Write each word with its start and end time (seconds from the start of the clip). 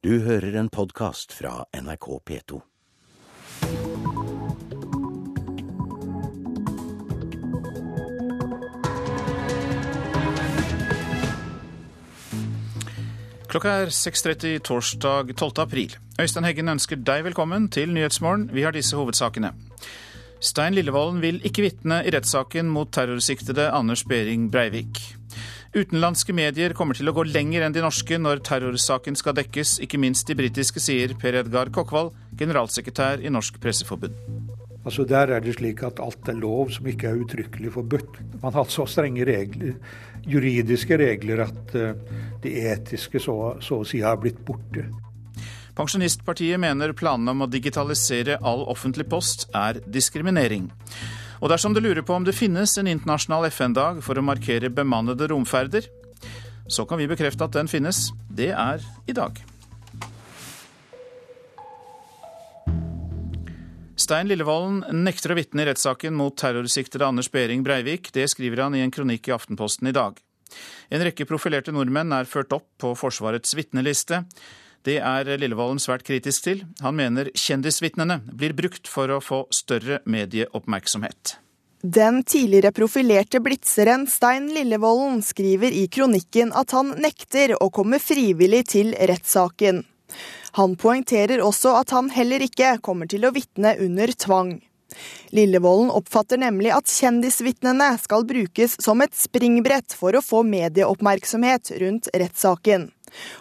Du 0.00 0.14
hører 0.24 0.54
en 0.56 0.70
podkast 0.72 1.34
fra 1.36 1.66
NRK 1.76 2.06
P2. 2.24 2.58
Klokka 13.50 13.74
er 13.82 13.92
6.30 13.92 14.62
torsdag 14.64 15.34
12. 15.36 15.52
april. 15.60 15.92
Øystein 16.16 16.48
Heggen 16.48 16.72
ønsker 16.72 16.96
deg 16.96 17.26
velkommen 17.28 17.68
til 17.68 17.92
Nyhetsmorgen. 17.92 18.48
Vi 18.56 18.64
har 18.64 18.72
disse 18.72 18.96
hovedsakene. 18.96 19.52
Stein 20.40 20.80
Lillevolden 20.80 21.20
vil 21.20 21.44
ikke 21.44 21.68
vitne 21.68 22.00
i 22.06 22.16
rettssaken 22.16 22.72
mot 22.72 22.88
terrorsiktede 22.88 23.68
Anders 23.68 24.08
Behring 24.08 24.48
Breivik. 24.48 25.09
Utenlandske 25.70 26.34
medier 26.34 26.72
kommer 26.74 26.98
til 26.98 27.06
å 27.06 27.12
gå 27.14 27.22
lenger 27.28 27.62
enn 27.62 27.74
de 27.74 27.82
norske 27.84 28.16
når 28.18 28.40
terrorsaken 28.42 29.14
skal 29.14 29.36
dekkes, 29.38 29.76
ikke 29.84 30.00
minst 30.02 30.26
de 30.26 30.34
britiske, 30.34 30.82
sier 30.82 31.14
Per 31.14 31.36
Edgar 31.44 31.70
Kokkvold, 31.70 32.10
generalsekretær 32.40 33.22
i 33.22 33.30
Norsk 33.30 33.60
Presseforbund. 33.62 34.16
Altså 34.80 35.04
Der 35.06 35.30
er 35.36 35.44
det 35.44 35.54
slik 35.60 35.84
at 35.86 36.02
alt 36.02 36.26
er 36.26 36.40
lov 36.40 36.72
som 36.74 36.88
ikke 36.90 37.12
er 37.12 37.22
uttrykkelig 37.22 37.70
forbudt. 37.76 38.18
Man 38.42 38.56
har 38.56 38.66
så 38.66 38.88
strenge 38.90 39.22
regler, 39.28 39.76
juridiske 40.26 40.98
regler 40.98 41.44
at 41.46 41.76
uh, 41.78 41.94
det 42.42 42.56
etiske 42.72 43.22
så, 43.22 43.36
så 43.62 43.84
å 43.84 43.86
si 43.86 44.02
har 44.02 44.18
blitt 44.18 44.42
borte. 44.42 44.88
Pensjonistpartiet 45.78 46.58
mener 46.58 46.96
planene 46.98 47.30
om 47.30 47.46
å 47.46 47.52
digitalisere 47.52 48.40
all 48.42 48.66
offentlig 48.72 49.06
post 49.06 49.46
er 49.54 49.78
diskriminering. 49.86 50.66
Og 51.40 51.48
dersom 51.48 51.72
du 51.72 51.80
lurer 51.80 52.04
på 52.04 52.12
om 52.12 52.24
det 52.24 52.36
finnes 52.36 52.74
en 52.76 52.88
internasjonal 52.90 53.48
FN-dag 53.48 54.02
for 54.04 54.18
å 54.20 54.24
markere 54.24 54.68
bemannede 54.68 55.30
romferder, 55.32 55.86
så 56.68 56.84
kan 56.86 57.00
vi 57.00 57.08
bekrefte 57.08 57.46
at 57.46 57.56
den 57.56 57.70
finnes. 57.70 58.10
Det 58.28 58.52
er 58.52 58.84
i 59.08 59.16
dag. 59.16 59.40
Stein 64.00 64.28
Lillevolden 64.28 65.04
nekter 65.04 65.32
å 65.32 65.38
vitne 65.38 65.64
i 65.64 65.68
rettssaken 65.68 66.16
mot 66.16 66.36
terrorsiktede 66.36 67.08
Anders 67.08 67.30
Behring 67.32 67.64
Breivik. 67.64 68.12
Det 68.12 68.26
skriver 68.32 68.64
han 68.64 68.76
i 68.76 68.84
en 68.84 68.92
kronikk 68.92 69.28
i 69.28 69.34
Aftenposten 69.34 69.88
i 69.88 69.96
dag. 69.96 70.20
En 70.90 71.04
rekke 71.04 71.28
profilerte 71.28 71.72
nordmenn 71.72 72.12
er 72.16 72.28
ført 72.28 72.52
opp 72.56 72.66
på 72.80 72.92
Forsvarets 72.98 73.54
vitneliste. 73.56 74.24
Det 74.86 74.96
er 74.96 75.28
Lillevolden 75.36 75.80
svært 75.82 76.06
kritisk 76.08 76.46
til. 76.46 76.64
Han 76.80 76.96
mener 76.96 77.28
kjendisvitnene 77.36 78.22
blir 78.32 78.54
brukt 78.56 78.88
for 78.88 79.12
å 79.12 79.20
få 79.20 79.44
større 79.52 80.00
medieoppmerksomhet. 80.08 81.36
Den 81.82 82.22
tidligere 82.28 82.72
profilerte 82.76 83.40
blitzeren 83.40 84.06
Stein 84.08 84.50
Lillevolden 84.52 85.22
skriver 85.24 85.72
i 85.72 85.86
kronikken 85.88 86.52
at 86.52 86.74
han 86.76 86.92
nekter 87.00 87.54
å 87.56 87.70
komme 87.72 88.00
frivillig 88.00 88.66
til 88.74 88.92
rettssaken. 88.92 89.84
Han 90.58 90.74
poengterer 90.76 91.40
også 91.44 91.76
at 91.78 91.94
han 91.96 92.10
heller 92.12 92.44
ikke 92.44 92.74
kommer 92.84 93.08
til 93.08 93.24
å 93.24 93.32
vitne 93.32 93.76
under 93.80 94.12
tvang. 94.12 94.58
Lillevolden 95.30 95.92
oppfatter 95.94 96.40
nemlig 96.42 96.72
at 96.74 96.90
kjendisvitnene 96.90 97.92
skal 98.02 98.26
brukes 98.28 98.76
som 98.82 99.00
et 99.04 99.14
springbrett 99.16 99.94
for 99.96 100.16
å 100.16 100.24
få 100.24 100.42
medieoppmerksomhet 100.48 101.76
rundt 101.80 102.10
rettssaken. 102.12 102.90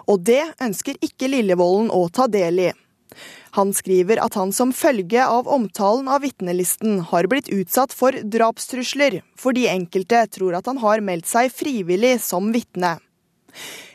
Og 0.07 0.21
det 0.27 0.43
ønsker 0.61 0.99
ikke 1.05 1.31
Lillevolden 1.31 1.91
å 1.93 2.07
ta 2.13 2.27
del 2.31 2.63
i. 2.69 2.69
Han 3.57 3.73
skriver 3.73 4.21
at 4.21 4.35
han 4.37 4.51
som 4.53 4.71
følge 4.75 5.23
av 5.25 5.47
omtalen 5.49 6.07
av 6.11 6.21
vitnelisten 6.21 6.99
har 7.09 7.27
blitt 7.31 7.49
utsatt 7.49 7.95
for 7.95 8.13
drapstrusler, 8.13 9.21
fordi 9.39 9.65
enkelte 9.71 10.25
tror 10.37 10.59
at 10.59 10.69
han 10.69 10.81
har 10.83 11.01
meldt 11.01 11.29
seg 11.29 11.49
frivillig 11.53 12.19
som 12.21 12.51
vitne. 12.53 12.99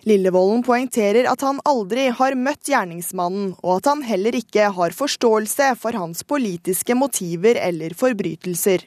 Lillevolden 0.04 0.64
poengterer 0.66 1.28
at 1.30 1.40
han 1.46 1.62
aldri 1.64 2.08
har 2.12 2.34
møtt 2.36 2.68
gjerningsmannen, 2.68 3.54
og 3.62 3.78
at 3.78 3.88
han 3.92 4.02
heller 4.04 4.36
ikke 4.36 4.68
har 4.76 4.96
forståelse 4.96 5.70
for 5.80 5.96
hans 5.96 6.26
politiske 6.28 6.98
motiver 6.98 7.60
eller 7.62 7.94
forbrytelser. 7.96 8.84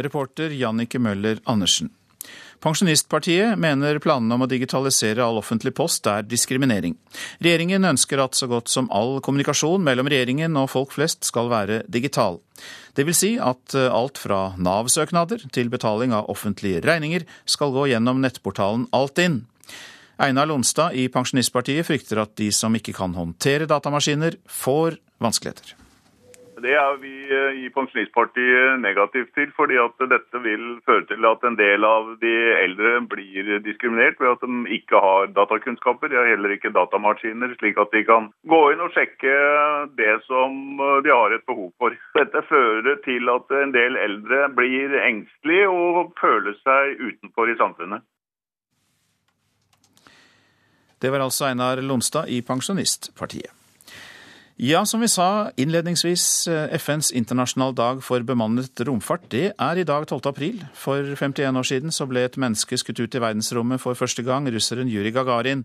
Reporter 0.00 0.50
Jannike 0.56 0.98
Møller 0.98 1.42
Andersen. 1.44 1.92
Pensjonistpartiet 2.60 3.56
mener 3.56 3.98
planene 4.04 4.36
om 4.36 4.44
å 4.44 4.48
digitalisere 4.50 5.24
all 5.24 5.38
offentlig 5.40 5.72
post 5.78 6.04
er 6.10 6.26
diskriminering. 6.28 6.92
Regjeringen 7.40 7.88
ønsker 7.88 8.20
at 8.20 8.36
så 8.36 8.50
godt 8.50 8.68
som 8.68 8.90
all 8.92 9.16
kommunikasjon 9.24 9.80
mellom 9.86 10.10
regjeringen 10.12 10.58
og 10.60 10.68
folk 10.74 10.92
flest 10.92 11.24
skal 11.24 11.48
være 11.52 11.80
digital. 11.88 12.36
Det 12.92 13.06
vil 13.08 13.16
si 13.16 13.32
at 13.40 13.76
alt 13.80 14.20
fra 14.20 14.42
Nav-søknader 14.60 15.48
til 15.56 15.72
betaling 15.72 16.12
av 16.12 16.28
offentlige 16.28 16.84
regninger 16.84 17.24
skal 17.48 17.72
gå 17.72 17.88
gjennom 17.94 18.20
nettportalen 18.20 18.90
Altinn. 18.92 19.46
Einar 20.20 20.50
Lonstad 20.50 20.92
i 21.00 21.08
Pensjonistpartiet 21.08 21.88
frykter 21.88 22.20
at 22.20 22.36
de 22.36 22.52
som 22.52 22.76
ikke 22.76 22.92
kan 22.92 23.16
håndtere 23.16 23.70
datamaskiner, 23.70 24.36
får 24.44 25.00
vanskeligheter. 25.22 25.79
Det 26.60 26.72
er 26.76 26.96
vi 27.00 27.12
eh, 27.32 27.58
i 27.64 27.68
Pensjonistpartiet 27.72 28.80
negativt 28.82 29.32
til, 29.36 29.50
fordi 29.56 29.78
at 29.80 30.02
dette 30.10 30.40
vil 30.44 30.64
føre 30.88 31.06
til 31.08 31.26
at 31.28 31.44
en 31.48 31.56
del 31.58 31.86
av 31.86 32.10
de 32.20 32.32
eldre 32.60 32.92
blir 33.12 33.50
diskriminert 33.64 34.20
ved 34.20 34.34
at 34.34 34.44
de 34.44 34.76
ikke 34.76 35.00
har 35.04 35.30
datakunnskaper. 35.36 36.12
De 36.12 36.18
har 36.20 36.30
heller 36.32 36.56
ikke 36.56 36.72
datamaskiner, 36.76 37.54
slik 37.60 37.80
at 37.80 37.92
de 37.96 38.04
kan 38.08 38.30
gå 38.52 38.60
inn 38.74 38.84
og 38.84 38.92
sjekke 38.96 39.36
det 40.00 40.16
som 40.26 40.80
de 41.04 41.12
har 41.14 41.36
et 41.36 41.46
behov 41.48 41.70
for. 41.80 41.96
Dette 42.18 42.44
fører 42.48 43.00
til 43.06 43.32
at 43.32 43.56
en 43.62 43.76
del 43.76 43.96
eldre 44.00 44.48
blir 44.56 44.98
engstelige 45.00 45.68
og 45.70 46.12
føler 46.20 46.58
seg 46.64 47.00
utenfor 47.00 47.52
i 47.52 47.60
samfunnet. 47.60 48.04
Det 51.00 51.08
var 51.12 51.24
altså 51.24 51.48
Einar 51.48 51.80
Lonstad 51.80 52.28
i 52.28 52.42
Pensjonistpartiet. 52.44 53.59
Ja, 54.60 54.82
som 54.84 55.00
vi 55.00 55.06
sa 55.08 55.48
innledningsvis, 55.56 56.22
FNs 56.76 57.08
internasjonal 57.16 57.72
dag 57.72 58.02
for 58.04 58.20
bemannet 58.28 58.82
romfart, 58.84 59.22
det 59.32 59.54
er 59.56 59.78
i 59.80 59.86
dag 59.88 60.04
12. 60.04 60.18
april. 60.28 60.58
For 60.76 61.00
51 61.16 61.56
år 61.56 61.64
siden 61.64 61.94
så 61.96 62.04
ble 62.04 62.26
et 62.26 62.36
menneske 62.36 62.76
skutt 62.76 63.00
ut 63.00 63.16
i 63.16 63.22
verdensrommet 63.24 63.80
for 63.80 63.96
første 63.96 64.20
gang, 64.26 64.50
russeren 64.52 64.90
Juri 64.92 65.14
Gagarin. 65.16 65.64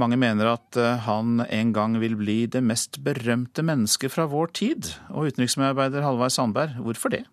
Mange 0.00 0.16
mener 0.16 0.54
at 0.54 0.80
eh, 0.80 1.04
han 1.04 1.44
en 1.44 1.74
gang 1.76 2.00
vil 2.00 2.16
bli 2.16 2.38
det 2.48 2.64
mest 2.64 3.02
berømte 3.04 3.60
mennesket 3.60 4.16
fra 4.16 4.24
vår 4.32 4.56
tid. 4.56 4.88
Og 5.12 5.28
utenriksmedarbeider 5.28 6.08
Halvard 6.08 6.32
Sandberg, 6.32 6.80
hvorfor 6.80 7.12
det? 7.12 7.26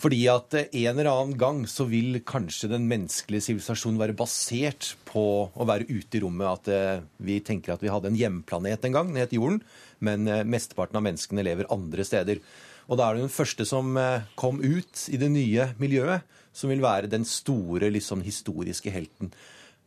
Fordi 0.00 0.20
at 0.30 0.54
en 0.56 0.92
eller 0.92 1.10
annen 1.10 1.36
gang 1.38 1.62
så 1.68 1.84
vil 1.90 2.20
kanskje 2.26 2.70
den 2.72 2.86
menneskelige 2.90 3.44
sivilisasjonen 3.48 4.00
være 4.00 4.16
basert 4.16 4.92
på 5.08 5.24
å 5.52 5.66
være 5.68 5.88
ute 5.90 6.18
i 6.18 6.22
rommet. 6.24 6.48
At 6.48 6.70
eh, 6.72 7.04
vi 7.22 7.40
tenker 7.44 7.74
at 7.74 7.84
vi 7.84 7.90
hadde 7.92 8.12
en 8.12 8.18
hjemplanet 8.18 8.86
en 8.88 8.96
gang, 8.96 9.12
den 9.12 9.22
het 9.22 9.34
Jorden, 9.36 9.60
men 10.04 10.28
eh, 10.30 10.44
mesteparten 10.48 10.98
av 10.98 11.04
menneskene 11.06 11.44
lever 11.44 11.70
andre 11.74 12.06
steder. 12.08 12.40
Og 12.88 12.98
da 12.98 13.08
er 13.08 13.18
det 13.18 13.26
den 13.26 13.34
første 13.34 13.66
som 13.68 13.96
eh, 14.00 14.28
kom 14.38 14.62
ut 14.62 15.06
i 15.12 15.20
det 15.20 15.30
nye 15.34 15.72
miljøet, 15.82 16.24
som 16.52 16.72
vil 16.72 16.84
være 16.84 17.10
den 17.12 17.24
store, 17.28 17.88
liksom 17.92 18.24
historiske 18.24 18.92
helten. 18.92 19.32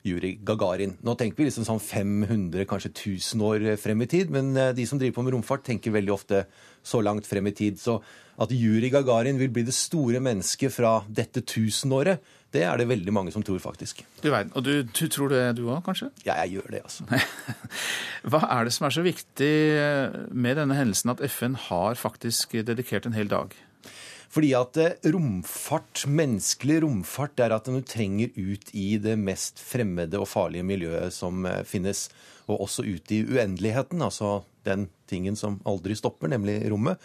Juri 0.06 0.36
Gagarin. 0.46 0.96
Nå 1.06 1.16
tenker 1.18 1.42
vi 1.42 1.50
liksom 1.50 1.66
sånn 1.68 1.82
500, 1.82 2.68
kanskje 2.70 2.92
1000 2.94 3.42
år 3.48 3.66
frem 3.82 4.06
i 4.06 4.10
tid, 4.12 4.30
men 4.34 4.54
de 4.54 4.86
som 4.86 5.02
driver 5.02 5.18
på 5.18 5.26
med 5.26 5.36
romfart, 5.36 5.66
tenker 5.66 5.96
veldig 5.96 6.14
ofte 6.14 6.46
så 6.86 7.02
langt 7.02 7.26
frem 7.26 7.50
i 7.50 7.56
tid. 7.58 7.80
Så 7.82 7.98
at 8.42 8.52
Juri 8.52 8.92
Gagarin 8.94 9.40
vil 9.40 9.52
bli 9.54 9.64
det 9.66 9.74
store 9.76 10.20
mennesket 10.24 10.74
fra 10.76 10.98
dette 11.08 11.42
tusenåret, 11.48 12.22
det 12.56 12.64
er 12.64 12.80
det 12.80 12.88
veldig 12.88 13.12
mange 13.12 13.34
som 13.36 13.44
tror, 13.44 13.60
faktisk. 13.60 14.04
Du 14.24 14.30
vet, 14.32 14.52
Og 14.56 14.64
du, 14.64 14.84
du 14.84 15.08
tror 15.12 15.32
det 15.34 15.42
du 15.58 15.66
òg, 15.66 15.82
kanskje? 15.84 16.12
Ja, 16.24 16.38
jeg 16.46 16.56
gjør 16.56 16.72
det, 16.72 16.84
altså. 16.88 17.04
Hva 18.32 18.42
er 18.56 18.68
det 18.68 18.76
som 18.76 18.88
er 18.88 18.96
så 18.96 19.04
viktig 19.04 19.52
med 20.32 20.60
denne 20.62 20.78
hendelsen 20.78 21.12
at 21.16 21.24
FN 21.28 21.58
har 21.68 22.00
faktisk 22.00 22.56
dedikert 22.68 23.10
en 23.10 23.18
hel 23.18 23.32
dag? 23.32 23.56
Fordi 24.36 24.52
at 24.58 24.80
eh, 24.84 25.12
romfart, 25.16 26.06
menneskelig 26.12 26.82
romfart, 26.84 27.40
er 27.40 27.56
at 27.56 27.70
du 27.72 27.80
trenger 27.88 28.34
ut 28.36 28.74
i 28.76 28.98
det 29.02 29.16
mest 29.20 29.62
fremmede 29.64 30.20
og 30.20 30.28
farlige 30.28 30.68
miljøet 30.68 31.16
som 31.16 31.48
eh, 31.48 31.64
finnes. 31.68 32.10
Og 32.46 32.68
også 32.68 32.84
ut 32.86 33.16
i 33.16 33.24
uendeligheten, 33.26 34.04
altså 34.06 34.42
den 34.68 34.90
tingen 35.10 35.40
som 35.40 35.62
aldri 35.66 35.96
stopper, 35.98 36.30
nemlig 36.30 36.60
rommet 36.70 37.00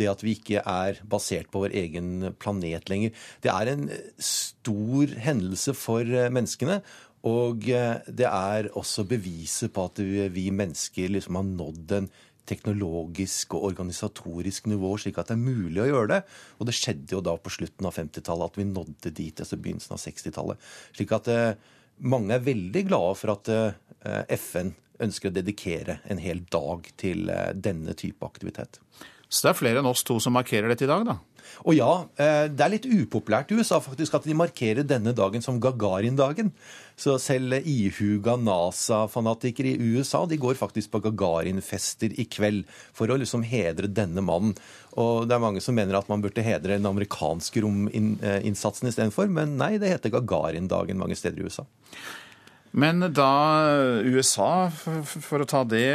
det 0.00 0.08
at 0.10 0.22
vi 0.24 0.36
ikke 0.36 0.62
er 0.64 1.00
basert 1.08 1.50
på 1.52 1.64
vår 1.64 1.76
egen 1.82 2.32
planet 2.40 2.90
lenger. 2.90 3.14
Det 3.44 3.52
er 3.52 3.72
en 3.72 3.88
stor 4.22 5.16
hendelse 5.26 5.74
for 5.76 6.06
eh, 6.06 6.30
menneskene. 6.32 6.80
Og 7.28 7.68
eh, 7.70 8.02
det 8.08 8.26
er 8.28 8.70
også 8.78 9.06
beviset 9.08 9.72
på 9.74 9.86
at 9.90 10.02
vi 10.34 10.48
mennesker 10.50 11.12
liksom 11.12 11.38
har 11.38 11.48
nådd 11.48 11.96
en 11.98 12.12
teknologisk 12.48 13.56
og 13.56 13.68
organisatorisk 13.70 14.66
nivå, 14.72 14.94
slik 15.00 15.20
at 15.20 15.30
det 15.30 15.36
er 15.36 15.44
mulig 15.44 15.82
å 15.84 15.88
gjøre 15.88 16.10
det. 16.14 16.20
Og 16.58 16.68
det 16.68 16.76
skjedde 16.76 17.16
jo 17.16 17.22
da 17.24 17.36
på 17.38 17.52
slutten 17.54 17.88
av 17.88 17.96
50-tallet 17.98 18.52
at 18.52 18.60
vi 18.60 18.68
nådde 18.68 19.14
dit, 19.14 19.44
altså 19.44 19.58
begynnelsen 19.58 19.96
av 19.96 20.02
60-tallet. 20.02 20.68
Slik 20.96 21.14
at 21.16 21.30
eh, 21.32 21.72
mange 22.02 22.34
er 22.36 22.46
veldig 22.46 22.86
glade 22.88 23.18
for 23.20 23.36
at 23.36 23.50
FN 24.34 24.72
ønsker 25.02 25.30
å 25.30 25.34
dedikere 25.36 26.00
en 26.10 26.18
hel 26.18 26.40
dag 26.50 26.88
til 26.98 27.30
denne 27.54 27.94
type 27.98 28.26
aktivitet. 28.26 28.80
Så 29.32 29.46
det 29.46 29.52
er 29.52 29.60
flere 29.60 29.80
enn 29.80 29.88
oss 29.88 30.02
to 30.04 30.18
som 30.20 30.34
markerer 30.36 30.68
dette 30.68 30.84
i 30.84 30.90
dag, 30.90 31.06
da? 31.08 31.20
Og 31.64 31.76
ja, 31.76 31.90
eh, 32.16 32.46
det 32.50 32.64
er 32.64 32.72
litt 32.74 32.88
upopulært 32.88 33.52
i 33.52 33.58
USA 33.58 33.78
faktisk 33.82 34.16
at 34.18 34.26
de 34.28 34.36
markerer 34.36 34.86
denne 34.86 35.14
dagen 35.16 35.44
som 35.44 35.60
Gagarin-dagen. 35.62 36.52
Så 36.98 37.16
selv 37.22 37.56
ihuga 37.66 38.36
NASA-fanatikere 38.40 39.72
i 39.72 39.92
USA 39.96 40.24
de 40.28 40.38
går 40.40 40.58
faktisk 40.60 40.92
på 40.92 41.02
Gagarin-fester 41.06 42.14
i 42.20 42.26
kveld 42.30 42.66
for 42.94 43.10
å 43.10 43.18
liksom 43.20 43.46
hedre 43.48 43.90
denne 43.90 44.24
mannen. 44.24 44.56
Og 45.00 45.28
det 45.28 45.36
er 45.36 45.44
mange 45.44 45.62
som 45.64 45.76
mener 45.76 45.96
at 45.98 46.10
man 46.12 46.22
burde 46.24 46.44
hedre 46.44 46.76
den 46.76 46.88
amerikanske 46.88 47.62
rominnsatsen 47.64 48.90
istedenfor, 48.90 49.30
men 49.32 49.56
nei, 49.60 49.76
det 49.80 49.94
heter 49.94 50.12
Gagarin-dagen 50.18 51.00
mange 51.00 51.16
steder 51.18 51.40
i 51.40 51.48
USA. 51.48 51.64
Men 52.72 53.04
da 53.12 53.32
USA, 54.08 54.70
for 54.72 55.44
å 55.44 55.48
ta 55.48 55.60
det, 55.68 55.92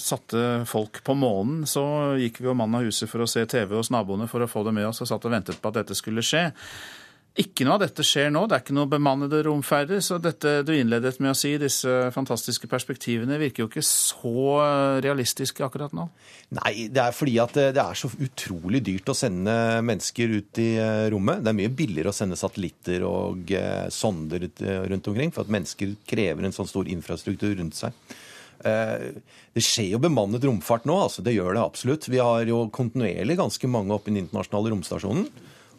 satte 0.00 0.44
folk 0.68 1.02
på 1.04 1.16
månen, 1.20 1.66
så 1.68 1.84
gikk 2.16 2.40
vi 2.40 2.48
jo 2.48 2.56
mann 2.56 2.78
av 2.78 2.86
huset 2.88 3.10
for 3.10 3.20
å 3.20 3.28
se 3.28 3.44
TV 3.44 3.76
hos 3.76 3.92
naboene 3.92 4.28
for 4.30 4.40
å 4.40 4.48
få 4.48 4.64
det 4.64 4.72
med 4.78 4.88
oss, 4.88 5.02
og 5.04 5.10
satt 5.10 5.26
og 5.28 5.34
ventet 5.34 5.60
på 5.60 5.68
at 5.68 5.82
dette 5.82 5.96
skulle 5.98 6.24
skje. 6.24 6.46
Ikke 7.38 7.62
noe 7.62 7.76
av 7.76 7.84
dette 7.84 8.02
skjer 8.02 8.32
nå. 8.34 8.42
Det 8.50 8.56
er 8.56 8.62
ikke 8.64 8.74
noe 8.74 8.90
bemannede 8.90 9.38
romferder. 9.46 10.00
Så 10.02 10.16
dette 10.18 10.60
du 10.66 10.72
innledet 10.74 11.20
med 11.22 11.30
å 11.30 11.36
si, 11.38 11.52
disse 11.62 12.08
fantastiske 12.10 12.66
perspektivene, 12.70 13.38
virker 13.38 13.62
jo 13.62 13.68
ikke 13.70 13.84
så 13.86 14.56
realistiske 15.04 15.62
akkurat 15.62 15.94
nå. 15.94 16.08
Nei, 16.58 16.88
det 16.90 17.04
er 17.04 17.14
fordi 17.14 17.36
at 17.38 17.54
det 17.54 17.78
er 17.78 17.98
så 17.98 18.10
utrolig 18.10 18.80
dyrt 18.88 19.12
å 19.12 19.14
sende 19.14 19.54
mennesker 19.86 20.34
ut 20.40 20.58
i 20.58 20.72
eh, 20.82 21.04
rommet. 21.14 21.44
Det 21.44 21.52
er 21.52 21.58
mye 21.60 21.74
billigere 21.78 22.10
å 22.10 22.16
sende 22.16 22.38
satellitter 22.40 23.06
og 23.06 23.54
eh, 23.54 23.86
sonder 23.94 24.48
eh, 24.48 24.82
rundt 24.90 25.12
omkring, 25.12 25.30
for 25.30 25.46
at 25.46 25.54
mennesker 25.54 25.94
krever 26.10 26.48
en 26.48 26.56
sånn 26.56 26.68
stor 26.70 26.90
infrastruktur 26.90 27.54
rundt 27.60 27.78
seg. 27.78 27.94
Det 28.60 29.62
skjer 29.64 29.94
jo 29.94 30.02
bemannet 30.04 30.42
romfart 30.44 30.84
nå, 30.84 30.92
altså 31.06 31.22
det 31.24 31.32
gjør 31.32 31.54
det 31.56 31.62
absolutt. 31.62 32.10
Vi 32.12 32.18
har 32.20 32.44
jo 32.44 32.66
kontinuerlig 32.74 33.38
ganske 33.38 33.70
mange 33.72 33.94
oppe 33.96 34.10
i 34.10 34.12
den 34.12 34.26
internasjonale 34.26 34.74
romstasjonen. 34.74 35.30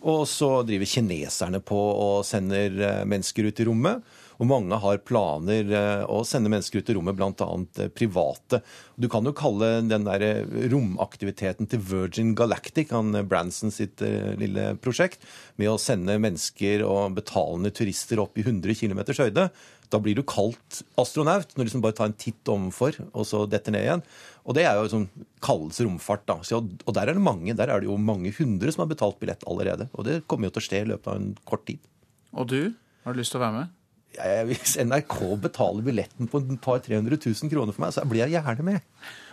Og 0.01 0.25
så 0.29 0.49
driver 0.65 0.89
kineserne 0.89 1.61
på 1.61 1.77
og 1.77 2.25
sender 2.25 2.73
eh, 2.81 3.05
mennesker 3.09 3.45
ut 3.47 3.61
i 3.61 3.67
rommet. 3.67 4.05
Og 4.41 4.47
mange 4.49 4.77
har 4.81 5.01
planer 5.05 5.67
eh, 5.69 6.03
å 6.09 6.23
sende 6.25 6.49
mennesker 6.49 6.81
ut 6.81 6.89
i 6.89 6.95
rommet, 6.97 7.17
bl.a. 7.19 7.49
Eh, 7.77 7.91
private. 7.93 8.61
Du 8.97 9.05
kan 9.13 9.27
jo 9.27 9.35
kalle 9.37 9.69
den 9.85 10.07
der 10.07 10.25
romaktiviteten 10.73 11.69
til 11.69 11.83
Virgin 11.85 12.33
Galactic, 12.37 12.89
han 12.95 13.13
Branson 13.29 13.73
sitt 13.73 14.01
lille 14.41 14.71
prosjekt, 14.81 15.21
med 15.61 15.69
å 15.69 15.79
sende 15.81 16.17
mennesker 16.21 16.85
og 16.87 17.19
betalende 17.19 17.73
turister 17.73 18.21
opp 18.23 18.41
i 18.41 18.45
100 18.47 18.77
km 18.81 19.05
høyde. 19.21 19.51
Da 19.91 19.99
blir 19.99 20.15
du 20.17 20.23
kalt 20.27 20.81
astronaut 21.01 21.51
når 21.53 21.61
du 21.61 21.67
liksom 21.67 21.83
bare 21.83 21.97
tar 21.97 22.09
en 22.09 22.15
titt 22.17 22.47
ovenfor, 22.51 22.97
og 23.11 23.27
så 23.27 23.43
detter 23.49 23.75
ned 23.75 23.85
igjen. 23.87 24.05
Og 24.47 24.55
det 24.57 24.63
er 24.65 24.77
jo 24.79 24.85
liksom 24.87 25.07
kalles 25.43 25.81
romfart. 25.83 26.23
da. 26.29 26.39
Så, 26.47 26.61
og 26.63 26.95
der 26.97 27.11
er 27.11 27.19
det 27.19 27.25
mange, 27.25 27.55
der 27.57 27.69
er 27.69 27.83
det 27.83 27.91
jo 27.91 27.99
mange 27.99 28.31
hundre 28.39 28.71
som 28.73 28.85
har 28.85 28.93
betalt 28.93 29.19
billett 29.21 29.45
allerede. 29.49 29.89
Og 29.93 30.07
det 30.07 30.21
kommer 30.31 30.49
jo 30.49 30.55
til 30.55 30.63
å 30.63 30.67
skje 30.69 30.81
i 30.85 30.89
løpet 30.93 31.11
av 31.11 31.19
en 31.19 31.29
kort 31.45 31.67
tid. 31.67 31.83
Og 32.31 32.47
du? 32.49 32.73
Har 33.05 33.13
du 33.13 33.21
lyst 33.21 33.35
til 33.35 33.41
å 33.41 33.45
være 33.45 33.59
med? 33.59 33.77
Ja, 34.11 34.41
hvis 34.43 34.75
NRK 34.75 35.15
betaler 35.39 35.85
billetten 35.85 36.27
på 36.27 36.41
et 36.41 36.49
par 36.63 36.81
300 36.83 37.15
000 37.15 37.51
kroner 37.51 37.71
for 37.75 37.85
meg, 37.85 37.93
så 37.95 38.03
blir 38.03 38.25
jeg 38.25 38.35
gjerne 38.35 38.65
med. 38.67 38.87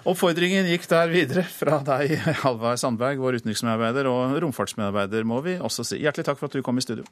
Oppfordringen 0.06 0.70
gikk 0.70 0.86
der 0.90 1.10
videre 1.10 1.42
fra 1.50 1.80
deg, 1.84 2.14
Halvard 2.44 2.78
Sandberg, 2.78 3.18
vår 3.18 3.40
utenriksmedarbeider 3.40 4.06
og 4.10 4.38
romfartsmedarbeider, 4.46 5.26
må 5.26 5.42
vi 5.46 5.58
også 5.58 5.86
si. 5.86 5.98
Hjertelig 6.04 6.30
takk 6.30 6.38
for 6.38 6.46
at 6.46 6.54
du 6.54 6.62
kom 6.62 6.78
i 6.78 6.86
studio. 6.86 7.08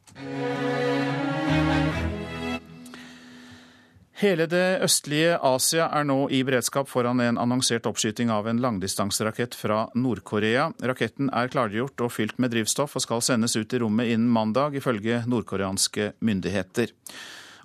Hele 4.17 4.47
det 4.49 4.79
østlige 4.81 5.35
Asia 5.45 5.91
er 5.93 6.07
nå 6.09 6.15
i 6.33 6.39
beredskap 6.49 6.89
foran 6.89 7.19
en 7.21 7.37
annonsert 7.37 7.85
oppskyting 7.85 8.31
av 8.33 8.47
en 8.49 8.63
langdistanserakett 8.65 9.53
fra 9.53 9.83
Nord-Korea. 9.93 10.71
Raketten 10.89 11.29
er 11.37 11.51
klargjort 11.53 12.01
og 12.01 12.15
fylt 12.15 12.39
med 12.41 12.55
drivstoff 12.55 12.97
og 12.97 13.05
skal 13.05 13.21
sendes 13.21 13.59
ut 13.61 13.77
i 13.77 13.81
rommet 13.83 14.15
innen 14.15 14.31
mandag, 14.33 14.79
ifølge 14.81 15.21
nordkoreanske 15.29 16.15
myndigheter. 16.25 16.95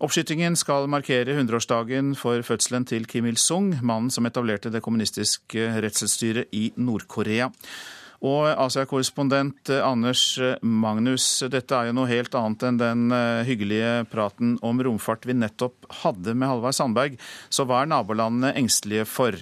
Oppskytingen 0.04 0.60
skal 0.60 0.92
markere 0.92 1.38
100-årsdagen 1.38 2.12
for 2.20 2.44
fødselen 2.44 2.84
til 2.90 3.08
Kim 3.08 3.32
Il-sung, 3.32 3.72
mannen 3.80 4.12
som 4.12 4.28
etablerte 4.28 4.74
det 4.76 4.84
kommunistiske 4.84 5.70
redselsstyret 5.80 6.52
i 6.52 6.74
Nord-Korea. 6.76 7.48
Og 8.22 8.46
Asia-korrespondent 8.54 9.72
eh, 9.74 9.82
Anders 9.82 10.24
eh, 10.38 10.58
Magnus, 10.62 11.26
dette 11.50 11.74
er 11.74 11.90
jo 11.90 11.96
noe 11.98 12.10
helt 12.12 12.36
annet 12.38 12.66
enn 12.68 12.78
den 12.78 13.16
eh, 13.18 13.42
hyggelige 13.48 14.04
praten 14.12 14.60
om 14.62 14.82
romfart 14.86 15.26
vi 15.26 15.34
nettopp 15.38 15.88
hadde 16.04 16.36
med 16.38 16.52
Halvard 16.52 16.78
Sandberg. 16.78 17.18
Så 17.50 17.66
hva 17.66 17.82
er 17.82 17.90
nabolandene 17.90 18.54
engstelige 18.62 19.08
for? 19.10 19.40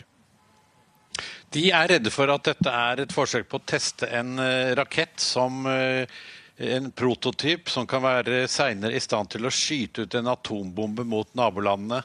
De 1.51 1.65
er 1.75 1.91
redde 1.91 2.13
for 2.13 2.31
at 2.31 2.47
dette 2.47 2.71
er 2.71 3.03
et 3.03 3.13
forsøk 3.13 3.49
på 3.51 3.59
å 3.59 3.67
teste 3.67 4.07
en 4.15 4.37
rakett 4.77 5.17
som 5.19 5.65
en 5.65 6.89
prototyp 6.93 7.71
som 7.73 7.87
kan 7.89 8.03
være 8.03 8.43
seinere 8.51 8.93
i 8.95 9.01
stand 9.01 9.31
til 9.33 9.49
å 9.49 9.51
skyte 9.51 10.05
ut 10.05 10.17
en 10.19 10.29
atombombe 10.29 11.03
mot 11.09 11.33
nabolandene. 11.35 12.03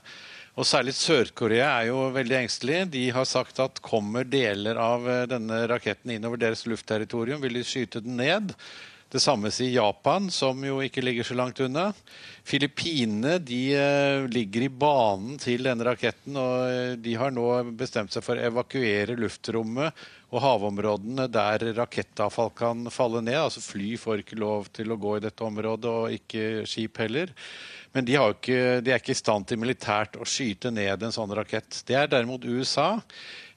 Og 0.55 0.67
særlig 0.69 0.95
Sør-Korea 0.95 1.67
er 1.81 1.89
jo 1.89 2.09
veldig 2.15 2.37
engstelige. 2.45 2.87
De 2.93 3.05
har 3.17 3.27
sagt 3.27 3.59
at 3.62 3.83
kommer 3.83 4.27
deler 4.27 4.79
av 4.79 5.09
eh, 5.11 5.25
denne 5.31 5.65
raketten 5.71 6.15
innover 6.15 6.39
deres 6.39 6.62
luftterritorium, 6.71 7.43
vil 7.43 7.59
de 7.59 7.65
skyte 7.67 8.05
den 8.05 8.21
ned. 8.21 8.55
Det 9.11 9.23
samme 9.23 9.51
sier 9.55 9.77
Japan, 9.77 10.27
som 10.31 10.62
jo 10.67 10.81
ikke 10.83 11.03
ligger 11.03 11.27
så 11.27 11.37
langt 11.39 11.61
unna. 11.62 11.89
Filippinene 12.47 13.37
de 13.43 13.61
eh, 13.79 14.29
ligger 14.31 14.69
i 14.69 14.71
banen 14.71 15.37
til 15.43 15.67
denne 15.67 15.87
raketten, 15.91 16.39
og 16.39 16.71
eh, 16.71 16.95
de 17.03 17.19
har 17.19 17.35
nå 17.35 17.49
bestemt 17.75 18.15
seg 18.15 18.23
for 18.27 18.39
å 18.39 18.47
evakuere 18.53 19.19
luftrommet 19.19 20.06
og 20.35 20.43
havområdene 20.43 21.29
der 21.31 21.62
rakettavfall 21.77 22.51
kan 22.59 22.87
falle 22.95 23.23
ned. 23.23 23.39
Altså 23.39 23.62
Fly 23.62 23.95
får 23.99 24.23
ikke 24.23 24.39
lov 24.39 24.71
til 24.75 24.91
å 24.91 24.99
gå 24.99 25.19
i 25.19 25.25
dette 25.27 25.47
området, 25.47 25.91
og 25.91 26.15
ikke 26.19 26.62
skip 26.67 26.99
heller. 27.03 27.35
Men 27.94 28.06
de, 28.08 28.17
ikke, 28.19 28.58
de, 28.82 28.91
er 28.91 28.99
ikke 28.99 29.14
i 29.14 29.19
stand 29.19 29.46
til 29.46 29.61
militært 29.62 30.19
å 30.19 30.26
skyte 30.26 30.73
ned 30.75 31.05
en 31.06 31.14
sånn 31.14 31.35
rakett. 31.38 31.85
Det 31.87 31.94
er 31.94 32.11
derimot 32.11 32.43
USA. 32.43 32.88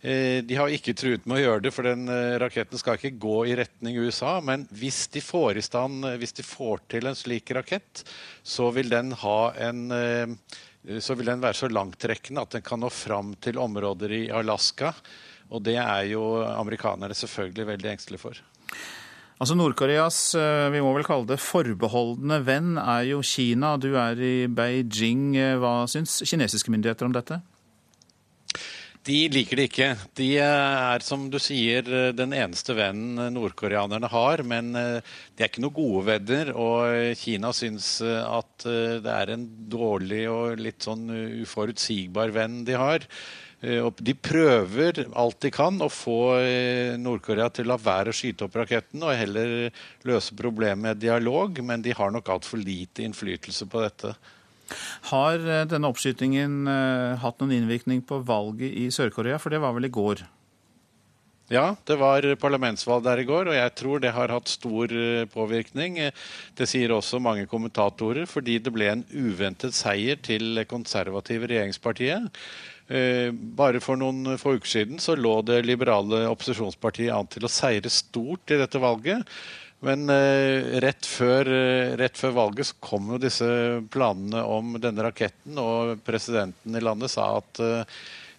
Eh, 0.01 0.44
de 0.45 0.60
har 0.60 0.69
ikke 0.69 0.94
truet 0.94 1.25
med 1.25 1.39
å 1.39 1.42
gjøre 1.42 1.63
det, 1.66 1.72
for 1.74 1.89
den 1.89 2.06
eh, 2.13 2.38
raketten 2.38 2.78
skal 2.78 3.00
ikke 3.00 3.18
gå 3.18 3.38
i 3.50 3.56
retning 3.57 3.98
USA. 3.98 4.36
Men 4.45 4.68
hvis 4.78 5.07
de 5.16 5.24
får 5.25 5.57
stand, 5.66 6.06
hvis 6.22 6.38
de 6.38 6.45
får 6.45 6.86
til 6.94 7.10
en 7.10 7.18
slik 7.18 7.50
rakett, 7.57 8.04
så 8.45 8.69
vil 8.75 8.94
den 8.94 9.16
ha 9.25 9.39
en 9.69 9.88
eh, 9.95 10.38
så 11.04 11.18
vil 11.19 11.28
den 11.28 11.42
være 11.44 11.57
så 11.57 11.68
langtrekkende 11.68 12.45
at 12.45 12.54
den 12.56 12.63
kan 12.63 12.80
nå 12.80 12.88
fram 12.94 13.34
til 13.44 13.57
områder 13.60 14.13
i 14.16 14.22
Alaska. 14.31 14.94
Og 15.51 15.66
det 15.66 15.75
er 15.81 16.06
jo 16.13 16.22
amerikanerne 16.45 17.18
selvfølgelig 17.18 17.68
veldig 17.74 17.92
engstelige 17.92 18.24
for. 18.24 18.39
Altså 19.38 19.54
Nord-Koreas 19.54 20.18
eh, 20.34 20.68
vi 20.74 20.80
må 20.81 20.95
vel 20.95 21.06
kalle 21.06 21.30
det 21.30 21.38
forbeholdne 21.38 22.39
venn 22.42 22.80
er 22.81 23.04
jo 23.12 23.19
Kina. 23.22 23.75
Du 23.78 23.92
er 23.94 24.18
i 24.18 24.48
Beijing. 24.50 25.36
Eh, 25.38 25.54
hva 25.62 25.84
syns 25.92 26.24
kinesiske 26.25 26.74
myndigheter 26.74 27.06
om 27.06 27.13
dette? 27.13 27.38
De 29.06 29.19
liker 29.31 29.62
det 29.62 29.68
ikke. 29.69 29.92
De 30.18 30.31
er 30.41 31.06
som 31.06 31.29
du 31.32 31.38
sier 31.39 31.86
den 32.17 32.34
eneste 32.36 32.74
vennen 32.75 33.29
nordkoreanerne 33.38 34.10
har. 34.12 34.41
Men 34.44 34.74
de 34.74 34.89
er 35.38 35.48
ikke 35.48 35.63
noen 35.63 35.77
gode 35.77 36.01
venner, 36.10 36.51
og 36.51 37.15
Kina 37.15 37.53
syns 37.56 38.01
at 38.03 38.65
det 38.67 39.13
er 39.13 39.32
en 39.32 39.46
dårlig 39.72 40.25
og 40.27 40.60
litt 40.60 40.84
sånn 40.84 41.08
uforutsigbar 41.46 42.36
venn 42.36 42.65
de 42.67 42.75
har. 42.75 43.08
Eh, 43.58 43.82
de 44.06 44.14
prøver 44.14 45.00
alt 45.18 45.40
de 45.42 45.50
kan 45.54 45.80
å 45.82 45.90
få 45.90 46.38
eh, 46.44 46.94
Nord-Korea 47.02 47.50
til 47.50 47.66
å 47.66 47.74
la 47.74 47.80
være 47.82 48.14
å 48.14 48.18
skyte 48.18 48.46
opp 48.46 48.58
raketten 48.60 49.02
og 49.02 49.18
heller 49.18 49.72
løse 50.06 50.38
problemet 50.38 50.84
med 50.84 51.02
dialog, 51.02 51.58
men 51.66 51.82
de 51.82 51.96
har 51.98 52.14
nok 52.14 52.30
altfor 52.36 52.62
lite 52.62 53.08
innflytelse 53.08 53.66
på 53.72 53.82
dette. 53.82 54.14
Har 55.10 55.42
eh, 55.42 55.66
denne 55.66 55.90
oppskytingen 55.90 56.70
hatt 57.24 57.42
noen 57.42 57.58
innvirkning 57.58 58.06
på 58.06 58.22
valget 58.28 58.78
i 58.78 58.90
Sør-Korea, 58.94 59.42
for 59.42 59.54
det 59.54 59.64
var 59.64 59.74
vel 59.74 59.90
i 59.90 59.96
går? 59.96 60.28
Ja, 61.48 61.78
det 61.88 61.96
var 61.96 62.26
parlamentsvalg 62.38 63.06
der 63.06 63.22
i 63.24 63.26
går, 63.26 63.48
og 63.48 63.56
jeg 63.56 63.74
tror 63.80 64.02
det 64.04 64.12
har 64.12 64.34
hatt 64.36 64.52
stor 64.52 64.92
påvirkning. 65.32 65.96
Det 66.60 66.68
sier 66.68 66.92
også 66.92 67.22
mange 67.24 67.48
kommentatorer, 67.48 68.28
fordi 68.28 68.58
det 68.60 68.74
ble 68.76 68.90
en 68.92 69.06
uventet 69.16 69.72
seier 69.74 70.20
til 70.20 70.60
konservative 70.68 71.48
regjeringspartiet. 71.48 72.28
Eh, 72.88 73.32
bare 73.32 73.82
for 73.84 74.00
noen 74.00 74.38
få 74.39 74.53
uker 74.56 74.70
siden 74.72 75.01
så 75.03 75.17
lå 75.20 75.41
det 75.44 75.60
liberale 75.67 76.22
opposisjonspartiet 76.32 77.12
an 77.12 77.27
til 77.27 77.44
å 77.44 77.51
seire 77.51 77.91
stort 77.91 78.53
i 78.56 78.60
dette 78.62 78.79
valget. 78.79 79.27
Men 79.84 80.08
eh, 80.10 80.79
rett 80.82 81.06
før, 81.06 81.51
eh, 81.51 81.98
rett 82.00 82.17
før, 82.17 82.32
valget 82.38 82.70
så 82.70 82.77
kom 82.79 83.12
jo 83.12 83.20
disse 83.22 83.50
planene 83.94 84.41
om 84.48 84.79
denne 84.82 85.03
raketten, 85.06 85.60
og 85.60 86.00
presidenten 86.08 86.79
i 86.79 86.84
landet 86.84 87.12
sa 87.13 87.34
at 87.41 87.62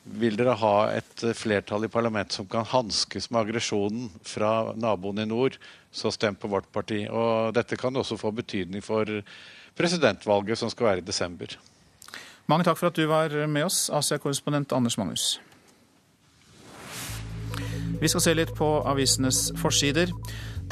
vil 0.09 0.39
dere 0.41 0.57
ha 0.57 0.75
et 0.97 1.23
flertall 1.37 1.85
i 1.85 1.93
parlamentet 1.93 2.39
som 2.39 2.49
kan 2.49 2.65
hanskes 2.65 3.29
med 3.29 3.43
aggresjonen 3.43 4.09
fra 4.25 4.73
naboen 4.73 5.21
i 5.21 5.29
nord, 5.29 5.59
så 5.93 6.09
stem 6.15 6.39
på 6.41 6.49
vårt 6.49 6.71
parti. 6.73 7.03
Og 7.13 7.53
dette 7.53 7.77
kan 7.77 7.97
også 7.97 8.17
få 8.17 8.33
betydning 8.33 8.81
for 8.81 9.21
presidentvalget 9.77 10.59
som 10.59 10.73
skal 10.73 10.95
være 10.95 11.05
i 11.05 11.11
desember. 11.11 11.53
Mange 12.49 12.65
takk 12.65 12.79
for 12.81 12.89
at 12.89 12.97
du 12.97 13.05
var 13.05 13.35
med 13.47 13.67
oss, 13.67 13.91
Asia-korrespondent 13.93 14.73
Anders 14.73 14.97
Magnus. 14.97 15.35
Vi 18.01 18.09
skal 18.09 18.23
se 18.25 18.33
litt 18.39 18.55
på 18.57 18.69
avisenes 18.89 19.51
forsider. 19.61 20.15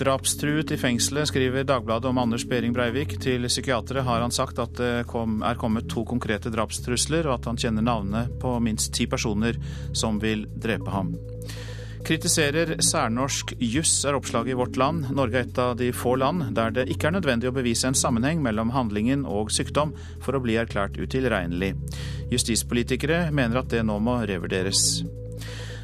Drapstruet 0.00 0.73
i 0.73 0.78
fengselet, 0.80 1.28
skriver 1.28 1.66
Dagbladet 1.68 2.09
om 2.09 2.23
Anders 2.23 2.47
Behring 2.49 2.73
Breivik. 2.73 3.18
Til 3.21 3.45
psykiatere 3.49 4.06
har 4.09 4.25
han 4.25 4.33
sagt 4.33 4.61
at 4.62 4.73
det 4.80 5.04
kom, 5.11 5.42
er 5.45 5.61
kommet 5.61 5.90
to 5.92 6.06
konkrete 6.09 6.52
drapstrusler, 6.54 7.28
og 7.28 7.38
at 7.38 7.50
han 7.50 7.61
kjenner 7.61 7.85
navnene 7.85 8.25
på 8.40 8.56
minst 8.64 8.95
ti 8.97 9.04
personer 9.04 9.61
som 9.92 10.16
vil 10.23 10.47
drepe 10.56 10.92
ham. 10.97 11.12
Kritiserer 12.06 12.76
særnorsk 12.86 13.56
juss, 13.58 14.04
er 14.06 14.14
oppslaget 14.14 14.52
i 14.52 14.54
Vårt 14.54 14.76
Land. 14.78 15.08
Norge 15.18 15.40
er 15.40 15.48
et 15.48 15.56
av 15.58 15.72
de 15.75 15.88
få 15.90 16.12
land 16.20 16.52
der 16.54 16.70
det 16.70 16.84
ikke 16.92 17.08
er 17.08 17.16
nødvendig 17.16 17.50
å 17.50 17.56
bevise 17.56 17.88
en 17.88 17.98
sammenheng 17.98 18.38
mellom 18.44 18.70
handlingen 18.70 19.25
og 19.26 19.50
sykdom 19.50 19.90
for 20.22 20.38
å 20.38 20.42
bli 20.44 20.54
erklært 20.60 21.00
utilregnelig. 21.02 21.72
Justispolitikere 22.30 23.25
mener 23.34 23.58
at 23.58 23.75
det 23.75 23.82
nå 23.82 23.98
må 23.98 24.20
revurderes. 24.22 25.02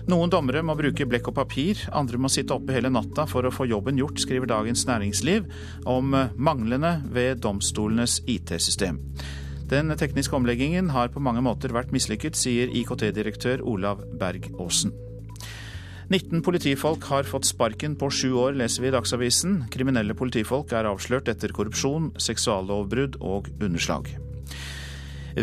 Noen 0.06 0.30
dommere 0.30 0.62
må 0.62 0.78
bruke 0.78 1.08
blekk 1.10 1.32
og 1.32 1.40
papir, 1.42 1.82
andre 1.90 2.22
må 2.22 2.30
sitte 2.30 2.54
oppe 2.54 2.78
hele 2.78 2.94
natta 2.94 3.26
for 3.26 3.42
å 3.42 3.54
få 3.54 3.66
jobben 3.66 3.98
gjort, 3.98 4.22
skriver 4.22 4.54
Dagens 4.54 4.86
Næringsliv 4.86 5.50
om 5.90 6.14
manglene 6.38 7.00
ved 7.10 7.42
domstolenes 7.42 8.20
IT-system. 8.30 9.02
Den 9.74 9.90
tekniske 9.98 10.38
omleggingen 10.38 10.94
har 10.94 11.10
på 11.10 11.22
mange 11.22 11.42
måter 11.42 11.74
vært 11.74 11.90
mislykket, 11.90 12.38
sier 12.38 12.70
IKT-direktør 12.70 13.66
Olav 13.66 14.06
Berg 14.22 14.52
Aasen. 14.54 14.94
19 16.12 16.42
politifolk 16.44 17.06
har 17.08 17.24
fått 17.24 17.46
sparken 17.48 17.94
på 17.96 18.10
sju 18.12 18.34
år, 18.36 18.56
leser 18.60 18.82
vi 18.84 18.90
i 18.90 18.92
Dagsavisen. 18.92 19.54
Kriminelle 19.72 20.12
politifolk 20.12 20.74
er 20.76 20.84
avslørt 20.90 21.30
etter 21.32 21.54
korrupsjon, 21.56 22.10
seksuallovbrudd 22.20 23.16
og 23.24 23.48
underslag. 23.64 24.10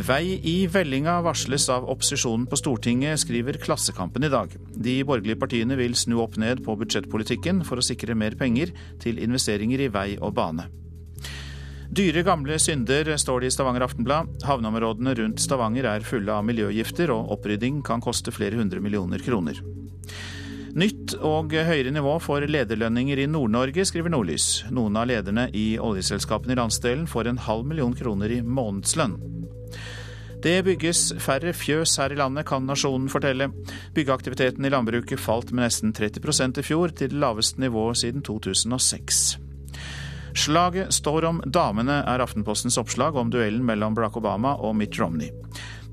Vei 0.06 0.36
i 0.46 0.54
vellinga 0.70 1.16
varsles 1.26 1.66
av 1.74 1.88
opposisjonen 1.90 2.46
på 2.52 2.60
Stortinget, 2.62 3.18
skriver 3.24 3.58
Klassekampen 3.58 4.28
i 4.28 4.30
dag. 4.30 4.54
De 4.70 5.00
borgerlige 5.02 5.40
partiene 5.42 5.80
vil 5.80 5.98
snu 5.98 6.20
opp 6.22 6.38
ned 6.38 6.62
på 6.62 6.78
budsjettpolitikken 6.78 7.64
for 7.66 7.82
å 7.82 7.88
sikre 7.90 8.14
mer 8.14 8.38
penger 8.38 8.70
til 9.02 9.18
investeringer 9.26 9.88
i 9.88 9.90
vei 9.90 10.08
og 10.20 10.38
bane. 10.38 10.70
Dyre, 11.90 12.22
gamle 12.22 12.62
synder, 12.62 13.16
står 13.18 13.42
det 13.42 13.50
i 13.50 13.58
Stavanger 13.58 13.88
Aftenblad. 13.90 14.36
Havneområdene 14.46 15.18
rundt 15.18 15.42
Stavanger 15.42 15.90
er 15.96 16.06
fulle 16.06 16.30
av 16.30 16.46
miljøgifter, 16.46 17.10
og 17.10 17.34
opprydding 17.40 17.82
kan 17.82 18.06
koste 18.06 18.30
flere 18.30 18.62
hundre 18.62 18.86
millioner 18.86 19.26
kroner. 19.26 19.58
Nytt 20.80 21.16
og 21.26 21.52
høyere 21.52 21.92
nivå 21.92 22.12
for 22.24 22.46
lederlønninger 22.46 23.20
i 23.20 23.26
Nord-Norge, 23.28 23.84
skriver 23.90 24.14
Nordlys. 24.14 24.62
Noen 24.72 24.96
av 24.96 25.10
lederne 25.10 25.50
i 25.52 25.74
oljeselskapene 25.82 26.54
i 26.56 26.60
landsdelen 26.60 27.08
får 27.10 27.28
en 27.28 27.42
halv 27.44 27.66
million 27.68 27.96
kroner 27.98 28.32
i 28.32 28.38
månedslønn. 28.46 29.18
Det 30.40 30.54
bygges 30.64 31.02
færre 31.20 31.52
fjøs 31.58 31.98
her 32.00 32.16
i 32.16 32.20
landet, 32.22 32.48
kan 32.48 32.64
Nasjonen 32.70 33.10
fortelle. 33.12 33.50
Byggeaktiviteten 33.98 34.64
i 34.64 34.72
landbruket 34.72 35.20
falt 35.20 35.52
med 35.52 35.66
nesten 35.66 35.92
30% 35.98 36.62
i 36.62 36.64
fjor, 36.70 36.94
til 36.96 37.12
det 37.12 37.20
laveste 37.26 37.60
nivået 37.60 38.00
siden 38.00 38.24
2006. 38.24 39.36
Slaget 40.40 40.96
står 40.96 41.28
om 41.28 41.44
damene, 41.44 42.06
er 42.08 42.24
Aftenpostens 42.24 42.80
oppslag 42.80 43.20
om 43.20 43.34
duellen 43.34 43.66
mellom 43.68 43.98
Barack 43.98 44.22
Obama 44.22 44.56
og 44.56 44.78
Mitt 44.80 44.96
Romney. 45.02 45.34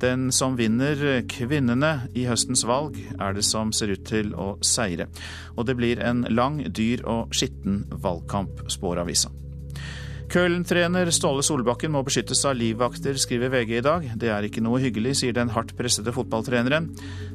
Den 0.03 0.29
som 0.33 0.59
vinner 0.59 1.23
kvinnene 1.31 2.09
i 2.13 2.27
høstens 2.29 2.67
valg, 2.69 2.99
er 3.17 3.37
det 3.37 3.45
som 3.49 3.73
ser 3.73 3.95
ut 3.95 4.05
til 4.09 4.35
å 4.37 4.55
seire. 4.65 5.09
Og 5.57 5.69
det 5.69 5.77
blir 5.79 6.03
en 6.05 6.27
lang, 6.29 6.61
dyr 6.69 7.05
og 7.09 7.33
skitten 7.37 7.85
valgkamp, 8.05 8.67
spår 8.73 9.05
avisa. 9.07 9.33
Köln-trener 10.27 11.07
Ståle 11.15 11.45
Solbakken 11.47 11.93
må 11.95 12.03
beskyttes 12.05 12.43
av 12.49 12.57
livvakter, 12.59 13.15
skriver 13.21 13.53
VG 13.53 13.77
i 13.79 13.85
dag. 13.87 14.09
Det 14.19 14.33
er 14.35 14.49
ikke 14.49 14.65
noe 14.65 14.81
hyggelig, 14.83 15.15
sier 15.21 15.37
den 15.37 15.53
hardt 15.55 15.77
pressede 15.79 16.13
fotballtreneren. 16.13 16.91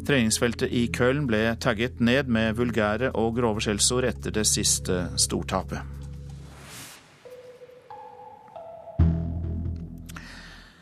Treningsfeltet 0.07 0.75
i 0.75 0.83
Köln 0.91 1.23
ble 1.29 1.45
tagget 1.63 2.03
ned 2.03 2.27
med 2.27 2.59
vulgære 2.59 3.13
og 3.15 3.39
grove 3.39 3.63
skjellsord 3.63 4.09
etter 4.11 4.35
det 4.35 4.45
siste 4.49 5.05
stortapet. 5.15 6.00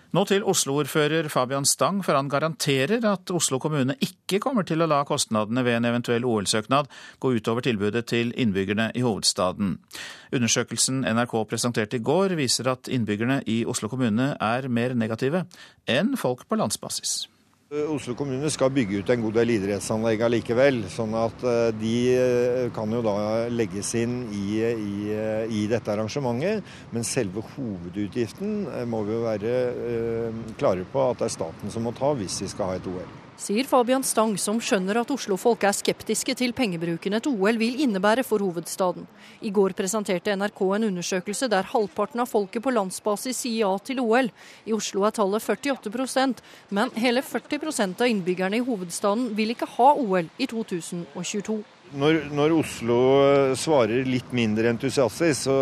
Nå 0.09 0.23
til 0.25 0.41
Oslo-ordfører 0.41 1.27
Fabian 1.29 1.67
Stang, 1.69 1.99
for 2.01 2.17
han 2.17 2.31
garanterer 2.33 3.03
at 3.05 3.29
Oslo 3.29 3.59
kommune 3.61 3.93
ikke 4.01 4.39
kommer 4.41 4.65
til 4.65 4.81
å 4.81 4.87
la 4.89 5.03
kostnadene 5.05 5.61
ved 5.67 5.77
en 5.77 5.85
eventuell 5.91 6.25
OL-søknad 6.25 6.89
gå 7.21 7.33
utover 7.37 7.61
tilbudet 7.67 8.07
til 8.09 8.33
innbyggerne 8.33 8.89
i 8.97 9.05
hovedstaden. 9.05 9.77
Undersøkelsen 10.33 11.03
NRK 11.05 11.35
presenterte 11.51 12.01
i 12.01 12.05
går, 12.09 12.33
viser 12.41 12.71
at 12.73 12.89
innbyggerne 12.89 13.43
i 13.45 13.61
Oslo 13.69 13.91
kommune 13.91 14.31
er 14.33 14.69
mer 14.73 14.97
negative 14.97 15.45
enn 15.85 16.15
folk 16.17 16.47
på 16.49 16.57
landsbasis. 16.57 17.27
Eh, 17.71 17.85
Oslo 17.93 18.15
kommune 18.17 18.49
skal 18.49 18.71
bygge 18.73 18.97
ut 18.97 19.09
en 19.13 19.21
god 19.21 19.35
del 19.37 19.51
idrettsanlegg 19.53 20.23
allikevel. 20.25 20.79
Sånn 20.89 21.13
at 21.13 21.43
eh, 21.45 21.67
de 21.77 21.91
eh, 22.15 22.63
kan 22.73 22.89
jo 22.89 23.03
da 23.05 23.13
legges 23.53 23.93
inn 23.99 24.23
i, 24.33 24.57
i, 24.65 24.95
i, 25.53 25.61
dette 25.69 25.93
arrangementet. 25.93 26.65
Men 26.89 27.05
selve 27.05 27.45
hovedutgiften 27.53 28.65
må 28.89 29.05
vi 29.05 29.17
jo 29.19 29.23
være 29.27 29.55
klare 30.57 30.89
på 30.89 31.09
at 31.11 31.21
det 31.21 31.29
er 31.29 31.37
staten 31.37 31.69
som 31.69 31.85
må 31.85 31.93
ta 31.93 32.15
hvis 32.17 32.41
vi 32.41 32.49
skal 32.49 32.73
ha 32.73 32.81
et 32.81 32.89
OL 32.89 33.28
sier 33.39 33.63
Fabian 33.63 34.03
Stang, 34.03 34.35
som 34.37 34.59
skjønner 34.59 34.99
at 34.99 35.11
Oslo-folk 35.13 35.63
er 35.63 35.75
skeptiske 35.75 36.35
til 36.37 36.51
pengebruken 36.55 37.15
et 37.15 37.29
OL 37.29 37.59
vil 37.59 37.79
innebære 37.85 38.25
for 38.27 38.43
hovedstaden. 38.43 39.07
I 39.41 39.51
går 39.55 39.75
presenterte 39.77 40.35
NRK 40.35 40.61
en 40.75 40.87
undersøkelse 40.89 41.47
der 41.51 41.69
halvparten 41.71 42.19
av 42.19 42.29
folket 42.29 42.65
på 42.65 42.73
landsbasis 42.75 43.45
sier 43.45 43.63
ja 43.63 43.71
til 43.79 44.03
OL. 44.03 44.27
I 44.67 44.75
Oslo 44.75 45.05
er 45.07 45.15
tallet 45.15 45.45
48% 45.45 46.43
men 46.75 46.91
hele 46.99 47.23
40% 47.23 48.03
av 48.03 48.11
innbyggerne 48.11 48.59
i 48.59 48.65
hovedstaden 48.65 49.29
vil 49.39 49.55
ikke 49.55 49.69
ha 49.77 49.93
OL 49.95 50.27
i 50.37 50.49
2022. 50.49 51.61
Når, 51.99 52.19
når, 52.37 52.53
Oslo 52.53 52.99
svarer 53.57 54.05
litt 54.05 54.29
mindre 54.35 54.69
entusiastisk, 54.69 55.47
så 55.47 55.55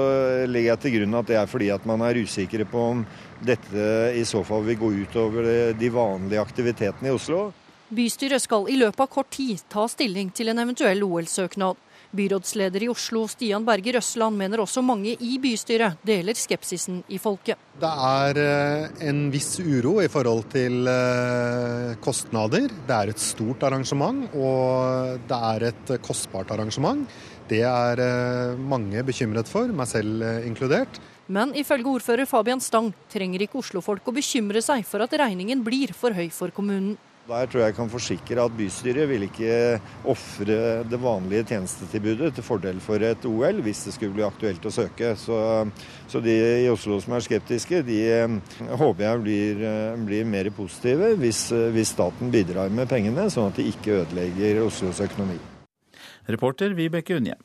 legger 0.50 0.74
jeg 0.74 0.81
til 0.84 0.96
grunn 0.98 1.15
at 1.22 1.29
det 1.29 1.38
er 1.39 1.48
fordi 1.48 1.69
at 1.72 1.86
man 1.88 2.03
er 2.03 2.19
usikre 2.19 2.65
på 2.67 2.81
om 2.89 3.05
dette 3.39 3.86
i 4.17 4.25
så 4.27 4.41
fall 4.43 4.65
vil 4.67 4.81
gå 4.81 4.91
utover 5.05 5.48
de 5.77 5.93
vanlige 5.93 6.43
aktivitetene 6.43 7.13
i 7.13 7.15
Oslo. 7.15 7.46
Bystyret 7.88 8.44
skal 8.44 8.65
i 8.67 8.75
løpet 8.75 9.00
av 9.00 9.08
kort 9.08 9.29
tid 9.32 9.62
ta 9.72 9.86
stilling 9.88 10.27
til 10.36 10.51
en 10.51 10.60
eventuell 10.60 11.06
OL-søknad. 11.06 11.77
Byrådsleder 12.17 12.84
i 12.84 12.89
Oslo 12.91 13.22
Stian 13.32 13.63
Berger 13.67 13.96
Røsland 13.96 14.36
mener 14.39 14.60
også 14.60 14.84
mange 14.84 15.13
i 15.24 15.38
bystyret 15.39 16.03
deler 16.08 16.36
skepsisen 16.36 17.00
i 17.08 17.20
folket. 17.20 17.56
Det 17.79 17.94
er 18.10 18.41
eh, 18.44 19.08
en 19.08 19.25
viss 19.32 19.53
uro 19.63 19.98
i 20.03 20.10
forhold 20.12 20.50
til 20.51 20.88
eh, 20.91 21.96
kostnader. 22.03 22.67
Det 22.67 23.00
er 23.00 23.13
et 23.13 23.24
stort 23.24 23.63
arrangement, 23.63 24.36
og 24.36 25.24
det 25.27 25.41
er 25.53 25.70
et 25.72 25.98
kostbart 26.03 26.51
arrangement. 26.56 27.08
Det 27.48 27.63
er 27.63 28.03
eh, 28.03 28.60
mange 28.60 29.03
bekymret 29.08 29.48
for, 29.48 29.72
meg 29.72 29.88
selv 29.88 30.27
inkludert. 30.44 31.00
Men 31.32 31.56
ifølge 31.56 31.96
ordfører 31.96 32.27
Fabian 32.27 32.63
Stang 32.63 32.91
trenger 33.12 33.48
ikke 33.48 33.63
Oslo-folk 33.63 34.12
å 34.12 34.15
bekymre 34.15 34.63
seg 34.63 34.84
for 34.88 35.03
at 35.03 35.15
regningen 35.24 35.63
blir 35.63 35.96
for 35.96 36.15
høy 36.15 36.27
for 36.36 36.51
kommunen. 36.56 36.98
Der 37.27 37.48
tror 37.51 37.60
jeg 37.60 37.74
jeg 37.74 37.75
kan 37.75 37.89
forsikre 37.91 38.43
at 38.48 38.53
bystyret 38.55 39.10
vil 39.10 39.25
ikke 39.25 39.55
ofre 40.07 40.60
det 40.88 41.00
vanlige 41.01 41.43
tjenestetilbudet 41.50 42.29
til 42.38 42.46
fordel 42.46 42.79
for 42.79 43.03
et 43.03 43.25
OL, 43.27 43.60
hvis 43.65 43.81
det 43.84 43.96
skulle 43.98 44.15
bli 44.15 44.24
aktuelt 44.24 44.63
å 44.63 44.72
søke. 44.72 45.12
Så, 45.19 45.36
så 46.07 46.22
de 46.24 46.38
i 46.63 46.69
Oslo 46.72 47.01
som 47.03 47.17
er 47.17 47.25
skeptiske, 47.25 47.81
de 47.84 48.00
eh, 48.13 48.55
håper 48.79 49.03
jeg 49.03 49.24
blir, 49.25 49.60
eh, 49.67 50.00
blir 50.07 50.29
mer 50.29 50.48
positive 50.55 51.12
hvis, 51.19 51.50
eh, 51.51 51.67
hvis 51.75 51.91
staten 51.98 52.31
bidrar 52.31 52.72
med 52.72 52.88
pengene, 52.88 53.27
sånn 53.34 53.51
at 53.51 53.60
de 53.60 53.67
ikke 53.74 54.05
ødelegger 54.05 54.63
Oslos 54.63 55.03
økonomi. 55.03 55.36
Reporter 56.31 56.79
Vibeke 56.79 57.19
Unnhjem. 57.19 57.43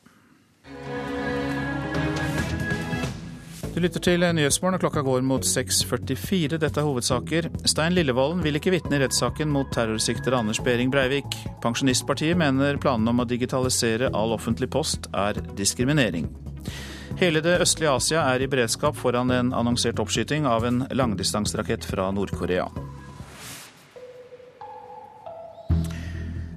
Du 3.73 3.79
lytter 3.81 4.03
til 4.05 4.21
Nyhetsmorgen, 4.21 4.75
og 4.77 4.83
klokka 4.83 5.01
går 5.01 5.23
mot 5.25 5.47
6.44. 5.49 6.59
Dette 6.61 6.77
er 6.77 6.85
hovedsaker. 6.85 7.47
Stein 7.65 7.95
Lillevolden 7.97 8.43
vil 8.45 8.59
ikke 8.59 8.69
vitne 8.75 8.99
i 8.99 9.01
rettssaken 9.01 9.49
mot 9.49 9.71
terrorsikter 9.73 10.35
Anders 10.37 10.61
Behring 10.61 10.93
Breivik. 10.93 11.39
Pensjonistpartiet 11.63 12.37
mener 12.37 12.77
planene 12.77 13.09
om 13.09 13.23
å 13.23 13.25
digitalisere 13.25 14.11
all 14.13 14.37
offentlig 14.37 14.69
post 14.77 15.09
er 15.17 15.41
diskriminering. 15.57 16.29
Hele 17.17 17.41
det 17.41 17.57
østlige 17.65 17.97
Asia 17.97 18.27
er 18.29 18.45
i 18.45 18.51
beredskap 18.51 18.93
foran 18.93 19.33
en 19.33 19.49
annonsert 19.57 19.97
oppskyting 20.05 20.45
av 20.45 20.69
en 20.69 20.83
langdistanserakett 20.93 21.89
fra 21.89 22.11
Nord-Korea. 22.13 22.69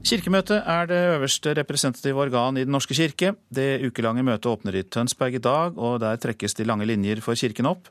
Kirkemøtet 0.07 0.61
er 0.63 0.87
det 0.87 0.99
øverste 1.17 1.51
representative 1.59 2.21
organ 2.29 2.55
i 2.61 2.63
Den 2.63 2.71
norske 2.71 2.95
kirke. 2.95 3.33
Det 3.51 3.81
ukelange 3.83 4.23
møtet 4.23 4.47
åpner 4.47 4.77
i 4.79 4.85
Tønsberg 4.87 5.35
i 5.35 5.43
dag, 5.43 5.75
og 5.75 5.99
der 5.99 6.21
trekkes 6.23 6.55
de 6.55 6.67
lange 6.69 6.87
linjer 6.87 7.19
for 7.25 7.35
kirken 7.35 7.67
opp. 7.67 7.89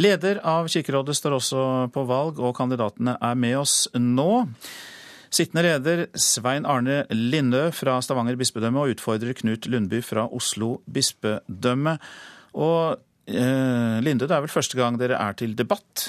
Leder 0.00 0.40
av 0.40 0.70
Kirkerådet 0.72 1.18
står 1.18 1.36
også 1.36 1.64
på 1.92 2.04
valg, 2.08 2.40
og 2.40 2.56
kandidatene 2.56 3.18
er 3.20 3.36
med 3.36 3.58
oss 3.60 3.74
nå. 3.92 4.46
Sittende 5.28 5.66
leder 5.66 6.06
Svein 6.16 6.64
Arne 6.64 7.02
Lindø 7.12 7.66
fra 7.76 7.98
Stavanger 8.00 8.38
bispedømme 8.40 8.80
og 8.80 8.94
utfordrer 8.94 9.36
Knut 9.36 9.68
Lundby 9.68 10.00
fra 10.06 10.24
Oslo 10.32 10.78
bispedømme. 10.88 11.98
Og 12.56 12.96
eh, 13.28 14.00
Lindø, 14.00 14.30
det 14.30 14.38
er 14.38 14.46
vel 14.46 14.54
første 14.54 14.80
gang 14.80 14.96
dere 14.96 15.20
er 15.20 15.36
til 15.36 15.52
debatt? 15.58 16.08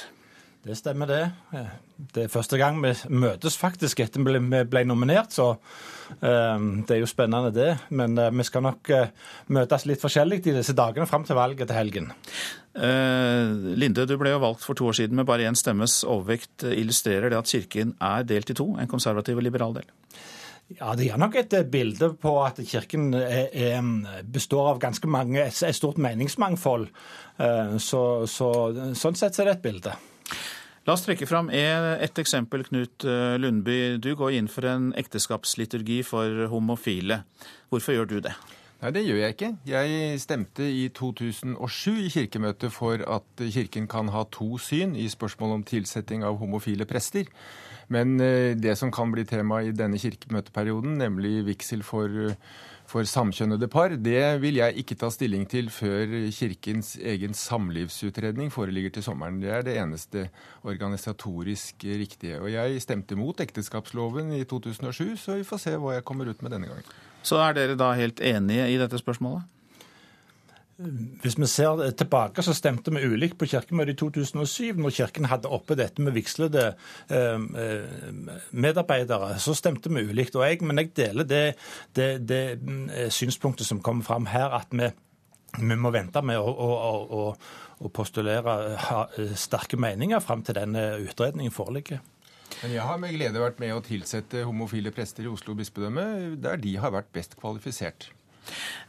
Det 0.63 0.79
stemmer, 0.79 1.11
det. 1.11 1.65
Det 1.95 2.25
er 2.25 2.31
første 2.31 2.57
gang 2.59 2.81
vi 2.83 2.91
møtes 3.15 3.55
faktisk 3.55 4.01
etter 4.03 4.19
vi 4.19 4.35
ble, 4.35 4.63
ble 4.67 4.81
nominert, 4.87 5.31
så 5.31 5.53
um, 5.55 6.81
det 6.83 6.97
er 6.97 6.99
jo 6.99 7.07
spennende, 7.07 7.53
det. 7.55 7.69
Men 7.95 8.17
uh, 8.19 8.31
vi 8.35 8.43
skal 8.47 8.65
nok 8.65 8.89
uh, 8.91 9.11
møtes 9.55 9.85
litt 9.87 10.01
forskjellig 10.03 10.41
i 10.43 10.55
disse 10.57 10.75
dagene 10.75 11.07
fram 11.07 11.23
til 11.27 11.39
valget 11.39 11.69
til 11.69 11.77
helgen. 11.77 12.09
Uh, 12.75 13.71
Linde, 13.79 14.03
du 14.03 14.17
ble 14.19 14.33
jo 14.33 14.41
valgt 14.43 14.65
for 14.67 14.75
to 14.75 14.89
år 14.89 14.97
siden 14.99 15.15
med 15.15 15.27
bare 15.29 15.47
én 15.47 15.55
stemmes 15.55 16.01
overvekt. 16.03 16.65
Illustrerer 16.67 17.31
det 17.31 17.39
at 17.39 17.51
Kirken 17.53 17.93
er 18.03 18.27
delt 18.27 18.51
i 18.51 18.57
to, 18.59 18.73
en 18.75 18.91
konservativ 18.91 19.39
og 19.39 19.47
liberal 19.47 19.77
del? 19.77 19.87
Ja, 20.75 20.95
Det 20.97 21.07
gir 21.07 21.21
nok 21.21 21.37
et 21.39 21.55
bilde 21.71 22.09
på 22.19 22.33
at 22.43 22.59
Kirken 22.67 23.13
er, 23.15 23.47
er, 23.53 23.87
består 24.33 24.73
av 24.73 24.81
ganske 24.83 25.07
mange, 25.07 25.45
et 25.45 25.77
stort 25.77 26.01
meningsmangfold. 26.01 26.87
Så, 27.85 28.01
så, 28.25 28.49
sånn 28.97 29.19
sett 29.19 29.37
er 29.37 29.51
det 29.51 29.55
et 29.59 29.63
bilde. 29.67 29.93
La 30.85 30.93
oss 30.93 31.01
trekke 31.01 31.25
fram 31.25 31.47
et 31.49 32.19
eksempel, 32.21 32.61
Knut 32.67 33.07
eh, 33.09 33.39
Lundby. 33.41 33.95
Du 33.97 34.11
går 34.13 34.35
inn 34.37 34.49
for 34.51 34.67
en 34.69 34.91
ekteskapsliturgi 34.93 36.03
for 36.05 36.45
homofile. 36.51 37.23
Hvorfor 37.73 37.95
gjør 37.95 38.11
du 38.11 38.19
det? 38.27 38.35
Nei, 38.83 38.91
Det 38.93 39.01
gjør 39.01 39.17
jeg 39.23 39.33
ikke. 39.33 39.49
Jeg 39.65 40.19
stemte 40.21 40.67
i 40.69 40.83
2007 40.93 41.89
i 42.03 42.11
Kirkemøtet 42.13 42.69
for 42.75 43.01
at 43.01 43.45
Kirken 43.55 43.89
kan 43.89 44.13
ha 44.13 44.27
to 44.29 44.59
syn 44.61 44.93
i 44.93 45.07
spørsmål 45.09 45.57
om 45.57 45.65
tilsetting 45.65 46.21
av 46.21 46.37
homofile 46.37 46.85
prester. 46.85 47.33
Men 47.89 48.19
eh, 48.21 48.53
det 48.53 48.77
som 48.77 48.93
kan 48.93 49.09
bli 49.09 49.25
tema 49.25 49.63
i 49.65 49.73
denne 49.73 49.97
kirkemøteperioden, 49.97 50.99
nemlig 51.01 51.47
vigsel 51.49 51.81
for 51.81 52.13
for 52.89 53.07
samkjønnede 53.09 53.67
par, 53.71 53.95
det 53.97 54.41
vil 54.43 54.59
jeg 54.59 54.77
ikke 54.81 54.97
ta 55.01 55.09
stilling 55.13 55.47
til 55.49 55.71
før 55.73 56.05
Kirkens 56.35 56.95
egen 57.01 57.33
samlivsutredning 57.33 58.51
foreligger 58.53 58.93
til 58.97 59.05
sommeren. 59.07 59.41
Det 59.41 59.49
er 59.49 59.65
det 59.65 59.77
eneste 59.81 60.27
organisatorisk 60.63 61.85
riktige. 61.85 62.39
Og 62.41 62.51
jeg 62.53 62.81
stemte 62.81 63.17
mot 63.17 63.41
ekteskapsloven 63.41 64.31
i 64.37 64.43
2007, 64.43 65.17
så 65.17 65.39
vi 65.39 65.47
får 65.47 65.63
se 65.65 65.75
hva 65.81 65.97
jeg 65.97 66.05
kommer 66.05 66.29
ut 66.29 66.45
med 66.45 66.53
denne 66.53 66.69
gangen. 66.69 66.95
Så 67.25 67.41
er 67.41 67.57
dere 67.57 67.77
da 67.79 67.89
helt 67.97 68.21
enige 68.21 68.69
i 68.69 68.77
dette 68.77 69.01
spørsmålet? 69.01 69.54
Hvis 70.75 71.38
vi 71.39 71.48
ser 71.48 71.79
tilbake, 71.96 72.44
så 72.44 72.51
stemte 72.53 72.91
vi 72.91 73.08
ulikt 73.08 73.38
på 73.39 73.48
kirkemøtet 73.48 73.94
i 73.94 74.00
2007, 74.01 74.82
når 74.84 74.91
Kirken 74.98 75.27
hadde 75.32 75.48
oppe 75.48 75.77
dette 75.79 76.03
med 76.03 76.12
vigslede 76.17 76.65
eh, 77.08 77.46
eh, 77.63 78.25
medarbeidere. 78.51 79.38
Så 79.39 79.55
stemte 79.55 79.89
vi 79.89 80.03
ulikt. 80.03 80.36
Jeg, 80.36 80.60
men 80.67 80.82
jeg 80.84 80.91
deler 80.98 81.24
det, 81.29 81.44
det, 81.96 82.10
det, 82.27 82.41
eh, 82.91 83.08
synspunktet 83.08 83.67
som 83.70 83.79
kommer 83.79 84.03
fram 84.03 84.27
her, 84.27 84.51
at 84.60 84.75
vi, 84.75 84.89
vi 85.62 85.79
må 85.79 85.94
vente 85.96 86.20
med 86.27 86.44
å, 86.44 86.51
å, 86.51 86.91
å, 87.08 87.24
å 87.79 87.94
postulere 87.96 88.75
sterke 89.39 89.79
meninger 89.79 90.20
fram 90.20 90.44
til 90.44 90.60
denne 90.60 90.89
utredningen 91.05 91.55
foreligger. 91.55 92.03
Men 92.60 92.75
jeg 92.75 92.84
har 92.84 93.00
med 93.00 93.15
glede 93.15 93.39
vært 93.39 93.63
med 93.63 93.77
å 93.77 93.82
tilsette 93.84 94.44
homofile 94.44 94.91
prester 94.96 95.24
i 95.24 95.32
Oslo 95.32 95.55
bispedømme, 95.55 96.36
der 96.44 96.60
de 96.60 96.75
har 96.84 96.91
vært 97.00 97.15
best 97.15 97.39
kvalifisert. 97.39 98.12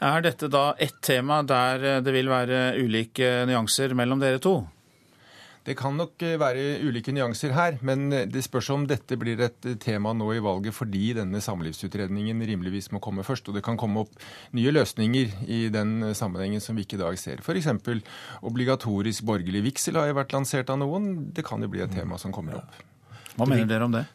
Er 0.05 0.25
dette 0.25 0.49
da 0.53 0.71
ett 0.79 1.01
tema 1.05 1.43
der 1.47 1.85
eh, 1.85 2.01
det 2.05 2.15
vil 2.15 2.31
være 2.31 2.77
ulike 2.81 3.45
nyanser 3.49 3.95
mellom 3.97 4.23
dere 4.23 4.43
to? 4.43 4.59
Det 5.67 5.75
kan 5.75 5.97
nok 5.99 6.23
eh, 6.23 6.37
være 6.39 6.65
ulike 6.87 7.11
nyanser 7.15 7.55
her, 7.57 7.79
men 7.87 8.07
eh, 8.15 8.27
det 8.31 8.45
spørs 8.47 8.69
om 8.75 8.85
dette 8.87 9.19
blir 9.19 9.41
et 9.43 9.69
tema 9.83 10.13
nå 10.15 10.29
i 10.37 10.43
valget 10.43 10.77
fordi 10.77 11.11
denne 11.19 11.41
samlivsutredningen 11.43 12.45
rimeligvis 12.53 12.93
må 12.95 13.01
komme 13.03 13.27
først. 13.27 13.51
Og 13.51 13.59
det 13.59 13.65
kan 13.67 13.79
komme 13.81 14.05
opp 14.05 14.15
nye 14.55 14.75
løsninger 14.75 15.49
i 15.51 15.67
den 15.75 16.13
sammenhengen 16.15 16.63
som 16.63 16.79
vi 16.79 16.87
ikke 16.87 17.01
i 17.01 17.05
dag 17.05 17.19
ser. 17.19 17.43
F.eks. 17.43 17.73
obligatorisk 18.47 19.27
borgerlig 19.27 19.65
vigsel 19.73 19.99
har 19.99 20.13
jo 20.13 20.21
vært 20.21 20.37
lansert 20.37 20.71
av 20.71 20.79
noen. 20.85 21.33
Det 21.35 21.47
kan 21.47 21.65
jo 21.65 21.73
bli 21.73 21.83
et 21.83 21.97
tema 21.97 22.21
som 22.21 22.35
kommer 22.35 22.61
opp. 22.61 22.85
Hva 23.37 23.49
mener 23.49 23.69
dere 23.69 23.85
om 23.85 23.93
det? 23.93 24.07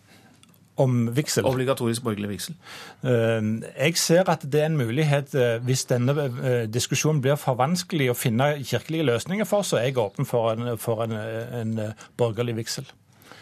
Om 0.82 1.02
vigsel. 1.16 1.46
Obligatorisk 1.48 2.04
borgerlig 2.06 2.32
vigsel. 2.34 2.56
Eh, 3.04 3.50
jeg 3.86 4.00
ser 4.02 4.32
at 4.32 4.46
det 4.46 4.64
er 4.64 4.72
en 4.72 4.80
mulighet 4.80 5.36
eh, 5.36 5.58
hvis 5.66 5.86
denne 5.90 6.16
eh, 6.28 6.64
diskusjonen 6.72 7.22
blir 7.24 7.38
for 7.42 7.60
vanskelig 7.60 8.12
å 8.12 8.18
finne 8.18 8.54
kirkelige 8.60 9.08
løsninger 9.12 9.50
for, 9.50 9.68
så 9.68 9.82
er 9.82 9.90
jeg 9.90 10.00
åpen 10.02 10.28
for 10.30 10.54
en, 10.54 10.74
for 10.82 11.06
en, 11.06 11.16
en 11.62 11.78
borgerlig 12.20 12.58
vigsel. 12.62 12.90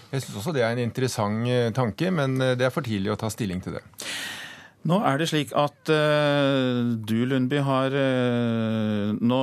Jeg 0.09 0.23
syns 0.23 0.39
også 0.41 0.55
det 0.55 0.63
er 0.65 0.73
en 0.73 0.81
interessant 0.81 1.75
tanke, 1.77 2.09
men 2.11 2.39
det 2.39 2.65
er 2.65 2.73
for 2.73 2.85
tidlig 2.85 3.13
å 3.13 3.17
ta 3.19 3.29
stilling 3.29 3.61
til 3.61 3.77
det. 3.77 3.83
Nå 4.87 5.01
er 5.03 5.19
det 5.19 5.27
slik 5.27 5.49
at 5.59 5.91
uh, 5.91 6.93
du, 7.03 7.17
Lundby, 7.27 7.59
har 7.67 7.91
uh, 7.91 9.11
Nå 9.19 9.39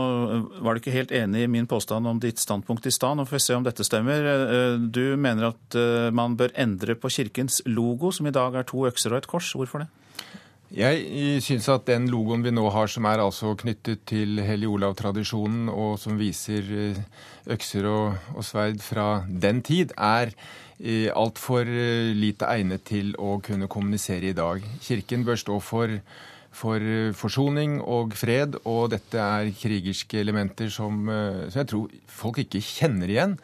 var 0.65 0.73
du 0.73 0.81
ikke 0.81 0.95
helt 0.95 1.13
enig 1.13 1.45
i 1.45 1.51
min 1.51 1.69
påstand 1.69 2.09
om 2.09 2.21
ditt 2.23 2.41
standpunkt 2.41 2.89
i 2.89 2.95
stad. 2.95 3.19
Nå 3.19 3.27
får 3.29 3.37
vi 3.37 3.43
se 3.45 3.59
om 3.59 3.67
dette 3.67 3.85
stemmer. 3.85 4.25
Uh, 4.25 4.81
du 4.81 5.13
mener 5.21 5.51
at 5.53 5.79
man 6.17 6.39
bør 6.41 6.57
endre 6.57 6.97
på 6.97 7.13
kirkens 7.13 7.61
logo, 7.69 8.15
som 8.15 8.29
i 8.29 8.35
dag 8.35 8.57
er 8.57 8.69
to 8.69 8.87
økser 8.89 9.13
og 9.13 9.21
et 9.21 9.31
kors. 9.31 9.53
Hvorfor 9.53 9.85
det? 9.85 9.91
Jeg 10.77 11.43
syns 11.45 11.69
at 11.71 11.85
den 11.87 12.09
logoen 12.11 12.43
vi 12.43 12.51
nå 12.51 12.65
har, 12.75 12.89
som 12.91 13.05
er 13.07 13.21
altså 13.23 13.53
knyttet 13.61 14.03
til 14.09 14.41
Hellig 14.43 14.67
Olav-tradisjonen, 14.73 15.69
og 15.71 15.95
som 16.03 16.17
viser 16.19 16.97
økser 17.47 17.87
og, 17.87 18.17
og 18.35 18.43
sverd 18.45 18.81
fra 18.83 19.21
den 19.29 19.61
tid, 19.63 19.95
er 19.95 20.33
altfor 21.17 21.65
eh, 21.65 22.13
lite 22.17 22.49
egnet 22.53 22.85
til 22.85 23.15
å 23.19 23.39
kunne 23.45 23.69
kommunisere 23.69 24.31
i 24.31 24.37
dag. 24.37 24.65
Kirken 24.85 25.25
bør 25.25 25.39
stå 25.41 25.59
for, 25.65 25.95
for 26.53 26.77
eh, 26.77 27.15
forsoning 27.17 27.79
og 27.81 28.13
fred, 28.15 28.59
og 28.65 28.91
dette 28.93 29.17
er 29.17 29.55
krigerske 29.57 30.21
elementer 30.21 30.69
som, 30.69 31.09
eh, 31.09 31.49
som, 31.49 31.61
jeg 31.63 31.71
tror 31.73 31.97
folk 32.07 32.43
ikke 32.45 32.61
kjenner 32.61 33.09
igjen. 33.09 33.37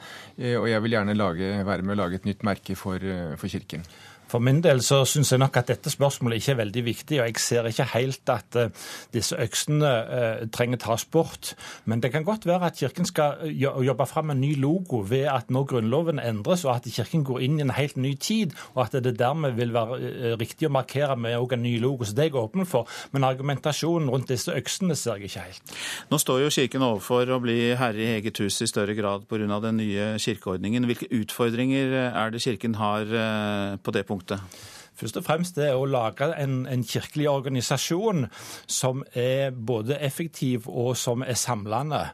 Og 0.43 0.69
jeg 0.69 0.83
vil 0.83 0.97
gjerne 0.99 1.17
lage, 1.17 1.53
være 1.65 1.83
med 1.83 1.97
å 1.97 2.03
lage 2.05 2.21
et 2.21 2.29
nytt 2.29 2.45
merke 2.45 2.77
for, 2.77 3.01
for 3.41 3.49
Kirken. 3.49 3.85
For 4.33 4.41
min 4.41 4.63
del 4.65 4.81
så 4.81 5.03
syns 5.09 5.35
jeg 5.35 5.43
nok 5.43 5.59
at 5.61 5.69
dette 5.69 5.91
spørsmålet 5.93 6.41
ikke 6.41 6.55
er 6.55 6.61
veldig 6.63 6.83
viktig, 6.87 7.19
og 7.21 7.27
jeg 7.29 7.41
ser 7.43 7.67
ikke 7.69 7.85
helt 7.93 8.31
at 8.33 8.57
uh, 8.57 8.87
disse 9.13 9.37
øksene 9.37 9.91
uh, 9.91 10.45
trenger 10.55 10.81
tas 10.81 11.05
bort. 11.05 11.53
Men 11.85 12.01
det 12.01 12.15
kan 12.15 12.25
godt 12.25 12.47
være 12.49 12.71
at 12.71 12.79
Kirken 12.81 13.05
skal 13.09 13.43
eh, 13.45 13.53
jobbe 13.61 14.07
fram 14.09 14.33
en 14.33 14.41
ny 14.41 14.55
logo 14.61 15.03
ved 15.09 15.27
at 15.29 15.51
når 15.53 15.67
Grunnloven 15.69 16.21
endres, 16.23 16.65
og 16.65 16.77
at 16.77 16.89
Kirken 16.89 17.27
går 17.29 17.43
inn 17.45 17.59
i 17.59 17.65
en 17.67 17.75
helt 17.77 17.99
ny 18.01 18.15
tid, 18.17 18.57
og 18.73 18.87
at 18.87 18.97
det 19.05 19.19
dermed 19.19 19.59
vil 19.59 19.75
være 19.75 19.99
uh, 20.01 20.33
riktig 20.41 20.71
å 20.71 20.73
markere 20.73 21.17
med 21.17 21.37
en 21.37 21.63
ny 21.67 21.75
logo. 21.83 22.09
Så 22.09 22.17
det 22.17 22.25
er 22.27 22.31
jeg 22.33 22.41
åpen 22.41 22.65
for. 22.67 22.89
Men 23.13 23.29
argumentasjonen 23.29 24.09
rundt 24.11 24.33
disse 24.33 24.55
øksene 24.57 24.97
ser 24.97 25.21
jeg 25.21 25.29
ikke 25.29 25.45
helt. 25.51 25.77
Nå 26.09 26.21
står 26.23 26.47
jo 26.47 26.55
Kirken 26.57 26.87
overfor 26.89 27.35
å 27.37 27.41
bli 27.43 27.59
herre 27.77 28.01
i 28.01 28.09
eget 28.17 28.41
hus 28.41 28.63
i 28.65 28.71
større 28.71 28.97
grad 28.97 29.29
pga. 29.29 29.61
den 29.61 29.77
nye 29.77 30.09
kirkeordningen. 30.23 30.89
Hvilke 30.89 31.11
utfordringer 31.21 31.93
er 32.09 32.33
det 32.33 32.43
Kirken 32.43 32.81
har 32.81 33.05
på 33.83 33.93
det 33.93 34.07
punktet? 34.07 34.22
Punktet? 34.23 34.41
Først 35.03 35.19
og 35.19 35.25
fremst 35.27 35.57
det 35.59 35.73
å 35.75 35.87
lage 35.89 36.29
en, 36.39 36.61
en, 36.71 36.85
kirkelig 36.87 37.27
organisasjon 37.27 38.29
som 38.71 39.01
er 39.19 39.51
både 39.51 39.97
effektiv 39.99 40.69
og 40.71 40.93
som 40.99 41.25
er 41.27 41.39
samlende. 41.39 42.05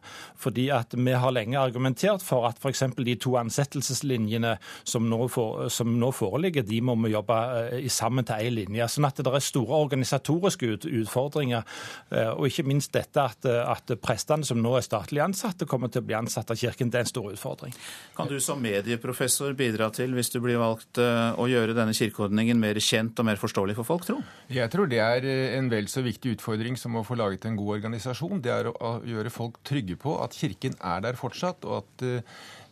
Fordi 0.40 0.68
at 0.72 0.94
vi 0.96 1.12
har 1.12 1.34
lenge 1.34 1.58
argumentert 1.60 2.24
for 2.24 2.46
at 2.48 2.56
f.eks. 2.62 2.86
de 2.96 3.16
to 3.20 3.34
ansettelseslinjene 3.40 4.54
som 4.88 5.04
nå, 5.10 5.18
for, 5.32 5.66
som 5.72 5.98
nå, 6.00 6.08
foreligger, 6.16 6.64
de 6.64 6.80
må 6.84 6.94
vi 7.02 7.12
jobbe 7.12 7.36
uh, 7.36 7.88
sammen 7.92 8.24
til 8.24 8.48
én 8.48 8.56
linje. 8.56 8.88
Sånn 8.94 9.08
at 9.08 9.20
det 9.20 9.34
er 9.34 9.44
store 9.44 9.82
organisatoriske 9.84 10.72
utfordringer. 11.02 11.68
Uh, 12.08 12.32
og 12.38 12.48
ikke 12.48 12.64
minst 12.70 12.94
dette 12.96 13.20
at, 13.20 13.44
at 13.44 13.92
prestene 14.00 14.48
som 14.48 14.62
nå 14.64 14.78
er 14.78 14.86
statlig 14.86 15.24
ansatte, 15.24 15.68
kommer 15.68 15.92
til 15.92 16.04
å 16.04 16.08
bli 16.08 16.16
ansatt 16.16 16.54
av 16.54 16.60
Kirken. 16.60 16.88
Det 16.88 17.02
er 17.02 17.04
en 17.04 17.12
stor 17.12 17.28
utfordring. 17.34 17.76
Kan 18.16 18.32
du 18.32 18.38
som 18.40 18.62
medieprofessor 18.64 19.52
bidra 19.58 19.90
til, 19.92 20.16
hvis 20.16 20.32
du 20.32 20.40
blir 20.44 20.60
valgt, 20.62 21.02
uh, 21.02 21.36
å 21.36 21.50
gjøre 21.50 21.76
denne 21.76 21.96
kirkeordningen 21.96 22.56
mer 22.62 22.77
kjent 22.82 23.18
og 23.20 23.28
mer 23.28 23.40
forståelig 23.40 23.76
for 23.78 23.88
folk, 23.88 24.06
tro? 24.08 24.18
Jeg 24.52 24.70
tror 24.72 24.90
det 24.90 25.00
er 25.04 25.26
en 25.58 25.70
vel 25.72 25.90
så 25.90 26.04
viktig 26.06 26.36
utfordring 26.36 26.78
som 26.80 26.96
å 26.98 27.04
få 27.06 27.18
laget 27.18 27.48
en 27.48 27.58
god 27.58 27.78
organisasjon. 27.78 28.42
Det 28.44 28.54
er 28.54 28.70
å 28.70 28.94
gjøre 29.06 29.34
folk 29.34 29.60
trygge 29.66 29.98
på 30.00 30.16
at 30.22 30.36
Kirken 30.38 30.78
er 30.78 31.04
der 31.04 31.18
fortsatt, 31.20 31.66
og 31.68 31.82
at 31.82 32.08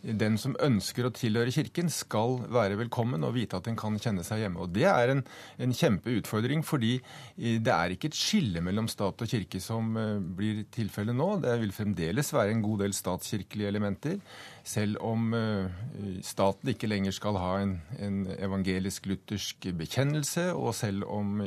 den 0.06 0.36
som 0.38 0.54
ønsker 0.62 1.08
å 1.08 1.12
tilhøre 1.14 1.52
Kirken, 1.54 1.88
skal 1.90 2.38
være 2.52 2.78
velkommen 2.78 3.24
og 3.26 3.34
vite 3.36 3.58
at 3.58 3.66
en 3.70 3.78
kan 3.78 3.96
kjenne 3.98 4.24
seg 4.26 4.44
hjemme. 4.44 4.62
Og 4.62 4.74
Det 4.74 4.86
er 4.86 5.12
en, 5.14 5.22
en 5.58 5.74
kjempeutfordring, 5.74 6.62
fordi 6.66 6.96
det 7.36 7.72
er 7.72 7.94
ikke 7.94 8.10
et 8.12 8.18
skille 8.18 8.62
mellom 8.64 8.90
stat 8.90 9.22
og 9.22 9.30
kirke 9.30 9.60
som 9.62 9.96
blir 10.38 10.64
tilfellet 10.74 11.16
nå. 11.16 11.30
Det 11.42 11.56
vil 11.62 11.74
fremdeles 11.74 12.32
være 12.34 12.54
en 12.54 12.64
god 12.64 12.84
del 12.84 12.94
statskirkelige 12.96 13.72
elementer 13.72 14.20
selv 14.66 14.98
om 15.04 15.30
eh, 15.36 15.68
staten 16.26 16.72
ikke 16.72 16.88
lenger 16.90 17.14
skal 17.14 17.38
ha 17.38 17.52
en, 17.62 17.76
en 18.02 18.18
evangelisk-luthersk 18.34 19.68
bekjennelse, 19.78 20.48
og 20.58 20.74
selv 20.74 21.06
om 21.06 21.38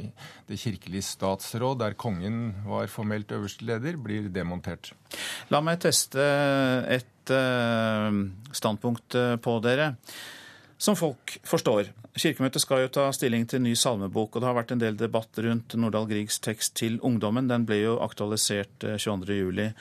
det 0.48 0.60
kirkelige 0.62 1.04
statsråd, 1.10 1.82
der 1.82 1.98
kongen 2.00 2.54
var 2.68 2.88
formelt 2.92 3.32
øverste 3.36 3.68
leder, 3.68 4.00
blir 4.00 4.32
demontert. 4.32 4.94
La 5.52 5.60
meg 5.66 5.82
teste 5.84 6.24
et 6.88 7.34
eh, 7.36 8.20
standpunkt 8.56 9.20
eh, 9.20 9.36
på 9.44 9.60
dere. 9.66 9.94
Som 10.80 10.96
folk 10.96 11.34
forstår. 11.44 11.90
Kirkemøtet 12.16 12.64
skal 12.64 12.86
jo 12.86 12.92
ta 12.96 13.10
stilling 13.12 13.44
til 13.52 13.60
ny 13.66 13.74
salmebok, 13.76 14.32
og 14.32 14.40
det 14.40 14.48
har 14.48 14.56
vært 14.56 14.72
en 14.72 14.80
del 14.80 14.96
debatt 14.96 15.42
rundt 15.44 15.76
Nordahl 15.76 16.08
Griegs 16.08 16.40
tekst 16.40 16.78
til 16.80 16.96
ungdommen. 17.04 17.52
Den 17.52 17.68
ble 17.68 17.82
jo 17.82 17.98
aktualisert 18.00 18.88
22.07. 18.88 19.76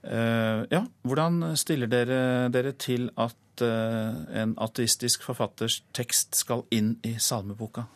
Uh, 0.00 0.64
ja, 0.72 0.84
Hvordan 1.04 1.56
stiller 1.60 1.90
dere 1.90 2.48
dere 2.48 2.72
til 2.72 3.10
at 3.20 3.36
at 3.60 4.42
en 4.42 4.54
ateistisk 4.60 5.24
forfatters 5.26 5.80
tekst 5.96 6.38
skal 6.38 6.64
inn 6.70 6.94
i 7.04 7.16
salmeboka? 7.18 7.86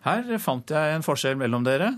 Her 0.05 0.37
fant 0.41 0.69
jeg 0.69 0.95
en 0.95 1.05
forskjell 1.05 1.37
mellom 1.39 1.63
dere. 1.65 1.89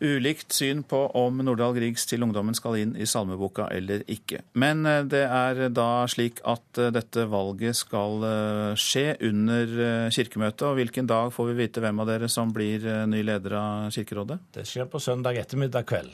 Ulikt 0.00 0.52
syn 0.52 0.82
på 0.84 0.98
om 1.16 1.38
Nordahl 1.40 1.72
Griegs 1.78 2.04
Til 2.04 2.24
ungdommen 2.26 2.54
skal 2.56 2.74
inn 2.82 2.92
i 3.00 3.06
salmeboka 3.08 3.70
eller 3.72 4.02
ikke. 4.12 4.42
Men 4.60 4.84
eh, 4.84 5.00
det 5.08 5.22
er 5.24 5.70
da 5.72 6.04
slik 6.10 6.42
at 6.44 6.80
eh, 6.80 6.90
dette 6.92 7.24
valget 7.32 7.78
skal 7.78 8.26
eh, 8.28 8.72
skje 8.76 9.16
under 9.24 9.72
Kirkemøtet. 10.12 10.66
Og 10.68 10.76
hvilken 10.82 11.08
dag 11.08 11.32
får 11.32 11.48
vi 11.48 11.56
vite 11.62 11.80
hvem 11.80 12.04
av 12.04 12.10
dere 12.12 12.28
som 12.28 12.52
blir 12.52 12.84
ny 13.08 13.22
leder 13.24 13.56
av 13.56 13.88
Kirkerådet? 13.96 14.38
Det 14.58 14.66
skjer 14.68 14.90
på 14.92 15.00
søndag 15.00 15.40
ettermiddag 15.40 15.88
kveld. 15.88 16.12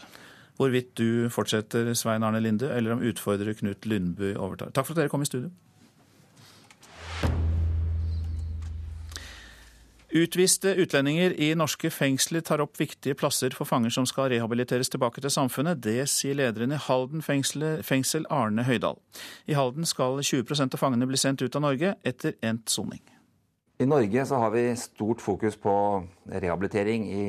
Hvorvidt 0.61 0.95
du 1.01 1.27
fortsetter, 1.33 1.91
Svein 1.99 2.23
Arne 2.23 2.39
Linde, 2.45 2.71
eller 2.71 2.95
om 2.95 3.03
utfordrer 3.03 3.57
Knut 3.59 3.89
Lundby 3.89 4.37
overtar. 4.37 4.71
Takk 4.71 4.87
for 4.87 4.95
at 4.95 5.03
dere 5.03 5.11
kom 5.11 5.25
i 5.25 5.31
studio. 5.31 5.51
Utviste 10.13 10.75
utlendinger 10.77 11.33
i 11.41 11.55
norske 11.57 11.89
fengsler 11.89 12.43
tar 12.45 12.61
opp 12.61 12.77
viktige 12.77 13.17
plasser 13.17 13.55
for 13.57 13.65
fanger 13.65 13.95
som 13.95 14.05
skal 14.05 14.27
rehabiliteres 14.29 14.93
tilbake 14.93 15.23
til 15.25 15.33
samfunnet. 15.33 15.81
Det 15.81 16.05
sier 16.13 16.37
lederen 16.37 16.75
i 16.77 16.81
Halden 16.85 17.25
fengsel, 17.25 18.27
Arne 18.29 18.67
Høydal. 18.67 18.99
I 19.49 19.57
Halden 19.57 19.89
skal 19.89 20.21
20% 20.21 20.77
av 20.77 20.83
fangene 20.83 21.09
bli 21.09 21.17
sendt 21.17 21.41
ut 21.41 21.57
av 21.57 21.65
Norge 21.65 21.95
etter 22.05 22.37
endt 22.45 22.69
soning. 22.69 23.01
I 23.81 23.89
Norge 23.89 24.27
så 24.29 24.43
har 24.43 24.53
vi 24.53 24.67
stort 24.77 25.25
fokus 25.25 25.57
på 25.57 25.73
rehabilitering 26.29 27.09
i 27.09 27.25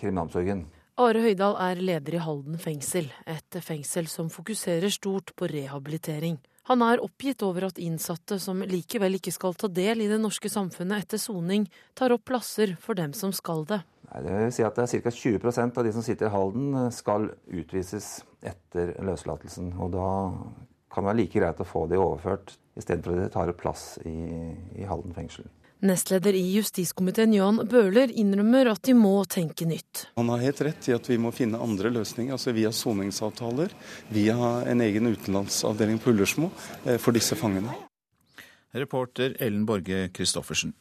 kriminalomsorgen. 0.00 0.64
Are 0.96 1.26
Høydal 1.26 1.60
er 1.60 1.84
leder 1.84 2.16
i 2.16 2.24
Halden 2.24 2.56
fengsel, 2.56 3.12
et 3.28 3.60
fengsel 3.60 4.08
som 4.08 4.32
fokuserer 4.32 4.88
stort 4.88 5.36
på 5.36 5.52
rehabilitering. 5.52 6.40
Han 6.70 6.80
er 6.80 7.02
oppgitt 7.04 7.42
over 7.44 7.66
at 7.68 7.80
innsatte 7.82 8.38
som 8.40 8.62
likevel 8.64 9.18
ikke 9.18 9.34
skal 9.34 9.56
ta 9.58 9.68
del 9.68 10.00
i 10.00 10.08
det 10.08 10.16
norske 10.22 10.48
samfunnet 10.48 11.04
etter 11.04 11.20
soning, 11.20 11.66
tar 11.92 12.14
opp 12.14 12.24
plasser 12.30 12.72
for 12.80 12.96
dem 12.96 13.12
som 13.16 13.34
skal 13.36 13.66
det. 13.68 13.82
Nei, 14.08 14.22
det 14.24 14.36
vil 14.38 14.54
si 14.54 14.64
at 14.64 14.78
det 14.78 14.86
er 14.86 15.02
Ca. 15.04 15.12
20% 15.12 15.80
av 15.80 15.84
de 15.84 15.92
som 15.92 16.04
sitter 16.06 16.30
i 16.30 16.32
Halden 16.32 16.78
skal 16.94 17.28
utvises 17.52 18.22
etter 18.44 18.94
løslatelsen. 19.04 19.74
Og 19.76 19.92
da 19.92 20.08
kan 20.94 21.04
det 21.04 21.10
være 21.10 21.20
like 21.20 21.40
greit 21.40 21.60
å 21.60 21.68
få 21.68 21.84
de 21.90 22.00
overført, 22.00 22.56
istedenfor 22.78 23.16
at 23.18 23.26
de 23.26 23.34
tar 23.34 23.52
opp 23.52 23.60
plass 23.60 23.84
i, 24.06 24.16
i 24.78 24.88
Halden 24.88 25.12
fengsel. 25.16 25.50
Nestleder 25.82 26.32
i 26.32 26.44
justiskomiteen 26.54 27.34
Jan 27.34 27.58
Bøhler 27.68 28.12
innrømmer 28.12 28.70
at 28.70 28.84
de 28.86 28.94
må 28.96 29.16
tenke 29.28 29.66
nytt. 29.68 30.06
Han 30.16 30.30
har 30.32 30.44
helt 30.44 30.62
rett 30.64 30.88
i 30.88 30.94
at 30.96 31.10
vi 31.10 31.18
må 31.20 31.32
finne 31.34 31.60
andre 31.60 31.90
løsninger, 31.92 32.36
altså 32.36 32.54
via 32.56 32.70
soningsavtaler, 32.72 33.74
via 34.14 34.36
en 34.70 34.84
egen 34.84 35.10
utenlandsavdeling 35.10 35.98
på 36.00 36.14
Ullersmo 36.14 36.52
eh, 36.86 36.96
for 36.96 37.16
disse 37.16 37.36
fangene. 37.36 37.74
Reporter 38.74 39.36
Ellen 39.42 39.66
Borge 39.66 40.08
Christoffersen. 40.14 40.72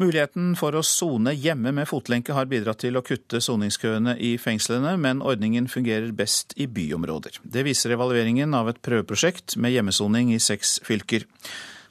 Muligheten 0.00 0.54
for 0.56 0.72
å 0.72 0.80
sone 0.80 1.34
hjemme 1.36 1.68
med 1.76 1.84
fotlenke 1.88 2.32
har 2.32 2.48
bidratt 2.48 2.80
til 2.80 2.96
å 2.96 3.02
kutte 3.04 3.42
soningskøene 3.44 4.14
i 4.24 4.38
fengslene, 4.40 4.94
men 4.96 5.20
ordningen 5.20 5.68
fungerer 5.68 6.14
best 6.16 6.56
i 6.56 6.64
byområder. 6.64 7.36
Det 7.44 7.66
viser 7.66 7.92
evalueringen 7.92 8.56
av 8.56 8.72
et 8.72 8.80
prøveprosjekt 8.80 9.58
med 9.60 9.74
hjemmesoning 9.74 10.32
i 10.32 10.40
seks 10.40 10.78
fylker. 10.86 11.28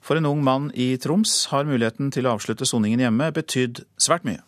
For 0.02 0.18
en 0.18 0.26
ung 0.26 0.42
mann 0.44 0.72
i 0.74 0.96
Troms 0.98 1.48
har 1.52 1.68
muligheten 1.70 2.10
til 2.14 2.26
å 2.26 2.34
avslutte 2.36 2.66
soningen 2.66 3.04
hjemme 3.04 3.30
betydd 3.36 3.84
svært 4.02 4.26
mye. 4.26 4.42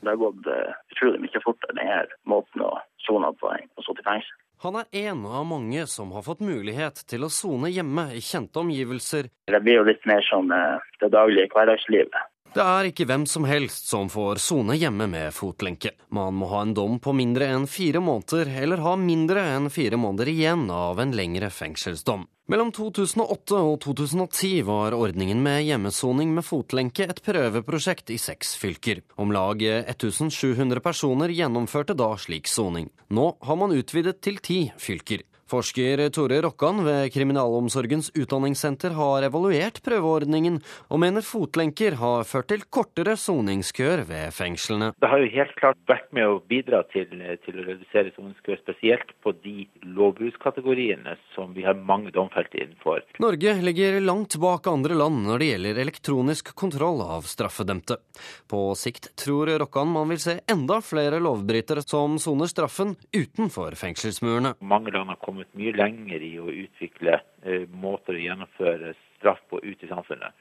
Det 0.00 0.12
har 0.12 0.20
gått 0.20 0.48
eh, 0.48 0.76
utrolig 0.92 1.22
mye 1.24 1.42
fortere 1.44 1.76
denne 1.76 2.02
måten 2.28 2.64
å 2.64 2.74
sone 3.04 3.32
på 3.40 3.48
enn 3.54 3.68
å 3.80 3.84
sitte 3.84 4.04
i 4.04 4.08
fengsel. 4.08 4.36
Han 4.60 4.76
er 4.76 4.88
en 5.08 5.22
av 5.24 5.46
mange 5.48 5.86
som 5.88 6.10
har 6.12 6.24
fått 6.26 6.42
mulighet 6.44 7.00
til 7.08 7.24
å 7.24 7.32
sone 7.32 7.70
hjemme 7.72 8.10
i 8.12 8.20
kjente 8.20 8.60
omgivelser. 8.60 9.30
Det 9.48 9.60
blir 9.64 9.80
jo 9.80 9.86
litt 9.88 10.04
mer 10.08 10.20
som 10.28 10.52
eh, 10.52 10.90
det 11.00 11.08
daglige 11.16 11.48
hverdagslivet. 11.54 12.28
Det 12.50 12.62
er 12.66 12.88
ikke 12.88 13.04
hvem 13.06 13.28
som 13.30 13.44
helst 13.46 13.86
som 13.92 14.08
får 14.10 14.40
sone 14.42 14.74
hjemme 14.74 15.06
med 15.06 15.30
fotlenke. 15.30 15.92
Man 16.10 16.34
må 16.34 16.48
ha 16.50 16.64
en 16.64 16.72
dom 16.74 16.96
på 16.98 17.12
mindre 17.14 17.46
enn 17.46 17.68
fire 17.70 18.02
måneder, 18.02 18.50
eller 18.64 18.82
ha 18.82 18.96
mindre 18.98 19.44
enn 19.52 19.68
fire 19.70 19.94
måneder 20.00 20.32
igjen 20.32 20.64
av 20.74 20.98
en 20.98 21.14
lengre 21.14 21.52
fengselsdom. 21.54 22.26
Mellom 22.50 22.72
2008 22.74 23.54
og 23.54 23.76
2010 23.84 24.64
var 24.66 24.96
ordningen 24.98 25.38
med 25.44 25.62
hjemmesoning 25.68 26.34
med 26.34 26.42
fotlenke 26.42 27.06
et 27.06 27.22
prøveprosjekt 27.22 28.10
i 28.10 28.18
seks 28.18 28.56
fylker. 28.58 29.04
Om 29.14 29.30
lag 29.30 29.62
1700 29.62 30.82
personer 30.82 31.30
gjennomførte 31.30 31.94
da 31.94 32.16
slik 32.18 32.50
soning. 32.50 32.90
Nå 33.14 33.36
har 33.46 33.62
man 33.62 33.76
utvidet 33.78 34.18
til 34.26 34.42
ti 34.42 34.64
fylker. 34.74 35.22
Forsker 35.50 35.98
Tore 36.14 36.36
Rokkan 36.44 36.84
ved 36.84 37.08
Kriminalomsorgens 37.10 38.12
utdanningssenter 38.14 38.92
har 38.94 39.24
evaluert 39.26 39.80
prøveordningen, 39.82 40.60
og 40.86 41.00
mener 41.02 41.24
fotlenker 41.26 41.96
har 41.98 42.22
ført 42.28 42.52
til 42.52 42.62
kortere 42.70 43.16
soningskøer 43.18 44.04
ved 44.06 44.30
fengslene. 44.36 44.92
Det 45.02 45.10
har 45.10 45.18
jo 45.18 45.30
helt 45.32 45.56
klart 45.58 45.80
vært 45.90 46.06
med 46.14 46.28
å 46.30 46.36
bidra 46.52 46.84
til, 46.92 47.10
til 47.42 47.58
å 47.58 47.64
redusere 47.66 48.12
soningskøer, 48.14 48.60
spesielt 48.62 49.10
på 49.24 49.32
de 49.42 49.66
lovbruskategoriene 49.98 51.16
som 51.34 51.50
vi 51.56 51.66
har 51.66 51.74
mange 51.74 52.14
domfelte 52.14 52.62
innenfor. 52.62 53.02
Norge 53.18 53.56
ligger 53.66 53.98
langt 54.04 54.38
bak 54.38 54.70
andre 54.70 54.94
land 55.00 55.24
når 55.26 55.42
det 55.42 55.50
gjelder 55.50 55.82
elektronisk 55.82 56.54
kontroll 56.54 57.02
av 57.02 57.26
straffedømte. 57.26 57.98
På 58.46 58.68
sikt 58.78 59.10
tror 59.18 59.50
Rokkan 59.64 59.90
man 59.90 60.14
vil 60.14 60.22
se 60.22 60.38
enda 60.46 60.78
flere 60.84 61.18
lovbrytere 61.18 61.82
som 61.82 62.20
soner 62.22 62.46
straffen 62.50 62.94
utenfor 63.10 63.74
fengselsmurene. 63.80 64.54
Mange 64.62 64.94
land 64.94 65.10
har 65.10 65.18
kommet 65.18 65.39
kommet 65.40 65.56
mye 65.56 65.72
lenger 65.72 66.20
i 66.20 66.34
å 66.38 66.50
utvikle 66.50 67.20
eh, 67.44 67.66
måter 67.72 68.16
å 68.16 68.20
gjennomføre 68.20 68.94
straff 69.16 69.40
på 69.48 69.60
ute 69.62 69.86
i 69.86 69.88
samfunnet. 69.88 70.34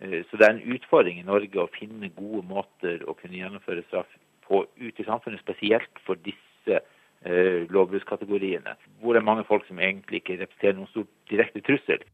Eh, 0.00 0.24
så 0.28 0.36
det 0.36 0.46
er 0.46 0.56
en 0.56 0.74
utfordring 0.76 1.20
i 1.20 1.24
Norge 1.26 1.60
å 1.60 1.70
finne 1.72 2.10
gode 2.12 2.44
måter 2.46 3.02
å 3.08 3.14
kunne 3.14 3.38
gjennomføre 3.38 3.84
straff 3.88 4.10
på 4.44 4.66
ute 4.76 5.02
i 5.02 5.08
samfunnet, 5.08 5.40
spesielt 5.40 6.02
for 6.04 6.20
disse 6.20 6.82
eh, 7.24 7.64
lovbruddskategoriene, 7.72 8.76
hvor 9.00 9.14
det 9.14 9.22
er 9.22 9.30
mange 9.30 9.46
folk 9.48 9.64
som 9.68 9.80
egentlig 9.80 10.20
ikke 10.20 10.40
representerer 10.42 10.76
noen 10.76 10.92
stor 10.92 11.08
direkte 11.30 11.64
trussel. 11.64 12.04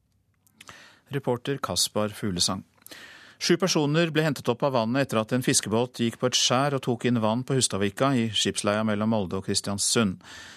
Reporter 1.11 1.59
Kaspar 1.59 2.13
Fuglesang. 2.15 2.68
Sju 3.39 3.55
personer 3.55 4.11
ble 4.11 4.25
hentet 4.27 4.49
opp 4.51 4.65
av 4.67 4.73
vannet 4.75 5.07
etter 5.07 5.21
at 5.21 5.33
en 5.33 5.45
fiskebåt 5.47 6.01
gikk 6.03 6.17
på 6.19 6.27
et 6.27 6.39
skjær 6.39 6.75
og 6.75 6.83
tok 6.83 7.05
inn 7.07 7.21
vann 7.23 7.45
på 7.47 7.55
Hustadvika 7.55 8.11
i 8.19 8.25
skipsleia 8.35 8.83
mellom 8.83 9.13
Molde 9.15 9.39
og 9.39 9.47
Kristiansund. 9.47 10.17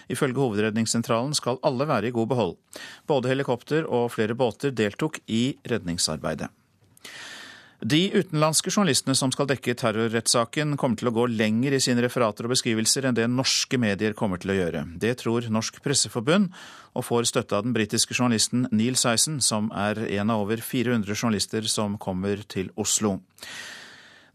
Ifølge 0.10 0.42
Hovedredningssentralen 0.42 1.38
skal 1.38 1.62
alle 1.62 1.86
være 1.86 2.10
i 2.10 2.16
god 2.16 2.32
behold. 2.34 2.56
Både 3.06 3.30
helikopter 3.30 3.86
og 3.86 4.10
flere 4.16 4.34
båter 4.34 4.74
deltok 4.74 5.22
i 5.30 5.60
redningsarbeidet. 5.70 6.50
De 7.82 8.12
utenlandske 8.14 8.70
journalistene 8.70 9.16
som 9.18 9.32
skal 9.34 9.48
dekke 9.50 9.74
terrorrettssaken, 9.74 10.76
kommer 10.78 11.00
til 11.00 11.10
å 11.10 11.14
gå 11.16 11.24
lenger 11.34 11.74
i 11.74 11.80
sine 11.82 12.04
referater 12.06 12.46
og 12.46 12.54
beskrivelser 12.54 13.08
enn 13.10 13.18
det 13.18 13.26
norske 13.26 13.80
medier 13.82 14.14
kommer 14.14 14.38
til 14.38 14.54
å 14.54 14.58
gjøre. 14.60 14.84
Det 15.02 15.16
tror 15.24 15.48
Norsk 15.50 15.80
Presseforbund, 15.82 16.52
og 16.94 17.08
får 17.08 17.32
støtte 17.32 17.58
av 17.58 17.66
den 17.66 17.74
britiske 17.74 18.14
journalisten 18.14 18.68
Neil 18.70 19.00
Seisen, 19.02 19.40
som 19.42 19.72
er 19.74 19.98
en 20.20 20.30
av 20.30 20.44
over 20.46 20.62
400 20.62 21.18
journalister 21.18 21.66
som 21.66 21.98
kommer 21.98 22.44
til 22.46 22.70
Oslo. 22.78 23.16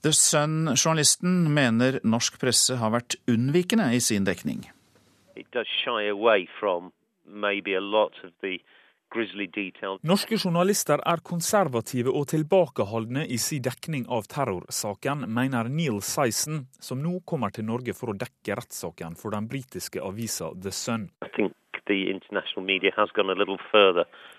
The 0.03 0.11
Sun-journalisten 0.11 1.47
mener 1.55 2.01
norsk 2.03 2.41
presse 2.43 2.81
har 2.83 2.97
vært 2.99 3.15
unnvikende 3.31 3.93
i 3.95 4.03
sin 4.03 4.27
dekning. 4.27 4.67
It 5.39 5.47
does 5.55 5.71
shy 5.85 6.11
away 6.11 6.49
from 6.59 6.91
maybe 7.23 7.79
a 7.79 7.81
lot 7.81 8.19
of 8.25 8.35
the 8.43 8.59
Norske 10.03 10.37
journalister 10.37 11.01
er 11.07 11.23
konservative 11.25 12.13
og 12.13 12.27
tilbakeholdne 12.33 13.25
i 13.27 13.39
sin 13.41 13.63
dekning 13.65 14.07
av 14.13 14.27
terrorsaken, 14.29 15.25
mener 15.33 15.71
Neil 15.73 16.03
Seisen, 16.05 16.67
som 16.81 17.01
nå 17.03 17.21
kommer 17.25 17.55
til 17.55 17.69
Norge 17.69 17.95
for 17.97 18.13
å 18.13 18.19
dekke 18.19 18.59
rettssaken 18.59 19.17
for 19.17 19.37
den 19.37 19.49
britiske 19.49 20.03
avisa 20.03 20.51
The 20.61 20.73
Sun. 20.75 21.09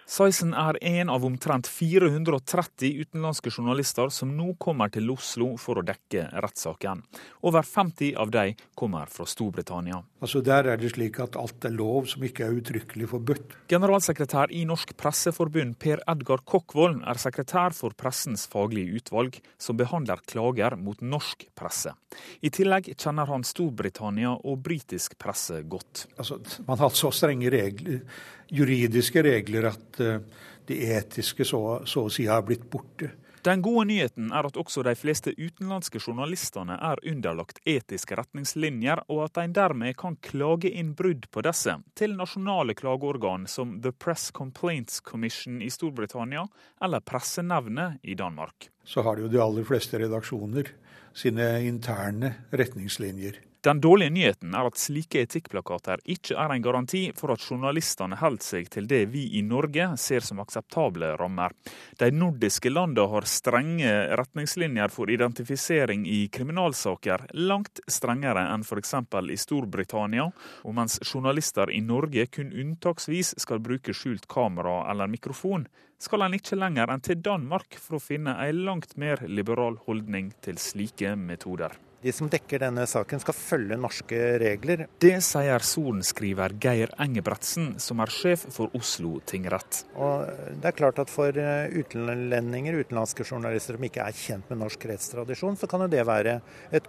Seisen 0.08 0.54
er 0.56 0.78
en 0.88 1.10
av 1.12 1.26
omtrent 1.28 1.68
430 1.68 3.02
utenlandske 3.04 3.52
journalister 3.52 4.08
som 4.16 4.30
nå 4.38 4.54
kommer 4.56 4.88
til 4.88 5.10
Oslo 5.12 5.50
for 5.60 5.82
å 5.82 5.84
dekke 5.84 6.30
rettssaken. 6.32 7.02
Over 7.44 7.68
50 7.68 8.14
av 8.16 8.32
dem 8.32 8.56
kommer 8.80 9.12
fra 9.12 9.26
Storbritannia. 9.28 10.00
Altså 10.24 10.40
Der 10.42 10.70
er 10.72 10.80
det 10.80 10.94
slik 10.94 11.20
at 11.20 11.36
alt 11.36 11.68
er 11.68 11.76
lov 11.76 12.08
som 12.08 12.24
ikke 12.24 12.46
er 12.46 12.56
uttrykkelig 12.56 13.10
forbudt. 13.12 13.58
Generalsekretær 13.68 14.54
i 14.56 14.64
Norsk 14.70 14.96
Presseforbund 14.96 15.76
Per 15.84 16.00
Edgar 16.08 16.46
Kokkvold 16.48 17.04
er 17.04 17.20
sekretær 17.20 17.76
for 17.76 17.92
pressens 17.92 18.48
faglige 18.48 19.02
utvalg, 19.02 19.42
som 19.60 19.76
behandler 19.76 20.24
klager 20.24 20.78
mot 20.80 21.04
norsk 21.04 21.50
presse. 21.52 21.92
I 22.40 22.54
tillegg 22.56 22.94
kjenner 22.96 23.28
han 23.28 23.44
Storbritannia 23.44 24.38
og 24.40 24.64
britisk 24.64 25.20
presse 25.20 25.60
godt. 25.68 26.08
Altså, 26.16 26.40
Man 26.64 26.78
har 26.80 26.88
hatt 26.88 27.04
så 27.04 27.12
strenge 27.12 27.52
regler, 27.52 28.06
juridiske 28.54 29.24
regler 29.26 29.72
at 29.74 30.02
uh, 30.02 30.20
de 30.68 30.82
etiske 30.98 31.46
så, 31.48 31.62
så 31.88 32.08
å 32.08 32.12
si 32.12 32.28
har 32.28 32.44
blitt 32.48 32.68
borte. 32.72 33.14
Den 33.48 33.62
gode 33.62 33.86
nyheten 33.88 34.32
er 34.36 34.44
at 34.50 34.58
også 34.60 34.82
de 34.84 34.92
fleste 35.00 35.32
utenlandske 35.38 36.02
journalistene 36.02 36.76
er 36.84 37.00
underlagt 37.08 37.62
etiske 37.64 38.18
retningslinjer, 38.20 39.06
og 39.08 39.22
at 39.28 39.40
en 39.40 39.54
dermed 39.56 39.96
kan 39.96 40.18
klage 40.20 40.68
inn 40.68 40.90
brudd 41.00 41.30
på 41.32 41.46
disse 41.46 41.78
til 41.96 42.18
nasjonale 42.20 42.76
klageorgan 42.76 43.48
som 43.48 43.78
The 43.86 43.94
Press 43.96 44.34
Complaints 44.36 45.00
Commission 45.00 45.62
i 45.64 45.70
Storbritannia 45.72 46.44
eller 46.84 47.06
Pressenevnet 47.08 48.04
i 48.04 48.18
Danmark. 48.20 48.68
Så 48.84 49.06
har 49.08 49.24
jo 49.24 49.32
de 49.32 49.40
aller 49.40 49.64
fleste 49.68 50.02
redaksjoner 50.04 50.74
sine 51.16 51.48
interne 51.70 52.34
retningslinjer. 52.52 53.40
Den 53.68 53.82
dårlige 53.84 54.14
nyheten 54.16 54.54
er 54.56 54.70
at 54.70 54.78
slike 54.80 55.20
etikkplakater 55.26 56.00
ikke 56.08 56.38
er 56.40 56.54
en 56.54 56.64
garanti 56.64 57.02
for 57.18 57.34
at 57.34 57.44
journalistene 57.44 58.16
holder 58.16 58.46
seg 58.46 58.70
til 58.72 58.86
det 58.88 59.02
vi 59.12 59.26
i 59.36 59.42
Norge 59.44 59.90
ser 60.00 60.24
som 60.24 60.40
akseptable 60.40 61.10
rammer. 61.20 61.52
De 62.00 62.08
nordiske 62.16 62.72
landene 62.72 63.04
har 63.12 63.28
strenge 63.28 63.90
retningslinjer 64.22 64.94
for 64.94 65.12
identifisering 65.12 66.06
i 66.08 66.22
kriminalsaker, 66.32 67.26
langt 67.34 67.82
strengere 67.92 68.46
enn 68.54 68.64
f.eks. 68.64 68.94
i 69.36 69.38
Storbritannia, 69.42 70.30
og 70.64 70.78
mens 70.78 70.96
journalister 71.04 71.68
i 71.68 71.82
Norge 71.84 72.24
kun 72.38 72.56
unntaksvis 72.56 73.34
skal 73.44 73.60
bruke 73.60 73.92
skjult 73.92 74.30
kamera 74.32 74.86
eller 74.94 75.12
mikrofon, 75.12 75.68
skal 76.00 76.24
en 76.24 76.40
ikke 76.40 76.56
lenger 76.56 76.88
enn 76.88 77.04
til 77.04 77.20
Danmark 77.20 77.76
for 77.76 78.00
å 78.00 78.06
finne 78.06 78.38
en 78.48 78.64
langt 78.64 78.96
mer 78.96 79.28
liberal 79.28 79.76
holdning 79.90 80.32
til 80.40 80.56
slike 80.56 81.18
metoder. 81.20 81.76
De 82.04 82.12
som 82.14 82.30
dekker 82.30 82.62
denne 82.62 82.84
saken 82.86 83.22
skal 83.24 83.34
følge 83.34 83.78
norske 83.82 84.18
regler. 84.38 84.86
Det 85.02 85.16
sier 85.26 85.64
sorenskriver 85.66 86.54
Geir 86.62 86.94
Engebretsen, 87.02 87.72
som 87.82 88.04
er 88.04 88.14
sjef 88.14 88.46
for 88.54 88.74
Oslo 88.78 89.16
tingrett. 89.26 89.82
Og 89.98 90.28
det 90.62 90.70
er 90.70 90.78
klart 90.78 91.02
at 91.02 91.10
For 91.10 91.34
eh, 91.42 91.74
utlendinger, 91.80 92.78
utenlandske 92.84 93.26
journalister 93.26 93.80
som 93.80 93.88
ikke 93.88 94.06
er 94.06 94.14
kjent 94.14 94.52
med 94.52 94.62
norsk 94.62 94.86
rettstradisjon, 94.92 95.58
så 95.58 95.70
kan 95.72 95.82
jo 95.86 95.90
det 95.90 96.06
være 96.06 96.38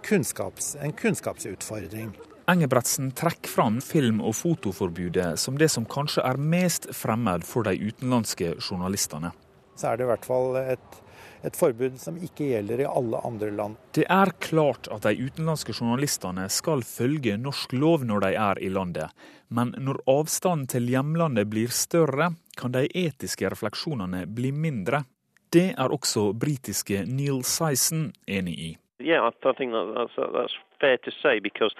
kunnskaps, 0.05 0.75
en 0.83 0.93
kunnskapsutfordring. 0.93 2.13
Engebretsen 2.49 3.11
trekker 3.17 3.49
fram 3.49 3.81
film- 3.81 4.21
og 4.21 4.35
fotoforbudet 4.37 5.35
som 5.41 5.57
det 5.57 5.71
som 5.73 5.85
kanskje 5.89 6.23
er 6.25 6.37
mest 6.37 6.89
fremmed 6.93 7.45
for 7.45 7.65
de 7.65 7.75
utenlandske 7.77 8.55
journalistene. 8.57 9.33
Så 9.77 9.89
er 9.89 9.97
det 9.97 10.05
i 10.05 10.09
hvert 10.11 10.25
fall 10.27 10.57
et 10.59 11.01
et 11.43 11.55
forbud 11.55 11.97
som 11.99 12.17
ikke 12.19 12.49
gjelder 12.51 12.83
i 12.83 12.87
alle 12.89 13.19
andre 13.25 13.51
land. 13.55 13.77
Det 13.95 14.05
er 14.09 14.31
klart 14.43 14.89
at 14.91 15.05
de 15.07 15.27
utenlandske 15.27 15.75
journalistene 15.75 16.47
skal 16.51 16.83
følge 16.87 17.37
norsk 17.39 17.73
lov 17.73 18.05
når 18.07 18.25
de 18.25 18.33
er 18.35 18.61
i 18.63 18.71
landet. 18.73 19.13
Men 19.49 19.73
når 19.77 20.01
avstanden 20.09 20.67
til 20.69 20.89
hjemlandet 20.91 21.49
blir 21.49 21.71
større, 21.73 22.33
kan 22.57 22.75
de 22.75 22.85
etiske 22.93 23.49
refleksjonene 23.49 24.25
bli 24.27 24.51
mindre. 24.51 25.03
Det 25.49 25.71
er 25.73 25.89
også 25.89 26.33
britiske 26.37 27.05
Neil 27.09 27.41
Sison 27.47 28.11
enig 28.27 28.59
i. 28.59 28.71
Yeah, 29.01 29.25
I 29.25 29.53
think 29.53 29.71
that's, 29.71 30.15
that's 30.15 30.57
fair 30.79 30.97
to 30.97 31.11
say 31.11 31.39
because 31.39 31.73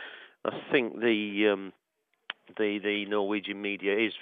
I 0.46 0.52
think 0.72 1.02
the 1.02 1.50
um, 1.52 1.74
the, 2.58 2.80
the 2.80 3.06
Norwegian 3.06 3.62
media 3.62 3.94
is 3.94 4.14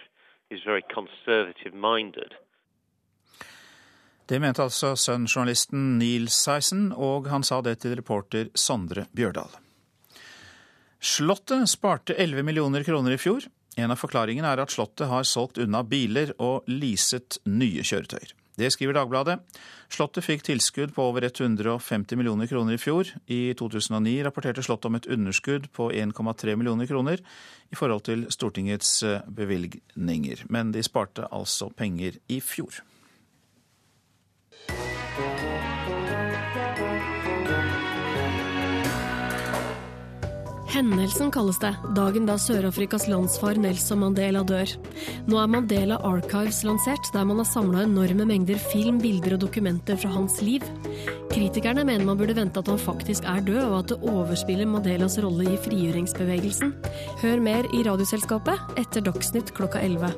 is 0.49 0.61
very 0.65 0.81
conservative 0.81 1.73
minded. 1.73 2.33
Det 4.27 4.41
mente 4.43 4.59
altså 4.59 4.91
Sun-journalisten 4.99 5.93
Neil 6.01 6.27
Sison, 6.27 6.89
og 6.91 7.29
han 7.31 7.45
sa 7.47 7.61
det 7.63 7.77
til 7.83 7.95
reporter 7.95 8.49
Sondre 8.59 9.05
Bjørdal. 9.15 9.53
Slottet 10.99 11.69
sparte 11.71 12.17
11 12.17 12.43
millioner 12.43 12.83
kroner 12.83 13.15
i 13.15 13.21
fjor. 13.21 13.45
En 13.77 13.93
av 13.93 14.01
forklaringene 14.01 14.49
er 14.51 14.59
at 14.63 14.73
Slottet 14.73 15.07
har 15.07 15.23
solgt 15.23 15.61
unna 15.63 15.83
biler 15.87 16.33
og 16.43 16.67
leaset 16.67 17.37
nye 17.47 17.85
kjøretøyer. 17.85 18.33
Det 18.57 18.71
skriver 18.73 18.97
Dagbladet. 18.97 19.37
Slottet 19.93 20.25
fikk 20.25 20.43
tilskudd 20.43 20.91
på 20.95 21.05
over 21.11 21.23
150 21.29 22.17
millioner 22.17 22.49
kroner 22.49 22.73
i 22.73 22.81
fjor. 22.81 23.13
I 23.29 23.53
2009 23.55 24.17
rapporterte 24.25 24.65
Slottet 24.65 24.89
om 24.89 24.97
et 24.97 25.07
underskudd 25.13 25.69
på 25.77 25.91
1,3 25.93 26.57
millioner 26.57 26.89
kroner 26.89 27.21
i 27.69 27.79
forhold 27.79 28.07
til 28.09 28.25
Stortingets 28.33 28.91
bevilgninger. 29.29 30.47
Men 30.49 30.73
de 30.73 30.83
sparte 30.83 31.29
altså 31.29 31.69
penger 31.69 32.17
i 32.33 32.41
fjor. 32.41 32.81
Hendelsen 40.77 41.31
kalles 41.33 41.57
det, 41.57 41.71
dagen 41.95 42.27
da 42.27 42.35
Sør-Afrikas 42.37 43.07
landsfar 43.09 43.57
Nelson 43.57 44.01
Mandela 44.03 44.43
dør. 44.45 44.69
Nå 45.25 45.39
er 45.41 45.49
Mandela 45.49 45.97
Archives 46.05 46.59
lansert, 46.67 47.07
der 47.15 47.25
man 47.25 47.39
har 47.41 47.47
samla 47.49 47.85
enorme 47.87 48.27
mengder 48.29 48.59
film, 48.61 48.99
bilder 49.01 49.37
og 49.37 49.45
dokumenter 49.45 49.97
fra 49.97 50.11
hans 50.13 50.37
liv. 50.45 50.65
Kritikerne 51.31 51.85
mener 51.87 52.05
man 52.05 52.19
burde 52.19 52.35
vente 52.37 52.61
at 52.61 52.69
han 52.69 52.81
faktisk 52.83 53.25
er 53.25 53.41
død, 53.47 53.61
og 53.63 53.77
at 53.79 53.93
det 53.93 54.01
overspiller 54.11 54.69
Mandelas 54.69 55.17
rolle 55.23 55.49
i 55.49 55.61
frigjøringsbevegelsen. 55.65 56.75
Hør 57.23 57.41
mer 57.41 57.71
i 57.73 57.81
Radioselskapet 57.87 58.77
etter 58.77 59.07
Dagsnytt 59.07 59.55
klokka 59.57 59.81
11. 59.81 60.13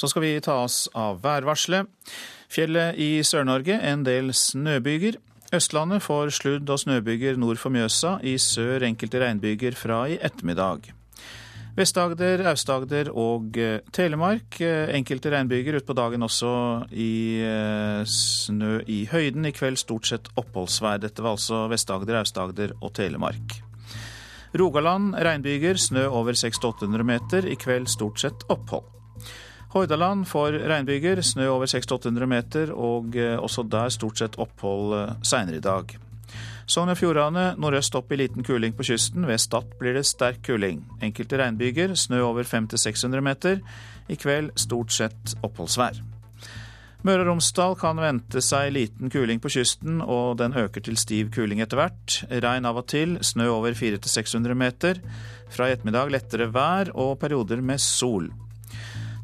Så 0.00 0.08
skal 0.08 0.24
vi 0.24 0.36
ta 0.40 0.62
oss 0.64 0.86
av 0.96 1.18
værvarselet. 1.20 1.88
Fjellet 2.50 2.96
i 2.96 3.18
Sør-Norge 3.26 3.76
en 3.84 4.06
del 4.06 4.32
snøbyger. 4.32 5.18
Østlandet 5.52 6.00
får 6.02 6.32
sludd- 6.32 6.70
og 6.72 6.80
snøbyger 6.80 7.36
nord 7.36 7.58
for 7.60 7.74
Mjøsa, 7.74 8.16
i 8.24 8.38
sør 8.38 8.86
enkelte 8.86 9.20
regnbyger 9.20 9.76
fra 9.76 10.06
i 10.08 10.16
ettermiddag. 10.16 10.88
Vest-Agder, 11.76 12.42
Aust-Agder 12.50 13.10
og 13.12 13.58
eh, 13.60 13.80
Telemark. 13.94 14.60
Eh, 14.64 14.90
enkelte 14.96 15.30
regnbyger 15.34 15.78
utpå 15.78 15.94
dagen 15.94 16.24
også 16.26 16.52
i 16.90 17.40
eh, 17.46 18.00
snø 18.08 18.80
i 18.90 19.04
høyden. 19.10 19.46
I 19.46 19.54
kveld 19.54 19.78
stort 19.78 20.08
sett 20.10 20.30
oppholdsvær. 20.40 21.02
Dette 21.04 21.22
var 21.22 21.36
altså 21.36 21.66
Vest-Agder, 21.70 22.22
Aust-Agder 22.22 22.74
og 22.80 22.94
Telemark. 22.98 23.60
Rogaland 24.58 25.14
regnbyger, 25.14 25.78
snø 25.78 26.08
over 26.08 26.38
600-800 26.38 27.06
meter. 27.06 27.46
I 27.46 27.58
kveld 27.58 27.90
stort 27.92 28.22
sett 28.22 28.48
opphold. 28.50 28.99
Hordaland 29.70 30.26
får 30.26 30.56
regnbyger, 30.66 31.20
snø 31.22 31.46
over 31.52 31.70
600-800 31.70 32.26
meter, 32.26 32.72
og 32.74 33.14
eh, 33.14 33.36
også 33.38 33.62
der 33.70 33.92
stort 33.94 34.18
sett 34.18 34.38
opphold 34.42 34.96
eh, 34.98 35.12
seinere 35.22 35.60
i 35.60 35.62
dag. 35.62 35.94
Sogn 36.70 36.90
og 36.92 36.98
Fjordane 36.98 37.52
nordøst 37.58 37.94
opp 37.98 38.10
i 38.14 38.18
liten 38.18 38.46
kuling 38.46 38.74
på 38.78 38.86
kysten. 38.86 39.26
Ved 39.26 39.38
Stad 39.42 39.72
blir 39.78 39.94
det 39.94 40.04
sterk 40.06 40.42
kuling. 40.46 40.82
Enkelte 41.02 41.38
regnbyger, 41.38 41.94
snø 41.98 42.22
over 42.28 42.46
500-600 42.46 43.22
meter. 43.26 43.62
I 44.10 44.18
kveld 44.18 44.52
stort 44.58 44.94
sett 44.94 45.34
oppholdsvær. 45.42 46.02
Møre 47.06 47.24
og 47.24 47.30
Romsdal 47.30 47.78
kan 47.80 47.96
vente 48.02 48.42
seg 48.44 48.74
liten 48.74 49.10
kuling 49.10 49.38
på 49.40 49.54
kysten, 49.54 50.02
og 50.02 50.36
den 50.42 50.52
øker 50.58 50.82
til 50.84 50.98
stiv 51.00 51.30
kuling 51.32 51.62
etter 51.64 51.78
hvert. 51.80 52.20
Regn 52.28 52.66
av 52.68 52.82
og 52.82 52.90
til, 52.92 53.16
snø 53.24 53.48
over 53.54 53.78
400-600 53.78 54.58
meter. 54.66 55.00
Fra 55.50 55.70
i 55.70 55.78
ettermiddag 55.78 56.12
lettere 56.12 56.50
vær 56.52 56.92
og 56.92 57.16
perioder 57.22 57.62
med 57.64 57.80
sol. 57.82 58.28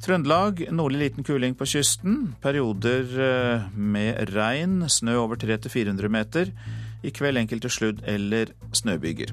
Trøndelag 0.04 0.60
nordlig 0.74 1.00
liten 1.00 1.24
kuling 1.26 1.56
på 1.56 1.66
kysten. 1.68 2.34
Perioder 2.42 3.06
eh, 3.26 3.68
med 3.74 4.20
regn, 4.34 4.84
snø 4.92 5.16
over 5.22 5.40
300-400 5.40 6.12
meter. 6.12 6.52
I 7.06 7.12
kveld 7.14 7.40
enkelte 7.40 7.70
sludd- 7.72 8.04
eller 8.08 8.52
snøbyger. 8.76 9.32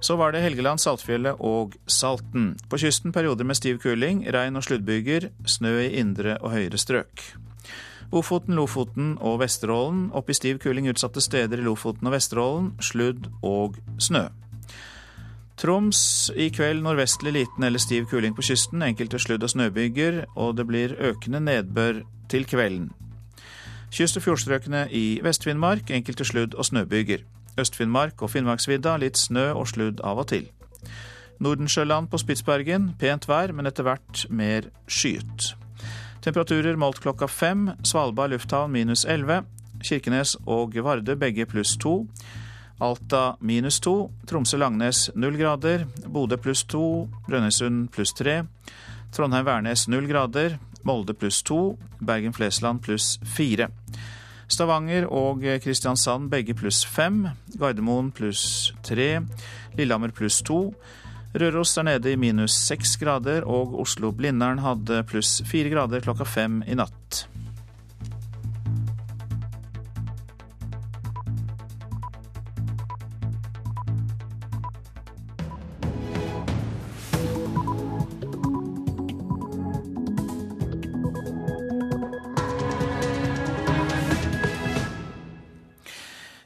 Så 0.00 0.16
var 0.16 0.32
det 0.32 0.42
Helgeland, 0.42 0.78
Saltfjellet 0.78 1.40
og 1.40 1.74
Salten. 1.86 2.52
På 2.70 2.78
kysten 2.78 3.12
perioder 3.12 3.44
med 3.44 3.58
stiv 3.58 3.80
kuling, 3.82 4.22
regn 4.34 4.56
og 4.56 4.64
sluddbyger. 4.66 5.30
Snø 5.46 5.74
i 5.82 5.94
indre 5.98 6.38
og 6.38 6.54
høyere 6.54 6.78
strøk. 6.78 7.24
Ofoten, 8.12 8.54
Lofoten 8.56 9.16
og 9.20 9.40
Vesterålen. 9.42 10.08
Opp 10.16 10.30
i 10.30 10.36
stiv 10.36 10.58
kuling 10.62 10.88
utsatte 10.88 11.20
steder 11.20 11.60
i 11.60 11.66
Lofoten 11.66 12.08
og 12.08 12.14
Vesterålen. 12.14 12.70
Sludd 12.80 13.28
og 13.42 13.76
snø. 13.98 14.28
Troms 15.58 16.30
i 16.38 16.52
kveld 16.54 16.84
nordvestlig 16.84 17.32
liten 17.34 17.64
eller 17.66 17.82
stiv 17.82 18.04
kuling 18.06 18.34
på 18.36 18.44
kysten, 18.46 18.82
enkelte 18.82 19.18
sludd- 19.18 19.42
og 19.42 19.50
snøbyger, 19.50 20.20
og 20.36 20.56
det 20.56 20.66
blir 20.68 20.94
økende 21.02 21.40
nedbør 21.40 22.04
til 22.30 22.46
kvelden. 22.46 22.92
Kyst- 23.90 24.16
og 24.16 24.22
fjordstrøkene 24.22 24.86
i 24.94 25.20
Vest-Finnmark 25.24 25.90
enkelte 25.90 26.24
sludd- 26.24 26.54
og 26.54 26.64
snøbyger. 26.64 27.24
Øst-Finnmark 27.58 28.22
og 28.22 28.30
Finnmarksvidda 28.30 28.96
litt 28.96 29.18
snø 29.18 29.50
og 29.50 29.66
sludd 29.68 30.00
av 30.04 30.18
og 30.18 30.28
til. 30.30 30.46
Nordensjøland 31.40 32.08
på 32.08 32.18
Spitsbergen 32.18 32.92
pent 32.98 33.28
vær, 33.28 33.52
men 33.52 33.66
etter 33.66 33.82
hvert 33.82 34.26
mer 34.30 34.70
skyet. 34.86 35.54
Temperaturer 36.22 36.76
målt 36.76 37.00
klokka 37.00 37.26
fem. 37.26 37.70
Svalbard 37.82 38.30
lufthavn 38.30 38.72
minus 38.72 39.04
11. 39.04 39.42
Kirkenes 39.82 40.36
og 40.46 40.74
Varde 40.84 41.16
begge 41.16 41.46
pluss 41.46 41.76
to. 41.76 42.06
Alta 42.78 43.36
minus 43.40 43.80
to. 43.80 44.10
Tromsø-Langnes 44.26 45.08
null 45.14 45.38
grader. 45.40 45.86
Bodø 46.06 46.36
pluss 46.38 46.62
to. 46.64 47.08
Brønnøysund 47.26 47.88
pluss 47.94 48.14
tre. 48.14 48.42
Trondheim-Værnes 49.12 49.88
null 49.90 50.06
grader. 50.10 50.58
Molde 50.86 51.14
pluss 51.14 51.42
to. 51.42 51.76
Bergen-Flesland 51.98 52.82
pluss 52.84 53.18
fire. 53.26 53.68
Stavanger 54.48 55.08
og 55.12 55.42
Kristiansand 55.64 56.30
begge 56.32 56.54
pluss 56.56 56.84
fem. 56.86 57.26
Gardermoen 57.58 58.12
pluss 58.14 58.72
tre. 58.86 59.18
Lillehammer 59.76 60.14
pluss 60.14 60.40
to. 60.46 60.72
Røros 61.38 61.74
er 61.76 61.84
nede 61.84 62.14
i 62.14 62.16
minus 62.16 62.54
seks 62.56 62.96
grader, 62.96 63.44
og 63.44 63.74
Oslo-Blindern 63.82 64.62
hadde 64.64 65.02
pluss 65.10 65.42
fire 65.46 65.68
grader 65.74 66.00
klokka 66.00 66.24
fem 66.24 66.62
i 66.64 66.78
natt. 66.78 67.26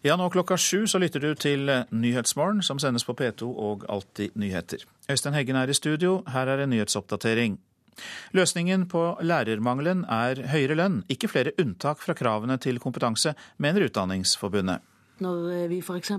Ja, 0.03 0.17
nå 0.19 0.27
klokka 0.35 0.57
sju 0.59 0.87
så 0.91 0.99
lytter 0.99 1.23
du 1.23 1.35
til 1.39 1.69
Nyhetsmorgen, 1.95 2.59
som 2.67 2.81
sendes 2.83 3.05
på 3.07 3.15
P2 3.15 3.47
og 3.47 3.85
Alltid 3.87 4.35
nyheter. 4.35 4.83
Øystein 5.07 5.35
Heggen 5.35 5.57
er 5.57 5.71
i 5.71 5.77
studio, 5.79 6.25
her 6.27 6.49
er 6.51 6.65
en 6.65 6.73
nyhetsoppdatering. 6.75 7.61
Løsningen 8.35 8.89
på 8.91 9.03
lærermangelen 9.23 10.03
er 10.11 10.41
høyere 10.51 10.75
lønn, 10.75 11.03
ikke 11.13 11.29
flere 11.31 11.53
unntak 11.61 12.01
fra 12.03 12.17
kravene 12.19 12.57
til 12.59 12.81
kompetanse, 12.83 13.35
mener 13.63 13.87
Utdanningsforbundet. 13.87 14.83
Når 15.23 15.69
vi 15.71 15.79
f.eks. 15.79 16.11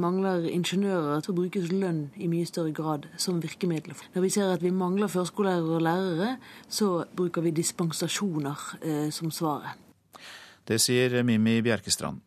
mangler 0.00 0.46
ingeniører, 0.48 1.20
så 1.20 1.34
brukes 1.36 1.68
lønn 1.72 2.06
i 2.16 2.30
mye 2.32 2.46
større 2.48 2.72
grad 2.72 3.10
som 3.20 3.42
virkemiddel. 3.42 3.92
Når 4.14 4.24
vi 4.24 4.30
ser 4.32 4.54
at 4.54 4.64
vi 4.64 4.70
mangler 4.72 5.10
førskolelærere 5.12 5.76
og 5.76 5.84
lærere, 5.84 6.30
så 6.68 7.04
bruker 7.16 7.44
vi 7.44 7.50
dispensasjoner 7.50 8.64
eh, 8.80 9.10
som 9.12 9.30
svaret. 9.30 9.76
Det 10.68 10.80
sier 10.80 11.20
Mimmi 11.22 11.58
Bjerkestrand. 11.60 12.22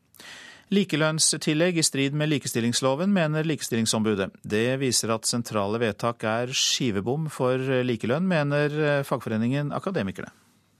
Likelønnstillegg 0.71 1.81
i 1.81 1.83
strid 1.83 2.13
med 2.15 2.29
likestillingsloven, 2.31 3.11
mener 3.11 3.43
Likestillingsombudet. 3.43 4.29
Det 4.39 4.77
viser 4.79 5.11
at 5.11 5.27
sentrale 5.27 5.81
vedtak 5.81 6.23
er 6.23 6.53
skivebom 6.55 7.25
for 7.27 7.59
likelønn, 7.83 8.23
mener 8.23 9.03
fagforeningen 9.03 9.73
Akademikerne. 9.75 10.31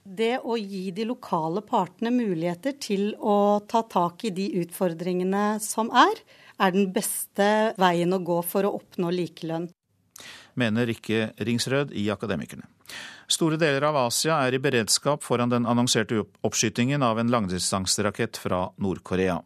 Det 0.02 0.38
å 0.40 0.56
gi 0.56 0.86
de 0.96 1.04
lokale 1.10 1.60
partene 1.68 2.08
muligheter 2.10 2.78
til 2.80 3.12
å 3.20 3.60
ta 3.68 3.84
tak 3.84 4.24
i 4.24 4.32
de 4.32 4.48
utfordringene 4.64 5.60
som 5.60 5.92
er, 5.92 6.24
er 6.56 6.72
den 6.72 6.88
beste 6.96 7.76
veien 7.76 8.16
å 8.16 8.22
gå 8.24 8.40
for 8.48 8.64
å 8.64 8.72
oppnå 8.80 9.12
likelønn. 9.12 9.68
Mener 10.56 10.88
Rikke 10.88 11.34
Ringsrød 11.36 11.92
i 11.92 12.08
Akademikerne. 12.12 12.64
Store 13.28 13.60
deler 13.60 13.84
av 13.92 14.06
Asia 14.08 14.40
er 14.40 14.56
i 14.56 14.60
beredskap 14.60 15.20
foran 15.24 15.52
den 15.52 15.68
annonserte 15.68 16.24
oppskytingen 16.40 17.04
av 17.04 17.20
en 17.20 17.32
langdistanserakett 17.32 18.40
fra 18.40 18.66
Nord-Korea. 18.80 19.42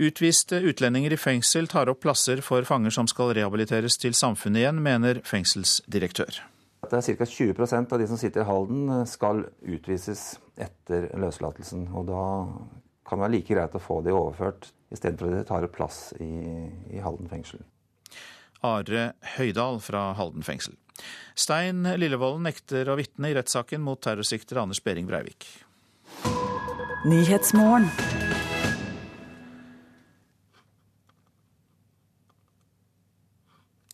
Utviste 0.00 0.60
utlendinger 0.64 1.12
i 1.12 1.20
fengsel 1.20 1.68
tar 1.68 1.90
opp 1.92 2.00
plasser 2.04 2.40
for 2.44 2.64
fanger 2.64 2.94
som 2.94 3.08
skal 3.10 3.34
rehabiliteres 3.36 3.98
til 4.00 4.16
samfunnet 4.16 4.62
igjen, 4.62 4.80
mener 4.82 5.20
fengselsdirektør. 5.28 6.40
Det 6.82 6.98
er 6.98 7.16
ca. 7.16 7.26
20% 7.28 7.92
av 7.94 8.00
de 8.00 8.06
som 8.10 8.18
sitter 8.18 8.42
i 8.42 8.48
Halden 8.48 9.04
skal 9.06 9.44
utvises 9.62 10.32
etter 10.58 11.10
løslatelsen. 11.20 11.86
Og 11.94 12.08
da 12.08 12.24
kan 13.06 13.20
det 13.20 13.26
være 13.26 13.34
like 13.36 13.54
greit 13.54 13.76
å 13.78 13.82
få 13.82 14.00
de 14.02 14.14
overført 14.16 14.72
istedenfor 14.92 15.30
at 15.30 15.38
de 15.38 15.48
tar 15.48 15.66
opp 15.68 15.76
plass 15.76 16.00
i, 16.20 16.32
i 16.90 17.02
Halden 17.04 17.30
fengsel. 17.30 17.62
Are 18.66 19.12
Høydal 19.36 19.80
fra 19.82 20.12
Halden 20.18 20.44
fengsel. 20.46 20.76
Stein 21.38 21.86
Lillevolden 21.98 22.44
nekter 22.46 22.90
å 22.90 22.98
vitne 22.98 23.30
i 23.30 23.36
rettssaken 23.36 23.82
mot 23.82 24.00
terrorsikter 24.02 24.60
Anders 24.62 24.82
Behring 24.84 25.08
Breivik. 25.08 25.46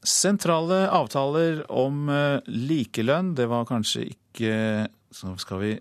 Sentrale 0.08 0.86
avtaler 0.94 1.60
om 1.68 2.08
likelønn, 2.48 3.34
det 3.36 3.44
var 3.50 3.66
kanskje 3.68 4.06
ikke 4.14 4.52
Så 5.12 5.34
skal 5.42 5.60
vi 5.60 5.72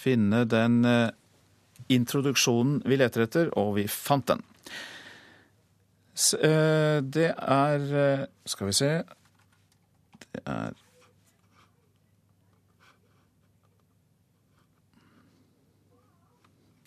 finne 0.00 0.44
den 0.48 0.78
introduksjonen 1.90 2.80
vi 2.86 2.96
leter 3.00 3.26
etter, 3.26 3.50
og 3.58 3.74
vi 3.76 3.84
fant 3.90 4.30
den. 4.30 4.44
Det 6.14 7.30
er 7.34 8.26
Skal 8.48 8.70
vi 8.70 8.76
se 8.76 8.90
Det 10.20 10.42
er 10.44 10.74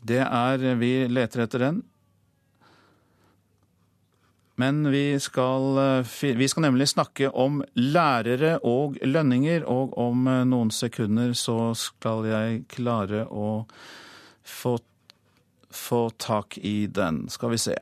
Det 0.04 0.20
er 0.20 0.76
Vi 0.76 0.94
leter 1.08 1.46
etter 1.46 1.60
den. 1.64 1.84
Men 4.62 4.84
vi 4.94 5.20
skal, 5.20 5.80
vi 6.38 6.48
skal, 6.48 6.66
nemlig 6.68 6.92
snakke 6.92 7.32
om 7.34 7.63
lærere 7.74 8.60
og 8.62 9.00
lønninger, 9.02 9.66
og 9.66 9.98
om 9.98 10.28
noen 10.46 10.70
sekunder 10.70 11.34
så 11.34 11.72
skal 11.74 12.28
jeg 12.30 12.62
klare 12.70 13.26
å 13.34 13.63
få, 14.46 14.78
få 15.74 16.04
tak 16.22 16.60
i 16.62 16.86
den. 16.86 17.26
Skal 17.34 17.56
vi 17.56 17.62
se. 17.66 17.80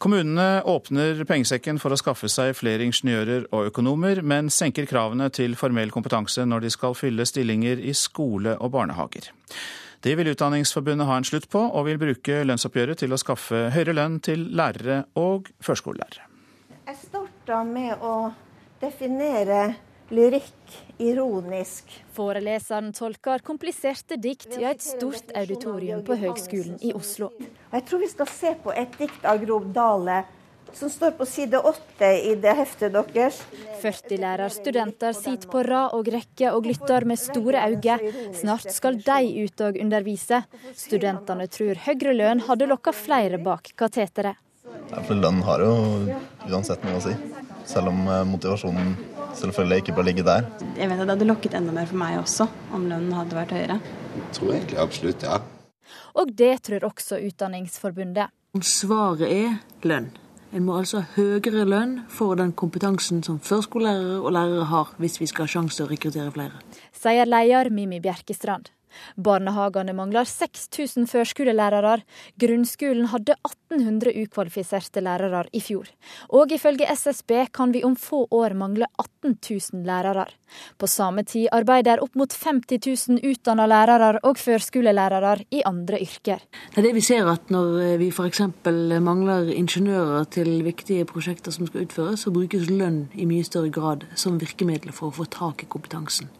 Kommunene 0.00 0.62
åpner 0.64 1.18
pengesekken 1.28 1.76
for 1.76 1.92
å 1.92 1.98
skaffe 2.00 2.28
seg 2.32 2.54
flere 2.56 2.86
ingeniører 2.88 3.50
og 3.52 3.66
økonomer, 3.68 4.22
men 4.24 4.48
senker 4.48 4.86
kravene 4.88 5.26
til 5.28 5.52
formell 5.60 5.92
kompetanse 5.92 6.46
når 6.48 6.64
de 6.64 6.70
skal 6.72 6.96
fylle 6.96 7.26
stillinger 7.28 7.82
i 7.84 7.92
skole 7.92 8.54
og 8.56 8.72
barnehager. 8.72 9.28
Det 10.00 10.14
vil 10.16 10.30
Utdanningsforbundet 10.32 11.04
ha 11.06 11.16
en 11.20 11.26
slutt 11.28 11.44
på, 11.52 11.60
og 11.60 11.84
vil 11.84 11.98
bruke 12.00 12.40
lønnsoppgjøret 12.48 13.02
til 13.02 13.12
å 13.12 13.18
skaffe 13.20 13.66
høyere 13.74 13.92
lønn 13.98 14.16
til 14.24 14.46
lærere 14.56 15.02
og 15.20 15.50
førskolelærere. 15.60 16.24
Jeg 16.88 16.96
starta 17.02 17.60
med 17.68 18.00
å 18.00 18.14
definere 18.80 19.60
lyrikk 20.10 20.78
ironisk. 21.04 21.92
Foreleseren 22.16 22.94
tolker 22.96 23.44
kompliserte 23.44 24.16
dikt 24.16 24.56
i 24.56 24.64
et 24.70 24.80
stort 24.82 25.30
auditorium 25.36 26.00
på 26.06 26.16
Høgskolen 26.18 26.80
i 26.80 26.94
Oslo. 26.96 27.30
Jeg 27.70 27.86
tror 27.86 28.00
vi 28.00 28.10
skal 28.10 28.32
se 28.32 28.56
på 28.64 28.72
et 28.72 28.96
dikt 28.98 29.28
av 29.28 29.44
Grov 29.44 29.68
Dale 29.76 30.22
som 30.76 30.90
står 30.90 31.14
på 31.18 31.26
side 31.28 31.58
åtte 31.58 32.10
i 32.30 32.34
det 32.40 32.54
heftet 32.58 32.92
deres. 32.94 33.40
40 33.82 34.20
lærerstudenter 34.22 35.16
sitter 35.16 35.48
på 35.50 35.62
rad 35.66 35.94
og 35.96 36.08
rekke 36.12 36.52
og 36.54 36.68
lytter 36.68 37.06
med 37.08 37.20
store 37.20 37.64
øyne. 37.70 37.98
Snart 38.36 38.68
skal 38.72 38.98
de 39.00 39.44
ut 39.44 39.64
og 39.66 39.78
undervise. 39.80 40.42
Studentene 40.76 41.48
tror 41.50 41.80
høyere 41.86 42.14
lønn 42.16 42.44
hadde 42.48 42.68
lokka 42.70 42.94
flere 42.96 43.40
bak 43.42 43.72
kateteret. 43.76 44.38
For 45.06 45.16
lønn 45.16 45.40
har 45.46 45.62
jo 45.64 45.72
uansett 46.50 46.84
noe 46.86 46.98
å 46.98 47.04
si. 47.04 47.14
Selv 47.68 47.92
om 47.92 48.04
motivasjonen 48.30 48.94
selvfølgelig 49.38 49.82
ikke 49.84 49.94
bør 49.96 50.06
ligge 50.08 50.26
der. 50.26 50.46
Jeg 50.76 50.90
vet 50.90 50.98
at 50.98 51.06
det 51.06 51.14
hadde 51.14 51.28
lokket 51.28 51.56
enda 51.58 51.74
mer 51.74 51.88
for 51.90 52.00
meg 52.00 52.18
også, 52.20 52.48
om 52.74 52.88
lønnen 52.90 53.14
hadde 53.14 53.38
vært 53.38 53.54
høyere. 53.54 53.78
Jeg 54.16 54.32
tror 54.36 54.54
egentlig 54.56 54.80
absolutt, 54.82 55.26
ja. 55.26 55.40
Og 56.18 56.32
det 56.34 56.54
tror 56.66 56.88
også 56.90 57.20
Utdanningsforbundet. 57.28 58.34
Svaret 58.66 59.30
er 59.30 59.60
lønn. 59.86 60.10
En 60.50 60.64
må 60.66 60.80
altså 60.80 61.04
ha 61.04 61.14
høyere 61.14 61.62
lønn 61.68 61.92
for 62.10 62.34
den 62.34 62.50
kompetansen 62.58 63.22
som 63.22 63.38
førskolelærere 63.38 64.18
og 64.18 64.32
lærere 64.34 64.64
har, 64.66 64.92
hvis 64.98 65.20
vi 65.20 65.28
skal 65.30 65.46
ha 65.46 65.52
sjanse 65.52 65.78
til 65.78 65.86
å 65.86 65.90
rekruttere 65.92 66.32
flere. 66.34 66.58
Sier 66.90 67.28
leder 67.28 67.70
Mimi 67.70 68.00
Bjerkestrand. 68.02 68.72
Barnehagene 69.16 69.94
mangler 69.96 70.28
6000 70.28 71.08
førskolelærere. 71.10 72.00
Grunnskolen 72.40 73.10
hadde 73.12 73.36
1800 73.46 74.14
ukvalifiserte 74.24 75.02
lærere 75.04 75.44
i 75.52 75.60
fjor. 75.64 75.88
Og 76.36 76.52
ifølge 76.52 76.88
SSB 76.90 77.32
kan 77.54 77.74
vi 77.74 77.84
om 77.84 77.96
få 77.96 78.26
år 78.30 78.54
mangle 78.58 78.88
18 78.98 79.36
000 79.72 79.86
lærere. 79.86 80.26
På 80.78 80.88
samme 80.90 81.22
tid 81.22 81.48
arbeider 81.52 82.02
opp 82.02 82.16
mot 82.18 82.32
50 82.34 82.80
000 83.08 83.20
utdanna 83.30 83.66
lærere 83.70 84.18
og 84.26 84.38
førskolelærere 84.38 85.36
i 85.54 85.62
andre 85.66 86.00
yrker. 86.02 86.42
Det 86.74 86.94
vi 86.94 87.04
ser 87.04 87.28
at 87.30 87.50
når 87.54 87.96
vi 88.00 88.10
f.eks. 88.10 88.42
mangler 89.00 89.52
ingeniører 89.54 90.24
til 90.34 90.64
viktige 90.66 91.04
prosjekter 91.04 91.54
som 91.54 91.68
skal 91.68 91.86
utføres, 91.86 92.24
så 92.24 92.34
brukes 92.34 92.68
lønn 92.70 93.08
i 93.14 93.28
mye 93.30 93.46
større 93.46 93.70
grad 93.70 94.06
som 94.18 94.40
virkemiddel 94.40 94.92
for 94.92 95.10
å 95.10 95.18
få 95.20 95.28
tak 95.30 95.64
i 95.64 95.70
kompetansen. 95.70 96.30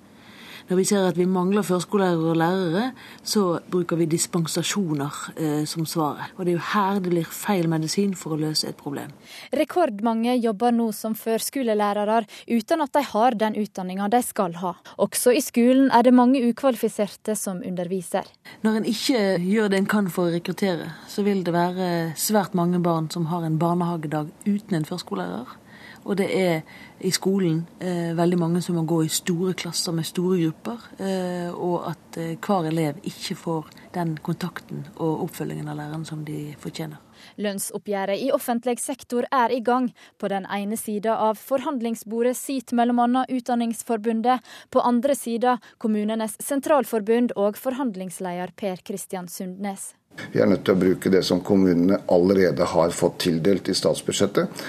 Når 0.70 0.78
vi 0.78 0.84
ser 0.86 1.02
at 1.02 1.16
vi 1.18 1.24
mangler 1.26 1.64
førskolelærere 1.66 2.30
og 2.30 2.36
lærere, 2.38 2.82
så 3.26 3.40
bruker 3.72 3.98
vi 3.98 4.06
dispensasjoner 4.06 5.16
eh, 5.34 5.64
som 5.66 5.82
svaret. 5.82 6.30
Og 6.36 6.46
det 6.46 6.52
er 6.52 6.58
jo 6.60 6.66
her 6.68 7.00
det 7.02 7.10
blir 7.10 7.32
feil 7.34 7.66
medisin 7.72 8.12
for 8.14 8.36
å 8.36 8.38
løse 8.38 8.68
et 8.70 8.78
problem. 8.78 9.10
Rekordmange 9.50 10.36
jobber 10.38 10.70
nå 10.70 10.92
som 10.94 11.16
førskolelærere 11.18 12.20
uten 12.46 12.84
at 12.84 12.94
de 12.94 13.02
har 13.08 13.34
den 13.40 13.58
utdanninga 13.58 14.06
de 14.14 14.20
skal 14.22 14.54
ha. 14.60 14.76
Også 15.02 15.34
i 15.34 15.42
skolen 15.42 15.90
er 15.90 16.06
det 16.06 16.14
mange 16.14 16.44
ukvalifiserte 16.46 17.34
som 17.34 17.64
underviser. 17.66 18.30
Når 18.62 18.78
en 18.78 18.86
ikke 18.92 19.24
gjør 19.42 19.72
det 19.72 19.80
en 19.80 19.90
kan 19.90 20.12
for 20.14 20.28
å 20.28 20.36
rekruttere, 20.36 20.92
så 21.10 21.26
vil 21.26 21.42
det 21.42 21.56
være 21.56 21.90
svært 22.14 22.54
mange 22.54 22.78
barn 22.78 23.10
som 23.10 23.26
har 23.32 23.42
en 23.42 23.58
barnehagedag 23.58 24.30
uten 24.46 24.78
en 24.78 24.86
førskolelærer. 24.86 25.58
Og 26.04 26.16
det 26.16 26.30
er 26.32 26.62
i 27.00 27.10
skolen 27.12 27.66
eh, 27.80 28.12
veldig 28.16 28.38
mange 28.38 28.62
som 28.62 28.76
må 28.76 28.84
gå 28.88 29.02
i 29.04 29.12
store 29.12 29.54
klasser 29.58 29.94
med 29.96 30.06
store 30.08 30.38
grupper. 30.42 30.88
Eh, 31.00 31.52
og 31.52 31.90
at 31.90 32.18
eh, 32.20 32.34
hver 32.36 32.68
elev 32.70 33.00
ikke 33.08 33.36
får 33.38 33.70
den 33.94 34.16
kontakten 34.24 34.84
og 34.96 35.26
oppfølgingen 35.26 35.70
av 35.70 35.78
læreren 35.80 36.04
som 36.08 36.24
de 36.26 36.50
fortjener. 36.60 37.00
Lønnsoppgjøret 37.40 38.20
i 38.20 38.30
offentlig 38.32 38.78
sektor 38.80 39.26
er 39.32 39.52
i 39.52 39.60
gang. 39.64 39.90
På 40.20 40.28
den 40.32 40.46
ene 40.48 40.76
sida 40.80 41.16
av 41.28 41.40
forhandlingsbordet 41.40 42.36
sitter 42.38 42.76
bl.a. 42.76 43.24
Utdanningsforbundet. 43.28 44.44
På 44.70 44.84
andre 44.84 45.16
sida 45.16 45.58
Kommunenes 45.78 46.36
sentralforbund 46.40 47.36
og 47.36 47.60
forhandlingsleder 47.60 48.54
Per 48.56 48.84
Kristian 48.84 49.28
Sundnes. 49.28 49.94
Vi 50.32 50.40
er 50.42 50.48
nødt 50.50 50.64
til 50.66 50.74
å 50.74 50.80
bruke 50.80 51.12
det 51.12 51.22
som 51.24 51.40
kommunene 51.40 52.00
allerede 52.10 52.66
har 52.72 52.90
fått 52.92 53.22
tildelt 53.24 53.68
i 53.70 53.76
statsbudsjettet 53.78 54.64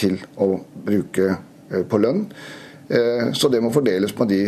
til 0.00 0.20
å 0.40 0.52
bruke 0.84 1.28
eh, 1.30 1.82
på 1.88 2.00
lønn. 2.00 2.26
Eh, 2.88 3.32
så 3.36 3.50
det 3.52 3.62
må 3.62 3.72
fordeles 3.74 4.14
på 4.16 4.26
de 4.28 4.44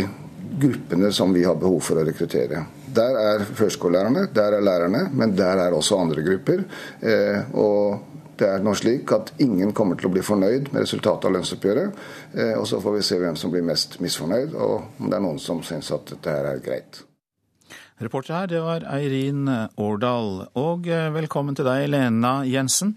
gruppene 0.63 1.13
som 1.15 1.33
vi 1.33 1.45
har 1.47 1.59
behov 1.61 1.81
for 1.85 2.01
å 2.01 2.07
rekruttere. 2.07 2.65
Der 2.93 3.19
er 3.19 3.45
førskolelærerne, 3.57 4.27
der 4.37 4.59
er 4.59 4.65
lærerne, 4.65 5.07
men 5.17 5.37
der 5.37 5.63
er 5.67 5.77
også 5.77 6.01
andre 6.03 6.25
grupper. 6.27 6.65
Eh, 7.01 7.55
og 7.57 8.09
det 8.41 8.49
er 8.49 8.65
nå 8.65 8.75
slik 8.77 9.13
at 9.15 9.33
ingen 9.45 9.73
kommer 9.77 9.97
til 9.99 10.09
å 10.09 10.13
bli 10.13 10.25
fornøyd 10.25 10.73
med 10.73 10.83
resultatet 10.83 11.29
av 11.29 11.35
lønnsoppgjøret. 11.37 11.99
Og 12.59 12.65
så 12.67 12.81
får 12.83 12.95
vi 12.97 13.03
se 13.07 13.19
hvem 13.21 13.37
som 13.39 13.53
blir 13.53 13.63
mest 13.63 13.99
misfornøyd, 14.03 14.57
og 14.57 14.99
om 14.99 15.11
det 15.13 15.19
er 15.19 15.23
noen 15.23 15.39
som 15.39 15.61
syns 15.63 15.93
at 15.95 16.11
dette 16.11 16.33
er 16.41 16.63
greit. 16.65 17.03
Reporter 18.03 18.35
her, 18.35 18.49
det 18.51 18.63
var 18.65 18.89
Eirin 18.97 19.45
Årdal. 19.79 20.49
Og 20.59 20.89
velkommen 20.89 21.55
til 21.55 21.69
deg, 21.69 21.87
Lena 21.93 22.41
Jensen. 22.49 22.97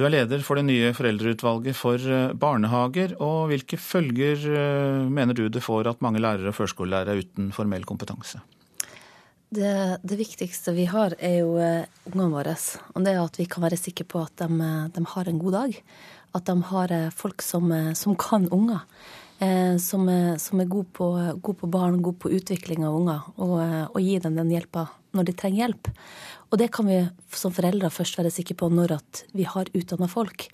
Du 0.00 0.06
er 0.08 0.14
leder 0.14 0.40
for 0.40 0.56
det 0.56 0.64
nye 0.64 0.94
foreldreutvalget 0.96 1.76
for 1.76 2.00
eh, 2.00 2.30
barnehager. 2.32 3.12
og 3.20 3.50
Hvilke 3.50 3.76
følger 3.76 4.46
eh, 4.48 5.08
mener 5.12 5.36
du 5.36 5.42
det 5.52 5.60
får 5.60 5.90
at 5.90 6.00
mange 6.00 6.22
lærere 6.24 6.48
og 6.48 6.56
førskolelærere 6.56 7.18
er 7.18 7.20
uten 7.20 7.50
formell 7.52 7.84
kompetanse? 7.84 8.40
Det, 9.52 9.74
det, 10.00 10.16
viktigste 10.16 10.72
vi 10.72 10.86
har, 10.88 11.12
er 11.18 11.42
jo 11.42 11.58
uh, 11.58 11.84
ungene 12.08 12.30
våre. 12.32 12.54
Og 12.94 13.04
det 13.04 13.12
er 13.12 13.20
at 13.20 13.36
vi 13.36 13.44
kan 13.50 13.66
være 13.66 13.76
sikre 13.76 14.06
på 14.08 14.22
at 14.24 14.40
de, 14.40 14.70
de 14.94 15.04
har 15.12 15.28
en 15.28 15.42
god 15.42 15.56
dag. 15.58 15.76
At 16.38 16.48
de 16.48 16.56
har 16.70 16.96
folk 17.12 17.44
som, 17.44 17.68
som 17.98 18.16
kan 18.16 18.48
unger. 18.48 18.86
Eh, 19.42 19.76
som, 19.82 20.08
som 20.40 20.64
er 20.64 20.70
god 20.70 20.88
på, 20.96 21.10
god 21.44 21.60
på, 21.60 21.68
barn, 21.76 22.00
god 22.00 22.16
på 22.24 22.32
utvikling 22.40 22.88
av 22.88 22.96
unger. 23.02 23.28
Og, 23.36 23.58
og 23.90 24.00
gi 24.00 24.16
dem 24.22 24.40
den 24.40 24.54
hjelpa 24.54 24.86
når 25.12 25.28
de 25.28 25.36
trenger 25.36 25.66
hjelp. 25.66 25.92
Og 26.50 26.58
det 26.58 26.70
kan 26.74 26.88
vi 26.90 26.98
som 27.36 27.54
foreldre 27.54 27.92
først 27.94 28.18
være 28.18 28.32
sikre 28.34 28.56
på 28.58 28.68
når 28.74 28.96
at 28.98 29.24
vi 29.36 29.46
har 29.46 29.70
utdanna 29.70 30.08
folk. 30.10 30.48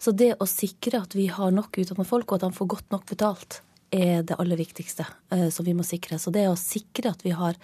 Så 0.00 0.12
det 0.16 0.34
å 0.40 0.48
sikre 0.48 1.00
at 1.00 1.16
vi 1.16 1.26
har 1.32 1.52
nok 1.52 1.80
utdanna 1.80 2.04
folk, 2.08 2.28
og 2.28 2.38
at 2.40 2.46
de 2.46 2.56
får 2.56 2.72
godt 2.76 2.92
nok 2.92 3.06
betalt, 3.08 3.60
er 3.90 4.22
det 4.22 4.36
aller 4.38 4.60
viktigste 4.60 5.04
eh, 5.34 5.48
som 5.52 5.66
vi 5.66 5.74
må 5.76 5.84
sikre. 5.84 6.20
Så 6.20 6.32
det 6.32 6.46
å 6.48 6.58
sikre 6.58 7.12
at 7.12 7.24
vi 7.26 7.32
har 7.36 7.56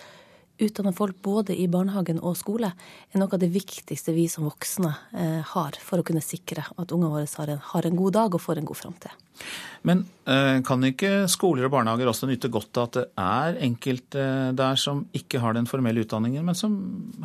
utdanna 0.59 0.93
folk 0.97 1.20
både 1.22 1.57
i 1.57 1.68
barnehagen 1.68 2.18
og 2.24 2.37
skole, 2.41 2.72
er 3.12 3.20
noe 3.20 3.33
av 3.33 3.41
det 3.41 3.53
viktigste 3.53 4.14
vi 4.16 4.27
som 4.33 4.49
voksne 4.49 4.93
eh, 5.12 5.41
har 5.53 5.77
for 5.81 6.01
å 6.01 6.07
kunne 6.07 6.24
sikre 6.24 6.64
at 6.64 6.93
ungene 6.97 7.12
våre 7.12 7.29
har 7.29 7.53
en, 7.53 7.62
har 7.72 7.89
en 7.89 8.01
god 8.01 8.16
dag 8.16 8.37
og 8.37 8.43
får 8.43 8.61
en 8.61 8.68
god 8.68 8.81
framtid. 8.81 9.26
Men 9.87 10.03
eh, 10.26 10.59
kan 10.66 10.82
ikke 10.82 11.28
skoler 11.30 11.68
og 11.68 11.72
barnehager 11.76 12.09
også 12.11 12.26
nyte 12.26 12.51
godt 12.51 12.80
av 12.80 12.89
at 12.89 12.97
det 12.97 13.05
er 13.22 13.59
enkelte 13.68 14.24
der 14.59 14.80
som 14.80 15.05
ikke 15.14 15.39
har 15.43 15.55
den 15.55 15.68
formelle 15.70 16.03
utdanningen, 16.03 16.43
men 16.47 16.59
som 16.59 16.74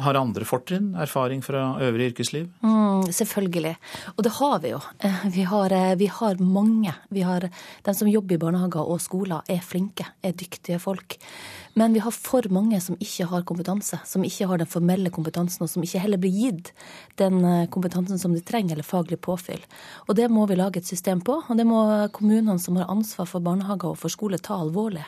har 0.01 0.19
andre 0.19 0.45
fortrinn, 0.45 0.91
erfaring 1.01 1.41
fra 1.45 1.79
øvrig 1.81 2.11
yrkesliv? 2.11 2.51
Mm, 2.61 3.07
selvfølgelig. 3.09 3.73
Og 4.13 4.21
det 4.27 4.33
har 4.37 4.59
vi 4.61 4.75
jo. 4.75 4.81
Eh, 4.99 5.23
vi 5.33 5.47
har, 5.49 5.73
eh, 5.73 5.95
vi 5.97 6.11
har 6.19 6.43
mange. 6.43 6.93
Vi 7.09 7.25
har, 7.25 7.49
de 7.49 7.95
som 7.97 8.11
jobber 8.11 8.37
i 8.37 8.43
barnehager 8.45 8.85
og 8.85 9.01
skoler, 9.01 9.41
er 9.49 9.65
flinke, 9.65 10.05
er 10.21 10.37
dyktige 10.37 10.77
folk. 10.79 11.17
Men 11.73 11.95
vi 11.95 12.03
har 12.03 12.11
for 12.11 12.45
mange 12.51 12.77
som 12.83 12.99
ikke 12.99 13.25
har 13.31 13.47
kompetanse, 13.47 13.97
som 14.05 14.21
ikke 14.27 14.45
har 14.45 14.59
den 14.59 14.69
formelle 14.69 15.09
kompetansen, 15.09 15.63
og 15.63 15.69
som 15.71 15.81
ikke 15.81 16.03
heller 16.03 16.19
blir 16.19 16.35
gitt 16.35 16.73
den 17.17 17.39
kompetansen 17.71 18.19
som 18.19 18.35
de 18.35 18.41
trenger, 18.43 18.75
eller 18.75 18.83
faglig 18.83 19.21
påfyll. 19.23 19.63
Og 20.09 20.17
det 20.19 20.27
må 20.29 20.43
vi 20.51 20.59
lage 20.59 20.83
et 20.83 20.85
system 20.85 21.23
på, 21.23 21.39
og 21.47 21.57
det 21.57 21.65
må 21.65 22.00
kommunene 22.09 22.59
som 22.59 22.79
har 22.79 22.89
ansvar 22.91 23.29
for 23.29 23.43
barnehager 23.43 23.93
og 23.93 23.99
for 24.01 24.13
skole, 24.13 24.39
ta 24.41 24.57
alvorlig. 24.61 25.05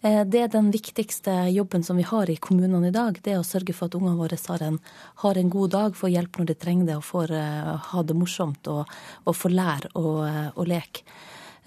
Eh, 0.00 0.24
det 0.24 0.40
er 0.44 0.50
den 0.52 0.70
viktigste 0.70 1.32
jobben 1.50 1.82
som 1.82 1.98
vi 1.98 2.06
har 2.06 2.30
i 2.30 2.36
kommunene 2.36 2.90
i 2.90 2.94
dag. 2.94 3.18
Det 3.22 3.34
er 3.34 3.40
å 3.40 3.46
sørge 3.46 3.74
for 3.74 3.88
at 3.88 3.96
ungene 3.98 4.18
våre 4.18 4.38
har 4.38 4.62
en, 4.62 4.78
har 5.24 5.38
en 5.38 5.50
god 5.50 5.74
dag, 5.74 5.96
får 5.98 6.14
hjelp 6.14 6.38
når 6.38 6.50
de 6.50 6.58
trenger 6.58 6.90
det, 6.90 6.98
og 7.00 7.06
får 7.06 7.34
uh, 7.34 7.74
ha 7.90 8.02
det 8.06 8.16
morsomt 8.18 8.70
og, 8.70 8.98
og 9.26 9.36
får 9.36 9.54
lære 9.54 9.92
og, 9.98 10.20
og 10.54 10.68
leke. 10.70 11.02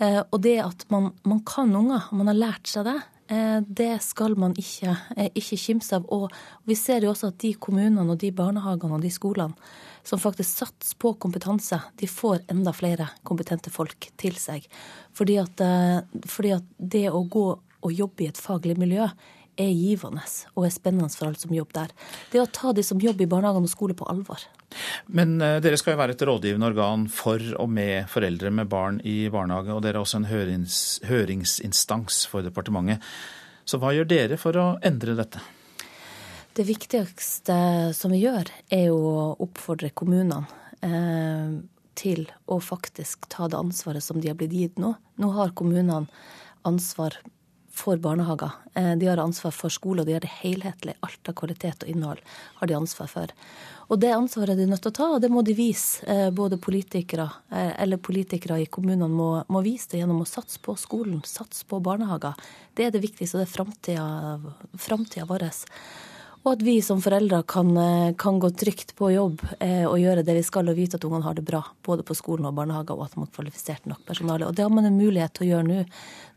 Uh, 0.01 0.24
og 0.32 0.39
det 0.41 0.57
at 0.64 0.86
man, 0.89 1.12
man 1.28 1.43
kan 1.45 1.76
unger, 1.76 2.07
man 2.16 2.32
har 2.32 2.39
lært 2.39 2.72
seg 2.72 2.88
det, 2.88 2.99
det 3.32 3.93
skal 4.03 4.34
man 4.36 4.51
ikke, 4.59 4.91
ikke 5.39 5.55
kimse 5.55 5.95
av. 5.95 6.07
Og 6.12 6.34
vi 6.68 6.76
ser 6.76 7.05
jo 7.05 7.14
også 7.14 7.30
at 7.32 7.38
de 7.39 7.53
kommunene 7.55 8.03
og 8.03 8.18
de 8.20 8.28
barnehagene 8.36 8.97
og 8.97 9.05
de 9.05 9.12
skolene 9.14 9.55
som 10.04 10.22
faktisk 10.22 10.64
satser 10.64 10.97
på 11.02 11.14
kompetanse, 11.22 11.82
de 11.99 12.08
får 12.08 12.45
enda 12.52 12.74
flere 12.74 13.10
kompetente 13.28 13.74
folk 13.74 14.12
til 14.22 14.38
seg. 14.39 14.66
Fordi 15.18 15.38
at, 15.41 15.62
eh, 15.62 16.02
fordi 16.26 16.56
at 16.58 16.66
det 16.78 17.10
å 17.10 17.24
gå 17.30 17.47
og 17.82 17.93
jobbe 17.93 18.26
i 18.26 18.32
et 18.32 18.38
faglig 18.38 18.78
miljø 18.78 19.08
er 19.60 19.72
givende 19.76 20.24
og 20.56 20.66
er 20.66 20.74
spennende 20.74 21.12
for 21.14 21.28
alle 21.28 21.39
som 21.41 21.54
jobber 21.54 21.82
der. 21.82 21.93
Det 22.32 22.41
å 22.41 22.49
ta 22.49 22.72
de 22.74 22.84
som 22.86 23.02
jobber 23.02 23.26
i 23.26 23.30
barnehagene 23.30 23.68
og 23.68 23.74
skole 23.74 23.95
på 23.97 24.08
alvor. 24.10 24.43
Men 25.12 25.36
uh, 25.41 25.60
dere 25.64 25.78
skal 25.80 25.95
jo 25.95 26.02
være 26.02 26.16
et 26.16 26.26
rådgivende 26.28 26.70
organ 26.72 27.08
for 27.12 27.43
og 27.60 27.70
med 27.70 28.08
foreldre 28.12 28.52
med 28.52 28.70
barn 28.72 29.02
i 29.04 29.28
barnehage, 29.34 29.74
og 29.76 29.84
dere 29.84 29.99
er 29.99 30.06
også 30.06 30.22
en 30.22 30.30
hørings, 30.32 31.02
høringsinstans 31.10 32.24
for 32.32 32.47
departementet. 32.47 33.04
Så 33.68 33.78
hva 33.82 33.91
gjør 33.93 34.08
dere 34.10 34.39
for 34.41 34.58
å 34.58 34.68
endre 34.88 35.18
dette? 35.20 35.41
Det 36.54 36.64
viktigste 36.68 37.54
som 37.95 38.12
vi 38.12 38.26
gjør, 38.26 38.49
er 38.76 38.89
å 38.91 39.36
oppfordre 39.39 39.88
kommunene 39.95 40.41
eh, 40.84 41.54
til 41.95 42.26
å 42.52 42.58
faktisk 42.60 43.30
ta 43.32 43.47
det 43.47 43.56
ansvaret 43.56 44.04
som 44.04 44.20
de 44.20 44.28
har 44.28 44.36
blitt 44.36 44.58
gitt 44.58 44.82
nå. 44.84 44.91
Nå 45.16 45.30
har 45.38 45.54
kommunene 45.56 46.10
ansvar 46.68 47.16
for 47.72 48.04
barnehager. 48.04 48.52
Eh, 48.76 48.91
de 48.99 49.08
har 49.08 49.24
ansvar 49.24 49.56
for 49.56 49.72
skole, 49.72 50.04
og 50.04 50.12
de 50.12 50.18
har 50.18 50.28
det 50.28 50.34
helhetlig. 50.41 50.97
Alt 51.08 51.32
av 51.32 51.39
kvalitet 51.39 51.88
og 51.88 51.95
innhold 51.95 52.20
har 52.60 52.68
de 52.68 52.80
ansvar 52.82 53.08
for. 53.16 53.32
Og 53.88 54.04
det 54.04 54.12
ansvaret 54.12 54.52
er 54.52 54.60
de 54.66 54.68
nødt 54.74 54.84
til 54.84 54.91
å 54.91 54.99
ta, 54.99 55.08
og 55.16 55.24
det 55.24 55.32
må 55.32 55.47
de 55.47 55.56
vise. 55.56 56.04
Eh, 56.04 56.36
både 56.36 56.60
politikere 56.60 57.32
eller 57.56 57.95
politikere 58.12 58.60
i 58.60 58.68
kommunene 58.68 59.08
må, 59.08 59.32
må 59.47 59.64
vise 59.64 59.95
det 59.95 60.04
gjennom 60.04 60.26
å 60.28 60.32
satse 60.36 60.60
på 60.60 60.76
skolen, 60.76 61.24
satse 61.24 61.64
på 61.64 61.80
barnehager. 61.80 62.36
Det 62.76 62.89
er 62.89 62.91
det 62.91 63.08
viktigste, 63.08 63.39
og 63.39 63.47
det 63.47 63.95
er 63.95 64.49
framtida 64.76 65.32
vår. 65.32 65.54
Og 66.42 66.56
at 66.56 66.64
vi 66.66 66.80
som 66.82 66.98
foreldre 67.04 67.44
kan, 67.46 67.68
eh, 67.78 68.14
kan, 68.18 68.39
gå 68.42 68.50
trygt 68.58 68.96
på 68.98 69.12
jobb 69.14 69.44
eh, 69.60 69.86
og 69.86 70.00
gjøre 70.02 70.24
det 70.26 70.34
vi 70.39 70.44
skal, 70.44 70.72
og 70.72 70.78
vite 70.78 70.98
at 70.98 71.06
ungene 71.06 71.28
har 71.28 71.36
det 71.38 71.46
bra, 71.46 71.62
både 71.86 72.02
på 72.02 72.16
skolen 72.18 72.48
og 72.50 72.56
barnehager, 72.58 72.98
og 72.98 73.06
at 73.06 73.16
man 73.16 73.28
har 73.28 73.36
kvalifisert 73.36 73.86
nok 73.86 74.02
personale. 74.08 74.48
Og 74.48 74.56
det 74.58 74.66
har 74.66 74.74
man 74.74 74.89
en 74.89 74.98
mulighet 74.98 75.36
til 75.38 75.46
å 75.46 75.50
gjøre 75.52 75.68
nå, 75.68 75.84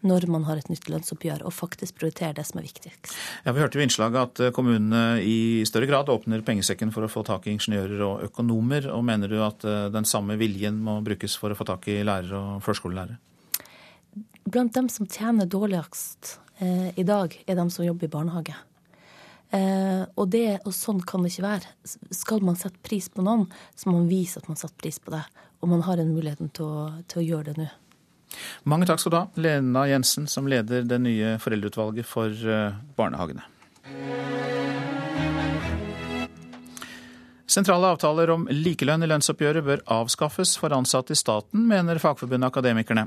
når 0.05 0.27
man 0.29 0.45
har 0.45 0.61
et 0.61 0.69
nytt 0.69 0.91
lønnsoppgjør, 0.93 1.47
og 1.49 1.57
faktisk 1.57 1.97
prioritere 1.97 2.37
det 2.37 2.45
som 2.45 2.61
er 2.61 2.67
viktigst. 2.69 3.15
Ja, 3.47 3.55
Vi 3.57 3.65
hørte 3.65 3.81
jo 3.81 3.87
innslaget 3.87 4.21
at 4.21 4.45
eh, 4.45 4.53
kommunene 4.53 5.23
i 5.25 5.65
større 5.65 5.89
grad 5.89 6.13
åpner 6.13 6.45
pengesekken 6.45 6.93
for 6.93 7.07
å 7.07 7.09
få 7.09 7.25
tak 7.25 7.49
i 7.49 7.55
ingeniører 7.57 8.05
og 8.05 8.29
økonomer. 8.29 8.91
Og 8.93 9.07
mener 9.09 9.33
du 9.33 9.39
at 9.41 9.65
eh, 9.65 9.89
den 9.95 10.05
samme 10.05 10.37
viljen 10.37 10.85
må 10.85 10.99
brukes 11.07 11.39
for 11.41 11.55
å 11.55 11.57
få 11.57 11.65
tak 11.73 11.89
i 11.89 12.03
lærere 12.05 12.37
og 12.37 12.61
førskolelærere? 12.67 13.17
Blant 14.45 14.77
dem 14.77 14.93
som 14.93 15.09
tjener 15.09 15.49
dårligst 15.49 16.37
eh, 16.61 16.93
i 16.93 17.09
dag, 17.09 17.33
er 17.49 17.57
de 17.57 17.69
som 17.73 17.89
jobber 17.89 18.05
i 18.05 18.13
barnehage. 18.13 18.61
Eh, 19.55 20.03
og, 20.19 20.27
det, 20.33 20.61
og 20.67 20.75
sånn 20.75 21.03
kan 21.07 21.23
det 21.23 21.35
ikke 21.35 21.47
være. 21.47 21.73
Skal 22.15 22.43
man 22.47 22.59
sette 22.59 22.81
pris 22.85 23.07
på 23.13 23.25
noen, 23.25 23.47
så 23.79 23.91
må 23.91 24.01
man 24.01 24.11
vise 24.11 24.41
at 24.41 24.51
man 24.51 24.59
setter 24.59 24.77
pris 24.83 24.99
på 25.03 25.15
det. 25.15 25.23
Og 25.63 25.71
man 25.71 25.85
har 25.87 26.01
en 26.01 26.13
muligheten 26.13 26.51
til 26.57 26.67
å, 26.67 26.85
til 27.11 27.23
å 27.23 27.27
gjøre 27.29 27.53
det 27.53 27.65
nå. 27.65 27.71
Mange 28.67 28.89
takk 28.89 28.99
skal 28.99 29.15
du 29.15 29.19
ha, 29.21 29.27
Lena 29.39 29.85
Jensen, 29.87 30.27
som 30.31 30.49
leder 30.51 30.87
det 30.89 30.99
nye 31.05 31.37
foreldreutvalget 31.43 32.09
for 32.09 32.35
eh, 32.35 32.83
barnehagene. 32.99 33.47
Sentrale 37.55 37.87
avtaler 37.93 38.33
om 38.35 38.49
likelønn 38.51 39.05
i 39.05 39.07
lønnsoppgjøret 39.07 39.63
bør 39.63 39.83
avskaffes 39.95 40.57
for 40.59 40.75
ansatte 40.75 41.15
i 41.15 41.19
staten, 41.19 41.69
mener 41.71 42.01
Fagforbundet 42.03 42.49
Akademikerne. 42.49 43.05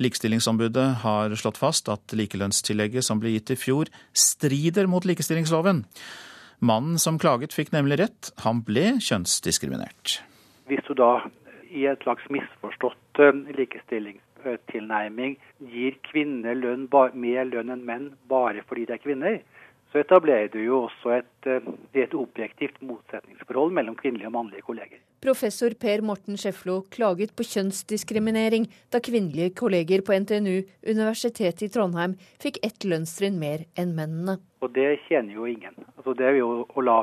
Likestillingsombudet 0.00 0.86
har 1.02 1.34
slått 1.36 1.60
fast 1.60 1.90
at 1.92 2.14
likelønnstillegget 2.16 3.04
som 3.04 3.20
ble 3.20 3.34
gitt 3.34 3.52
i 3.52 3.58
fjor, 3.60 3.90
strider 4.16 4.88
mot 4.88 5.04
likestillingsloven. 5.04 5.82
Mannen 6.64 6.96
som 7.02 7.18
klaget 7.20 7.52
fikk 7.52 7.74
nemlig 7.76 8.00
rett, 8.00 8.32
han 8.46 8.62
ble 8.64 8.94
kjønnsdiskriminert. 9.04 10.22
Hvis 10.72 10.88
du 10.88 10.94
da 10.96 11.18
i 11.68 11.84
et 11.90 12.00
slags 12.06 12.24
misforstått 12.32 13.20
eh, 13.20 13.44
likestillingstilnærming 13.58 15.36
gir 15.74 16.00
kvinner 16.08 16.56
lønn, 16.56 16.88
mer 17.12 17.44
lønn 17.50 17.76
enn 17.76 17.84
menn 17.84 18.08
bare 18.32 18.64
fordi 18.64 18.88
de 18.88 18.96
er 18.96 19.04
kvinner, 19.04 19.42
så 19.92 20.00
etablerer 20.00 20.48
du 20.48 20.58
jo 20.64 20.82
også 20.86 21.18
et, 21.18 21.46
eh, 21.46 21.66
et 22.02 22.14
objektivt 22.16 22.78
motsetningsforhold 22.80 23.72
mellom 23.76 23.96
kvinnelige 23.96 24.30
og 24.30 24.32
mannlige 24.32 24.64
kolleger. 24.64 25.00
Professor 25.22 25.70
Per 25.78 26.00
Morten 26.02 26.36
Scheflo 26.36 26.80
klaget 26.90 27.34
på 27.36 27.44
kjønnsdiskriminering 27.46 28.66
da 28.90 28.98
kvinnelige 28.98 29.54
kolleger 29.54 30.02
på 30.02 30.16
NTNU, 30.16 30.64
Universitetet 30.88 31.62
i 31.62 31.68
Trondheim, 31.68 32.16
fikk 32.40 32.58
ett 32.64 32.84
lønnstrinn 32.88 33.38
mer 33.38 33.66
enn 33.76 33.94
mennene. 33.94 34.38
Og 34.62 34.72
det 34.72 34.98
tjener 35.08 35.34
jo 35.34 35.44
ingen. 35.44 35.76
Altså 35.98 36.16
det 36.16 36.26
er 36.26 36.40
jo 36.40 36.64
å 36.64 36.80
la 36.80 37.02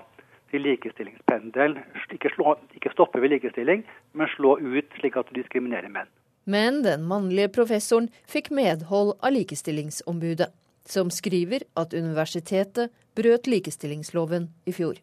til 0.50 0.66
likestillingspendelen 0.66 1.78
ikke, 2.12 2.34
ikke 2.76 2.92
stoppe 2.92 3.22
ved 3.22 3.36
likestilling, 3.36 3.86
men 4.14 4.28
slå 4.34 4.58
ut 4.58 4.98
slik 4.98 5.16
at 5.16 5.30
du 5.30 5.38
diskriminerer 5.38 5.94
menn. 5.94 6.10
Men 6.50 6.82
den 6.82 7.04
mannlige 7.06 7.52
professoren 7.54 8.10
fikk 8.26 8.50
medhold 8.50 9.14
av 9.22 9.36
Likestillingsombudet 9.36 10.50
som 10.90 11.12
skriver 11.14 11.66
at 11.80 11.94
universitetet 11.94 12.94
brøt 13.18 13.48
likestillingsloven 13.50 14.50
i 14.66 14.74
fjor. 14.76 14.98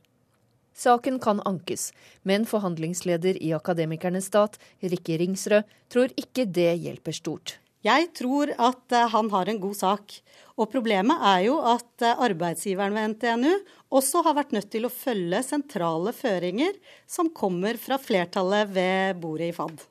Saken 0.76 1.20
kan 1.24 1.40
ankes, 1.48 1.88
men 2.22 2.44
forhandlingsleder 2.44 3.38
i 3.40 3.54
Akademikernes 3.56 4.28
stat, 4.28 4.58
Rikke 4.84 5.16
Ringsrød, 5.22 5.64
tror 5.88 6.12
ikke 6.20 6.44
det 6.44 6.74
hjelper 6.82 7.16
stort. 7.16 7.56
Jeg 7.86 8.08
tror 8.18 8.50
at 8.50 8.92
eh, 8.94 9.08
han 9.12 9.28
har 9.30 9.48
en 9.48 9.60
god 9.62 9.76
sak. 9.78 10.14
Og 10.56 10.70
problemet 10.72 11.22
er 11.30 11.44
jo 11.46 11.58
at 11.70 12.04
eh, 12.04 12.22
arbeidsgiveren 12.26 12.96
ved 12.96 13.12
NTNU 13.14 13.52
også 13.94 14.24
har 14.26 14.36
vært 14.40 14.54
nødt 14.56 14.70
til 14.72 14.88
å 14.88 14.92
følge 14.92 15.42
sentrale 15.46 16.14
føringer 16.16 16.74
som 17.06 17.30
kommer 17.30 17.78
fra 17.80 18.00
flertallet 18.02 18.72
ved 18.74 19.20
bordet 19.22 19.52
i 19.52 19.56
FAD. 19.56 19.84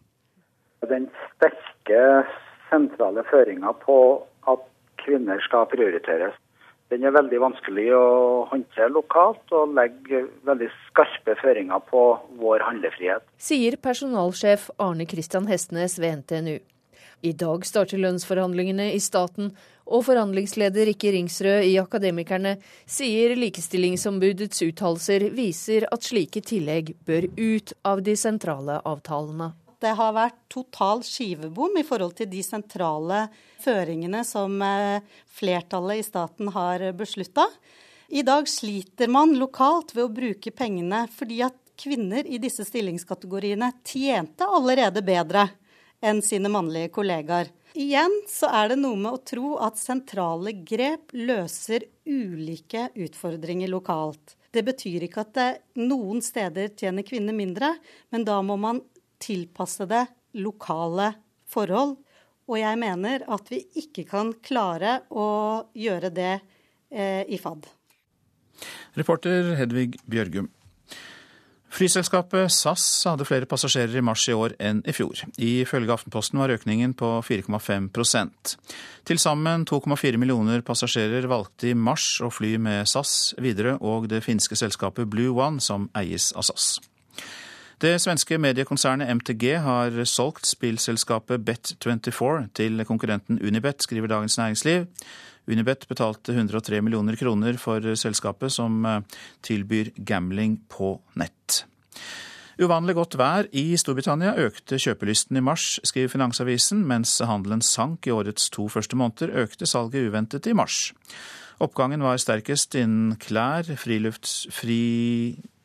Den 0.89 1.08
sterke 1.36 2.02
sentrale 2.70 3.24
føringa 3.30 3.72
på 3.86 3.98
kvinner 5.06 5.39
skal 5.45 5.70
prioriteres. 5.72 6.36
Den 6.93 7.01
er 7.08 7.16
veldig 7.16 7.39
vanskelig 7.41 7.88
å 7.97 8.06
håndtere 8.51 8.91
lokalt, 8.93 9.41
og 9.58 9.74
legger 9.74 10.28
veldig 10.45 10.68
skarpe 10.91 11.34
føringer 11.39 11.82
på 11.89 12.03
vår 12.41 12.66
handlefrihet. 12.68 13.26
Sier 13.41 13.80
personalsjef 13.82 14.70
Arne 14.78 15.08
Christian 15.10 15.49
Hestnes 15.49 15.97
ved 16.01 16.22
NTNU. 16.22 16.60
I 17.26 17.32
dag 17.34 17.66
starter 17.66 17.97
lønnsforhandlingene 18.03 18.91
i 18.93 19.01
staten, 19.01 19.49
og 19.86 20.06
forhandlingsleder 20.06 20.89
Rikke 20.91 21.14
Ringsrød 21.16 21.66
i 21.66 21.76
Akademikerne 21.82 22.56
sier 22.89 23.34
Likestillingsombudets 23.38 24.62
uttalelser 24.66 25.30
viser 25.34 25.89
at 25.93 26.06
slike 26.06 26.41
tillegg 26.45 26.93
bør 27.06 27.30
ut 27.38 27.74
av 27.86 28.01
de 28.06 28.18
sentrale 28.20 28.82
avtalene 28.86 29.53
det 29.86 29.94
har 29.98 30.16
vært 30.16 30.38
total 30.52 31.04
skivebom 31.06 31.78
i 31.80 31.86
forhold 31.86 32.16
til 32.18 32.30
de 32.32 32.42
sentrale 32.46 33.28
føringene 33.64 34.24
som 34.28 34.58
eh, 34.66 35.04
flertallet 35.38 36.02
i 36.02 36.06
staten 36.06 36.50
har 36.56 36.90
beslutta. 36.98 37.46
I 38.10 38.22
dag 38.26 38.50
sliter 38.50 39.10
man 39.10 39.34
lokalt 39.38 39.96
ved 39.96 40.08
å 40.08 40.14
bruke 40.14 40.54
pengene 40.54 41.06
fordi 41.14 41.42
at 41.46 41.58
kvinner 41.80 42.26
i 42.26 42.40
disse 42.42 42.66
stillingskategoriene 42.68 43.72
tjente 43.84 44.48
allerede 44.48 45.04
bedre 45.06 45.50
enn 46.06 46.22
sine 46.24 46.52
mannlige 46.52 46.94
kollegaer. 46.96 47.50
Igjen 47.76 48.14
så 48.32 48.48
er 48.56 48.72
det 48.72 48.80
noe 48.80 48.96
med 48.96 49.18
å 49.18 49.24
tro 49.26 49.56
at 49.60 49.80
sentrale 49.82 50.54
grep 50.64 51.12
løser 51.18 51.84
ulike 52.08 52.88
utfordringer 52.94 53.72
lokalt. 53.74 54.38
Det 54.56 54.64
betyr 54.64 55.08
ikke 55.08 55.26
at 55.26 55.34
det 55.36 55.50
noen 55.84 56.22
steder 56.24 56.72
tjener 56.78 57.04
kvinner 57.04 57.36
mindre, 57.36 57.74
men 58.14 58.24
da 58.28 58.38
må 58.46 58.56
man 58.56 58.80
tilpassede 59.22 60.05
lokale 60.41 61.13
forhold. 61.49 61.95
Og 62.45 62.59
jeg 62.59 62.78
mener 62.78 63.26
at 63.32 63.49
vi 63.49 63.63
ikke 63.82 64.05
kan 64.09 64.34
klare 64.45 64.99
å 65.09 65.30
gjøre 65.74 66.11
det 66.13 66.34
eh, 66.93 67.24
i 67.26 67.39
FAD. 67.41 67.66
Reporter 68.95 69.55
Hedvig 69.59 69.97
Bjørgum. 70.07 70.51
Flyselskapet 71.76 72.53
SAS 72.55 72.86
hadde 73.03 73.26
flere 73.28 73.47
passasjerer 73.51 73.97
i 73.99 74.03
mars 74.05 74.24
i 74.32 74.36
år 74.38 74.53
enn 74.63 74.80
i 74.88 74.93
fjor. 74.95 75.26
Ifølge 75.41 75.91
Aftenposten 75.91 76.39
var 76.39 76.53
økningen 76.53 76.93
på 76.95 77.09
4,5 77.26 77.89
Til 79.03 79.20
sammen 79.20 79.66
2,4 79.68 80.16
millioner 80.22 80.63
passasjerer 80.63 81.28
valgte 81.28 81.74
i 81.74 81.76
mars 81.76 82.22
å 82.24 82.32
fly 82.32 82.55
med 82.57 82.88
SAS, 82.88 83.36
Widerøe 83.41 83.82
og 83.82 84.07
det 84.07 84.24
finske 84.24 84.55
selskapet 84.55 85.09
Blue 85.11 85.36
One, 85.36 85.59
som 85.59 85.89
eies 85.97 86.32
av 86.32 86.47
SAS. 86.47 86.78
Det 87.82 87.97
svenske 87.99 88.38
mediekonsernet 88.39 89.09
MTG 89.17 89.57
har 89.59 89.97
solgt 90.07 90.47
spillselskapet 90.47 91.43
Bet24 91.43 92.45
til 92.55 92.84
konkurrenten 92.88 93.41
Unibet, 93.43 93.84
skriver 93.84 94.07
Dagens 94.07 94.38
Næringsliv. 94.39 94.86
Unibet 95.51 95.84
betalte 95.89 96.32
103 96.34 96.80
millioner 96.82 97.15
kroner 97.19 97.59
for 97.59 97.84
selskapet, 97.99 98.51
som 98.55 98.86
eh, 98.86 99.01
tilbyr 99.43 99.91
gambling 100.07 100.61
på 100.71 100.95
nett. 101.19 101.65
Uvanlig 102.55 102.95
godt 102.95 103.17
vær 103.19 103.49
i 103.51 103.76
Storbritannia 103.76 104.38
økte 104.39 104.80
kjøpelysten 104.80 105.36
i 105.36 105.43
mars, 105.43 105.73
skriver 105.84 106.13
Finansavisen. 106.13 106.86
Mens 106.88 107.17
handelen 107.19 107.59
sank 107.61 108.07
i 108.07 108.15
årets 108.15 108.47
to 108.55 108.69
første 108.71 108.95
måneder, 108.95 109.36
økte 109.43 109.67
salget 109.67 110.07
uventet 110.07 110.47
i 110.47 110.55
mars. 110.55 110.93
Oppgangen 111.59 112.03
var 112.03 112.19
sterkest 112.23 112.76
innen 112.80 113.17
klær, 113.19 113.67
frilufts, 113.80 114.45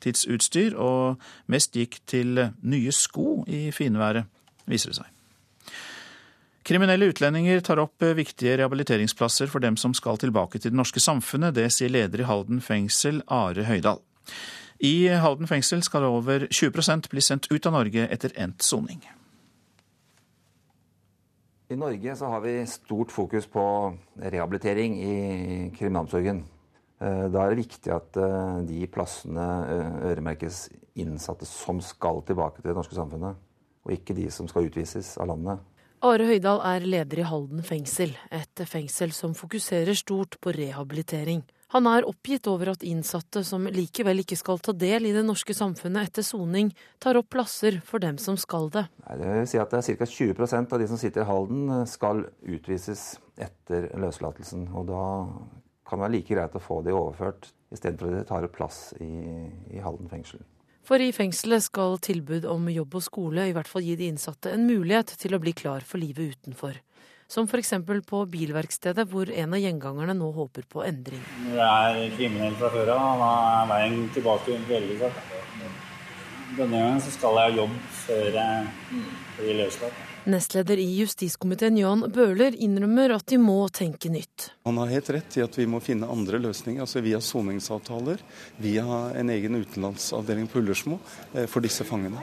fritidsutstyr, 0.01 0.77
og 0.81 1.21
mest 1.53 1.77
gikk 1.77 2.01
til 2.09 2.49
nye 2.63 2.93
sko 2.93 3.45
i 3.49 3.69
finværet, 3.75 4.29
viser 4.71 4.93
det 4.93 5.01
seg. 5.03 5.17
Kriminelle 6.67 7.09
utlendinger 7.11 7.63
tar 7.65 7.81
opp 7.83 8.05
viktige 8.17 8.59
rehabiliteringsplasser 8.61 9.49
for 9.51 9.65
dem 9.65 9.79
som 9.81 9.95
skal 9.97 10.21
tilbake 10.21 10.59
til 10.59 10.71
det 10.71 10.79
norske 10.79 11.01
samfunnet. 11.01 11.57
Det 11.57 11.71
sier 11.73 11.91
leder 11.91 12.21
i 12.21 12.29
Halden 12.29 12.61
fengsel, 12.61 13.23
Are 13.27 13.65
Høydahl. 13.65 14.03
I 14.81 15.09
Halden 15.09 15.49
fengsel 15.49 15.83
skal 15.83 16.07
over 16.09 16.47
20% 16.47 17.09
bli 17.11 17.25
sendt 17.25 17.49
ut 17.51 17.67
av 17.67 17.75
Norge 17.75 18.07
etter 18.13 18.37
endt 18.37 18.63
soning. 18.63 19.01
I 21.71 21.77
Norge 21.79 22.17
så 22.17 22.27
har 22.27 22.41
vi 22.45 22.55
stort 22.67 23.13
fokus 23.13 23.47
på 23.47 23.65
rehabilitering 24.19 24.97
i 25.03 25.17
kriminalomsorgen. 25.77 26.45
Eh, 27.01 27.27
da 27.33 27.47
er 27.47 27.55
det 27.55 27.63
viktig 27.63 27.93
at 27.95 28.17
eh, 28.21 28.57
de 28.69 28.85
plassene 28.93 29.47
eh, 29.73 29.93
øremerkes 30.11 30.67
innsatte 31.01 31.47
som 31.49 31.81
skal 31.81 32.21
tilbake 32.29 32.61
til 32.61 32.69
det 32.69 32.77
norske 32.77 32.97
samfunnet, 32.97 33.39
og 33.87 33.95
ikke 33.95 34.17
de 34.19 34.27
som 34.33 34.49
skal 34.51 34.69
utvises 34.69 35.15
av 35.17 35.31
landet. 35.33 35.63
Are 36.05 36.27
Høydahl 36.29 36.61
er 36.65 36.85
leder 36.85 37.23
i 37.23 37.25
Halden 37.29 37.65
fengsel, 37.65 38.13
et 38.33 38.63
fengsel 38.69 39.15
som 39.17 39.33
fokuserer 39.37 39.97
stort 39.97 40.37
på 40.45 40.53
rehabilitering. 40.57 41.43
Han 41.71 41.87
er 41.87 42.07
oppgitt 42.09 42.49
over 42.51 42.73
at 42.73 42.85
innsatte 42.85 43.45
som 43.47 43.69
likevel 43.71 44.21
ikke 44.25 44.37
skal 44.37 44.59
ta 44.61 44.75
del 44.75 45.07
i 45.07 45.13
det 45.15 45.23
norske 45.25 45.55
samfunnet 45.55 46.09
etter 46.09 46.25
soning, 46.27 46.73
tar 47.01 47.21
opp 47.21 47.31
plasser 47.33 47.79
for 47.87 48.03
dem 48.03 48.19
som 48.21 48.37
skal 48.41 48.69
det. 48.75 48.87
Det 49.07 49.37
vil 49.39 49.49
si 49.49 49.61
at 49.61 49.73
det 49.73 49.81
er 49.81 50.01
Ca. 50.03 50.09
20% 50.11 50.75
av 50.75 50.83
de 50.83 50.91
som 50.91 51.01
sitter 51.01 51.23
i 51.23 51.29
Halden 51.31 51.87
skal 51.89 52.25
utvises 52.43 53.05
etter 53.41 53.87
løslatelsen. 54.03 54.67
Og 54.75 54.89
da 54.91 55.05
kan 55.91 55.99
det 55.99 56.07
være 56.07 56.17
like 56.17 56.35
greit 56.35 56.57
å 56.57 56.63
få 56.63 56.81
de 56.87 56.95
overført 56.95 57.51
istedenfor 57.75 58.11
at 58.15 58.23
de 58.23 58.29
tar 58.31 58.49
plass 58.55 58.81
i, 59.03 59.11
i 59.75 59.83
Halden 59.83 60.11
fengsel. 60.11 60.43
For 60.87 61.03
i 61.03 61.13
fengselet 61.15 61.67
skal 61.67 61.99
tilbud 62.03 62.47
om 62.51 62.71
jobb 62.73 62.97
og 62.99 63.05
skole 63.05 63.51
i 63.51 63.55
hvert 63.55 63.69
fall 63.71 63.85
gi 63.85 63.99
de 63.99 64.09
innsatte 64.11 64.55
en 64.55 64.65
mulighet 64.67 65.13
til 65.21 65.37
å 65.37 65.43
bli 65.43 65.53
klar 65.55 65.85
for 65.87 66.03
livet 66.03 66.39
utenfor 66.39 66.79
som 67.31 67.47
f.eks. 67.47 67.75
på 68.07 68.25
bilverkstedet, 68.27 69.07
hvor 69.07 69.31
en 69.31 69.55
av 69.55 69.63
gjengangerne 69.63 70.17
nå 70.19 70.33
håper 70.35 70.67
på 70.67 70.83
endring. 70.83 71.23
Når 71.47 71.61
jeg 71.63 72.07
er 72.07 72.17
kriminell 72.17 72.57
fra 72.59 72.71
før 72.75 72.91
av, 72.97 73.23
da 73.23 73.31
er 73.61 73.69
veien 73.71 74.01
tilbake 74.17 74.59
veldig 74.67 74.97
kort. 75.05 75.21
Denne 76.59 76.81
gangen 76.83 77.03
så 77.05 77.15
skal 77.15 77.39
jeg 77.39 77.53
ha 77.53 77.59
jobb 77.61 77.77
før 78.01 78.41
jeg 78.41 79.05
blir 79.39 79.61
løslatt. 79.63 80.07
Nestleder 80.29 80.77
i 80.77 80.99
justiskomiteen 80.99 81.79
Jan 81.81 82.03
Bøhler 82.13 82.53
innrømmer 82.53 83.15
at 83.15 83.25
de 83.33 83.39
må 83.41 83.57
tenke 83.73 84.11
nytt. 84.13 84.51
Han 84.69 84.77
har 84.83 84.93
helt 84.93 85.09
rett 85.17 85.39
i 85.39 85.45
at 85.45 85.57
vi 85.57 85.65
må 85.71 85.81
finne 85.81 86.11
andre 86.13 86.41
løsninger, 86.43 86.83
altså 86.85 87.01
via 87.05 87.23
soningsavtaler, 87.25 88.21
via 88.61 88.85
en 89.17 89.33
egen 89.33 89.57
utenlandsavdeling 89.63 90.51
på 90.53 90.61
Ullersmo 90.61 91.01
eh, 91.33 91.49
for 91.49 91.65
disse 91.65 91.89
fangene. 91.89 92.21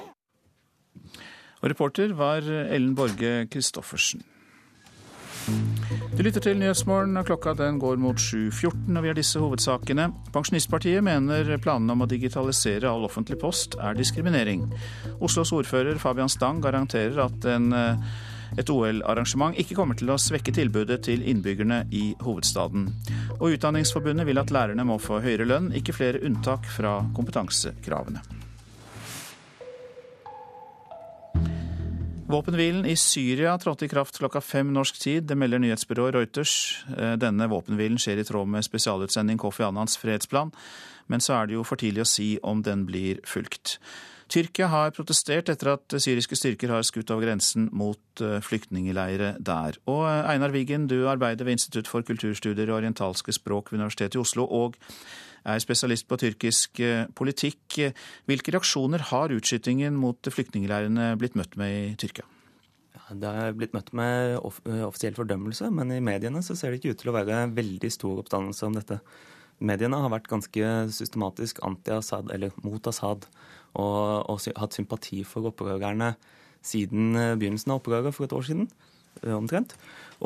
Og 1.57 1.71
reporter 1.73 2.13
var 2.13 2.45
Ellen 2.45 2.93
Borge 2.97 3.47
Christoffersen. 3.49 4.21
Du 5.47 6.23
lytter 6.25 6.43
til 6.43 6.57
Nyhetsmorgen, 6.59 7.15
klokka 7.23 7.53
den 7.55 7.77
går 7.79 7.99
mot 8.01 8.19
7.14, 8.19 8.97
og 8.97 9.03
vi 9.03 9.11
har 9.11 9.15
disse 9.15 9.39
hovedsakene. 9.39 10.09
Pensjonistpartiet 10.35 11.03
mener 11.05 11.53
planene 11.63 11.93
om 11.93 12.03
å 12.03 12.07
digitalisere 12.09 12.89
all 12.89 13.05
offentlig 13.07 13.37
post 13.39 13.77
er 13.79 13.95
diskriminering. 13.95 14.65
Oslos 15.23 15.53
ordfører 15.55 16.01
Fabian 16.01 16.31
Stang 16.31 16.59
garanterer 16.63 17.21
at 17.29 17.47
en, 17.53 17.71
eh, 17.73 18.01
et 18.57 18.69
OL-arrangement 18.69 19.55
ikke 19.55 19.75
kommer 19.75 19.95
til 19.95 20.11
å 20.11 20.19
svekke 20.19 20.51
tilbudet 20.51 21.03
til 21.03 21.23
innbyggerne 21.23 21.85
i 21.91 22.15
hovedstaden. 22.19 22.89
Og 23.39 23.55
Utdanningsforbundet 23.55 24.27
vil 24.27 24.39
at 24.39 24.51
lærerne 24.51 24.83
må 24.83 24.99
få 24.99 25.21
høyere 25.21 25.47
lønn, 25.47 25.71
ikke 25.71 25.95
flere 25.95 26.23
unntak 26.25 26.65
fra 26.65 27.05
kompetansekravene. 27.15 28.25
Våpenhvilen 32.27 32.85
i 32.85 32.95
Syria 32.99 33.53
trådte 33.57 33.85
i 33.85 33.87
kraft 33.87 34.17
klokka 34.19 34.41
fem 34.43 34.73
norsk 34.75 34.97
tid. 34.99 35.23
Det 35.23 35.35
melder 35.39 35.61
nyhetsbyrået 35.63 36.15
Reuters. 36.15 36.53
Eh, 36.91 37.13
denne 37.15 37.47
våpenhvilen 37.47 37.95
skjer 38.03 38.19
i 38.19 38.25
tråd 38.27 38.49
med 38.51 38.65
spesialutsending 38.67 39.39
Kofi 39.39 39.63
Annans 39.63 39.95
fredsplan, 40.01 40.51
men 41.07 41.23
så 41.23 41.37
er 41.37 41.47
det 41.47 41.55
jo 41.55 41.63
for 41.63 41.79
tidlig 41.79 42.03
å 42.03 42.09
si 42.11 42.27
om 42.43 42.59
den 42.67 42.83
blir 42.89 43.21
fulgt. 43.23 43.77
Tyrkia 44.27 44.67
har 44.67 44.91
protestert 44.91 45.47
etter 45.47 45.69
at 45.77 45.95
syriske 46.03 46.35
styrker 46.35 46.73
har 46.75 46.83
skutt 46.83 47.13
over 47.15 47.29
grensen 47.29 47.69
mot 47.71 48.23
flyktningleirer 48.43 49.39
der. 49.39 49.79
Og 49.87 50.03
eh, 50.09 50.27
Einar 50.33 50.51
Wiggen, 50.51 50.89
du 50.91 51.07
arbeider 51.07 51.47
ved 51.47 51.61
Institutt 51.61 51.87
for 51.87 52.03
kulturstudier 52.03 52.67
og 52.67 52.81
orientalske 52.81 53.39
språk 53.39 53.71
ved 53.71 53.79
Universitetet 53.79 54.19
i 54.19 54.23
Oslo, 54.25 54.43
og 54.43 54.75
er 55.47 55.61
spesialist 55.63 56.07
på 56.09 56.17
tyrkisk 56.19 56.81
eh, 56.83 57.05
politikk. 57.17 57.79
Hvilke 58.27 58.53
reaksjoner 58.55 59.07
har 59.11 59.33
utskytingen 59.35 59.95
mot 59.99 60.31
flyktningleirene 60.33 61.13
blitt 61.19 61.37
møtt 61.39 61.55
med 61.59 61.75
i 61.75 61.95
Tyrkia? 61.99 62.27
Det 63.07 63.29
har 63.31 63.53
blitt 63.55 63.71
møtt 63.71 63.93
med 63.95 64.35
off 64.41 64.57
offisiell 64.65 65.15
fordømmelse, 65.15 65.69
men 65.71 65.93
i 65.95 66.03
mediene 66.03 66.41
så 66.43 66.57
ser 66.59 66.73
det 66.73 66.81
ikke 66.81 66.95
ut 66.95 67.03
til 67.03 67.11
å 67.13 67.15
være 67.15 67.45
veldig 67.55 67.91
stor 67.93 68.19
oppstandelse 68.19 68.67
om 68.67 68.75
dette. 68.75 68.97
Mediene 69.63 70.01
har 70.03 70.11
vært 70.11 70.27
ganske 70.27 70.71
systematisk 70.93 71.61
anti-Assad, 71.65 72.33
eller 72.35 72.51
mot 72.65 72.83
Assad, 72.91 73.23
og, 73.79 74.27
og, 74.27 74.43
hatt 74.59 74.75
sympati 74.75 75.21
for 75.27 75.47
opprørerne 75.47 76.17
siden 76.65 77.15
eh, 77.15 77.35
begynnelsen 77.39 77.71
av 77.71 77.79
opprøret 77.79 78.15
for 78.15 78.27
et 78.27 78.35
år 78.35 78.47
siden, 78.49 78.67
omtrent. 79.33 79.73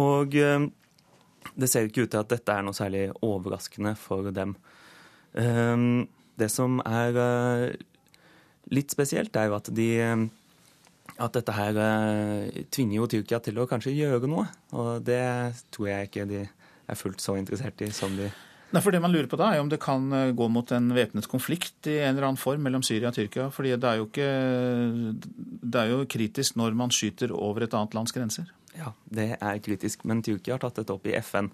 Og 0.01 0.33
det 0.33 1.69
ser 1.69 1.87
ikke 1.87 2.05
ut 2.05 2.11
til 2.11 2.21
at 2.21 2.31
dette 2.33 2.53
er 2.53 2.65
noe 2.65 2.75
særlig 2.75 3.05
overraskende 3.23 3.93
for 3.99 4.33
dem. 4.35 4.55
Ehm, 5.39 6.07
det 6.39 6.49
som 6.51 6.79
er 6.83 7.17
eh, 7.21 7.65
litt 8.73 8.93
spesielt, 8.93 9.35
er 9.35 9.49
jo 9.49 9.57
at 9.57 9.71
de 9.75 9.89
eh, 10.01 10.27
at 11.21 11.35
dette 11.35 11.53
her 11.53 11.77
eh, 11.77 12.61
tvinger 12.73 12.97
jo 12.97 13.09
Tyrkia 13.11 13.41
til 13.43 13.59
å 13.61 13.67
kanskje 13.69 13.95
gjøre 13.95 14.29
noe. 14.31 14.47
Og 14.75 15.03
det 15.05 15.23
tror 15.73 15.91
jeg 15.91 16.09
ikke 16.09 16.29
de 16.29 16.45
er 16.45 16.99
fullt 16.99 17.21
så 17.23 17.37
interessert 17.39 17.83
i 17.85 17.91
som 17.95 18.15
de 18.19 18.31
Nei, 18.71 18.79
for 18.79 18.95
Det 18.95 19.01
man 19.03 19.11
lurer 19.11 19.27
på 19.27 19.35
da, 19.35 19.49
er 19.51 19.59
om 19.59 19.67
det 19.67 19.81
kan 19.83 20.05
gå 20.31 20.45
mot 20.47 20.69
en 20.71 20.93
væpnet 20.95 21.25
konflikt 21.27 21.89
i 21.91 21.97
en 21.97 22.13
eller 22.13 22.29
annen 22.29 22.39
form 22.39 22.61
mellom 22.63 22.79
Syria 22.87 23.09
og 23.09 23.17
Tyrkia. 23.17 23.49
fordi 23.51 23.73
det 23.75 23.89
er 23.89 23.97
jo 23.99 24.05
ikke 24.05 24.29
Det 25.19 25.81
er 25.81 25.91
jo 25.91 26.05
kritisk 26.07 26.55
når 26.55 26.77
man 26.79 26.93
skyter 26.95 27.33
over 27.35 27.65
et 27.65 27.75
annet 27.75 27.97
lands 27.97 28.15
grenser. 28.15 28.47
Ja, 28.77 28.93
det 29.11 29.35
er 29.35 29.59
kritisk. 29.63 30.05
Men 30.07 30.23
Tyrkia 30.23 30.55
har 30.55 30.63
tatt 30.63 30.79
dette 30.79 30.95
opp 30.95 31.07
i 31.09 31.17
FN. 31.19 31.51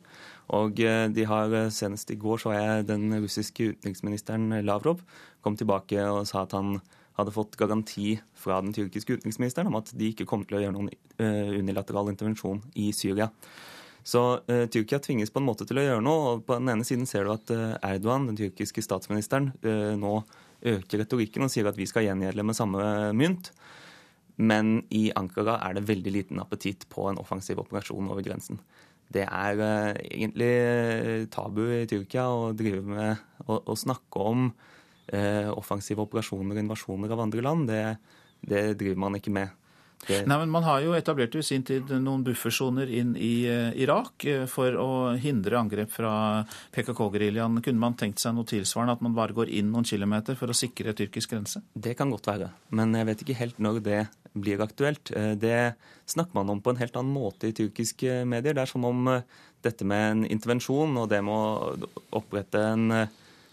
Og 0.55 0.79
eh, 0.79 1.07
de 1.11 1.25
har 1.27 1.53
eh, 1.55 1.71
senest 1.73 2.11
i 2.13 2.19
går 2.19 2.39
så 2.41 2.53
jeg 2.55 2.87
den 2.87 3.09
russiske 3.19 3.73
utenriksministeren 3.73 4.61
Lavrov 4.65 5.01
kom 5.43 5.57
tilbake 5.59 5.99
og 6.07 6.23
sa 6.29 6.45
at 6.45 6.55
han 6.55 6.77
hadde 7.17 7.33
fått 7.33 7.57
garanti 7.59 8.15
fra 8.37 8.59
den 8.61 8.75
tyrkiske 8.75 9.17
utenriksministeren 9.17 9.71
om 9.71 9.79
at 9.79 9.91
de 9.97 10.11
ikke 10.11 10.27
kom 10.29 10.45
til 10.45 10.59
å 10.59 10.61
gjøre 10.63 10.75
noen 10.75 10.91
eh, 10.93 11.57
unilateral 11.57 12.11
intervensjon 12.13 12.61
i 12.77 12.91
Syria. 12.95 13.31
Så 14.07 14.21
uh, 14.39 14.65
Tyrkia 14.71 15.01
tvinges 15.03 15.33
på 15.35 15.41
en 15.41 15.47
måte 15.49 15.65
til 15.67 15.81
å 15.81 15.83
gjøre 15.83 16.03
noe. 16.05 16.27
og 16.29 16.43
På 16.47 16.55
den 16.61 16.69
ene 16.71 16.85
siden 16.87 17.03
ser 17.09 17.25
du 17.27 17.33
at 17.33 17.51
Erdogan, 17.51 18.29
den 18.29 18.37
tyrkiske 18.39 18.79
statsministeren, 18.85 19.49
uh, 19.65 19.97
nå 19.99 20.21
øker 20.63 21.01
retorikken 21.01 21.43
og 21.43 21.51
sier 21.51 21.67
at 21.67 21.75
vi 21.75 21.89
skal 21.89 22.05
gjengjelde 22.05 22.45
med 22.47 22.55
samme 22.55 22.85
mynt. 23.17 23.49
Men 24.37 24.77
i 24.93 25.09
Ankara 25.17 25.57
er 25.65 25.75
det 25.75 25.87
veldig 25.89 26.13
liten 26.13 26.39
appetitt 26.39 26.85
på 26.93 27.09
en 27.09 27.19
offensiv 27.19 27.59
operasjon 27.65 28.07
over 28.07 28.23
grensen. 28.23 28.61
Det 29.13 29.23
er 29.23 29.61
uh, 29.61 29.93
egentlig 30.03 30.49
eh, 30.51 31.27
tabu 31.31 31.63
i 31.71 31.85
Tyrkia 31.87 32.25
å 32.27 32.49
drive 32.57 32.83
med 32.83 33.21
å, 33.47 33.61
å 33.71 33.75
snakke 33.79 34.19
om 34.19 34.49
eh, 35.15 35.47
offensive 35.53 36.03
operasjoner 36.03 36.57
og 36.57 36.63
invasjoner 36.65 37.13
av 37.15 37.23
andre 37.23 37.45
land. 37.45 37.71
Det, 37.71 37.83
det 38.43 38.65
driver 38.79 38.99
man 39.05 39.15
ikke 39.19 39.33
med. 39.37 39.66
Det... 40.05 40.21
Nei, 40.29 40.37
men 40.37 40.51
Man 40.53 40.63
har 40.63 40.83
jo 40.85 40.93
etablert 40.95 41.35
i 41.35 41.43
sin 41.43 41.63
tid 41.65 41.89
noen 42.03 42.23
buffersoner 42.25 42.89
inn 42.99 43.15
i 43.19 43.47
uh, 43.49 43.73
Irak 43.75 44.23
uh, 44.29 44.45
for 44.49 44.77
å 44.79 44.91
hindre 45.19 45.57
angrep 45.59 45.91
fra 45.91 46.11
PKK-geriljaen. 46.75 47.59
Kunne 47.65 47.81
man 47.81 47.97
tenkt 47.99 48.21
seg 48.21 48.35
noe 48.37 48.47
tilsvarende, 48.47 48.97
at 48.97 49.03
man 49.05 49.17
bare 49.17 49.35
går 49.37 49.51
inn 49.57 49.71
noen 49.73 49.87
kilometer 49.87 50.37
for 50.39 50.53
å 50.53 50.57
sikre 50.57 50.95
tyrkisk 50.97 51.33
grense? 51.33 51.63
Det 51.73 51.97
kan 51.97 52.13
godt 52.13 52.29
være, 52.29 52.51
men 52.77 52.95
jeg 52.95 53.09
vet 53.09 53.25
ikke 53.25 53.39
helt 53.41 53.59
når 53.63 53.81
det 53.87 53.99
blir 54.37 54.63
aktuelt. 54.63 55.11
Uh, 55.15 55.33
det 55.39 55.73
snakker 56.07 56.37
man 56.37 56.53
om 56.53 56.61
på 56.63 56.71
en 56.71 56.79
helt 56.83 56.95
annen 56.99 57.17
måte 57.17 57.49
i 57.49 57.57
tyrkiske 57.57 58.21
medier. 58.29 58.55
Det 58.55 58.63
er 58.63 58.71
som 58.71 58.85
om 58.87 59.11
dette 59.65 59.87
med 59.87 60.11
en 60.11 60.23
intervensjon 60.29 61.01
og 61.01 61.09
det 61.11 61.23
med 61.25 61.33
å 61.33 61.91
opprette 62.21 62.61
en 62.61 62.87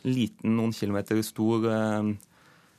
liten, 0.05 0.59
noen 0.59 0.75
kilometer 0.77 1.19
stor 1.25 1.65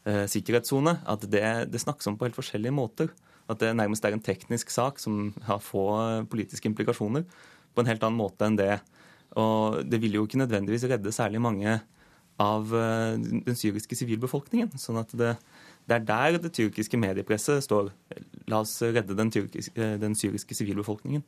sikkerhetssone, 0.05 0.91
at 1.09 1.23
det, 1.33 1.41
det 1.73 1.81
snakkes 1.81 2.11
om 2.11 2.19
på 2.19 2.27
helt 2.27 2.37
forskjellige 2.37 2.75
måter. 2.77 3.09
At 3.51 3.61
det 3.61 3.75
nærmest 3.77 4.05
er 4.05 4.15
en 4.15 4.23
teknisk 4.23 4.71
sak 4.73 4.99
som 5.01 5.33
har 5.45 5.61
få 5.61 5.85
politiske 6.31 6.69
implikasjoner, 6.69 7.25
på 7.75 7.83
en 7.83 7.89
helt 7.91 8.03
annen 8.07 8.17
måte 8.17 8.47
enn 8.47 8.57
det. 8.57 8.79
Og 9.37 9.83
det 9.85 9.99
vil 10.01 10.15
jo 10.17 10.23
ikke 10.25 10.39
nødvendigvis 10.39 10.87
redde 10.89 11.13
særlig 11.13 11.41
mange 11.43 11.79
av 12.41 12.73
eh, 12.75 13.15
den 13.19 13.57
syriske 13.57 13.97
sivilbefolkningen. 13.97 14.73
Sånn 14.79 14.99
at 14.99 15.13
det, 15.15 15.35
det, 15.87 15.97
er 15.97 16.07
der 16.07 16.39
det 16.41 16.51
tyrkiske 16.55 16.99
mediepresset 16.99 17.63
står. 17.63 17.91
La 18.51 18.61
oss 18.63 18.77
redde 18.83 19.15
den, 19.17 19.31
tyrkiske, 19.31 19.75
eh, 19.79 19.95
den 20.01 20.17
syriske 20.19 20.57
sivilbefolkningen. 20.57 21.23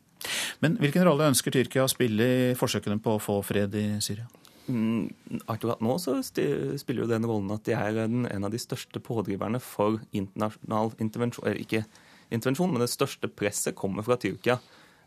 Men 0.64 0.80
hvilken 0.82 1.06
rolle 1.08 1.30
ønsker 1.32 1.54
Tyrkia 1.54 1.86
å 1.86 1.92
spille 1.92 2.28
i 2.28 2.52
forsøkene 2.58 3.00
på 3.04 3.16
å 3.16 3.24
få 3.24 3.40
fred 3.46 3.76
i 3.78 3.88
Syria? 4.04 4.28
Mm, 4.68 5.08
akkurat 5.48 5.80
nå 5.80 5.94
så 6.04 6.18
spiller 6.26 7.06
jo 7.06 7.08
den 7.08 7.28
rollen 7.28 7.54
at 7.56 7.64
de 7.64 7.76
er 7.78 8.02
en 8.04 8.26
av 8.28 8.52
de 8.52 8.60
største 8.60 9.00
pådriverne 9.00 9.62
for 9.64 10.02
internasjonal 10.12 10.92
intervensjon. 11.04 11.56
Ikke 11.56 11.86
intervensjon, 12.34 12.74
men 12.74 12.84
det 12.84 12.92
største 12.92 13.30
presset 13.32 13.78
kommer 13.78 14.06
fra 14.06 14.18
Tyrkia. 14.20 14.58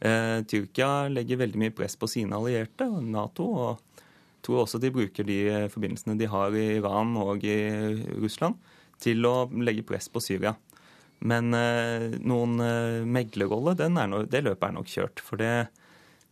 Eh, 0.01 0.41
Tyrkia 0.49 1.09
legger 1.13 1.43
veldig 1.43 1.61
mye 1.61 1.77
press 1.77 1.99
på 2.01 2.09
sine 2.09 2.39
allierte, 2.39 2.89
Nato, 3.05 3.47
og 3.51 4.05
tror 4.41 4.63
også 4.63 4.81
de 4.81 4.93
bruker 4.95 5.27
de 5.29 5.41
forbindelsene 5.73 6.17
de 6.17 6.29
har 6.33 6.57
i 6.57 6.67
Iran 6.79 7.13
og 7.21 7.45
i 7.45 7.59
Russland, 8.21 8.57
til 9.01 9.25
å 9.29 9.49
legge 9.61 9.85
press 9.89 10.09
på 10.13 10.23
Syria. 10.25 10.55
Men 11.21 11.53
eh, 11.53 12.17
noen 12.25 12.61
eh, 12.65 13.03
meglerrolle, 13.05 13.77
no, 13.93 14.23
det 14.25 14.45
løpet 14.47 14.71
er 14.71 14.77
nok 14.77 14.89
kjørt. 14.89 15.21
For 15.25 15.41
det, 15.41 15.69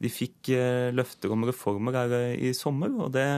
de 0.01 0.11
fikk 0.13 0.53
eh, 0.57 0.89
løfter 0.97 1.35
om 1.35 1.45
reformer 1.49 1.97
her 1.99 2.15
eh, 2.17 2.37
i 2.49 2.55
sommer, 2.57 2.95
og 2.97 3.13
det 3.17 3.29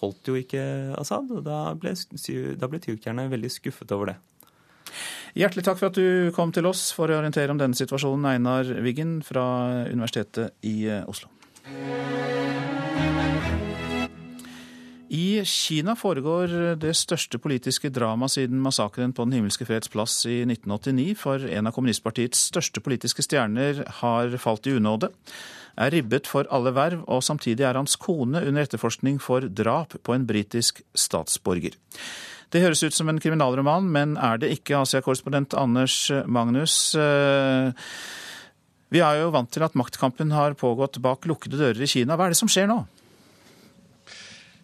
holdt 0.00 0.30
jo 0.32 0.38
ikke 0.38 0.62
Assad. 0.98 1.30
og 1.30 1.44
Da 1.46 1.60
ble, 1.78 1.94
da 2.58 2.70
ble 2.70 2.82
tyrkerne 2.82 3.28
veldig 3.32 3.52
skuffet 3.52 3.94
over 3.94 4.12
det. 4.12 4.18
Hjertelig 5.36 5.66
takk 5.66 5.76
for 5.76 5.90
at 5.90 5.98
du 5.98 6.32
kom 6.32 6.48
til 6.54 6.64
oss 6.64 6.88
for 6.96 7.12
å 7.12 7.18
orientere 7.18 7.52
om 7.52 7.58
denne 7.60 7.76
situasjonen, 7.76 8.24
Einar 8.30 8.70
Wiggen 8.80 9.18
fra 9.20 9.44
Universitetet 9.84 10.54
i 10.64 10.86
eh, 10.88 11.02
Oslo. 11.04 11.28
I 15.12 15.42
Kina 15.44 15.92
foregår 15.94 16.78
det 16.80 16.94
største 16.96 17.36
politiske 17.38 17.90
dramaet 17.92 18.32
siden 18.32 18.62
massakren 18.64 19.12
på 19.12 19.26
Den 19.26 19.36
himmelske 19.36 19.66
freds 19.68 19.92
plass 19.92 20.14
i 20.24 20.38
1989, 20.48 21.12
for 21.20 21.44
en 21.44 21.68
av 21.68 21.76
kommunistpartiets 21.76 22.48
største 22.48 22.80
politiske 22.80 23.22
stjerner 23.26 23.82
har 24.00 24.38
falt 24.40 24.66
i 24.66 24.74
unåde, 24.80 25.12
er 25.76 25.92
ribbet 25.92 26.32
for 26.32 26.48
alle 26.48 26.72
verv, 26.72 27.04
og 27.12 27.20
samtidig 27.22 27.68
er 27.68 27.76
hans 27.76 27.98
kone 28.00 28.40
under 28.40 28.64
etterforskning 28.64 29.20
for 29.20 29.44
drap 29.52 29.98
på 30.00 30.16
en 30.16 30.24
britisk 30.26 30.80
statsborger. 30.96 31.76
Det 32.54 32.62
høres 32.62 32.84
ut 32.86 32.94
som 32.94 33.08
en 33.10 33.18
kriminalroman, 33.22 33.88
men 33.90 34.14
er 34.22 34.38
det 34.38 34.52
ikke, 34.54 34.78
Asia-korrespondent 34.78 35.56
Anders 35.58 36.10
Magnus? 36.30 36.94
Eh, 36.94 37.72
vi 38.94 39.02
er 39.02 39.22
jo 39.22 39.32
vant 39.34 39.50
til 39.50 39.64
at 39.66 39.74
maktkampen 39.78 40.30
har 40.30 40.54
pågått 40.58 41.00
bak 41.02 41.26
lukkede 41.26 41.58
dører 41.58 41.82
i 41.82 41.90
Kina. 41.90 42.14
Hva 42.14 42.28
er 42.28 42.36
det 42.36 42.38
som 42.38 42.50
skjer 42.50 42.70
nå? 42.70 42.84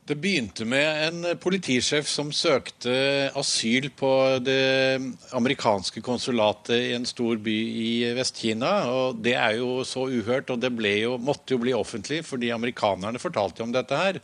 Det 0.02 0.16
begynte 0.18 0.64
med 0.66 1.02
en 1.06 1.26
politisjef 1.38 2.08
som 2.10 2.32
søkte 2.34 2.94
asyl 3.38 3.86
på 3.94 4.10
det 4.42 4.98
amerikanske 5.38 6.02
konsulatet 6.02 6.74
i 6.74 6.96
en 6.96 7.06
stor 7.06 7.38
by 7.38 7.54
i 7.54 7.92
Vest-Kina. 8.16 8.72
og 8.90 9.22
Det 9.22 9.36
er 9.38 9.60
jo 9.60 9.84
så 9.86 10.08
uhørt, 10.10 10.50
og 10.50 10.58
det 10.58 10.72
jo, 10.98 11.14
måtte 11.22 11.54
jo 11.54 11.62
bli 11.62 11.74
offentlig 11.78 12.24
fordi 12.26 12.50
amerikanerne 12.50 13.22
fortalte 13.22 13.62
om 13.62 13.70
dette 13.74 13.94
her. 13.94 14.18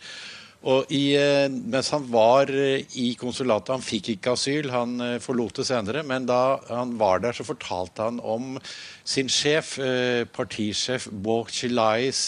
Og 0.67 0.91
i, 0.91 1.15
eh, 1.15 1.47
mens 1.47 1.93
han 1.95 2.03
var 2.11 2.51
eh, 2.51 2.83
i 2.99 3.13
konsulatet, 3.19 3.71
han 3.77 3.85
fikk 3.85 4.09
ikke 4.17 4.33
asyl, 4.35 4.67
han 4.75 4.97
eh, 5.05 5.19
forlot 5.23 5.61
det 5.61 5.69
senere, 5.69 6.03
men 6.03 6.27
da 6.27 6.59
han 6.67 6.97
var 6.99 7.23
der, 7.23 7.37
så 7.37 7.47
fortalte 7.47 8.03
han 8.03 8.19
om 8.19 8.57
sin 9.09 9.31
sjef, 9.31 9.79
partisjef 10.35 11.07
Bo 11.25 11.39
Chilais 11.49 12.19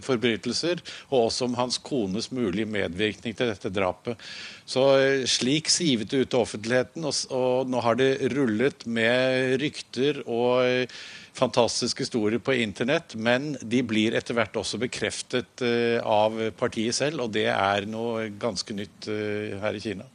forbrytelser, 0.00 0.80
og 1.10 1.26
også 1.26 1.44
om 1.44 1.58
hans 1.58 1.76
kones 1.84 2.30
mulige 2.32 2.70
medvirkning 2.70 3.34
til 3.36 3.50
dette 3.50 3.68
drapet. 3.68 4.16
Så 4.64 4.86
slik 5.28 5.68
sivet 5.68 6.08
det 6.08 6.22
ut 6.22 6.30
til 6.32 6.40
offentligheten, 6.46 7.04
og, 7.04 7.18
og 7.36 7.68
nå 7.68 7.82
har 7.84 7.98
det 8.00 8.14
rullet 8.32 8.86
med 8.88 9.58
rykter 9.60 10.22
og 10.24 10.88
fantastiske 11.36 12.04
historier 12.04 12.40
på 12.44 12.54
internett, 12.60 13.14
men 13.16 13.54
de 13.62 13.80
blir 13.86 14.14
etter 14.16 14.36
hvert 14.36 14.56
også 14.58 14.78
bekreftet 14.82 15.62
eh, 15.64 15.98
av 16.04 16.36
partiet 16.58 16.96
selv, 16.96 17.24
og 17.24 17.32
det 17.36 17.46
er 17.52 17.86
noe 17.88 18.26
ganske 18.40 18.76
nytt 18.76 19.08
eh, 19.10 19.56
her 19.62 19.78
i 19.78 19.82
Kina. 19.82 20.08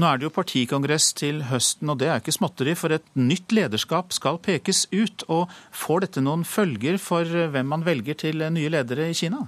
Nå 0.00 0.08
er 0.08 0.20
det 0.20 0.28
jo 0.28 0.32
partikongress 0.34 1.10
til 1.20 1.42
høsten, 1.50 1.92
og 1.92 2.00
det 2.00 2.08
er 2.08 2.22
ikke 2.22 2.36
småtteri, 2.36 2.76
for 2.78 2.96
et 2.96 3.04
nytt 3.18 3.52
lederskap 3.54 4.16
skal 4.16 4.40
pekes 4.42 4.86
ut. 4.94 5.26
og 5.28 5.52
Får 5.84 6.06
dette 6.06 6.24
noen 6.24 6.48
følger 6.48 6.98
for 7.02 7.28
hvem 7.28 7.70
man 7.74 7.84
velger 7.86 8.18
til 8.24 8.48
nye 8.56 8.72
ledere 8.72 9.10
i 9.12 9.20
Kina? 9.20 9.44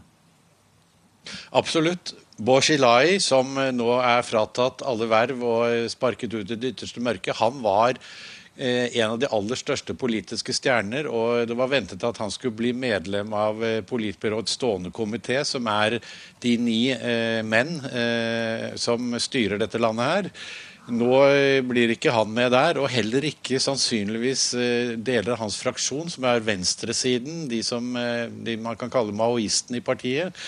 Absolutt. 1.56 2.12
Bo 2.36 2.58
Xilai, 2.60 3.16
som 3.24 3.56
nå 3.72 3.92
er 4.04 4.20
fratatt 4.26 4.82
alle 4.84 5.08
verv 5.08 5.40
og 5.40 5.86
sparket 5.88 6.34
ut 6.36 6.50
i 6.52 6.58
det 6.60 6.74
ytterste 6.74 7.00
mørket, 7.00 7.38
han 7.40 7.62
var 7.64 7.96
Eh, 7.96 8.35
en 8.58 9.10
av 9.10 9.18
de 9.20 9.28
aller 9.32 9.58
største 9.58 9.94
politiske 9.98 10.54
stjerner. 10.56 11.08
Og 11.10 11.46
det 11.48 11.56
var 11.58 11.72
ventet 11.72 12.04
at 12.06 12.20
han 12.22 12.32
skulle 12.32 12.56
bli 12.56 12.72
medlem 12.76 13.34
av 13.36 13.64
eh, 13.64 13.82
politbyråets 13.86 14.56
stående 14.56 14.92
komité, 14.94 15.42
som 15.44 15.66
er 15.70 15.98
de 16.42 16.54
ni 16.60 16.80
eh, 16.94 17.42
menn 17.46 17.76
eh, 17.90 18.72
som 18.80 19.16
styrer 19.20 19.60
dette 19.60 19.80
landet 19.82 20.10
her. 20.10 20.30
Nå 20.86 21.10
eh, 21.26 21.60
blir 21.66 21.92
ikke 21.92 22.14
han 22.14 22.30
med 22.32 22.52
der, 22.54 22.80
og 22.80 22.90
heller 22.92 23.26
ikke 23.28 23.60
sannsynligvis 23.62 24.48
deler 25.04 25.34
av 25.34 25.42
hans 25.44 25.58
fraksjon, 25.60 26.12
som 26.12 26.28
er 26.30 26.44
venstresiden, 26.46 27.46
de 27.50 27.62
som 27.66 27.92
de 27.92 28.56
man 28.62 28.78
kan 28.78 28.92
kalle 28.92 29.16
maoistene 29.16 29.82
i 29.82 29.84
partiet. 29.84 30.46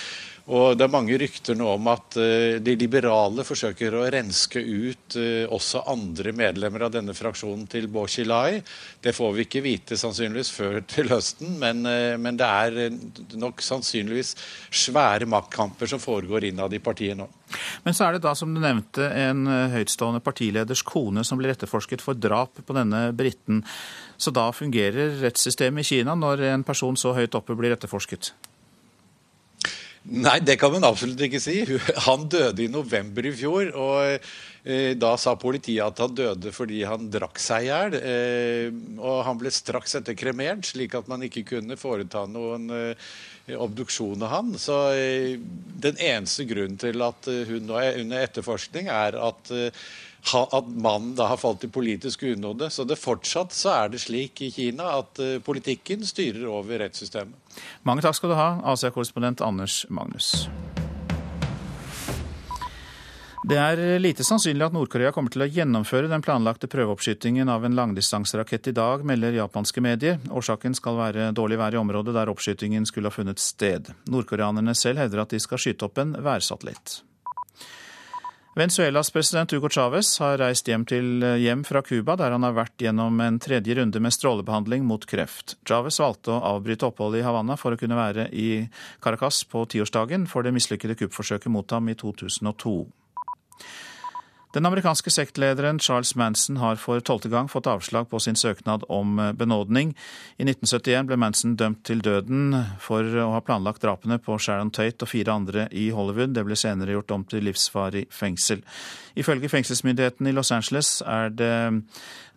Og 0.49 0.79
Det 0.79 0.87
er 0.87 0.93
mange 0.93 1.17
rykter 1.21 1.57
nå 1.59 1.67
om 1.75 1.91
at 1.93 2.17
uh, 2.17 2.57
de 2.65 2.75
liberale 2.81 3.45
forsøker 3.45 3.93
å 3.99 4.07
renske 4.09 4.63
ut 4.63 5.19
uh, 5.21 5.45
også 5.53 5.83
andre 5.93 6.33
medlemmer 6.37 6.87
av 6.87 6.95
denne 6.95 7.13
fraksjonen 7.17 7.67
til 7.69 7.89
Bochilai. 7.93 8.63
Det 9.05 9.13
får 9.17 9.35
vi 9.37 9.45
ikke 9.45 9.65
vite 9.65 9.99
sannsynligvis 10.01 10.53
før 10.57 10.81
til 10.95 11.13
høsten, 11.13 11.59
men, 11.61 11.85
uh, 11.85 12.17
men 12.17 12.41
det 12.41 12.49
er 12.49 12.97
nok 13.37 13.61
sannsynligvis 13.65 14.35
svære 14.87 15.29
maktkamper 15.29 15.91
som 15.93 16.01
foregår 16.01 16.49
innad 16.49 16.73
i 16.73 16.81
partiet 16.81 17.19
nå. 17.21 17.29
Men 17.85 17.97
så 17.97 18.09
er 18.09 18.17
det 18.17 18.25
da, 18.25 18.35
som 18.37 18.53
du 18.53 18.61
nevnte, 18.61 19.05
en 19.05 19.47
høytstående 19.73 20.21
partileders 20.25 20.83
kone 20.85 21.25
som 21.25 21.41
blir 21.41 21.53
etterforsket 21.53 22.05
for 22.05 22.17
drap 22.17 22.61
på 22.61 22.77
denne 22.77 23.09
briten. 23.17 23.63
Så 24.21 24.33
da 24.37 24.51
fungerer 24.53 25.17
rettssystemet 25.23 25.85
i 25.85 25.97
Kina 25.97 26.17
når 26.17 26.45
en 26.51 26.67
person 26.69 26.97
så 26.97 27.15
høyt 27.17 27.37
oppe 27.37 27.57
blir 27.57 27.73
etterforsket? 27.77 28.35
Nei, 30.09 30.39
det 30.41 30.57
kan 30.57 30.73
man 30.73 30.87
absolutt 30.89 31.21
ikke 31.21 31.41
si. 31.43 31.61
Han 32.07 32.29
døde 32.33 32.65
i 32.65 32.71
november 32.73 33.27
i 33.29 33.33
fjor. 33.37 33.69
og 33.77 34.23
eh, 34.65 34.95
Da 34.97 35.11
sa 35.21 35.35
politiet 35.37 35.85
at 35.85 36.01
han 36.01 36.15
døde 36.17 36.53
fordi 36.55 36.81
han 36.89 37.11
drakk 37.13 37.41
seg 37.43 37.67
i 37.67 37.69
hjel. 37.69 37.97
Eh, 37.99 38.79
og 38.97 39.21
han 39.27 39.41
ble 39.41 39.53
straks 39.53 39.99
etter 40.01 40.17
kremert, 40.17 40.65
slik 40.71 40.97
at 40.97 41.11
man 41.13 41.27
ikke 41.29 41.45
kunne 41.53 41.77
foreta 41.81 42.25
noen 42.31 42.73
eh, 42.73 43.11
obduksjon 43.53 44.25
av 44.25 44.33
han. 44.33 44.53
Så 44.61 44.81
den 45.85 46.01
eneste 46.01 46.49
grunnen 46.49 46.81
til 46.81 47.05
at 47.05 47.29
hun 47.49 47.69
nå 47.69 47.79
er 47.81 48.01
under 48.01 48.25
etterforskning, 48.25 48.89
er 48.93 49.17
at 49.17 49.53
at 50.53 50.69
mannen 50.69 51.15
da 51.17 51.29
har 51.33 51.41
falt 51.41 51.65
i 51.65 51.69
politisk 51.73 52.23
unåde. 52.23 52.71
Så 52.71 52.85
det 52.85 52.99
fortsatt 53.01 53.55
så 53.57 53.75
er 53.75 53.93
det 53.93 54.03
slik 54.03 54.43
i 54.43 54.51
Kina 54.53 54.99
at 54.99 55.21
uh, 55.23 55.39
politikken 55.45 56.05
styrer 56.07 56.49
over 56.51 56.83
rettssystemet. 56.85 57.35
Mange 57.89 58.05
takk 58.05 58.19
skal 58.19 58.35
du 58.35 58.39
ha, 58.39 58.51
Asia-korrespondent 58.75 59.43
Anders 59.45 59.85
Magnus. 59.89 60.49
Det 63.49 63.57
er 63.57 63.81
lite 64.03 64.25
sannsynlig 64.27 64.67
at 64.67 64.75
Nord-Korea 64.75 65.09
kommer 65.15 65.33
til 65.33 65.41
å 65.41 65.49
gjennomføre 65.49 66.11
den 66.11 66.21
planlagte 66.21 66.69
prøveoppskytingen 66.69 67.49
av 67.49 67.65
en 67.65 67.77
langdistanserakett 67.79 68.69
i 68.69 68.75
dag, 68.77 69.05
melder 69.09 69.39
japanske 69.39 69.81
medier. 69.81 70.19
Årsaken 70.29 70.75
skal 70.77 70.99
være 70.99 71.31
dårlig 71.33 71.57
vær 71.61 71.77
i 71.77 71.81
området 71.81 72.13
der 72.19 72.29
oppskytingen 72.29 72.85
skulle 72.89 73.09
ha 73.09 73.15
funnet 73.15 73.41
sted. 73.41 73.89
Nordkoreanerne 74.11 74.75
selv 74.77 75.01
hevder 75.01 75.23
at 75.23 75.33
de 75.33 75.41
skal 75.41 75.63
skyte 75.63 75.87
opp 75.87 76.03
en 76.03 76.13
værsatellitt. 76.27 76.99
Venezuelas 78.59 79.11
president 79.11 79.53
Hugo 79.53 79.69
Chávez 79.69 80.17
har 80.19 80.41
reist 80.41 80.67
hjem, 80.67 80.83
til, 80.85 81.23
eh, 81.23 81.37
hjem 81.39 81.61
fra 81.63 81.79
Cuba, 81.83 82.17
der 82.17 82.33
han 82.35 82.43
har 82.43 82.57
vært 82.57 82.83
gjennom 82.83 83.21
en 83.23 83.39
tredje 83.39 83.77
runde 83.79 84.01
med 84.03 84.11
strålebehandling 84.11 84.83
mot 84.83 85.07
kreft. 85.07 85.55
Chávez 85.65 86.01
valgte 86.03 86.35
å 86.35 86.43
avbryte 86.43 86.89
oppholdet 86.91 87.21
i 87.21 87.23
Havanna 87.23 87.55
for 87.57 87.71
å 87.71 87.79
kunne 87.79 87.95
være 87.95 88.27
i 88.35 88.69
Caracas 89.01 89.45
på 89.45 89.63
tiårsdagen 89.63 90.27
for 90.27 90.43
det 90.43 90.51
mislykkede 90.57 90.99
kuppforsøket 90.99 91.47
mot 91.55 91.71
ham 91.71 91.89
i 91.89 91.95
2002. 91.95 92.91
Den 94.55 94.67
amerikanske 94.67 95.11
sektlederen 95.13 95.79
Charles 95.79 96.15
Manson 96.17 96.57
har 96.57 96.79
for 96.81 97.03
tolvte 97.05 97.29
gang 97.29 97.51
fått 97.53 97.67
avslag 97.69 98.09
på 98.09 98.21
sin 98.21 98.37
søknad 98.37 98.87
om 98.89 99.19
benådning. 99.37 99.91
I 100.39 100.47
1971 100.47 101.05
ble 101.11 101.19
Manson 101.21 101.57
dømt 101.61 101.83
til 101.85 102.01
døden 102.01 102.57
for 102.81 103.05
å 103.05 103.27
ha 103.35 103.43
planlagt 103.45 103.85
drapene 103.85 104.17
på 104.17 104.39
Sharon 104.41 104.73
Tate 104.73 105.05
og 105.05 105.13
fire 105.13 105.35
andre 105.37 105.67
i 105.69 105.91
Hollywood. 105.93 106.33
Det 106.33 106.47
ble 106.49 106.57
senere 106.57 106.97
gjort 106.97 107.13
om 107.13 107.27
til 107.29 107.45
livsvarig 107.45 108.07
fengsel. 108.09 108.65
Ifølge 109.21 109.53
fengselsmyndighetene 109.53 110.33
i 110.33 110.39
Los 110.39 110.55
Angeles 110.55 111.03
er 111.05 111.29
det 111.29 111.53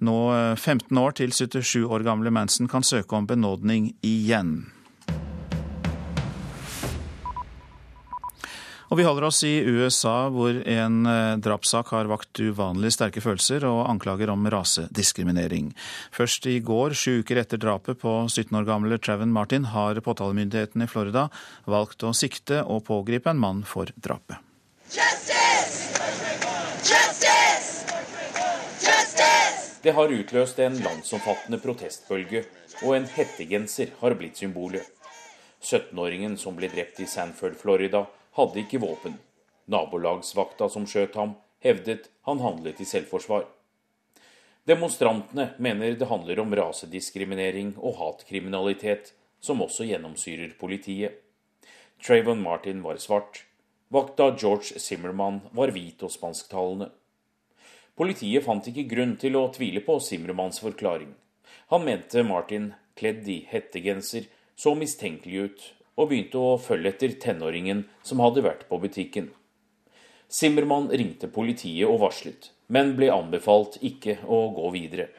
nå 0.03 0.19
15 0.59 0.99
år 0.99 1.15
til 1.21 1.31
77 1.31 1.87
år 1.87 2.03
gamle 2.03 2.33
Manson 2.33 2.67
kan 2.67 2.83
søke 2.83 3.15
om 3.15 3.29
benådning 3.29 3.93
igjen. 4.03 4.65
Og 8.91 8.97
vi 8.99 9.05
holder 9.07 9.23
oss 9.23 9.37
i 9.47 9.53
USA, 9.63 10.27
hvor 10.27 10.57
en 10.67 11.05
eh, 11.07 11.37
drapssak 11.39 11.93
har 11.95 12.09
vakt 12.11 12.41
uvanlig 12.43 12.89
sterke 12.91 13.21
følelser 13.23 13.63
og 13.69 13.85
anklager 13.87 14.33
om 14.33 14.43
rasediskriminering. 14.51 15.69
Først 16.11 16.49
i 16.51 16.57
går, 16.59 16.91
sju 16.99 17.21
uker 17.21 17.39
etter 17.39 17.61
drapet 17.61 18.01
på 18.01 18.17
17 18.27 18.51
år 18.59 18.67
gamle 18.67 18.99
Traven 18.99 19.31
Martin, 19.31 19.69
har 19.71 20.03
påtalemyndigheten 20.03 20.83
i 20.83 20.89
Florida 20.91 21.29
valgt 21.71 22.03
å 22.03 22.11
sikte 22.11 22.65
og 22.67 22.83
pågripe 22.91 23.31
en 23.31 23.39
mann 23.39 23.63
for 23.63 23.95
drapet. 23.95 24.43
Justice! 24.91 26.03
Justice! 26.83 27.97
Justice! 28.83 29.75
Det 29.87 29.95
har 29.95 30.19
utløst 30.19 30.59
en 30.59 30.79
landsomfattende 30.83 31.63
protestbølge, 31.63 32.43
og 32.83 32.97
en 32.99 33.07
hettegenser 33.15 33.95
har 34.03 34.19
blitt 34.19 34.43
symbolet. 34.43 34.83
17-åringen 35.63 36.35
som 36.41 36.59
ble 36.59 36.67
drept 36.67 36.99
i 36.99 37.07
Sanford, 37.07 37.55
Florida, 37.55 38.09
hadde 38.37 38.63
ikke 38.63 38.81
våpen. 38.81 39.17
Nabolagsvakta 39.71 40.69
som 40.69 40.87
skjøt 40.89 41.17
ham, 41.19 41.35
hevdet 41.63 42.09
han 42.27 42.41
handlet 42.43 42.81
i 42.81 42.87
selvforsvar. 42.87 43.45
Demonstrantene 44.67 45.51
mener 45.57 45.95
det 45.97 46.07
handler 46.09 46.39
om 46.43 46.53
rasediskriminering 46.55 47.73
og 47.79 47.97
hatkriminalitet, 47.97 49.13
som 49.41 49.61
også 49.63 49.87
gjennomsyrer 49.89 50.53
politiet. 50.59 51.17
Trayvon 52.01 52.41
Martin 52.41 52.83
var 52.85 52.99
svart. 53.01 53.43
Vakta 53.91 54.29
George 54.37 54.79
Zimmermann 54.79 55.41
var 55.51 55.73
hvit 55.73 56.03
og 56.05 56.13
spansktalende. 56.13 56.91
Politiet 57.97 58.45
fant 58.45 58.67
ikke 58.69 58.87
grunn 58.89 59.17
til 59.19 59.35
å 59.37 59.49
tvile 59.53 59.81
på 59.85 59.97
Zimmermanns 59.99 60.61
forklaring. 60.63 61.11
Han 61.73 61.83
mente 61.85 62.23
Martin, 62.23 62.71
kledd 62.95 63.27
i 63.29 63.41
hettegenser, 63.49 64.29
så 64.55 64.73
mistenkelig 64.77 65.43
ut 65.45 65.67
og 65.97 66.09
begynte 66.11 66.39
å 66.39 66.57
følge 66.61 66.93
etter 66.93 67.15
tenåringen 67.21 67.85
som 68.03 68.23
hadde 68.23 68.43
vært 68.45 68.67
på 68.69 68.79
butikken. 68.81 69.31
Simmermann 70.31 70.87
ringte 70.95 71.27
politiet 71.27 71.89
og 71.89 71.99
varslet, 72.05 72.51
men 72.71 72.93
ble 72.95 73.09
anbefalt 73.11 73.75
ikke 73.83 74.15
å 74.23 74.45
gå 74.55 74.69
videre. 74.77 75.09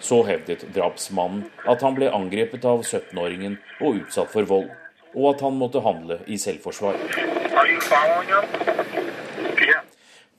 Så 0.00 0.20
hevdet 0.28 0.66
drapsmannen 0.76 1.46
at 1.64 1.82
han 1.82 1.96
ble 1.96 2.12
angrepet 2.12 2.68
av 2.68 2.84
17-åringen 2.84 3.56
og 3.80 4.02
utsatt 4.02 4.30
for 4.34 4.44
vold, 4.52 4.68
og 5.16 5.32
at 5.32 5.40
han 5.46 5.56
måtte 5.56 5.80
handle 5.82 6.20
i 6.28 6.36
selvforsvar. 6.36 7.00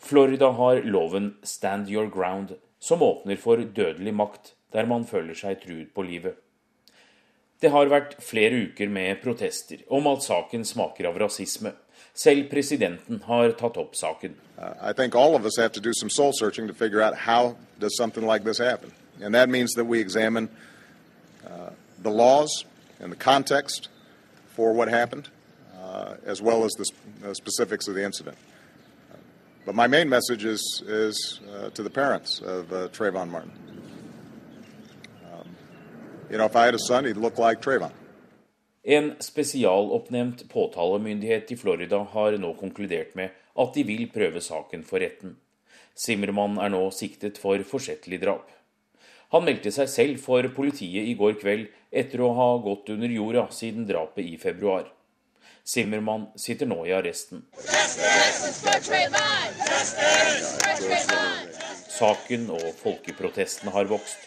Florida 0.09 0.49
har 0.51 0.81
loven 0.81 1.35
Stand 1.43 1.89
Your 1.89 2.07
Ground, 2.09 2.55
som 2.79 3.03
åpner 3.03 3.35
for 3.37 3.61
dødelig 3.61 4.13
makt 4.13 4.53
der 4.73 4.87
man 4.89 5.05
føler 5.05 5.37
seg 5.37 5.59
truet 5.61 5.91
på 5.93 6.01
livet. 6.01 6.33
Det 7.61 7.69
har 7.69 7.91
vært 7.91 8.15
flere 8.23 8.63
uker 8.69 8.89
med 8.89 9.21
protester 9.21 9.83
om 9.89 10.07
at 10.09 10.23
saken 10.25 10.65
smaker 10.65 11.09
av 11.09 11.19
rasisme. 11.21 11.75
Selv 12.13 12.49
presidenten 12.49 13.21
har 13.27 13.53
tatt 13.59 13.77
opp 13.77 13.93
saken. 13.95 14.33
I 14.81 14.93
think 14.93 15.15
all 15.15 15.35
of 15.35 15.45
us 15.45 15.57
have 15.57 15.73
to 15.73 15.81
do 15.81 15.93
soul 16.09 16.33
searching 16.33 16.67
to 16.67 16.73
figure 16.73 17.01
out 17.01 17.13
how 17.27 17.55
does 17.79 17.97
something 17.97 18.25
like 18.25 18.43
this 18.43 18.57
happen. 18.57 18.91
And 19.21 19.35
that 19.35 19.49
means 19.49 19.73
that 19.75 19.85
we 19.85 19.99
examine 19.99 20.49
uh, 21.45 21.69
the 22.01 22.11
the 23.11 23.15
for 24.55 24.73
what 24.73 24.87
happened, 24.89 25.29
uh, 25.77 26.15
as 26.25 26.41
well 26.41 26.63
as 26.63 26.71
the 26.73 26.85
sp- 26.89 27.35
specifics 27.35 27.87
of 27.87 27.95
the 27.95 28.03
incident. 28.03 28.37
But 29.69 29.75
my 29.75 29.85
main 29.85 30.09
message 30.09 30.45
is, 30.45 30.81
is 30.87 31.41
uh, 31.53 31.69
to 31.69 31.83
the 31.83 31.91
parents 31.91 32.41
of 32.41 32.73
uh, 32.73 32.87
Trayvon 32.87 33.29
Martin. 33.29 33.51
Um, 35.31 35.47
you 36.31 36.39
know, 36.39 36.45
if 36.45 36.55
I 36.55 36.65
had 36.65 36.73
a 36.73 36.79
son, 36.79 37.05
he'd 37.05 37.17
look 37.17 37.37
like 37.37 37.61
Trayvon. 37.61 37.91
En 38.83 39.15
spesialoppnevnt 39.19 40.49
påtalemyndighet 40.49 41.51
i 41.51 41.55
Florida 41.55 41.99
har 41.99 42.39
nå 42.41 42.55
konkludert 42.57 43.13
med 43.13 43.29
at 43.55 43.73
de 43.77 43.83
vil 43.85 44.07
prøve 44.09 44.41
saken 44.41 44.81
for 44.83 45.05
retten. 45.05 45.37
Zimmermann 45.93 46.57
er 46.57 46.73
nå 46.73 46.87
siktet 46.89 47.37
for 47.37 47.61
forsettlig 47.61 48.23
drap. 48.25 48.49
Han 49.37 49.45
meldte 49.45 49.69
seg 49.69 49.93
selv 49.93 50.23
for 50.25 50.49
politiet 50.49 51.13
i 51.13 51.13
går 51.13 51.37
kveld 51.43 51.69
etter 51.93 52.25
å 52.25 52.33
ha 52.33 52.55
gått 52.65 52.89
under 52.89 53.19
jorda 53.21 53.51
siden 53.53 53.85
drapet 53.85 54.25
i 54.25 54.41
februar. 54.41 54.89
Zimmermann 55.69 56.27
sitter 56.35 56.65
nå 56.65 56.79
i 56.87 56.93
arresten. 56.97 57.43
Saken 61.93 62.47
og 62.55 62.65
folkeprotesten 62.79 63.69
har 63.75 63.91
vokst. 63.91 64.23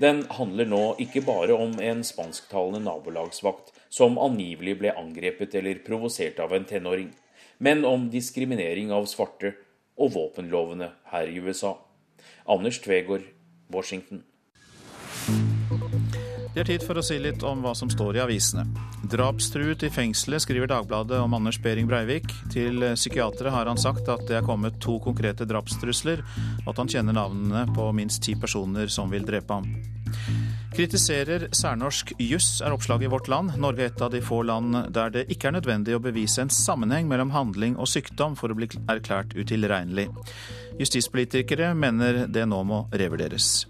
Den 0.00 0.22
handler 0.32 0.70
nå 0.70 0.80
ikke 1.04 1.20
bare 1.26 1.58
om 1.60 1.74
en 1.84 2.00
spansktalende 2.06 2.80
nabolagsvakt 2.86 3.74
som 3.92 4.16
angivelig 4.22 4.78
ble 4.80 4.94
angrepet 4.96 5.58
eller 5.60 5.82
provosert 5.84 6.40
av 6.40 6.54
en 6.56 6.64
tenåring, 6.64 7.10
men 7.58 7.84
om 7.84 8.08
diskriminering 8.08 8.94
av 8.94 9.10
svarte 9.12 9.52
og 9.98 10.14
våpenlovene 10.16 10.92
her 11.12 11.28
i 11.28 11.42
USA. 11.42 11.74
Anders 12.48 12.80
Tvegård, 12.80 13.28
Washington. 13.68 14.24
Det 16.58 16.64
er 16.64 16.72
tid 16.74 16.82
for 16.88 16.98
å 16.98 17.02
si 17.06 17.14
litt 17.22 17.44
om 17.46 17.60
hva 17.62 17.70
som 17.78 17.86
står 17.86 18.16
i 18.16 18.20
avisene. 18.24 18.64
Drapstruet 19.06 19.84
i 19.86 19.90
fengselet, 19.94 20.42
skriver 20.42 20.66
Dagbladet 20.66 21.20
om 21.22 21.36
Anders 21.36 21.60
Behring 21.62 21.86
Breivik. 21.86 22.32
Til 22.50 22.82
psykiatere 22.96 23.52
har 23.54 23.70
han 23.70 23.78
sagt 23.78 24.10
at 24.10 24.24
det 24.26 24.40
er 24.40 24.42
kommet 24.42 24.80
to 24.82 24.96
konkrete 25.04 25.46
drapstrusler, 25.46 26.24
og 26.64 26.72
at 26.72 26.82
han 26.82 26.90
kjenner 26.90 27.14
navnene 27.14 27.62
på 27.78 27.86
minst 27.94 28.24
ti 28.26 28.34
personer 28.34 28.90
som 28.90 29.14
vil 29.14 29.22
drepe 29.28 29.54
ham. 29.54 29.70
Kritiserer 30.74 31.46
særnorsk 31.54 32.16
juss, 32.26 32.50
er 32.58 32.74
oppslaget 32.74 33.06
i 33.06 33.14
Vårt 33.14 33.30
Land. 33.30 33.54
Norge 33.62 33.86
er 33.86 33.94
et 33.94 34.02
av 34.02 34.10
de 34.10 34.26
få 34.26 34.42
land 34.50 34.82
der 34.98 35.14
det 35.14 35.28
ikke 35.30 35.52
er 35.52 35.60
nødvendig 35.60 35.94
å 35.94 36.02
bevise 36.02 36.42
en 36.42 36.50
sammenheng 36.50 37.06
mellom 37.06 37.30
handling 37.38 37.78
og 37.78 37.86
sykdom 37.86 38.34
for 38.34 38.50
å 38.50 38.58
bli 38.58 38.66
erklært 38.90 39.38
utilregnelig. 39.38 40.10
Justispolitikere 40.82 41.70
mener 41.78 42.24
det 42.26 42.50
nå 42.50 42.64
må 42.66 42.88
revurderes. 42.90 43.68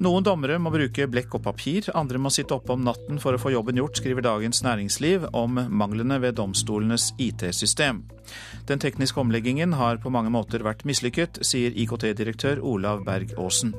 Noen 0.00 0.24
dommere 0.24 0.54
må 0.56 0.70
bruke 0.72 1.04
blekk 1.12 1.34
og 1.36 1.42
papir, 1.44 1.84
andre 1.92 2.16
må 2.16 2.30
sitte 2.32 2.54
oppe 2.56 2.72
om 2.72 2.80
natten 2.86 3.18
for 3.20 3.36
å 3.36 3.40
få 3.40 3.50
jobben 3.52 3.76
gjort, 3.76 3.98
skriver 4.00 4.24
Dagens 4.24 4.62
Næringsliv 4.64 5.26
om 5.36 5.60
manglene 5.68 6.16
ved 6.22 6.38
domstolenes 6.38 7.10
IT-system. 7.20 8.00
Den 8.70 8.80
tekniske 8.80 9.20
omleggingen 9.20 9.76
har 9.76 10.00
på 10.00 10.12
mange 10.14 10.32
måter 10.32 10.64
vært 10.64 10.86
mislykket, 10.88 11.42
sier 11.44 11.76
IKT-direktør 11.84 12.64
Olav 12.64 13.04
Berg 13.04 13.36
Aasen. 13.36 13.74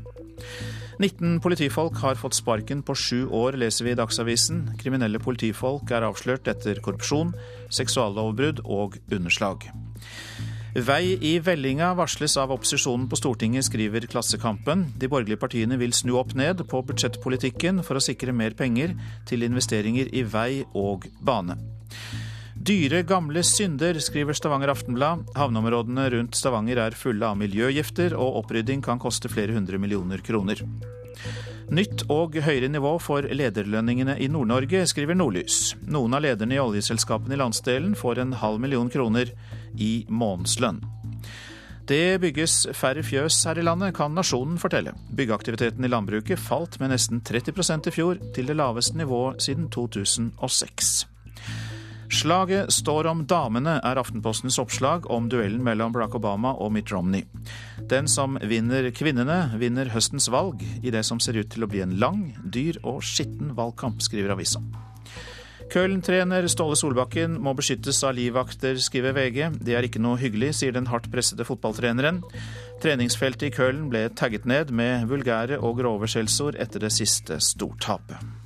19 1.02 1.40
politifolk 1.42 1.98
har 2.04 2.22
fått 2.22 2.38
sparken 2.38 2.86
på 2.86 2.94
sju 2.94 3.24
år, 3.34 3.58
leser 3.58 3.88
vi 3.88 3.96
i 3.96 3.98
Dagsavisen. 3.98 4.68
Kriminelle 4.78 5.18
politifolk 5.24 5.90
er 5.90 6.06
avslørt 6.06 6.46
etter 6.54 6.86
korrupsjon, 6.86 7.34
seksuallovbrudd 7.74 8.62
og 8.70 9.02
underslag. 9.10 9.66
Vei 10.72 11.18
i 11.20 11.34
vellinga 11.44 11.90
varsles 12.00 12.38
av 12.40 12.52
opposisjonen 12.56 13.10
på 13.12 13.18
Stortinget, 13.20 13.66
skriver 13.68 14.06
Klassekampen. 14.08 14.86
De 14.96 15.10
borgerlige 15.12 15.42
partiene 15.42 15.76
vil 15.76 15.92
snu 15.92 16.14
opp 16.16 16.32
ned 16.32 16.64
på 16.72 16.80
budsjettpolitikken 16.88 17.82
for 17.84 18.00
å 18.00 18.04
sikre 18.04 18.32
mer 18.32 18.56
penger 18.56 18.94
til 19.28 19.44
investeringer 19.44 20.08
i 20.16 20.24
vei 20.24 20.64
og 20.72 21.10
bane. 21.20 21.58
Dyre, 22.56 23.02
gamle 23.04 23.44
synder, 23.44 24.00
skriver 24.00 24.38
Stavanger 24.38 24.72
Aftenblad. 24.72 25.26
Havneområdene 25.36 26.06
rundt 26.14 26.40
Stavanger 26.40 26.80
er 26.86 26.96
fulle 26.96 27.28
av 27.28 27.36
miljøgifter, 27.42 28.16
og 28.16 28.46
opprydding 28.46 28.80
kan 28.86 29.02
koste 29.02 29.28
flere 29.34 29.58
hundre 29.58 29.82
millioner 29.82 30.24
kroner. 30.24 30.64
Nytt 31.72 32.06
og 32.12 32.38
høyere 32.46 32.70
nivå 32.72 32.94
for 33.04 33.28
lederlønningene 33.28 34.16
i 34.24 34.32
Nord-Norge, 34.32 34.86
skriver 34.88 35.20
Nordlys. 35.20 35.74
Noen 35.84 36.16
av 36.16 36.24
lederne 36.24 36.56
i 36.56 36.64
oljeselskapene 36.64 37.36
i 37.36 37.42
landsdelen 37.44 37.98
får 38.00 38.24
en 38.24 38.38
halv 38.40 38.64
million 38.64 38.92
kroner 38.92 39.36
i 39.78 40.06
månedslønn. 40.10 40.82
Det 41.92 42.22
bygges 42.24 42.68
færre 42.78 43.04
fjøs 43.04 43.42
her 43.50 43.60
i 43.60 43.66
landet, 43.66 43.96
kan 43.98 44.14
Nasjonen 44.16 44.60
fortelle. 44.62 44.94
Byggeaktiviteten 45.18 45.84
i 45.84 45.90
landbruket 45.92 46.40
falt 46.40 46.78
med 46.80 46.94
nesten 46.94 47.24
30% 47.26 47.90
i 47.90 47.96
fjor, 47.96 48.22
til 48.36 48.48
det 48.48 48.56
laveste 48.56 48.98
nivået 48.98 49.42
siden 49.44 49.68
2006. 49.74 50.92
Slaget 52.12 52.74
står 52.76 53.08
om 53.08 53.24
damene, 53.26 53.78
er 53.88 54.00
Aftenpostens 54.00 54.60
oppslag 54.60 55.06
om 55.12 55.30
duellen 55.32 55.64
mellom 55.64 55.94
Barack 55.96 56.16
Obama 56.20 56.52
og 56.60 56.74
Mitt 56.76 56.92
Romney. 56.92 57.24
Den 57.90 58.08
som 58.12 58.36
vinner 58.44 58.90
kvinnene, 58.92 59.46
vinner 59.60 59.92
høstens 59.94 60.28
valg 60.32 60.60
i 60.84 60.92
det 60.92 61.06
som 61.08 61.24
ser 61.24 61.40
ut 61.40 61.52
til 61.52 61.64
å 61.64 61.72
bli 61.72 61.84
en 61.86 61.96
lang, 62.04 62.26
dyr 62.44 62.82
og 62.84 63.00
skitten 63.04 63.56
valgkamp, 63.56 64.04
skriver 64.04 64.36
avisa. 64.36 64.60
Köln-trener 65.72 66.44
Ståle 66.52 66.76
Solbakken 66.76 67.38
må 67.40 67.54
beskyttes 67.56 68.02
av 68.04 68.18
livvakter, 68.18 68.76
skriver 68.84 69.16
VG. 69.16 69.38
Det 69.64 69.78
er 69.78 69.88
ikke 69.88 70.02
noe 70.04 70.20
hyggelig, 70.20 70.52
sier 70.60 70.76
den 70.76 70.90
hardt 70.92 71.08
pressede 71.14 71.48
fotballtreneren. 71.48 72.20
Treningsfeltet 72.84 73.48
i 73.48 73.54
Köln 73.56 73.88
ble 73.94 74.10
tagget 74.12 74.44
ned 74.50 74.76
med 74.76 75.08
vulgære 75.08 75.62
og 75.64 75.80
grove 75.80 76.12
skjellsord 76.12 76.60
etter 76.60 76.84
det 76.84 76.92
siste 76.92 77.40
stortapet. 77.40 78.41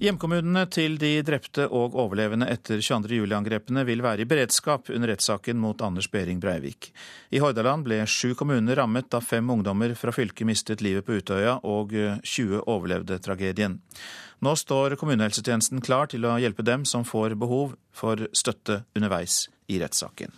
Hjemkommunene 0.00 0.62
til 0.72 0.94
de 0.96 1.10
drepte 1.20 1.66
og 1.76 1.92
overlevende 2.00 2.46
etter 2.48 2.80
22. 2.80 3.18
juli-angrepene 3.18 3.82
vil 3.84 4.00
være 4.00 4.24
i 4.24 4.28
beredskap 4.30 4.88
under 4.94 5.12
rettssaken 5.12 5.60
mot 5.60 5.84
Anders 5.84 6.08
Behring 6.08 6.40
Breivik. 6.40 6.88
I 7.28 7.42
Hordaland 7.44 7.84
ble 7.84 7.98
sju 8.08 8.32
kommuner 8.32 8.80
rammet 8.80 9.10
da 9.12 9.20
fem 9.20 9.52
ungdommer 9.52 9.92
fra 10.00 10.14
fylket 10.16 10.48
mistet 10.48 10.80
livet 10.80 11.04
på 11.04 11.20
Utøya, 11.20 11.58
og 11.68 11.92
20 11.92 12.64
overlevde 12.64 13.20
tragedien. 13.20 13.76
Nå 14.40 14.56
står 14.56 14.96
kommunehelsetjenesten 14.96 15.84
klar 15.84 16.08
til 16.08 16.24
å 16.24 16.38
hjelpe 16.40 16.64
dem 16.64 16.88
som 16.88 17.04
får 17.04 17.36
behov 17.36 17.76
for 17.92 18.24
støtte 18.32 18.86
underveis 18.96 19.50
i 19.68 19.84
rettssaken. 19.84 20.32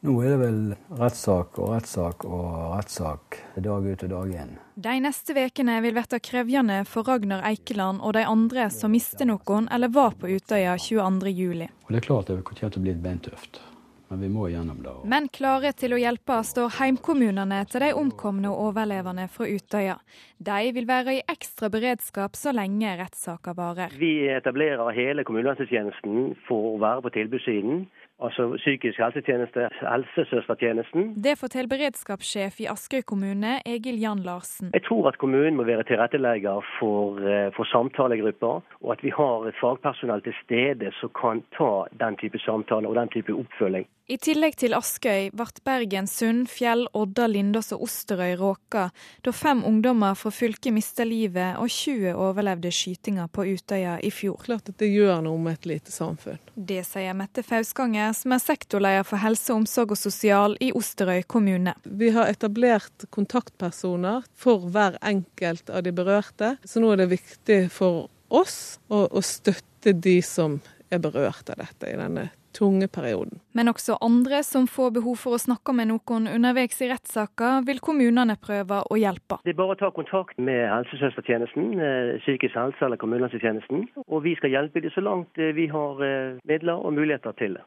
Nå 0.00 0.14
er 0.24 0.30
det 0.32 0.36
vel 0.40 0.60
rettssak 0.96 1.58
og 1.60 1.74
rettssak 1.74 2.22
og 2.24 2.44
rettssak 2.72 3.36
dag 3.60 3.84
ut 3.84 4.04
og 4.06 4.08
dag 4.14 4.30
inn. 4.32 4.54
De 4.80 4.94
neste 5.04 5.34
ukene 5.36 5.74
vil 5.84 5.92
bli 5.92 6.20
krevende 6.24 6.78
for 6.88 7.04
Ragnar 7.04 7.44
Eikeland 7.44 8.00
og 8.00 8.14
de 8.16 8.22
andre 8.24 8.70
som 8.72 8.94
mister 8.96 9.28
noen 9.28 9.68
eller 9.68 9.92
var 9.92 10.16
på 10.16 10.30
Utøya 10.32 10.78
22.07. 10.80 11.66
Det 11.90 12.00
er 12.00 12.06
klart 12.06 12.32
det 12.32 12.38
kommer 12.48 12.72
til 12.72 12.80
å 12.80 12.84
bli 12.86 12.96
beintøft, 12.96 13.60
men 14.08 14.24
vi 14.24 14.32
må 14.32 14.48
gjennom 14.48 14.80
det. 14.80 14.96
Men 15.04 15.28
klare 15.28 15.74
til 15.76 15.92
å 15.92 16.00
hjelpe 16.00 16.40
står 16.48 16.78
heimkommunene 16.80 17.60
til 17.68 17.84
de 17.84 17.92
omkomne 18.00 18.48
og 18.48 18.70
overlevende 18.70 19.28
fra 19.28 19.52
Utøya. 19.52 20.00
De 20.40 20.60
vil 20.80 20.88
være 20.88 21.18
i 21.18 21.24
ekstra 21.28 21.68
beredskap 21.68 22.40
så 22.40 22.56
lenge 22.56 22.96
rettssaka 23.04 23.52
varer. 23.52 23.92
Vi 24.00 24.30
etablerer 24.32 24.96
hele 24.96 25.28
kommunehelsetjenesten 25.28 26.38
for 26.48 26.72
å 26.72 26.78
være 26.80 27.04
på 27.04 27.18
tilbudssiden 27.20 27.90
altså 28.22 28.56
psykisk 28.56 28.98
helsetjeneste, 29.02 29.68
helsesøstertjenesten. 29.80 31.14
Det 31.24 31.36
forteller 31.40 31.72
beredskapssjef 31.74 32.60
i 32.64 32.68
Askøy 32.72 33.02
kommune, 33.12 33.58
Egil 33.66 34.00
Jan 34.00 34.24
Larsen. 34.26 34.70
Jeg 34.74 34.84
tror 34.88 35.08
at 35.08 35.18
kommunen 35.18 35.56
må 35.56 35.66
være 35.68 35.84
tilrettelegger 35.90 36.60
for, 36.78 37.20
eh, 37.20 37.52
for 37.56 37.64
samtalegrupper, 37.74 38.60
og 38.82 38.92
at 38.92 39.04
vi 39.04 39.10
har 39.10 39.50
fagpersonell 39.60 40.22
til 40.22 40.36
stede 40.44 40.92
som 41.00 41.10
kan 41.22 41.42
ta 41.58 41.72
den 42.04 42.16
type 42.16 42.38
samtale 42.38 42.88
og 42.88 42.94
den 42.94 43.08
type 43.08 43.32
oppfølging. 43.32 43.86
I 44.10 44.16
tillegg 44.18 44.56
til 44.58 44.72
Askøy 44.74 45.28
ble 45.38 45.62
Bergen, 45.62 46.08
Sund, 46.10 46.48
Fjell, 46.50 46.88
Odda, 46.98 47.28
Lindås 47.30 47.68
og 47.76 47.84
Osterøy 47.86 48.32
råka 48.40 48.88
da 49.22 49.30
fem 49.30 49.60
ungdommer 49.62 50.16
fra 50.18 50.32
fylket 50.34 50.74
mista 50.74 51.06
livet 51.06 51.60
og 51.62 51.70
20 51.70 52.16
overlevde 52.18 52.72
skytinga 52.74 53.28
på 53.30 53.44
Utøya 53.52 54.00
i 54.02 54.10
fjor. 54.10 54.40
Klart 54.42 54.72
at 54.72 54.80
det 54.82 54.88
gjør 54.90 55.22
noe 55.28 55.38
med 55.38 55.60
et 55.60 55.68
lite 55.70 55.94
samfunn. 55.94 56.42
Det 56.56 56.80
sier 56.88 57.14
Mette 57.14 57.44
Fauskanger, 57.46 58.09
som 58.16 58.34
er 58.34 58.42
sektorleder 58.42 59.06
for 59.08 59.22
helse, 59.22 59.52
omsorg 59.54 59.94
og 59.94 60.00
sosial 60.00 60.56
i 60.62 60.70
Osterøy 60.76 61.22
kommune. 61.30 61.74
Vi 61.84 62.10
har 62.14 62.30
etablert 62.32 63.06
kontaktpersoner 63.14 64.26
for 64.38 64.70
hver 64.72 64.98
enkelt 65.02 65.70
av 65.70 65.84
de 65.86 65.94
berørte, 65.94 66.56
så 66.64 66.82
nå 66.82 66.92
er 66.94 67.04
det 67.04 67.12
viktig 67.14 67.62
for 67.74 68.08
oss 68.30 68.78
å, 68.88 69.06
å 69.06 69.22
støtte 69.24 69.94
de 69.96 70.20
som 70.24 70.60
er 70.90 71.02
berørt 71.02 71.50
av 71.50 71.62
dette 71.62 71.90
i 71.90 71.98
denne 71.98 72.30
tunge 72.52 72.88
perioden. 72.88 73.40
Men 73.52 73.70
også 73.70 73.96
andre 74.02 74.42
som 74.42 74.66
får 74.66 74.90
behov 74.98 75.18
for 75.22 75.36
å 75.36 75.40
snakke 75.40 75.74
med 75.76 75.90
noen 75.90 76.28
underveis 76.30 76.80
i 76.82 76.90
rettssaker, 76.90 77.64
vil 77.66 77.82
kommunene 77.84 78.36
prøve 78.42 78.82
å 78.90 78.98
hjelpe. 78.98 79.40
Det 79.44 79.54
er 79.54 79.60
bare 79.60 79.76
å 79.76 79.80
ta 79.80 79.90
kontakt 79.94 80.38
med 80.38 80.62
helsesøstertjenesten, 80.66 81.72
eh, 81.78 82.14
psykisk 82.24 82.58
helse 82.58 82.86
eller 82.86 83.00
kommunehelsetjenesten. 83.00 83.86
Og 84.06 84.24
vi 84.26 84.34
skal 84.36 84.54
hjelpe 84.56 84.82
dem 84.82 84.94
så 84.94 85.04
langt 85.04 85.38
eh, 85.38 85.54
vi 85.54 85.68
har 85.70 86.02
eh, 86.02 86.40
midler 86.44 86.82
og 86.82 86.96
muligheter 86.98 87.36
til 87.38 87.58
det. 87.58 87.66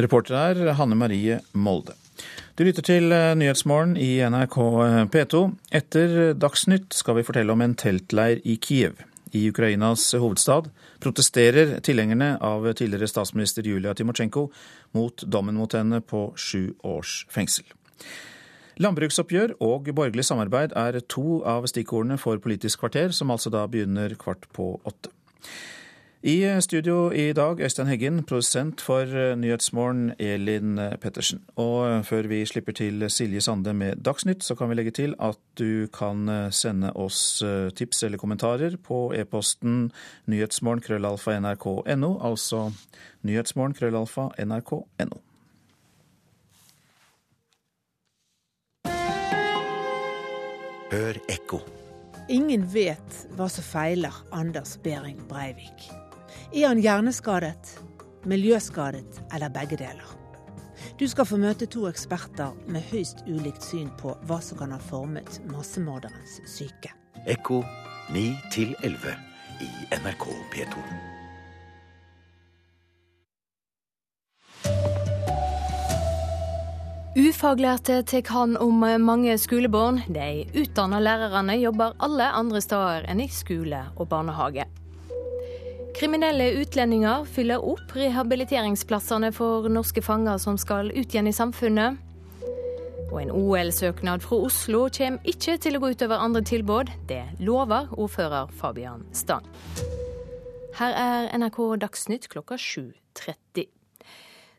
Reporter 0.00 0.34
er 0.64 0.74
Hanne 0.78 0.98
Marie 0.98 1.40
Molde. 1.52 1.94
Du 2.54 2.62
lytter 2.66 2.86
til 2.86 3.10
Nyhetsmorgen 3.10 3.96
i 3.98 4.18
NRK 4.22 4.58
P2. 5.10 5.42
Etter 5.74 6.34
Dagsnytt 6.38 6.94
skal 6.94 7.18
vi 7.18 7.26
fortelle 7.26 7.54
om 7.54 7.62
en 7.64 7.74
teltleir 7.78 8.42
i 8.46 8.58
Kiev 8.62 9.02
i 9.34 9.48
Ukrainas 9.50 10.12
hovedstad 10.14 10.68
protesterer 11.02 11.80
tilhengerne 11.84 12.36
av 12.40 12.66
tidligere 12.72 13.10
statsminister 13.10 13.66
Julia 13.66 13.94
Timosjenko 13.94 14.46
mot 14.94 15.24
dommen 15.26 15.58
mot 15.58 15.74
henne 15.74 16.00
på 16.00 16.28
sju 16.38 16.76
års 16.86 17.24
fengsel. 17.34 17.66
Landbruksoppgjør 18.82 19.56
og 19.62 19.90
borgerlig 19.94 20.24
samarbeid 20.26 20.74
er 20.78 20.98
to 21.10 21.40
av 21.46 21.66
stikkordene 21.70 22.18
for 22.18 22.40
Politisk 22.42 22.82
kvarter, 22.82 23.12
som 23.14 23.30
altså 23.30 23.52
da 23.54 23.66
begynner 23.70 24.16
kvart 24.18 24.48
på 24.54 24.72
åtte. 24.82 25.12
I 26.24 26.60
studio 26.60 27.10
i 27.12 27.32
dag, 27.36 27.60
Øystein 27.60 27.86
Heggen, 27.86 28.22
produsent 28.24 28.80
for 28.80 29.34
Nyhetsmorgen, 29.36 30.12
Elin 30.18 30.80
Pettersen. 31.00 31.42
Og 31.56 32.06
før 32.06 32.22
vi 32.28 32.46
slipper 32.46 32.72
til 32.72 33.10
Silje 33.10 33.40
Sande 33.40 33.74
med 33.74 33.96
Dagsnytt, 33.96 34.44
så 34.44 34.54
kan 34.54 34.70
vi 34.70 34.74
legge 34.74 34.90
til 34.90 35.14
at 35.20 35.36
du 35.58 35.86
kan 35.92 36.48
sende 36.50 36.92
oss 36.96 37.44
tips 37.76 38.02
eller 38.02 38.18
kommentarer 38.18 38.76
på 38.76 39.12
e-posten 39.12 39.92
nyhetsmorgen.krøllalfa.nrk.no, 40.26 40.80
krøllalfa 40.80 41.40
nrk.no, 41.40 42.18
altså 42.24 42.72
nyhetsmorgen.krøllalfa.nrk.no. 43.22 44.40
krøllalfa 44.40 45.04
nrk.no. 45.04 45.20
Hør 50.94 51.20
ekko. 51.28 51.60
Ingen 52.32 52.64
vet 52.72 53.20
hva 53.36 53.50
som 53.52 53.66
feiler 53.66 54.24
Anders 54.32 54.78
Behring 54.80 55.20
Breivik. 55.28 55.90
Er 56.54 56.68
han 56.68 56.78
hjerneskadet, 56.78 57.80
miljøskadet 58.30 59.16
eller 59.34 59.50
begge 59.50 59.74
deler? 59.74 60.10
Du 61.00 61.02
skal 61.10 61.26
få 61.26 61.34
møte 61.42 61.66
to 61.66 61.88
eksperter 61.88 62.52
med 62.70 62.84
høyst 62.92 63.24
ulikt 63.26 63.64
syn 63.66 63.88
på 63.98 64.12
hva 64.28 64.38
som 64.38 64.60
kan 64.60 64.70
ha 64.70 64.78
formet 64.78 65.40
massemorderens 65.50 66.36
syke. 66.46 66.92
Ekko 67.26 67.58
9 68.14 68.22
11 68.86 69.16
i 69.66 69.70
NRK 69.98 70.28
P2. 70.54 70.84
Ufaglærte 77.18 77.98
tar 78.06 78.30
hånd 78.30 78.62
om 78.62 78.86
mange 79.02 79.34
skolebarn. 79.42 80.04
De 80.06 80.46
utdanna 80.54 81.02
lærerne 81.02 81.58
jobber 81.58 81.98
alle 81.98 82.30
andre 82.30 82.62
steder 82.62 83.10
enn 83.10 83.26
i 83.26 83.30
skole 83.42 83.88
og 83.96 84.06
barnehage. 84.14 84.70
Kriminelle 85.94 86.50
utlendinger 86.58 87.24
fyller 87.24 87.62
opp 87.62 87.92
rehabiliteringsplassene 87.94 89.28
for 89.32 89.68
norske 89.70 90.02
fanger 90.02 90.40
som 90.42 90.56
skal 90.58 90.90
ut 90.90 91.14
igjen 91.14 91.30
i 91.30 91.34
samfunnet. 91.36 92.00
Og 93.12 93.20
en 93.20 93.30
OL-søknad 93.30 94.24
fra 94.24 94.40
Oslo 94.48 94.88
kommer 94.90 95.30
ikke 95.30 95.54
til 95.62 95.78
å 95.78 95.82
gå 95.84 95.92
utover 95.94 96.18
andre 96.18 96.42
tilbud. 96.42 96.90
Det 97.06 97.22
lover 97.38 97.92
ordfører 97.94 98.50
Fabian 98.58 99.06
Stang. 99.14 99.46
Her 100.80 100.98
er 100.98 101.30
NRK 101.38 101.62
Dagsnytt 101.86 102.26
klokka 102.32 102.58
7.30. 102.58 103.70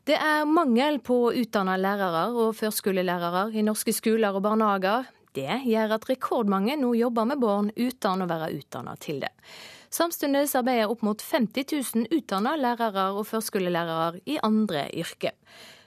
Det 0.08 0.16
er 0.16 0.48
mangel 0.48 1.02
på 1.04 1.34
utdanna 1.36 1.76
lærere 1.76 2.30
og 2.32 2.56
førskolelærere 2.56 3.50
i 3.52 3.66
norske 3.66 3.92
skoler 3.92 4.38
og 4.38 4.48
barnehager. 4.48 5.12
Det 5.36 5.64
gjør 5.68 5.98
at 5.98 6.08
rekordmange 6.08 6.80
nå 6.80 6.96
jobber 6.96 7.28
med 7.28 7.44
barn 7.44 7.74
uten 7.76 8.24
å 8.24 8.30
være 8.30 8.54
utdanna 8.56 8.96
til 9.04 9.26
det. 9.26 9.36
Samtidig 9.96 10.50
arbeider 10.60 10.92
opp 10.92 11.06
mot 11.08 11.22
50 11.24 11.70
000 11.96 12.10
utdanna 12.18 12.58
lærere 12.60 13.06
og 13.16 13.30
førskolelærere 13.30 14.20
i 14.28 14.36
andre 14.44 14.90
yrker. 14.92 15.32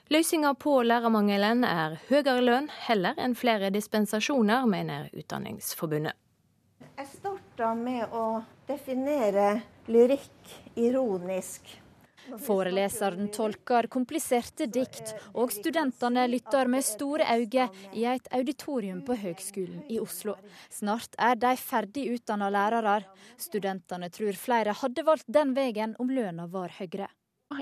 Løsninga 0.09 0.55
på 0.57 0.79
lærermangelen 0.81 1.61
er 1.67 1.99
høyere 2.07 2.41
lønn 2.41 2.71
heller 2.87 3.19
enn 3.21 3.35
flere 3.37 3.69
dispensasjoner, 3.69 4.65
mener 4.65 5.11
Utdanningsforbundet. 5.13 6.17
Jeg 6.97 7.11
starta 7.11 7.75
med 7.77 8.09
å 8.09 8.41
definere 8.65 9.59
lyrikk 9.85 10.55
ironisk. 10.73 11.69
Foreleseren 12.45 13.29
tolker 13.33 13.87
kompliserte 13.91 14.67
dikt, 14.69 15.13
og 15.33 15.53
studentene 15.53 16.25
lytter 16.29 16.69
med 16.71 16.85
store 16.85 17.27
øyne 17.35 17.69
i 17.97 18.05
et 18.09 18.27
auditorium 18.35 19.01
på 19.05 19.17
Høgskolen 19.19 19.85
i 19.89 19.99
Oslo. 20.01 20.35
Snart 20.69 21.17
er 21.17 21.39
de 21.39 21.55
ferdig 21.59 22.05
utdanna 22.15 22.51
lærere. 22.53 22.99
Studentene 23.39 24.11
tror 24.13 24.37
flere 24.37 24.75
hadde 24.81 25.05
valgt 25.07 25.27
den 25.27 25.55
veien 25.57 25.95
om 25.99 26.11
lønna 26.13 26.47
var 26.51 26.73
høyere. 26.79 27.09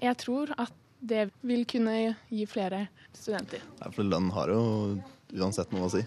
Jeg 0.04 0.20
tror 0.20 0.52
at 0.58 0.74
det 1.00 1.30
vil 1.46 1.66
kunne 1.70 2.16
gi 2.30 2.46
flere 2.50 2.88
studenter. 3.14 3.62
Ja, 3.80 3.92
for 3.94 4.04
lønn 4.04 4.32
har 4.34 4.52
jo 4.52 4.62
uansett 5.38 5.72
noe 5.76 5.88
å 5.88 5.94
si. 5.94 6.04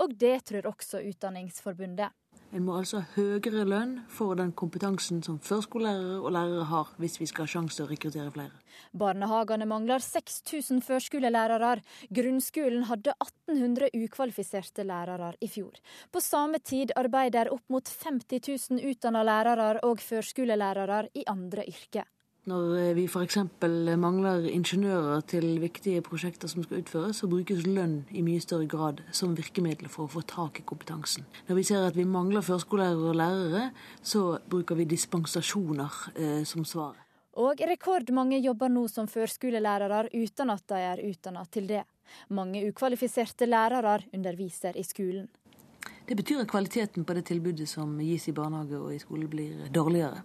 Og 0.00 0.14
det 0.16 0.38
tror 0.48 0.70
også 0.70 1.02
Utdanningsforbundet. 1.04 2.14
En 2.50 2.64
må 2.66 2.74
altså 2.80 2.98
ha 2.98 3.14
høyere 3.14 3.62
lønn 3.62 3.92
for 4.10 4.34
den 4.34 4.50
kompetansen 4.58 5.20
som 5.22 5.36
førskolelærere 5.38 6.16
og 6.18 6.32
lærere 6.34 6.64
har, 6.66 6.88
hvis 6.98 7.20
vi 7.20 7.28
skal 7.30 7.46
ha 7.46 7.52
sjanse 7.52 7.78
til 7.78 7.86
å 7.86 7.90
rekruttere 7.92 8.32
flere. 8.34 8.56
Barnehagene 8.90 9.68
mangler 9.70 10.02
6000 10.02 10.82
førskolelærere. 10.82 11.76
Grunnskolen 12.10 12.88
hadde 12.90 13.14
1800 13.22 13.92
ukvalifiserte 14.02 14.82
lærere 14.82 15.32
i 15.38 15.50
fjor. 15.52 15.78
På 16.10 16.22
samme 16.24 16.58
tid 16.58 16.90
arbeider 16.98 17.52
opp 17.54 17.70
mot 17.70 17.86
50 17.86 18.42
000 18.50 18.88
utdanna 18.90 19.22
lærere 19.22 19.84
og 19.86 20.02
førskolelærere 20.02 21.04
i 21.14 21.28
andre 21.30 21.70
yrker. 21.70 22.10
Når 22.50 22.94
vi 22.96 23.04
f.eks. 23.06 23.36
mangler 24.00 24.48
ingeniører 24.50 25.20
til 25.30 25.44
viktige 25.62 26.00
prosjekter 26.02 26.50
som 26.50 26.64
skal 26.64 26.80
utføres, 26.80 27.20
så 27.20 27.28
brukes 27.30 27.62
lønn 27.62 28.00
i 28.10 28.24
mye 28.26 28.42
større 28.42 28.66
grad 28.70 29.02
som 29.14 29.36
virkemiddel 29.38 29.86
for 29.92 30.08
å 30.08 30.12
få 30.16 30.24
tak 30.26 30.58
i 30.58 30.64
kompetansen. 30.66 31.28
Når 31.46 31.60
vi 31.60 31.66
ser 31.68 31.86
at 31.86 31.98
vi 31.98 32.08
mangler 32.08 32.42
førskolelærere 32.42 33.12
og 33.12 33.20
lærere, 33.20 33.62
så 34.02 34.24
bruker 34.50 34.80
vi 34.80 34.88
dispensasjoner 34.90 36.00
eh, 36.16 36.42
som 36.48 36.66
svar. 36.66 36.98
Og 37.38 37.62
rekordmange 37.62 38.40
jobber 38.42 38.72
nå 38.72 38.88
som 38.90 39.06
førskolelærere 39.06 40.08
uten 40.10 40.50
at 40.50 40.66
de 40.72 40.80
er 40.88 41.04
utdanna 41.06 41.44
til 41.54 41.70
det. 41.70 41.84
Mange 42.34 42.64
ukvalifiserte 42.66 43.46
lærere 43.46 44.00
underviser 44.10 44.74
i 44.74 44.82
skolen. 44.82 45.30
Det 46.10 46.16
betyr 46.18 46.40
at 46.42 46.48
kvaliteten 46.50 47.04
på 47.06 47.14
det 47.14 47.28
tilbudet 47.28 47.68
som 47.70 47.92
gis 48.02 48.24
i 48.26 48.32
barnehage 48.34 48.74
og 48.82 48.90
i 48.90 48.96
skole 48.98 49.28
blir 49.30 49.68
dårligere. 49.70 50.24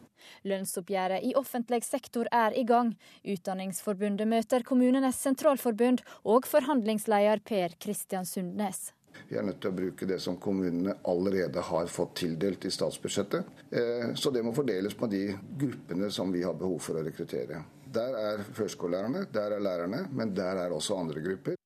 Lønnsoppgjøret 0.49 1.21
i 1.27 1.35
offentlig 1.37 1.83
sektor 1.85 2.25
er 2.33 2.55
i 2.57 2.63
gang. 2.65 2.95
Utdanningsforbundet 3.21 4.25
møter 4.25 4.63
Kommunenes 4.65 5.19
sentralforbund 5.21 6.01
og 6.25 6.47
forhandlingsleder 6.49 7.43
Per 7.45 7.75
Kristian 7.77 8.25
Sundnes. 8.25 8.87
Vi 9.29 9.37
er 9.37 9.45
nødt 9.45 9.59
til 9.61 9.69
å 9.69 9.77
bruke 9.77 10.07
det 10.09 10.17
som 10.23 10.39
kommunene 10.41 10.95
allerede 11.05 11.61
har 11.67 11.93
fått 11.93 12.15
tildelt 12.23 12.65
i 12.65 12.71
statsbudsjettet. 12.73 13.51
Eh, 13.69 14.07
så 14.17 14.31
det 14.33 14.41
må 14.41 14.55
fordeles 14.57 14.97
på 14.97 15.05
de 15.11 15.27
gruppene 15.37 16.09
som 16.09 16.33
vi 16.33 16.41
har 16.47 16.57
behov 16.57 16.79
for 16.87 16.97
å 16.97 17.03
rekruttere. 17.05 17.61
Der 17.93 18.17
er 18.23 18.41
førskolelærerne, 18.57 19.27
der 19.37 19.53
er 19.59 19.61
lærerne, 19.61 20.01
men 20.09 20.33
der 20.33 20.63
er 20.65 20.73
også 20.73 20.97
andre 20.97 21.21
grupper. 21.29 21.61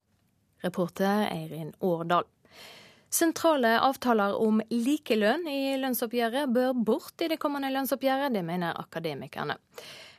Reporter 0.68 1.24
Eirin 1.32 1.72
Årdal. 1.80 2.28
Sentrale 3.10 3.80
avtaler 3.82 4.36
om 4.38 4.60
likelønn 4.70 5.47
i 5.49 5.78
lønnsoppgjøret 5.82 6.51
bør 6.53 6.76
bort 6.78 7.24
i 7.26 7.30
det 7.32 7.39
kommende 7.41 7.72
lønnsoppgjøret, 7.74 8.36
det 8.36 8.43
mener 8.45 8.78
akademikerne. 8.78 9.55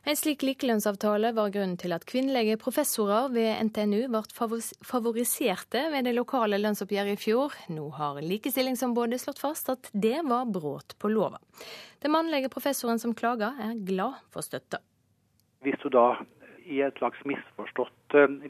En 0.08 0.16
slik 0.16 0.42
likelønnsavtale 0.42 1.30
var 1.36 1.52
grunnen 1.52 1.76
til 1.78 1.92
at 1.92 2.06
kvinnelige 2.08 2.56
professorer 2.58 3.28
ved 3.34 3.50
NTNU 3.68 4.08
ble 4.08 4.22
favoriserte 4.88 5.82
ved 5.92 6.08
det 6.08 6.14
lokale 6.16 6.58
lønnsoppgjøret 6.58 7.18
i 7.18 7.20
fjor. 7.20 7.54
Nå 7.70 7.84
har 7.98 8.22
Likestillingsombudet 8.24 9.20
slått 9.20 9.42
fast 9.42 9.68
at 9.70 9.90
det 9.92 10.24
var 10.24 10.48
brudd 10.48 10.96
på 10.98 11.12
lova. 11.12 11.38
Den 12.00 12.16
mannlige 12.16 12.48
professoren 12.50 12.98
som 12.98 13.14
klager, 13.14 13.54
er 13.60 13.76
glad 13.86 14.18
for 14.32 14.42
støtta. 14.42 14.80
Hvis 15.60 15.76
du 15.84 15.92
da 15.92 16.14
i 16.64 16.80
et 16.80 16.96
slags 16.96 17.20
misforstått 17.28 18.16
eh, 18.16 18.40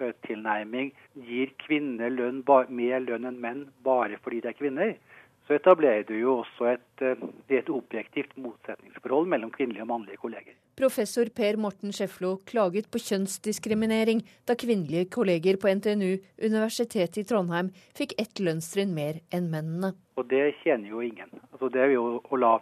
likestillingstilnærming 0.00 0.92
gir 1.26 1.52
kvinner 1.60 2.10
lønn, 2.10 2.42
mer 2.68 3.00
lønn 3.00 3.28
enn 3.28 3.40
menn 3.40 3.64
bare 3.84 4.18
fordi 4.22 4.40
de 4.40 4.48
er 4.48 4.58
kvinner, 4.58 4.94
så 5.46 5.56
etablerer 5.56 6.04
du 6.06 6.14
jo 6.14 6.40
også 6.44 6.68
et, 6.76 7.02
eh, 7.02 7.16
et 7.48 7.68
objektivt 7.68 8.36
motsetningsforhold 8.36 9.26
mellom 9.26 9.50
kvinnelige 9.50 9.82
og 9.82 9.88
mannlige 9.88 10.16
kolleger. 10.16 10.54
Professor 10.76 11.24
Per 11.34 11.56
Morten 11.56 11.92
Scheflo 11.92 12.38
klaget 12.46 12.86
på 12.90 12.98
kjønnsdiskriminering 13.02 14.22
da 14.46 14.54
kvinnelige 14.54 15.10
kolleger 15.10 15.56
på 15.56 15.68
NTNU, 15.68 16.20
Universitetet 16.38 17.18
i 17.18 17.24
Trondheim, 17.24 17.72
fikk 17.92 18.14
ett 18.18 18.38
lønnstrinn 18.38 18.94
mer 18.94 19.20
enn 19.32 19.50
mennene. 19.50 19.92
Og 20.16 20.28
det 20.28 20.54
tjener 20.62 20.88
jo 20.88 21.00
ingen. 21.00 21.28
Altså 21.52 21.68
det 21.68 21.82
er 21.82 21.96
jo 21.96 22.22
å 22.22 22.36
la 22.38 22.60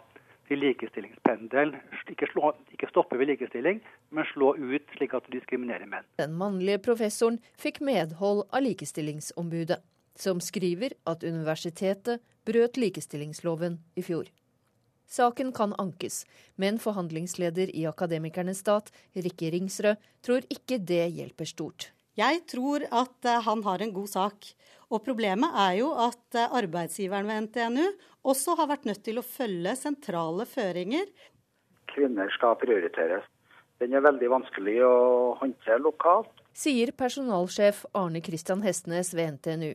til 0.49 0.61
likestillingspendelen. 0.63 1.77
Ikke, 2.09 2.27
slå, 2.31 2.51
ikke 2.73 2.89
stoppe 2.89 3.19
ved 3.19 3.31
likestilling, 3.31 3.83
men 4.11 4.27
slå 4.33 4.55
ut 4.57 4.95
slik 4.97 5.13
at 5.17 5.27
du 5.27 5.37
diskriminerer 5.37 5.85
menn. 5.89 6.07
Den 6.21 6.35
mannlige 6.39 6.81
professoren 6.89 7.39
fikk 7.61 7.79
medhold 7.85 8.47
av 8.49 8.65
Likestillingsombudet, 8.65 9.79
som 10.19 10.41
skriver 10.43 10.97
at 11.09 11.23
universitetet 11.23 12.25
brøt 12.49 12.81
likestillingsloven 12.81 13.79
i 13.95 14.03
fjor. 14.05 14.27
Saken 15.09 15.53
kan 15.57 15.71
ankes, 15.81 16.23
men 16.61 16.77
forhandlingsleder 16.81 17.71
i 17.73 17.87
Akademikernes 17.89 18.61
stat, 18.61 18.91
Rikke 19.17 19.49
Ringsrød, 19.55 19.97
tror 20.25 20.45
ikke 20.53 20.77
det 20.77 21.07
hjelper 21.15 21.49
stort. 21.49 21.89
Jeg 22.19 22.43
tror 22.51 22.83
at 22.91 23.25
eh, 23.25 23.41
han 23.45 23.63
har 23.63 23.81
en 23.81 23.93
god 23.95 24.09
sak. 24.11 24.51
Og 24.89 25.03
problemet 25.05 25.53
er 25.67 25.75
jo 25.79 25.89
at 26.01 26.37
eh, 26.37 26.55
arbeidsgiveren 26.59 27.27
ved 27.29 27.47
NTNU 27.47 27.85
også 28.29 28.55
har 28.59 28.71
vært 28.71 28.87
nødt 28.89 29.03
til 29.05 29.21
å 29.21 29.25
følge 29.25 29.75
sentrale 29.77 30.47
føringer. 30.49 31.05
Kvinner 31.93 32.31
skal 32.33 32.57
prioriteres. 32.61 33.27
Den 33.79 33.93
er 33.95 34.03
veldig 34.03 34.31
vanskelig 34.33 34.79
å 34.83 34.95
håndtere 35.39 35.79
lokalt. 35.83 36.33
Sier 36.57 36.91
personalsjef 36.97 37.85
Arne 37.95 38.19
Christian 38.25 38.65
Hestnes 38.65 39.13
ved 39.15 39.37
NTNU. 39.37 39.71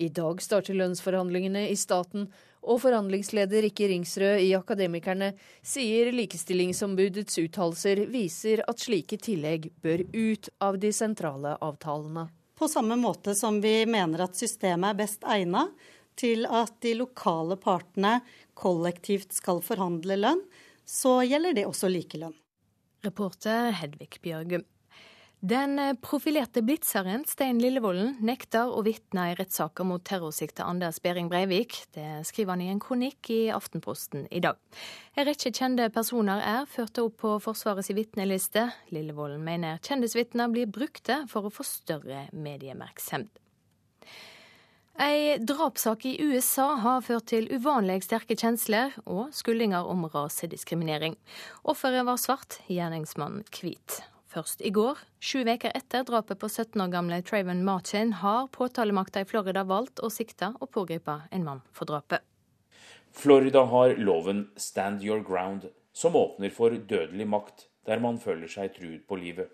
I 0.00 0.08
dag 0.16 0.40
starter 0.42 0.76
lønnsforhandlingene 0.76 1.66
i 1.68 1.76
staten, 1.76 2.26
og 2.60 2.82
forhandlingsleder 2.82 3.64
Rikke 3.64 3.88
Ringsrød 3.88 4.42
i 4.44 4.50
Akademikerne 4.56 5.30
sier 5.64 6.10
Likestillingsombudets 6.12 7.38
uttalelser 7.40 8.02
viser 8.12 8.64
at 8.68 8.82
slike 8.82 9.16
tillegg 9.20 9.70
bør 9.84 10.04
ut 10.12 10.50
av 10.60 10.76
de 10.80 10.92
sentrale 10.92 11.54
avtalene. 11.64 12.26
På 12.60 12.68
samme 12.68 12.96
måte 12.96 13.32
som 13.34 13.60
vi 13.64 13.86
mener 13.88 14.20
at 14.26 14.36
systemet 14.36 14.90
er 14.92 14.96
best 14.98 15.22
egnet 15.24 15.70
til 16.20 16.44
at 16.44 16.74
de 16.84 16.90
lokale 16.98 17.56
partene 17.56 18.18
kollektivt 18.52 19.32
skal 19.32 19.62
forhandle 19.64 20.18
lønn, 20.18 20.42
så 20.84 21.22
gjelder 21.24 21.56
det 21.56 21.64
også 21.64 21.88
likelønn. 21.88 22.34
Reporter 23.06 23.70
Hedvig 23.78 24.20
Bjørgum. 24.20 24.66
Den 25.40 25.78
eh, 25.78 25.94
profilerte 25.94 26.60
blitzeren 26.62 27.22
Stein 27.24 27.56
Lillevolden 27.62 28.18
nekter 28.20 28.68
å 28.68 28.82
vitne 28.84 29.30
i 29.30 29.36
rettssaker 29.38 29.86
mot 29.88 30.02
terrorsikta 30.04 30.66
Anders 30.68 30.98
Behring 31.00 31.30
Breivik. 31.32 31.78
Det 31.96 32.26
skriver 32.28 32.52
han 32.52 32.64
i 32.66 32.68
en 32.68 32.82
kronikk 32.82 33.30
i 33.32 33.38
Aftenposten 33.48 34.26
i 34.28 34.42
dag. 34.44 34.60
En 35.16 35.24
rekke 35.24 35.48
kjente 35.56 35.88
personer 35.94 36.44
er 36.44 36.68
ført 36.68 37.00
opp 37.00 37.16
på 37.24 37.32
Forsvarets 37.40 37.88
vitneliste. 37.96 38.66
Lillevolden 38.92 39.40
mener 39.46 39.80
kjendisvitner 39.80 40.52
blir 40.52 40.68
brukte 40.68 41.22
for 41.32 41.48
å 41.48 41.54
få 41.54 41.64
større 41.64 42.26
mediemerksemd. 42.36 43.32
Ei 45.00 45.38
drapssak 45.40 46.04
i 46.04 46.18
USA 46.20 46.74
har 46.84 47.00
ført 47.00 47.30
til 47.32 47.48
uvanlig 47.48 48.02
sterke 48.04 48.36
kjensler 48.36 48.92
og 49.08 49.32
skuldinger 49.32 49.88
om 49.88 50.04
rasediskriminering. 50.04 51.16
Offeret 51.64 52.04
var 52.04 52.20
svart, 52.20 52.60
gjerningsmannen 52.68 53.48
hvit. 53.56 54.02
Først 54.30 54.60
i 54.62 54.70
går, 54.70 54.98
sju 55.18 55.40
uker 55.42 55.72
etter 55.74 56.04
drapet 56.06 56.38
på 56.38 56.46
17 56.46 56.78
år 56.78 56.90
gamle 56.92 57.16
Trayvon 57.26 57.64
Martin, 57.66 58.12
har 58.20 58.46
påtalemakta 58.54 59.24
i 59.24 59.26
Florida 59.26 59.64
valgt 59.66 59.98
å 60.06 60.10
sikte 60.10 60.52
og 60.60 60.70
pågripe 60.70 61.16
en 61.34 61.46
mann 61.48 61.62
for 61.74 61.90
drapet. 61.90 62.22
Florida 63.10 63.64
har 63.66 63.96
loven 63.98 64.44
Stand 64.54 65.02
Your 65.02 65.24
Ground, 65.26 65.66
som 65.92 66.14
åpner 66.14 66.54
for 66.54 66.70
dødelig 66.70 67.26
makt 67.26 67.66
der 67.90 67.98
man 67.98 68.20
føler 68.22 68.46
seg 68.46 68.70
truet 68.76 69.02
på 69.08 69.18
livet. 69.18 69.50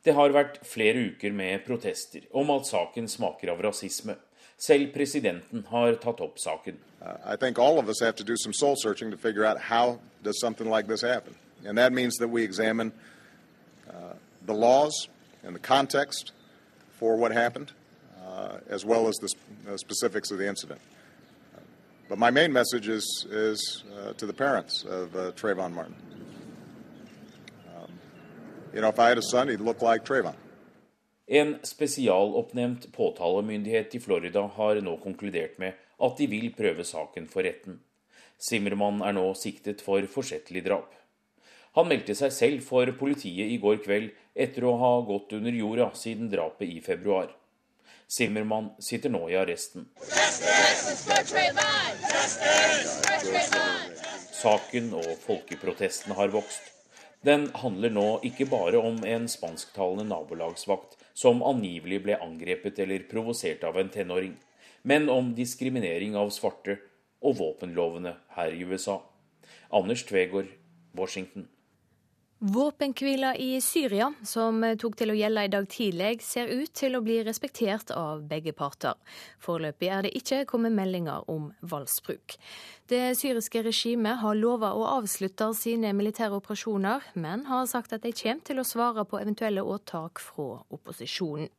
Det 0.00 0.16
har 0.16 0.32
vært 0.32 0.62
flere 0.64 1.10
uker 1.12 1.36
med 1.36 1.60
protester 1.66 2.24
om 2.32 2.48
at 2.56 2.64
saken 2.64 3.12
smaker 3.12 3.52
av 3.52 3.60
rasisme. 3.60 4.16
Selv 4.56 4.94
presidenten 4.94 5.66
har 5.68 6.00
tatt 6.00 6.24
opp 6.24 6.40
saken. 6.40 6.80
I 7.28 7.36
think 7.36 7.58
all 7.58 7.78
of 7.78 7.88
us 7.88 8.00
have 8.00 8.16
to 8.16 8.24
do 8.24 8.36
soul 8.36 8.76
searching 8.76 9.10
to 9.10 9.18
figure 9.18 9.44
out 9.44 9.68
how 9.68 9.98
does 10.24 10.40
something 10.40 10.70
like 10.70 10.88
this 10.88 11.02
happen. 11.02 11.36
And 11.66 11.76
that 11.76 11.92
means 11.92 12.16
that 12.16 12.28
uh, 12.28 12.90
the 14.46 14.54
laws 14.54 15.08
and 15.44 15.54
the 15.54 15.60
context 15.60 16.32
for 16.98 17.16
what 17.16 17.32
happened, 17.32 17.72
uh, 18.24 18.58
as 18.68 18.84
well 18.84 19.08
as 19.08 19.16
the 19.16 19.28
sp- 19.28 19.76
specifics 19.76 20.30
of 20.30 20.38
the 20.38 20.48
incident. 20.48 20.80
But 22.08 22.18
my 22.18 22.30
main 22.30 22.52
message 22.52 22.88
is, 22.88 23.26
is 23.30 23.84
uh, 23.96 24.12
to 24.14 24.26
the 24.26 24.32
parents 24.32 24.84
of 24.84 25.14
uh, 25.14 25.30
Trayvon 25.32 25.72
Martin. 25.72 25.94
Um, 27.68 27.92
you 28.74 28.80
know, 28.80 28.88
if 28.88 28.98
I 28.98 29.08
had 29.08 29.18
a 29.18 29.22
son, 29.22 29.48
he'd 29.48 29.60
look 29.60 29.80
like 29.80 30.04
Trayvon. 30.04 30.34
En 31.28 31.60
spesialoppnevnt 31.62 32.92
påtalemyndighet 32.92 33.94
i 33.94 34.00
Florida 34.00 34.42
har 34.56 34.80
nå 34.82 34.96
konkludert 34.96 35.58
med 35.62 35.78
at 36.02 36.16
de 36.18 36.26
vil 36.26 36.50
prøve 36.56 36.82
saken 36.84 37.28
for 37.30 37.46
retten. 37.46 37.78
Zimmermann 38.42 38.98
er 39.06 39.14
nå 39.14 39.28
siktet 39.38 39.84
for 39.84 40.02
forsettlig 40.10 40.64
drap. 40.66 40.90
Han 41.78 41.86
meldte 41.86 42.16
seg 42.18 42.34
selv 42.34 42.66
for 42.66 42.90
politiet 42.98 43.52
i 43.54 43.60
går 43.62 43.78
kveld 43.84 44.10
etter 44.34 44.64
å 44.64 44.76
ha 44.80 44.92
gått 45.06 45.32
under 45.36 45.52
jorda 45.52 45.90
siden 45.94 46.30
drapet 46.30 46.68
i 46.68 46.80
februar. 46.80 47.30
Zimmermann 48.10 48.72
sitter 48.82 49.10
nå 49.10 49.28
i 49.30 49.36
arresten. 49.38 49.86
Saken 54.40 54.92
og 54.98 55.10
folkeprotesten 55.22 56.16
har 56.18 56.32
vokst. 56.34 56.70
Den 57.22 57.50
handler 57.60 57.92
nå 57.92 58.06
ikke 58.24 58.46
bare 58.48 58.80
om 58.80 59.02
en 59.04 59.28
spansktalende 59.28 60.06
nabolagsvakt 60.08 60.96
som 61.12 61.42
angivelig 61.44 62.00
ble 62.06 62.16
angrepet 62.16 62.80
eller 62.80 63.04
provosert 63.10 63.66
av 63.68 63.76
en 63.78 63.92
tenåring, 63.92 64.34
men 64.82 65.10
om 65.12 65.34
diskriminering 65.36 66.16
av 66.16 66.32
svarte 66.32 66.78
og 67.20 67.36
våpenlovene 67.42 68.14
her 68.38 68.56
i 68.56 68.64
USA. 68.64 69.02
Anders 69.68 70.06
Tvegård, 70.08 70.48
Washington. 70.96 71.50
Våpenhvila 72.42 73.36
i 73.36 73.60
Syria, 73.60 74.06
som 74.24 74.62
tok 74.80 74.94
til 74.96 75.10
å 75.12 75.16
gjelde 75.18 75.42
i 75.44 75.50
dag 75.52 75.66
tidlig, 75.68 76.22
ser 76.24 76.48
ut 76.48 76.72
til 76.72 76.96
å 76.96 77.02
bli 77.04 77.18
respektert 77.26 77.92
av 77.92 78.22
begge 78.30 78.54
parter. 78.56 78.96
Foreløpig 79.44 79.90
er 79.92 80.06
det 80.06 80.14
ikke 80.16 80.46
kommet 80.48 80.72
meldinger 80.72 81.28
om 81.28 81.50
voldsbruk. 81.60 82.38
Det 82.88 83.12
syriske 83.20 83.60
regimet 83.68 84.22
har 84.24 84.40
lova 84.40 84.72
å 84.72 84.88
avslutte 84.88 85.50
sine 85.52 85.92
militære 85.92 86.40
operasjoner, 86.40 87.12
men 87.12 87.44
har 87.52 87.68
sagt 87.68 87.92
at 87.92 88.08
de 88.08 88.16
kommer 88.16 88.48
til 88.48 88.64
å 88.64 88.68
svare 88.72 89.04
på 89.04 89.20
eventuelle 89.20 89.60
åtak 89.60 90.24
fra 90.24 90.62
opposisjonen. 90.72 91.52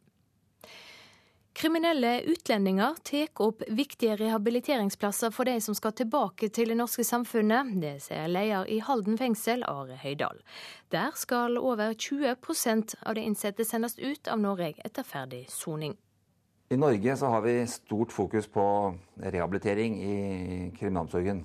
Kriminelle 1.54 2.22
utlendinger 2.32 2.96
tar 3.04 3.28
opp 3.44 3.64
viktige 3.68 4.16
rehabiliteringsplasser 4.16 5.34
for 5.36 5.50
de 5.50 5.58
som 5.62 5.76
skal 5.76 5.92
tilbake 6.00 6.48
til 6.50 6.72
det 6.72 6.78
norske 6.80 7.04
samfunnet. 7.04 7.74
Det 7.82 7.98
sier 8.06 8.32
leder 8.32 8.70
i 8.72 8.80
Halden 8.80 9.20
fengsel, 9.20 9.66
Are 9.68 9.98
Høydahl. 10.00 10.40
Der 10.96 11.12
skal 11.20 11.60
over 11.60 11.92
20% 11.92 12.96
av 13.04 13.20
de 13.20 13.26
innsatte 13.28 13.68
sendes 13.68 14.00
ut 14.00 14.32
av 14.32 14.40
Norge 14.40 14.78
etter 14.80 15.04
ferdig 15.04 15.44
soning. 15.52 15.98
I 16.72 16.80
Norge 16.80 17.18
så 17.20 17.28
har 17.34 17.44
vi 17.44 17.58
stort 17.68 18.16
fokus 18.16 18.48
på 18.48 18.64
rehabilitering 19.20 20.00
i 20.00 20.16
kriminalomsorgen. 20.80 21.44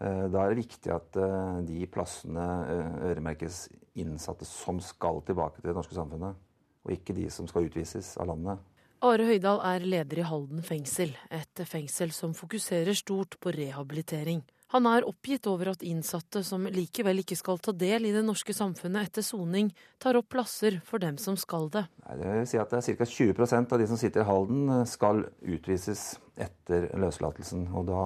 Eh, 0.00 0.26
Da 0.30 0.44
er 0.44 0.54
det 0.54 0.62
viktig 0.62 0.94
at 0.94 1.16
eh, 1.18 1.60
de 1.66 1.86
plassene 1.90 2.44
eh, 2.70 2.92
øremerkes 3.10 3.64
innsatte 3.98 4.46
som 4.46 4.78
skal 4.80 5.24
tilbake 5.26 5.58
til 5.58 5.72
det 5.72 5.76
norske 5.76 5.98
samfunnet, 5.98 6.38
og 6.84 6.92
ikke 6.94 7.18
de 7.18 7.26
som 7.34 7.50
skal 7.50 7.66
utvises 7.66 8.14
av 8.16 8.30
landet. 8.30 8.62
Are 9.00 9.24
Høydahl 9.24 9.62
er 9.64 9.84
leder 9.88 10.18
i 10.20 10.24
Halden 10.28 10.60
fengsel, 10.60 11.14
et 11.32 11.60
fengsel 11.64 12.10
som 12.12 12.34
fokuserer 12.36 12.92
stort 12.92 13.38
på 13.40 13.52
rehabilitering. 13.56 14.42
Han 14.74 14.84
er 14.86 15.06
oppgitt 15.08 15.48
over 15.48 15.70
at 15.72 15.80
innsatte 15.88 16.42
som 16.44 16.66
likevel 16.68 17.22
ikke 17.22 17.38
skal 17.38 17.56
ta 17.64 17.72
del 17.72 18.04
i 18.04 18.12
det 18.12 18.20
norske 18.26 18.52
samfunnet 18.52 19.08
etter 19.08 19.24
soning, 19.24 19.70
tar 19.96 20.18
opp 20.20 20.28
plasser 20.34 20.76
for 20.84 21.00
dem 21.00 21.16
som 21.16 21.38
skal 21.40 21.70
det. 21.72 21.86
Det 22.04 22.34
vil 22.36 22.44
si 22.50 22.60
at 22.60 22.74
det 22.74 22.82
er 22.82 22.98
ca. 23.00 23.08
20% 23.08 23.72
av 23.72 23.80
de 23.80 23.86
som 23.88 24.00
sitter 24.02 24.20
i 24.20 24.28
Halden 24.28 24.68
eh, 24.76 24.84
skal 24.92 25.24
utvises 25.48 26.04
etter 26.36 26.90
løslatelsen. 27.00 27.70
Og 27.72 27.88
da 27.88 28.04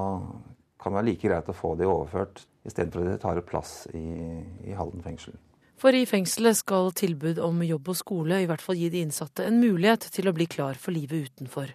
kan 0.78 0.94
det 0.94 1.00
være 1.00 1.08
like 1.10 1.26
greit 1.26 1.50
å 1.50 1.56
få 1.58 1.74
de 1.80 1.90
overført, 1.90 2.46
istedenfor 2.62 3.02
at 3.02 3.16
de 3.16 3.18
tar 3.26 3.42
opp 3.42 3.50
plass 3.50 3.80
i, 3.98 4.06
i 4.62 4.78
Halden 4.78 5.02
fengsel. 5.02 5.34
For 5.80 5.96
i 5.96 6.04
fengselet 6.06 6.60
skal 6.60 6.92
tilbud 6.96 7.40
om 7.42 7.62
jobb 7.66 7.90
og 7.92 7.96
skole 7.98 8.40
i 8.42 8.46
hvert 8.48 8.62
fall 8.62 8.78
gi 8.78 8.90
de 8.92 9.02
innsatte 9.04 9.46
en 9.48 9.58
mulighet 9.60 10.06
til 10.14 10.30
å 10.30 10.34
bli 10.36 10.46
klar 10.50 10.78
for 10.80 10.94
livet 10.94 11.30
utenfor. 11.30 11.72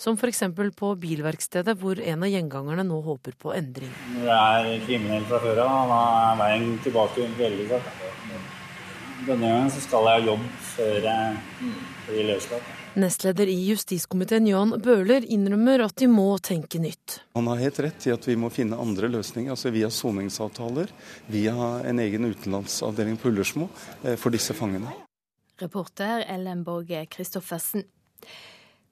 Som 0.00 0.16
f.eks. 0.16 0.46
på 0.78 0.94
bilverkstedet, 0.96 1.74
hvor 1.76 2.00
en 2.00 2.22
av 2.24 2.30
gjengangerne 2.32 2.86
nå 2.88 3.02
håper 3.04 3.34
på 3.36 3.52
endring. 3.52 3.92
Når 4.14 4.30
jeg 4.30 4.70
er 4.78 4.86
kriminell 4.86 5.26
fra 5.28 5.42
før 5.42 5.60
av, 5.66 5.92
da 5.92 6.00
er 6.30 6.40
veien 6.40 6.70
tilbake 6.86 7.28
veldig 7.36 7.68
kort. 7.74 7.94
Denne 9.26 9.50
gangen 9.52 9.74
skal 9.76 10.08
jeg 10.08 10.22
ha 10.22 10.28
jobb 10.30 10.46
før 10.70 11.10
jeg 11.10 11.72
blir 12.06 12.30
løslatt. 12.32 12.79
Nestleder 12.94 13.46
i 13.46 13.68
justiskomiteen 13.68 14.46
Jan 14.50 14.72
Bøhler 14.82 15.22
innrømmer 15.22 15.84
at 15.84 15.94
de 16.02 16.08
må 16.10 16.26
tenke 16.42 16.80
nytt. 16.82 17.20
Han 17.38 17.46
har 17.46 17.60
helt 17.62 17.78
rett 17.84 18.06
i 18.08 18.10
at 18.10 18.26
vi 18.26 18.34
må 18.34 18.50
finne 18.50 18.78
andre 18.82 19.06
løsninger, 19.12 19.52
altså 19.54 19.70
via 19.70 19.90
soningsavtaler, 19.94 20.90
via 21.30 21.54
en 21.86 22.02
egen 22.02 22.26
utenlandsavdeling 22.26 23.20
på 23.20 23.30
Ullersmo 23.30 23.68
eh, 24.02 24.18
for 24.18 24.34
disse 24.34 24.56
fangene. 24.58 24.90
Reporter 25.62 26.24
Ellen 26.26 26.64
Borge 26.66 27.04
Christoffersen. 27.14 27.86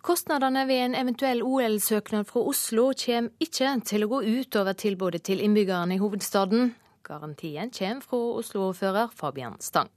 Kostnadene 0.07 0.62
ved 0.68 0.84
en 0.84 0.94
eventuell 0.94 1.42
OL-søknad 1.42 2.28
fra 2.30 2.46
Oslo 2.46 2.92
kommer 2.94 3.34
ikke 3.42 3.74
til 3.88 4.07
å 4.07 4.12
gå 4.14 4.22
ut 4.28 4.62
over 4.62 4.78
tilbudet 4.78 5.24
til 5.26 5.42
innbyggerne 5.42 5.99
i 5.99 6.01
hovedstaden. 6.01 6.70
Garantien 7.03 7.74
kommer 7.74 8.07
fra 8.07 8.26
Oslo-ordfører 8.38 9.11
Fabian 9.16 9.58
Stang. 9.58 9.91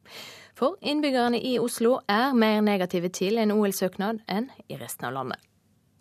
For 0.62 0.76
innbyggerne 0.86 1.40
i 1.42 1.56
Oslo 1.58 1.96
er 2.06 2.36
mer 2.38 2.60
negative 2.62 3.10
til 3.10 3.40
en 3.42 3.50
OL-søknad 3.56 4.20
enn 4.30 4.52
i 4.70 4.76
resten 4.78 5.08
av 5.08 5.16
landet. 5.16 5.42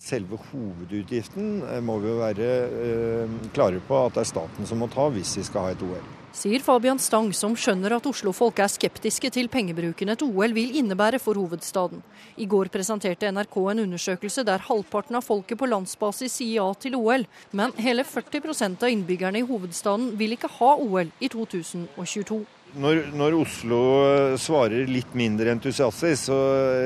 Selve 0.00 0.36
hovedutgiften 0.50 1.62
eh, 1.64 1.78
må 1.80 1.96
vi 2.02 2.10
jo 2.10 2.18
være 2.18 2.48
eh, 2.68 3.32
klare 3.56 3.80
på 3.88 4.02
at 4.02 4.18
det 4.18 4.26
er 4.26 4.28
staten 4.28 4.68
som 4.68 4.82
må 4.84 4.90
ta 4.92 5.06
hvis 5.14 5.32
vi 5.38 5.46
skal 5.48 5.64
ha 5.64 5.72
et 5.72 5.86
OL. 5.86 6.04
Sier 6.36 6.60
Fabian 6.60 7.00
Stang, 7.00 7.32
som 7.32 7.56
skjønner 7.56 7.96
at 7.96 8.10
Oslo-folk 8.12 8.60
er 8.60 8.68
skeptiske 8.68 9.32
til 9.32 9.48
pengebruken 9.48 10.12
et 10.12 10.26
OL 10.28 10.52
vil 10.56 10.76
innebære 10.82 11.22
for 11.24 11.40
hovedstaden. 11.40 12.04
I 12.36 12.44
går 12.44 12.68
presenterte 12.76 13.32
NRK 13.32 13.58
en 13.72 13.84
undersøkelse 13.88 14.44
der 14.44 14.68
halvparten 14.68 15.16
av 15.16 15.24
folket 15.24 15.60
på 15.60 15.72
landsbasis 15.72 16.36
sier 16.36 16.60
ja 16.60 16.70
til 16.76 17.00
OL, 17.00 17.24
men 17.56 17.72
hele 17.80 18.04
40% 18.04 18.84
av 18.84 18.92
innbyggerne 18.92 19.40
i 19.40 19.48
hovedstaden 19.48 20.12
vil 20.20 20.36
ikke 20.36 20.52
ha 20.60 20.74
OL 20.84 21.08
i 21.16 21.32
2022. 21.32 22.44
Når, 22.78 23.00
når, 23.18 23.34
Oslo 23.40 23.80
eh, 24.04 24.36
svarer 24.38 24.86
litt 24.86 25.14
mindre 25.18 25.50
entusiastisk, 25.56 26.28
så 26.28 26.38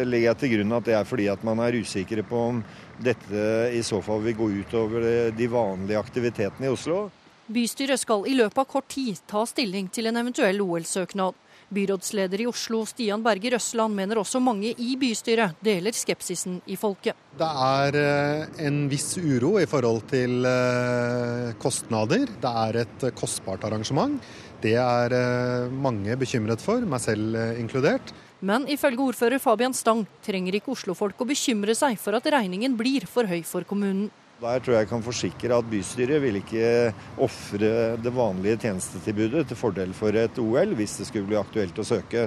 legger 0.06 0.30
jeg 0.30 0.40
til 0.40 0.52
grunn 0.54 0.78
at 0.78 0.88
det 0.88 0.96
er 0.96 1.08
fordi 1.08 1.28
at 1.32 1.44
man 1.44 1.60
er 1.60 1.76
usikre 1.76 2.24
på 2.24 2.40
om 2.52 2.62
dette 3.04 3.44
i 3.74 3.82
så 3.84 4.00
fall 4.04 4.22
vil 4.24 4.38
gå 4.38 4.48
utover 4.62 5.30
de 5.34 5.50
vanlige 5.50 6.00
aktivitetene 6.00 6.70
i 6.70 6.72
Oslo. 6.72 7.08
Bystyret 7.52 8.00
skal 8.00 8.24
i 8.24 8.36
løpet 8.38 8.62
av 8.62 8.68
kort 8.70 8.86
tid 8.88 9.18
ta 9.28 9.42
stilling 9.44 9.90
til 9.92 10.08
en 10.08 10.16
eventuell 10.22 10.62
OL-søknad. 10.64 11.36
Byrådsleder 11.74 12.40
i 12.40 12.46
Oslo 12.46 12.82
Stian 12.86 13.22
Berger 13.24 13.56
Røsland 13.56 13.96
mener 13.96 14.20
også 14.20 14.40
mange 14.40 14.74
i 14.78 14.94
bystyret 15.00 15.56
deler 15.64 15.96
skepsisen 15.96 16.60
i 16.70 16.76
folket. 16.78 17.16
Det 17.34 17.48
er 17.66 17.98
eh, 17.98 18.64
en 18.68 18.84
viss 18.88 19.16
uro 19.18 19.56
i 19.60 19.66
forhold 19.68 20.04
til 20.12 20.44
eh, 20.48 21.52
kostnader. 21.60 22.28
Det 22.40 22.52
er 22.64 22.80
et 22.84 23.06
kostbart 23.18 23.64
arrangement. 23.66 24.20
Det 24.64 24.74
er 24.80 25.12
eh, 25.12 25.70
mange 25.70 26.16
bekymret 26.16 26.62
for, 26.64 26.84
meg 26.88 27.02
selv 27.04 27.36
inkludert. 27.60 28.14
Men 28.44 28.66
ifølge 28.68 29.00
ordfører 29.10 29.40
Fabian 29.40 29.76
Stang 29.76 30.02
trenger 30.24 30.56
ikke 30.58 30.72
oslofolk 30.74 31.20
å 31.20 31.28
bekymre 31.28 31.76
seg 31.76 31.96
for 32.00 32.16
at 32.16 32.26
regningen 32.32 32.76
blir 32.76 33.06
for 33.08 33.28
høy 33.28 33.42
for 33.46 33.64
kommunen. 33.68 34.10
Der 34.42 34.60
tror 34.60 34.74
jeg 34.74 34.84
jeg 34.84 34.90
kan 34.90 35.04
forsikre 35.04 35.56
at 35.56 35.68
bystyret 35.70 36.20
vil 36.20 36.40
ikke 36.40 36.92
ofre 37.22 37.70
det 38.02 38.12
vanlige 38.12 38.58
tjenestetilbudet 38.66 39.46
til 39.48 39.56
fordel 39.58 39.94
for 39.96 40.16
et 40.18 40.40
OL, 40.42 40.74
hvis 40.76 40.98
det 41.00 41.06
skulle 41.08 41.30
bli 41.30 41.38
aktuelt 41.38 41.78
å 41.78 41.86
søke. 41.86 42.26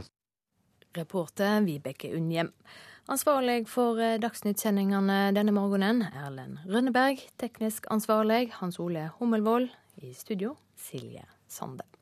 Reporter 0.98 1.60
Vibeke 1.68 2.14
Unnhjem. 2.18 2.54
Ansvarlig 3.12 3.68
for 3.72 4.00
eh, 4.04 4.18
Dagsnytt-sendingene 4.24 5.20
denne 5.36 5.54
morgenen, 5.56 6.08
Erlend 6.12 6.64
Rønneberg. 6.68 7.22
Teknisk 7.40 7.88
ansvarlig, 7.94 8.50
Hans 8.60 8.82
Ole 8.84 9.12
Hummelvold. 9.20 9.70
I 10.02 10.16
studio, 10.18 10.56
Silje 10.78 11.24
Sande. 11.48 11.97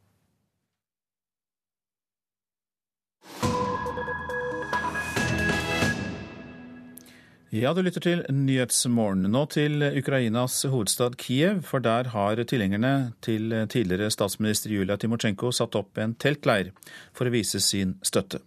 Ja, 7.51 7.73
du 7.75 7.81
lytter 7.83 8.01
til 8.01 8.21
Nyhetsmorgen. 8.31 9.25
Nå 9.27 9.41
til 9.51 9.83
Ukrainas 9.99 10.61
hovedstad 10.71 11.17
Kiev, 11.19 11.65
for 11.67 11.83
der 11.83 12.13
har 12.13 12.39
tilhengerne 12.47 13.11
til 13.27 13.51
tidligere 13.67 14.07
statsminister 14.15 14.71
Julia 14.71 14.95
Timosjenko 14.95 15.51
satt 15.51 15.75
opp 15.75 15.99
en 15.99 16.15
teltleir 16.15 16.71
for 17.11 17.27
å 17.27 17.35
vise 17.35 17.59
sin 17.59 17.97
støtte. 18.07 18.39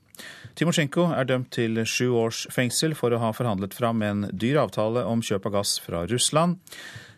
Timosjenko 0.56 1.10
er 1.18 1.28
dømt 1.28 1.52
til 1.52 1.84
sju 1.84 2.14
års 2.16 2.46
fengsel 2.56 2.96
for 2.96 3.12
å 3.12 3.20
ha 3.20 3.34
forhandlet 3.36 3.76
fram 3.76 4.00
en 4.08 4.28
dyr 4.32 4.62
avtale 4.64 5.04
om 5.04 5.20
kjøp 5.20 5.52
av 5.52 5.58
gass 5.60 5.76
fra 5.84 6.06
Russland. 6.08 6.62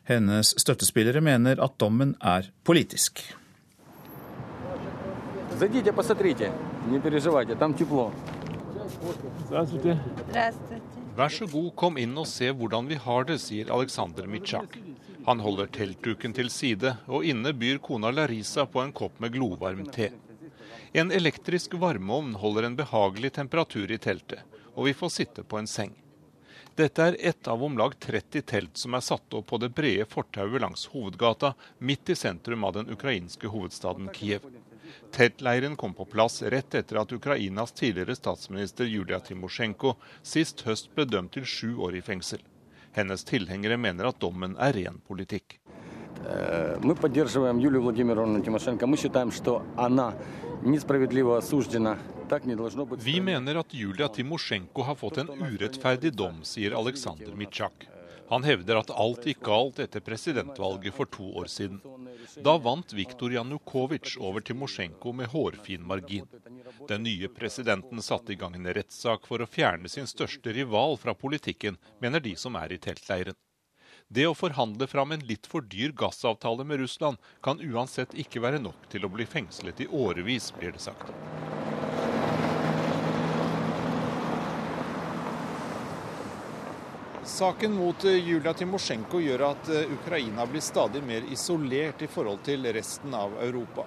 Hennes 0.10 0.56
støttespillere 0.58 1.22
mener 1.22 1.62
at 1.62 1.78
dommen 1.82 2.18
er 2.18 2.50
politisk. 2.66 3.22
Зайдите, 5.56 5.94
посмотрите, 5.94 6.50
не 6.90 7.00
переживайте, 7.00 7.56
там 7.56 7.74
тепло. 7.74 8.12
Здравствуйте. 9.48 10.00
Здравствуйте. 10.30 10.82
Vær 11.16 11.32
så 11.32 11.46
god, 11.48 11.70
kom 11.80 11.96
inn 11.98 12.12
og 12.20 12.28
se 12.28 12.50
hvordan 12.52 12.90
vi 12.92 12.98
har 13.00 13.24
det, 13.24 13.38
sier 13.40 13.70
Aleksandr 13.72 14.26
Mitsjak. 14.28 14.74
Han 15.26 15.40
holder 15.40 15.70
teltduken 15.72 16.36
til 16.36 16.50
side, 16.52 16.92
og 17.08 17.24
inne 17.24 17.54
byr 17.56 17.80
kona 17.80 18.12
Larisa 18.12 18.66
på 18.68 18.84
en 18.84 18.92
kopp 18.92 19.22
med 19.24 19.32
glovarm 19.32 19.86
te. 19.96 20.10
En 20.92 21.12
elektrisk 21.16 21.78
varmeovn 21.80 22.36
holder 22.42 22.68
en 22.68 22.76
behagelig 22.76 23.32
temperatur 23.40 23.92
i 23.96 23.98
teltet, 23.98 24.44
og 24.76 24.90
vi 24.90 24.94
får 24.94 25.14
sitte 25.16 25.48
på 25.48 25.62
en 25.62 25.72
seng. 25.72 25.96
Dette 26.76 27.08
er 27.08 27.16
ett 27.32 27.48
av 27.48 27.64
om 27.64 27.78
lag 27.80 27.96
30 28.00 28.44
telt 28.44 28.78
som 28.78 28.94
er 28.94 29.04
satt 29.08 29.40
opp 29.40 29.48
på 29.48 29.60
det 29.64 29.72
brede 29.72 30.04
fortauet 30.12 30.60
langs 30.60 30.90
hovedgata, 30.92 31.54
midt 31.80 32.12
i 32.12 32.20
sentrum 32.20 32.68
av 32.68 32.76
den 32.76 32.92
ukrainske 32.92 33.48
hovedstaden 33.48 34.12
Kiev. 34.12 34.44
Teltleiren 35.12 35.76
kom 35.76 35.94
på 35.94 36.06
plass 36.06 36.42
rett 36.42 36.76
etter 36.76 37.02
at 37.02 37.14
Ukrainas 37.14 37.72
tidligere 37.72 38.16
statsminister 38.16 38.86
Julia 38.86 39.20
Timosjenko 39.20 39.96
sist 40.24 40.66
høst 40.68 40.92
ble 40.96 41.06
dømt 41.06 41.34
til 41.38 41.46
sju 41.46 41.76
år 41.88 42.00
i 42.00 42.04
fengsel. 42.06 42.42
Hennes 42.96 43.24
tilhengere 43.28 43.78
mener 43.78 44.10
at 44.10 44.20
dommen 44.20 44.56
er 44.60 44.74
ren 44.74 45.02
politikk. 45.08 45.60
Мы 46.82 46.96
поддерживаем 46.96 47.60
Юлию 47.60 47.82
Владимировну 47.82 48.42
Тимошенко. 48.42 48.88
Мы 48.88 48.98
считаем, 48.98 49.32
что 49.32 49.64
она 49.76 50.16
несправедливо 50.64 51.38
осуждена. 51.38 51.98
Vi 52.98 53.22
mener 53.22 53.56
at 53.56 53.74
Julia 53.74 54.08
Timosjenko 54.08 54.82
har 54.82 54.96
fått 54.96 55.18
en 55.18 55.30
urettferdig 55.30 56.10
dom, 56.18 56.40
sier 56.42 56.74
Aleksandr 56.74 57.36
Mitsjak. 57.38 57.86
Han 58.31 58.45
hevder 58.47 58.79
at 58.79 58.91
alt 58.95 59.25
gikk 59.27 59.41
galt 59.43 59.81
etter 59.83 60.03
presidentvalget 60.07 60.95
for 60.95 61.11
to 61.11 61.27
år 61.41 61.49
siden. 61.51 61.81
Da 62.47 62.55
vant 62.63 62.93
Viktor 62.95 63.33
Janukovitsj 63.35 64.21
over 64.23 64.45
Timosjenko 64.47 65.13
med 65.19 65.33
hårfin 65.33 65.83
margin. 65.83 66.29
Den 66.89 67.03
nye 67.03 67.29
presidenten 67.29 68.03
satte 68.03 68.33
i 68.33 68.39
gang 68.39 68.55
en 68.55 68.71
rettssak 68.71 69.27
for 69.27 69.43
å 69.43 69.51
fjerne 69.51 69.91
sin 69.91 70.07
største 70.07 70.55
rival 70.55 70.95
fra 71.03 71.15
politikken, 71.15 71.79
mener 71.99 72.23
de 72.23 72.37
som 72.39 72.55
er 72.61 72.71
i 72.71 72.79
teltleiren. 72.79 73.35
Det 74.07 74.29
å 74.31 74.35
forhandle 74.35 74.87
fram 74.91 75.13
en 75.15 75.27
litt 75.27 75.47
for 75.51 75.67
dyr 75.67 75.91
gassavtale 75.95 76.65
med 76.67 76.81
Russland 76.85 77.19
kan 77.43 77.59
uansett 77.63 78.15
ikke 78.15 78.43
være 78.47 78.63
nok 78.63 78.87
til 78.95 79.07
å 79.07 79.11
bli 79.11 79.27
fengslet 79.27 79.83
i 79.85 79.91
årevis, 79.91 80.53
blir 80.55 80.75
det 80.75 80.83
sagt. 80.83 81.11
Saken 87.25 87.73
mot 87.73 88.05
eh, 88.05 88.11
Julia 88.11 88.55
Timosjenko 88.55 89.21
gjør 89.21 89.43
at 89.51 89.69
eh, 89.69 89.93
Ukraina 89.93 90.47
blir 90.49 90.63
stadig 90.65 91.03
mer 91.05 91.27
isolert 91.33 92.03
i 92.03 92.09
forhold 92.09 92.41
til 92.47 92.65
resten 92.73 93.15
av 93.15 93.35
Europa. 93.45 93.85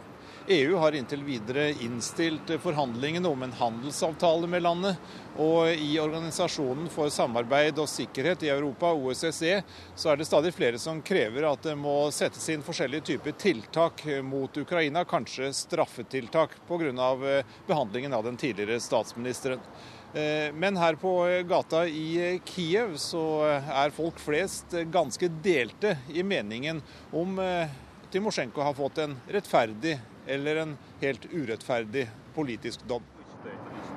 EU 0.54 0.76
har 0.78 0.94
inntil 0.94 1.24
videre 1.26 1.72
innstilt 1.82 2.52
eh, 2.54 2.62
forhandlingene 2.62 3.28
om 3.28 3.44
en 3.44 3.56
handelsavtale 3.58 4.48
med 4.48 4.62
landet. 4.62 5.02
Og 5.42 5.74
i 5.74 5.96
Organisasjonen 5.98 6.92
for 6.94 7.10
samarbeid 7.10 7.82
og 7.82 7.90
sikkerhet 7.90 8.46
i 8.46 8.52
Europa, 8.54 8.92
OSSE, 8.94 9.64
så 9.96 10.12
er 10.12 10.22
det 10.22 10.30
stadig 10.30 10.54
flere 10.54 10.78
som 10.78 11.02
krever 11.02 11.50
at 11.50 11.66
det 11.66 11.74
må 11.80 11.96
settes 12.14 12.46
inn 12.54 12.62
forskjellige 12.62 13.08
typer 13.16 13.34
tiltak 13.34 14.06
mot 14.22 14.62
Ukraina, 14.62 15.08
kanskje 15.10 15.50
straffetiltak 15.58 16.60
pga. 16.70 17.18
behandlingen 17.66 18.14
av 18.14 18.30
den 18.30 18.38
tidligere 18.38 18.80
statsministeren. 18.80 19.66
Eh, 20.15 20.55
men 20.55 20.77
her 20.77 20.97
på 20.97 21.13
gata 21.49 21.83
i 21.87 22.41
Kiev 22.45 22.97
så 22.97 23.23
er 23.61 23.93
folk 23.93 24.21
flest 24.23 24.73
ganske 24.89 25.29
delte 25.45 25.99
i 26.09 26.25
meningen 26.25 26.81
om 27.13 27.39
eh, 27.45 27.69
Timosjenko 28.11 28.65
har 28.65 28.75
fått 28.79 29.03
en 29.05 29.19
rettferdig 29.29 29.99
eller 30.27 30.63
en 30.65 30.77
helt 31.01 31.29
urettferdig 31.33 32.09
politisk 32.35 32.89
dom. 32.89 33.03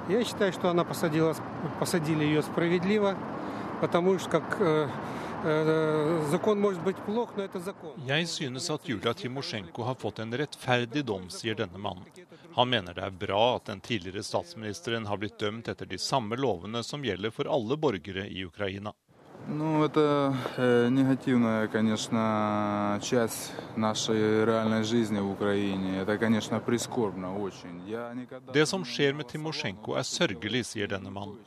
Я 0.09 0.23
считаю, 0.25 0.51
что 0.51 0.69
она 0.69 0.83
посадила, 0.83 1.35
посадили 1.79 2.23
ее 2.23 2.41
справедливо, 2.41 3.15
потому 3.79 4.19
что 4.19 4.29
как 4.29 4.59
jeg 8.05 8.27
synes 8.27 8.69
at 8.69 8.89
Julia 8.89 9.13
Timosjenko 9.13 9.83
har 9.83 9.95
fått 9.95 10.19
en 10.19 10.37
rettferdig 10.37 11.01
dom, 11.05 11.29
sier 11.33 11.55
denne 11.57 11.81
mannen. 11.81 12.05
Han 12.55 12.69
mener 12.69 12.93
det 12.93 13.03
er 13.05 13.19
bra 13.23 13.43
at 13.55 13.69
den 13.71 13.79
tidligere 13.83 14.23
statsministeren 14.23 15.05
har 15.07 15.19
blitt 15.21 15.39
dømt 15.39 15.67
etter 15.71 15.85
de 15.85 15.97
samme 15.99 16.35
lovene 16.39 16.83
som 16.83 17.03
gjelder 17.03 17.31
for 17.31 17.49
alle 17.51 17.77
borgere 17.77 18.27
i 18.27 18.45
Ukraina. 18.45 18.93
Ну, 19.47 19.83
это 19.83 20.35
э, 20.57 20.89
негативная, 20.89 21.67
конечно, 21.67 22.99
часть 23.01 23.51
нашей 23.75 24.45
реальной 24.45 24.83
жизни 24.83 25.19
в 25.19 25.31
Украине. 25.31 25.99
Это, 26.01 26.17
конечно, 26.17 26.59
прискорбно 26.59 27.39
очень. 27.39 27.81
Я 27.87 28.13
никогда... 28.13 28.53
Det 28.53 28.65
som 28.65 28.85
skjer 28.85 29.13
med 29.13 29.27
Timosjenko 29.27 29.97
er 29.97 30.05
sørgelig, 30.05 30.65
sier 30.65 30.87
denne 30.87 31.09
mannen. 31.09 31.39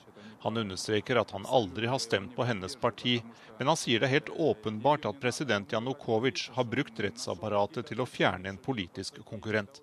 Han 0.43 0.57
understreker 0.57 1.16
at 1.16 1.31
han 1.31 1.47
aldri 1.47 1.87
har 1.87 1.99
stemt 1.99 2.35
på 2.37 2.45
hennes 2.45 2.77
parti, 2.77 3.23
men 3.59 3.71
han 3.71 3.79
sier 3.81 4.03
det 4.03 4.11
er 4.11 4.16
helt 4.19 4.35
åpenbart 4.37 5.07
at 5.09 5.21
president 5.23 5.73
Janukovitsj 5.73 6.51
har 6.53 6.66
brukt 6.69 7.01
rettsapparatet 7.01 7.89
til 7.89 8.03
å 8.03 8.07
fjerne 8.11 8.51
en 8.51 8.61
politisk 8.61 9.23
konkurrent. 9.25 9.81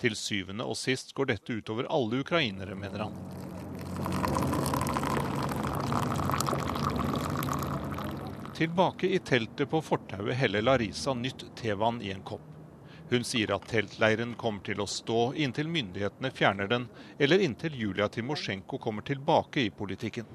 Til 0.00 0.16
syvende 0.16 0.64
og 0.68 0.76
sist 0.76 1.14
går 1.16 1.32
dette 1.32 1.56
utover 1.56 1.88
alle 1.92 2.20
ukrainere, 2.20 2.74
mener 2.76 3.06
han. 3.06 3.14
Tilbake 8.56 9.08
i 9.12 9.18
teltet 9.18 9.68
på 9.68 9.80
fortauet 9.84 10.36
heller 10.40 10.62
Larisa 10.64 11.12
nytt 11.14 11.44
tevann 11.56 12.02
i 12.02 12.12
en 12.12 12.22
kopp. 12.24 12.44
Hun 13.10 13.24
sier 13.24 13.52
at 13.54 13.68
teltleiren 13.70 14.32
kommer 14.34 14.64
til 14.66 14.80
å 14.82 14.86
stå 14.90 15.34
inntil 15.38 15.68
myndighetene 15.70 16.30
fjerner 16.34 16.70
den, 16.70 16.88
eller 17.18 17.44
inntil 17.44 17.76
Julia 17.78 18.08
Timosjenko 18.08 18.80
kommer 18.82 19.04
tilbake 19.06 19.60
i 19.62 19.70
politikken. 19.70 20.26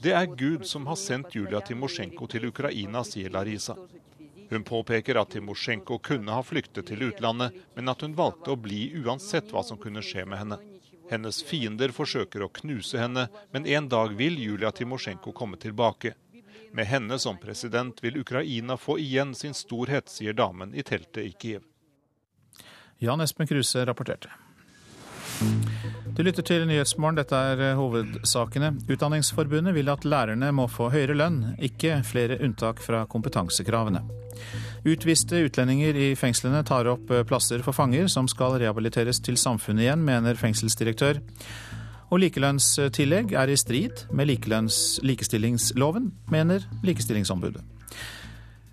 Det 0.00 0.12
er 0.12 0.26
Gud 0.26 0.66
som 0.66 0.86
har 0.86 0.98
sendt 0.98 1.34
Julia 1.34 1.60
Timosjenko 1.60 2.26
til 2.26 2.48
Ukraina, 2.48 3.04
sier 3.06 3.30
Larisa. 3.30 3.76
Hun 4.50 4.64
påpeker 4.66 5.18
at 5.18 5.30
Timosjenko 5.34 5.98
kunne 5.98 6.34
ha 6.34 6.42
flyktet 6.42 6.86
til 6.90 7.02
utlandet, 7.08 7.54
men 7.74 7.88
at 7.88 8.02
hun 8.02 8.14
valgte 8.18 8.54
å 8.54 8.58
bli 8.58 8.88
uansett 9.02 9.50
hva 9.54 9.62
som 9.66 9.78
kunne 9.78 10.02
skje 10.02 10.26
med 10.26 10.42
henne. 10.42 10.58
Hennes 11.10 11.42
fiender 11.46 11.94
forsøker 11.94 12.42
å 12.42 12.50
knuse 12.60 12.98
henne, 12.98 13.28
men 13.54 13.66
en 13.66 13.88
dag 13.88 14.14
vil 14.18 14.38
Julia 14.42 14.72
Timosjenko 14.74 15.32
komme 15.32 15.58
tilbake. 15.62 16.14
Med 16.74 16.90
henne 16.90 17.18
som 17.22 17.38
president 17.38 18.02
vil 18.02 18.18
Ukraina 18.20 18.76
få 18.76 18.98
igjen 18.98 19.34
sin 19.34 19.54
storhet, 19.54 20.10
sier 20.10 20.34
damen 20.34 20.74
i 20.74 20.82
teltet 20.82 21.22
i 21.22 21.32
Kiev. 21.32 21.62
Jan 22.98 23.20
Espen 23.20 23.46
Kruse 23.46 23.86
rapporterte. 23.86 24.32
Du 26.16 26.22
lytter 26.24 26.40
til 26.48 26.62
Nyhetsmorgen, 26.64 27.18
dette 27.18 27.36
er 27.36 27.74
hovedsakene. 27.76 28.70
Utdanningsforbundet 28.88 29.74
vil 29.76 29.90
at 29.92 30.06
lærerne 30.08 30.48
må 30.56 30.64
få 30.72 30.86
høyere 30.88 31.12
lønn, 31.12 31.42
ikke 31.60 31.98
flere 32.08 32.38
unntak 32.40 32.80
fra 32.80 33.02
kompetansekravene. 33.04 34.00
Utviste 34.88 35.42
utlendinger 35.44 35.98
i 36.00 36.08
fengslene 36.16 36.62
tar 36.64 36.88
opp 36.88 37.12
plasser 37.28 37.60
for 37.60 37.76
fanger 37.76 38.08
som 38.08 38.30
skal 38.32 38.56
rehabiliteres 38.62 39.20
til 39.20 39.36
samfunnet 39.36 39.84
igjen, 39.84 40.08
mener 40.08 40.40
fengselsdirektør. 40.40 41.20
Og 42.08 42.24
likelønnstillegg 42.24 43.36
er 43.36 43.52
i 43.52 43.60
strid 43.60 44.06
med 44.08 44.32
likestillingsloven, 44.32 46.14
mener 46.32 46.64
Likestillingsombudet. 46.80 47.60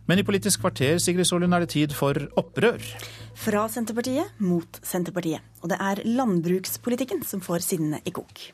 Men 0.07 0.19
i 0.19 0.23
Politisk 0.23 0.63
kvarter 0.63 0.95
Sigrid 0.95 1.27
Solund, 1.27 1.51
er 1.55 1.67
det 1.67 1.75
tid 1.75 1.91
for 1.95 2.15
opprør. 2.39 2.79
Fra 3.35 3.67
Senterpartiet 3.67 4.39
mot 4.39 4.79
Senterpartiet. 4.79 5.52
Og 5.63 5.71
det 5.71 5.79
er 5.79 6.03
landbrukspolitikken 6.03 7.23
som 7.23 7.41
får 7.43 7.63
sinnene 7.63 8.03
i 8.03 8.11
kok. 8.11 8.51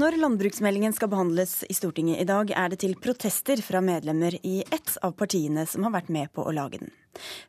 Når 0.00 0.14
landbruksmeldingen 0.16 0.94
skal 0.96 1.10
behandles 1.12 1.58
i 1.68 1.74
Stortinget 1.76 2.22
i 2.22 2.24
dag, 2.24 2.48
er 2.56 2.70
det 2.72 2.78
til 2.80 2.94
protester 2.96 3.60
fra 3.60 3.82
medlemmer 3.84 4.32
i 4.46 4.62
ett 4.62 4.94
av 5.04 5.12
partiene 5.18 5.66
som 5.68 5.84
har 5.84 5.92
vært 5.92 6.08
med 6.14 6.30
på 6.32 6.44
å 6.46 6.52
lage 6.56 6.78
den. 6.80 6.92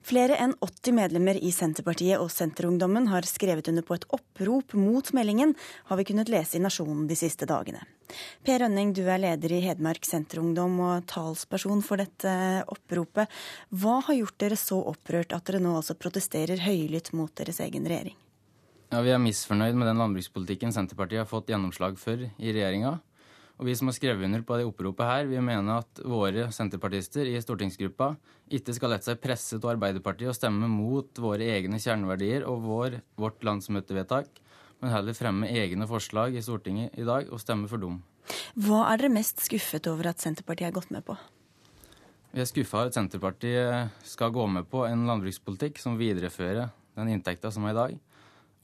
Flere 0.04 0.36
enn 0.42 0.58
80 0.60 0.98
medlemmer 0.98 1.38
i 1.40 1.54
Senterpartiet 1.56 2.20
og 2.20 2.28
Senterungdommen 2.34 3.08
har 3.08 3.28
skrevet 3.30 3.70
under 3.72 3.86
på 3.88 3.96
et 3.96 4.08
opprop 4.18 4.76
mot 4.76 5.14
meldingen, 5.16 5.54
har 5.88 6.00
vi 6.02 6.08
kunnet 6.10 6.32
lese 6.34 6.58
i 6.60 6.64
Nasjonen 6.66 7.06
de 7.08 7.16
siste 7.16 7.48
dagene. 7.48 7.86
Per 8.44 8.60
Rønning, 8.66 8.92
du 8.98 9.06
er 9.06 9.22
leder 9.22 9.54
i 9.56 9.62
Hedmark 9.70 10.10
Senterungdom 10.10 10.76
og 10.90 11.06
talsperson 11.14 11.86
for 11.88 12.04
dette 12.04 12.34
oppropet. 12.74 13.32
Hva 13.70 14.02
har 14.10 14.20
gjort 14.20 14.40
dere 14.44 14.60
så 14.60 14.82
opprørt 14.92 15.38
at 15.38 15.48
dere 15.48 15.64
nå 15.64 15.78
altså 15.78 15.96
protesterer 15.96 16.66
høylytt 16.66 17.14
mot 17.16 17.32
deres 17.40 17.64
egen 17.64 17.88
regjering? 17.88 18.18
Ja, 18.92 19.00
Vi 19.00 19.12
er 19.14 19.22
misfornøyd 19.24 19.78
med 19.80 19.88
den 19.88 20.02
landbrukspolitikken 20.02 20.74
Senterpartiet 20.76 21.22
har 21.22 21.28
fått 21.30 21.48
gjennomslag 21.48 21.96
for 21.96 22.20
i 22.20 22.52
regjeringa. 22.52 22.98
Og 23.56 23.70
vi 23.70 23.76
som 23.80 23.88
har 23.88 23.96
skrevet 23.96 24.28
under 24.28 24.42
på 24.44 24.58
det 24.60 24.66
oppropet 24.68 25.08
her, 25.08 25.30
vi 25.30 25.40
mener 25.40 25.80
at 25.80 26.02
våre 26.04 26.50
senterpartister 26.52 27.30
i 27.30 27.40
stortingsgruppa 27.40 28.10
ikke 28.52 28.76
skal 28.76 28.92
lette 28.92 29.08
seg 29.08 29.22
presse 29.24 29.62
av 29.62 29.70
Arbeiderpartiet 29.78 30.34
og 30.34 30.36
stemme 30.36 30.68
mot 30.68 31.24
våre 31.24 31.48
egne 31.54 31.80
kjerneverdier 31.80 32.44
og 32.44 32.68
vår, 32.68 33.00
vårt 33.16 33.48
landsmøtevedtak, 33.48 34.28
men 34.84 34.92
heller 34.92 35.16
fremme 35.16 35.48
egne 35.48 35.88
forslag 35.88 36.36
i 36.36 36.44
Stortinget 36.44 37.00
i 37.00 37.08
dag 37.08 37.32
og 37.32 37.40
stemme 37.40 37.72
for 37.72 37.80
dem. 37.80 38.02
Hva 38.60 38.84
er 38.90 39.06
dere 39.06 39.16
mest 39.16 39.40
skuffet 39.48 39.88
over 39.88 40.12
at 40.12 40.20
Senterpartiet 40.20 40.68
har 40.68 40.76
gått 40.82 40.92
med 40.92 41.08
på? 41.08 41.16
Vi 42.36 42.44
er 42.44 42.52
skuffa 42.52 42.90
at 42.90 43.00
Senterpartiet 43.00 44.04
skal 44.04 44.36
gå 44.36 44.52
med 44.52 44.68
på 44.68 44.84
en 44.90 45.08
landbrukspolitikk 45.08 45.80
som 45.80 45.96
viderefører 46.02 46.74
den 47.00 47.16
inntekta 47.16 47.56
som 47.56 47.64
er 47.64 47.78
i 47.78 47.84
dag 47.86 48.00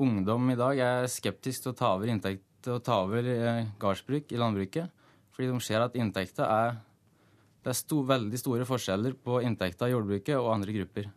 ungdom 0.02 0.52
i 0.54 0.58
dag 0.60 0.80
er 0.80 1.10
skeptisk 1.12 1.64
til 1.64 1.74
å 1.74 1.78
ta 1.78 1.94
over 1.98 2.12
inntekt 2.12 2.70
og 2.72 2.84
ta 2.86 3.02
over 3.06 3.28
eh, 3.32 3.68
gardsbruk 3.80 4.32
i 4.34 4.40
landbruket. 4.42 4.92
Fordi 5.34 5.52
de 5.52 5.62
ser 5.62 5.84
at 5.86 5.98
inntekta 5.98 6.50
er 6.50 6.78
Det 7.62 7.74
er 7.74 7.78
sto, 7.82 7.98
veldig 8.08 8.38
store 8.40 8.64
forskjeller 8.64 9.18
på 9.20 9.42
inntekta 9.44 9.90
i 9.90 9.92
jordbruket 9.92 10.38
og 10.38 10.54
andre 10.54 10.72
grupper. 10.72 11.10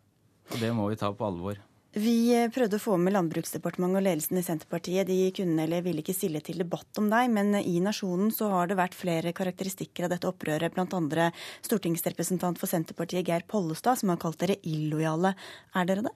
Og 0.50 0.56
det 0.58 0.70
må 0.74 0.88
vi 0.90 0.96
ta 0.98 1.12
på 1.14 1.26
alvor. 1.28 1.60
Vi 1.94 2.30
eh, 2.34 2.48
prøvde 2.50 2.78
å 2.78 2.82
få 2.82 2.96
med 3.02 3.14
Landbruksdepartementet 3.14 3.98
og 4.00 4.04
ledelsen 4.06 4.38
i 4.38 4.42
Senterpartiet. 4.46 5.06
De 5.06 5.30
kunne 5.34 5.62
eller 5.64 5.84
ville 5.86 6.02
ikke 6.02 6.14
stille 6.14 6.42
til 6.42 6.58
debatt 6.62 7.00
om 7.02 7.06
deg, 7.10 7.30
men 7.34 7.54
i 7.58 7.76
Nasjonen 7.82 8.30
så 8.34 8.50
har 8.50 8.70
det 8.70 8.78
vært 8.78 8.98
flere 8.98 9.34
karakteristikker 9.36 10.06
av 10.06 10.14
dette 10.14 10.30
opprøret, 10.30 10.74
bl.a. 10.74 11.28
stortingsrepresentant 11.66 12.58
for 12.58 12.70
Senterpartiet 12.70 13.26
Geir 13.26 13.46
Pollestad, 13.46 13.98
som 13.98 14.10
har 14.10 14.22
kalt 14.22 14.38
dere 14.42 14.58
illojale. 14.62 15.36
Er 15.74 15.90
dere 15.90 16.06
det? 16.06 16.14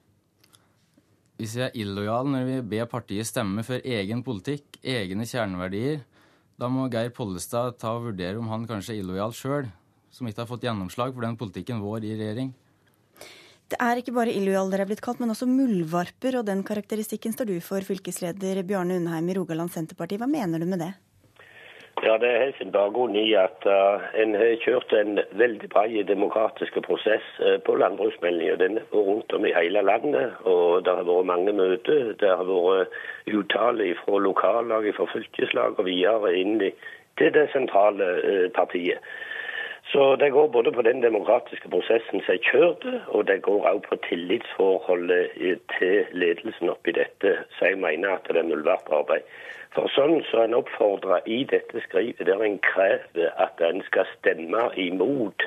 Hvis 1.39 1.55
vi 1.57 1.63
er 1.65 1.73
illojale 1.75 2.31
når 2.31 2.45
vi 2.47 2.59
ber 2.75 2.89
partiet 2.91 3.27
stemme 3.27 3.63
for 3.67 3.83
egen 3.83 4.21
politikk, 4.23 4.77
egne 4.81 5.27
kjerneverdier, 5.27 6.03
da 6.55 6.69
må 6.71 6.87
Geir 6.91 7.11
Pollestad 7.15 7.75
ta 7.81 7.91
og 7.97 8.09
vurdere 8.09 8.39
om 8.39 8.47
han 8.51 8.63
kanskje 8.69 8.95
er 8.95 9.01
illojal 9.01 9.35
sjøl, 9.35 9.67
som 10.13 10.29
ikke 10.29 10.45
har 10.45 10.51
fått 10.51 10.63
gjennomslag 10.63 11.11
for 11.11 11.27
den 11.27 11.35
politikken 11.39 11.81
vår 11.83 12.07
i 12.07 12.13
regjering. 12.15 12.53
Det 13.65 13.79
er 13.81 13.99
ikke 13.99 14.13
bare 14.15 14.31
illojal 14.31 14.69
dere 14.71 14.85
er 14.85 14.89
blitt 14.91 15.03
kalt, 15.03 15.19
men 15.19 15.33
også 15.33 15.47
muldvarper, 15.49 16.37
og 16.39 16.45
den 16.47 16.61
karakteristikken 16.63 17.33
står 17.33 17.49
du 17.49 17.55
for, 17.65 17.83
fylkesleder 17.83 18.61
Bjarne 18.63 18.99
Undheim 19.01 19.31
i 19.31 19.35
Rogaland 19.35 19.73
Senterparti. 19.73 20.19
Hva 20.21 20.29
mener 20.29 20.61
du 20.61 20.69
med 20.69 20.83
det? 20.85 20.91
Ja, 22.05 22.17
Det 22.17 22.29
har 22.37 22.51
sin 22.57 22.71
bakgrunn 22.71 23.15
i 23.17 23.31
at 23.33 23.65
uh, 23.65 24.03
en 24.21 24.35
har 24.37 24.51
kjørt 24.61 24.91
en 24.93 25.17
veldig 25.41 25.69
bred 25.73 26.03
demokratisk 26.05 26.75
prosess 26.85 27.25
uh, 27.41 27.55
på 27.65 27.73
landbruksmeldingen. 27.81 28.59
Den 28.61 28.77
har 28.77 28.91
vært 28.91 29.07
rundt 29.07 29.33
om 29.33 29.47
i 29.49 29.53
hele 29.55 29.81
landet, 29.81 30.35
og 30.45 30.85
det 30.85 30.93
har 30.99 31.07
vært 31.07 31.29
mange 31.31 31.55
møter. 31.57 32.11
Det 32.21 32.29
har 32.29 32.45
vært 32.45 32.93
uttale 33.39 33.87
fra 34.03 34.19
lokallag, 34.21 34.91
fra 34.99 35.07
fylkeslag 35.15 35.81
og 35.81 35.89
videre 35.89 36.35
inn 36.37 36.61
i, 36.67 36.69
til 37.17 37.33
det 37.33 37.47
sentrale 37.55 38.11
uh, 38.21 38.45
partiet. 38.53 39.01
Så 39.89 40.05
det 40.21 40.29
går 40.37 40.53
både 40.53 40.75
på 40.77 40.85
den 40.85 41.01
demokratiske 41.01 41.73
prosessen 41.73 42.21
som 42.21 42.35
er 42.35 42.45
kjørt, 42.51 42.85
og 43.07 43.25
det 43.25 43.41
går 43.49 43.65
også 43.65 43.89
på 43.89 43.99
tillitsforholdet 44.05 45.57
til 45.79 46.05
ledelsen 46.13 46.69
oppi 46.69 46.93
dette, 47.01 47.37
så 47.57 47.73
jeg 47.73 47.81
mener 47.81 48.13
at 48.19 48.29
det 48.29 48.45
er 48.45 48.49
muldvarpt 48.53 48.93
arbeid. 48.93 49.25
For 49.75 49.91
sånn 49.91 50.21
så 50.29 50.45
en 50.45 50.55
oppfordrer 50.55 51.25
i 51.27 51.41
dette 51.51 51.81
skrivet, 51.83 52.21
der 52.27 52.43
en 52.43 52.59
krever 52.63 53.31
at 53.43 53.59
en 53.59 53.81
skal 53.89 54.07
stemme 54.13 54.69
imot 54.79 55.43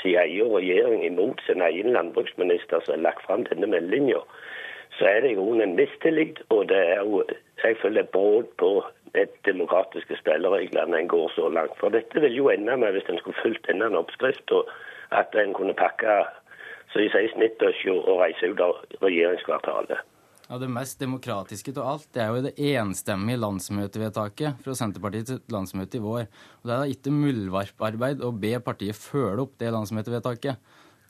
sin 0.00 0.18
egen 0.20 0.52
regjering, 0.52 1.02
imot 1.06 1.42
sin 1.46 1.62
egen 1.64 1.90
landbruksminister 1.96 2.84
som 2.84 2.94
har 2.94 3.02
lagt 3.08 3.26
fram 3.26 3.42
denne 3.48 3.66
meldinga, 3.72 4.20
så 4.98 5.08
er 5.10 5.24
det 5.24 5.32
jo 5.34 5.48
en 5.58 5.74
mistillit, 5.74 6.38
og 6.54 6.68
det 6.70 6.78
er 6.92 7.02
jo 7.02 7.24
selvfølgelig 7.64 8.06
brudd 8.14 8.54
på 8.62 8.70
de 9.14 9.26
demokratiske 9.46 10.20
spillereglene 10.22 11.00
en 11.00 11.10
går 11.10 11.34
så 11.34 11.50
langt. 11.50 11.74
For 11.82 11.90
dette 11.90 12.22
vil 12.22 12.38
jo 12.38 12.48
ende 12.54 12.76
med, 12.78 12.94
hvis 12.94 13.10
en 13.10 13.18
skulle 13.18 13.42
fulgt 13.42 13.66
denne 13.66 13.90
oppskrifta, 13.98 14.62
at 15.10 15.34
en 15.34 15.54
kunne 15.54 15.74
pakke 15.74 16.22
så 16.92 17.02
de 17.02 17.10
sier 17.10 17.30
snittøsja 17.32 17.94
og 17.94 18.20
reise 18.20 18.52
ut 18.52 18.60
av 18.62 18.76
regjeringskvartalet. 19.02 19.98
Ja, 20.54 20.58
Det 20.58 20.68
mest 20.70 21.00
demokratiske 21.02 21.72
av 21.80 21.86
alt 21.90 22.04
det 22.14 22.20
er 22.22 22.28
jo 22.30 22.42
det 22.44 22.52
enstemmige 22.62 23.40
landsmøtevedtaket 23.42 24.60
fra 24.62 24.74
Senterpartiets 24.78 25.40
landsmøte 25.50 25.98
i 25.98 26.02
vår. 26.04 26.28
Og 26.60 26.68
Det 26.68 26.74
er 26.74 26.82
da 26.84 26.92
ikke 26.92 27.10
muldvarparbeid 27.10 28.20
å 28.22 28.30
be 28.30 28.52
partiet 28.62 28.94
følge 28.94 29.42
opp 29.42 29.56
det 29.58 29.72
landsmøtevedtaket. 29.74 30.60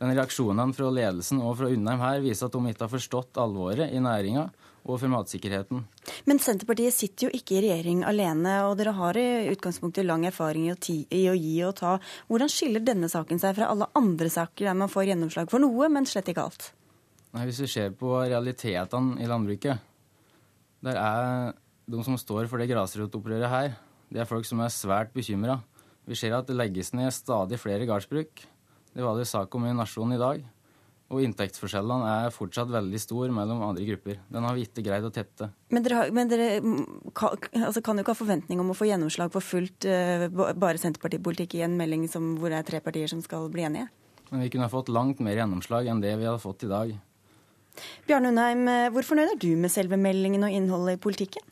Den 0.01 0.15
Reaksjonene 0.17 0.73
fra 0.73 0.89
ledelsen 0.89 1.43
og 1.45 1.59
fra 1.59 1.69
Undheim 1.69 2.01
her 2.01 2.23
viser 2.25 2.49
at 2.49 2.57
de 2.57 2.71
ikke 2.71 2.87
har 2.87 2.93
forstått 2.95 3.41
alvoret 3.43 3.93
i 3.93 4.01
næringa 4.01 4.47
og 4.87 4.97
for 5.03 5.13
matsikkerheten. 5.13 5.83
Men 6.25 6.41
Senterpartiet 6.41 6.97
sitter 6.97 7.29
jo 7.29 7.37
ikke 7.37 7.59
i 7.59 7.67
regjering 7.67 8.01
alene, 8.09 8.63
og 8.65 8.79
dere 8.81 8.95
har 8.97 9.19
i 9.21 9.27
utgangspunktet 9.53 10.09
lang 10.09 10.25
erfaring 10.25 10.71
i 10.71 10.73
å, 10.73 10.79
i 10.89 11.21
å 11.29 11.37
gi 11.37 11.59
og 11.69 11.77
ta. 11.83 11.99
Hvordan 12.33 12.49
skiller 12.49 12.81
denne 12.81 13.13
saken 13.13 13.45
seg 13.45 13.59
fra 13.61 13.69
alle 13.69 13.91
andre 13.93 14.33
saker 14.33 14.71
der 14.71 14.81
man 14.87 14.89
får 14.89 15.11
gjennomslag 15.11 15.53
for 15.53 15.61
noe, 15.61 15.91
men 15.93 16.09
slett 16.09 16.33
ikke 16.33 16.49
alt? 16.49 16.71
Nei, 17.35 17.49
Hvis 17.49 17.65
vi 17.65 17.67
ser 17.67 17.95
på 17.99 18.15
realitetene 18.23 19.19
i 19.19 19.27
landbruket, 19.27 19.83
der 20.85 20.99
er 21.01 21.55
de 21.91 22.03
som 22.07 22.17
står 22.21 22.47
for 22.47 22.63
det 22.63 22.71
grasrotopprøret 22.71 23.51
her, 23.51 23.77
det 24.13 24.23
er 24.23 24.29
folk 24.29 24.47
som 24.47 24.61
er 24.63 24.71
svært 24.71 25.11
bekymra. 25.17 25.59
Vi 26.07 26.15
ser 26.15 26.37
at 26.37 26.47
det 26.47 26.55
legges 26.55 26.93
ned 26.95 27.11
stadig 27.11 27.59
flere 27.59 27.89
gardsbruk. 27.89 28.45
Det 28.95 29.03
var 29.03 29.17
det 29.19 29.27
sak 29.27 29.55
om 29.57 29.65
i 29.67 29.73
Nasjonen 29.75 30.15
i 30.15 30.21
dag. 30.21 30.45
Og 31.11 31.21
inntektsforskjellene 31.25 32.13
er 32.25 32.35
fortsatt 32.35 32.71
veldig 32.71 33.01
stor 33.03 33.33
mellom 33.35 33.65
andre 33.67 33.85
grupper. 33.89 34.21
Den 34.31 34.47
har 34.47 34.55
vi 34.57 34.65
ikke 34.69 34.85
greid 34.87 35.05
å 35.05 35.11
tette. 35.13 35.51
Men 35.75 35.85
dere, 35.85 36.07
men 36.15 36.31
dere 36.31 36.47
kan, 37.19 37.35
altså 37.59 37.83
kan, 37.85 37.99
jo 37.99 38.05
ikke 38.05 38.15
ha 38.15 38.21
forventning 38.21 38.63
om 38.63 38.71
å 38.73 38.77
få 38.79 38.89
gjennomslag 38.89 39.35
for 39.35 39.45
fullt 39.45 39.89
uh, 39.91 40.29
bare 40.31 40.81
Senterpartipolitikk 40.81 41.59
i 41.59 41.65
en 41.67 41.77
melding 41.81 42.07
som, 42.11 42.37
hvor 42.39 42.55
det 42.55 42.63
er 42.63 42.71
tre 42.71 42.81
partier 42.85 43.11
som 43.11 43.21
skal 43.25 43.51
bli 43.53 43.67
enige? 43.67 43.91
Men 44.31 44.47
vi 44.47 44.53
kunne 44.55 44.69
ha 44.69 44.73
fått 44.73 44.93
langt 44.95 45.21
mer 45.23 45.37
gjennomslag 45.43 45.91
enn 45.91 46.01
det 46.03 46.15
vi 46.17 46.31
hadde 46.31 46.43
fått 46.43 46.65
i 46.67 46.71
dag. 46.71 46.95
Bjarne 48.09 48.31
Undheim, 48.35 48.69
hvor 48.95 49.07
fornøyd 49.07 49.35
er 49.35 49.43
du 49.43 49.51
med 49.57 49.73
selve 49.73 49.99
meldingen 50.01 50.47
og 50.47 50.55
innholdet 50.55 50.99
i 50.99 51.05
politikken? 51.09 51.51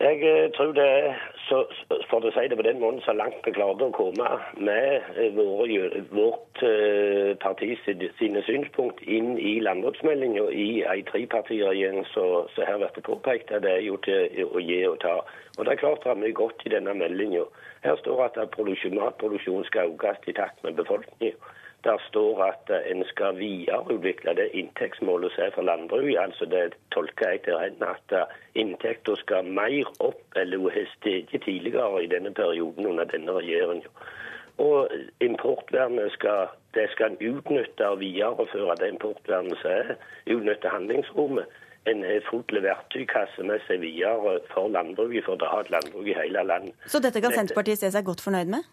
Jeg 0.00 0.18
eh, 0.22 0.50
tror 0.54 0.72
det 0.72 0.84
er, 0.86 1.14
så, 1.48 1.64
for 2.10 2.22
å 2.22 2.30
si 2.30 2.44
det 2.46 2.56
på 2.58 2.62
den 2.62 2.78
måten, 2.78 3.00
så 3.02 3.16
langt 3.18 3.42
vi 3.42 3.54
klarte 3.56 3.88
å 3.88 3.94
komme 3.96 4.28
med 4.62 5.08
vår, 5.34 5.72
vårt 6.14 6.62
parti 7.42 7.72
sine 8.20 8.42
synspunkt 8.46 9.02
inn 9.02 9.34
i 9.42 9.56
landbruksmeldinga 9.64 10.44
i 10.54 10.68
ei 10.86 11.02
trepartiregjering 11.08 12.06
som 12.12 12.46
her 12.54 12.78
blir 12.84 13.06
påpekt. 13.10 13.50
Det 13.50 13.74
er 13.74 13.82
jo 13.88 13.98
til 14.06 14.46
å 14.46 14.62
gi 14.62 14.80
og 14.86 15.00
ta. 15.02 15.16
Og 15.58 15.64
Det 15.64 15.72
er 15.72 15.82
klart 15.82 16.04
det 16.04 16.10
er 16.10 16.20
mye 16.22 16.32
godt 16.32 16.62
i 16.66 16.70
denne 16.70 16.94
meldinga. 16.94 17.44
Her 17.82 17.96
står 17.98 18.24
at 18.24 18.36
matproduksjon 18.38 19.64
skal 19.66 19.90
økes 19.94 20.28
i 20.30 20.32
takt 20.32 20.62
med 20.64 20.78
befolkninga. 20.78 21.34
Der 21.84 21.98
står 22.08 22.42
at 22.44 22.70
eh, 22.70 22.90
en 22.90 23.04
skal 23.04 23.38
videreutvikle 23.38 24.34
det 24.34 24.48
inntektsmålet 24.52 25.32
som 25.32 25.44
er 25.44 25.50
for 25.54 25.62
landbruket. 25.62 26.18
Altså 26.18 26.44
det 26.44 26.74
tolker 26.94 27.28
jeg 27.28 27.42
til 27.42 27.58
hen 27.58 27.82
at 27.86 28.14
eh, 28.18 28.32
inntekten 28.54 29.16
skal 29.16 29.44
mer 29.44 29.92
opp 30.00 30.22
eller 30.36 30.58
hun 30.58 30.74
har 30.74 30.88
steget 30.96 31.42
tidligere 31.44 32.02
i 32.04 32.10
denne 32.10 32.34
perioden 32.34 32.86
under 32.86 33.04
denne 33.04 33.32
regjeringa. 33.32 33.90
Og 34.58 34.90
importvernet 35.20 36.12
skal, 36.12 36.50
det 36.74 36.90
skal 36.90 37.14
en 37.14 37.36
utnytte 37.36 37.88
og 37.88 38.00
videreføre 38.00 38.74
det 38.80 38.88
importvernet 38.94 39.58
som 39.62 39.70
er. 39.70 39.94
Utnytte 40.26 40.74
handlingsrommet. 40.74 41.46
En 41.88 42.02
har 42.04 42.24
fullt 42.30 42.52
verktøykasse 42.52 43.46
med 43.46 43.62
seg 43.68 43.82
videre 43.84 44.38
for 44.52 44.72
landbruket, 44.72 45.24
for 45.26 45.40
å 45.40 45.52
ha 45.54 45.62
et 45.64 45.72
landbruk 45.74 46.08
i 46.08 46.16
hele 46.18 46.44
landet. 46.44 46.76
Så 46.86 47.00
dette 47.04 47.22
kan 47.24 47.34
Senterpartiet 47.34 47.80
se 47.80 47.92
seg 47.94 48.06
godt 48.08 48.24
fornøyd 48.24 48.52
med? 48.56 48.66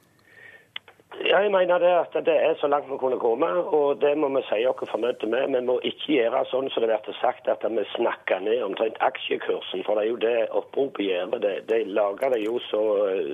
Ja, 1.24 1.40
jeg 1.40 1.52
mener 1.52 1.80
det 1.80 1.92
at 1.96 2.16
det 2.28 2.36
er 2.48 2.56
så 2.60 2.68
langt 2.68 2.90
vi 2.92 2.98
kunne 3.00 3.18
komme, 3.20 3.48
og 3.48 4.02
det 4.02 4.12
må 4.20 4.28
vi 4.36 4.42
si 4.50 4.66
oss 4.68 4.92
fornøyde 4.92 5.30
med. 5.32 5.48
Vi 5.56 5.62
må 5.70 5.78
ikke 5.90 6.12
gjøre 6.12 6.42
sånn 6.52 6.68
som 6.74 6.84
det 6.84 6.92
blir 6.92 7.18
sagt, 7.22 7.48
at 7.48 7.64
vi 7.64 7.86
snakker 7.94 8.44
ned 8.44 8.64
omtrent 8.66 9.00
aksjekursen. 9.08 9.86
For 9.88 9.96
det 9.96 10.04
er 10.04 10.10
jo 10.12 10.20
det 10.26 10.36
oppropet 10.60 11.08
gjør. 11.08 11.38
De, 11.46 11.54
det 11.72 11.80
lager 11.88 12.36
det 12.36 12.42
jo 12.44 12.60
så, 12.68 12.84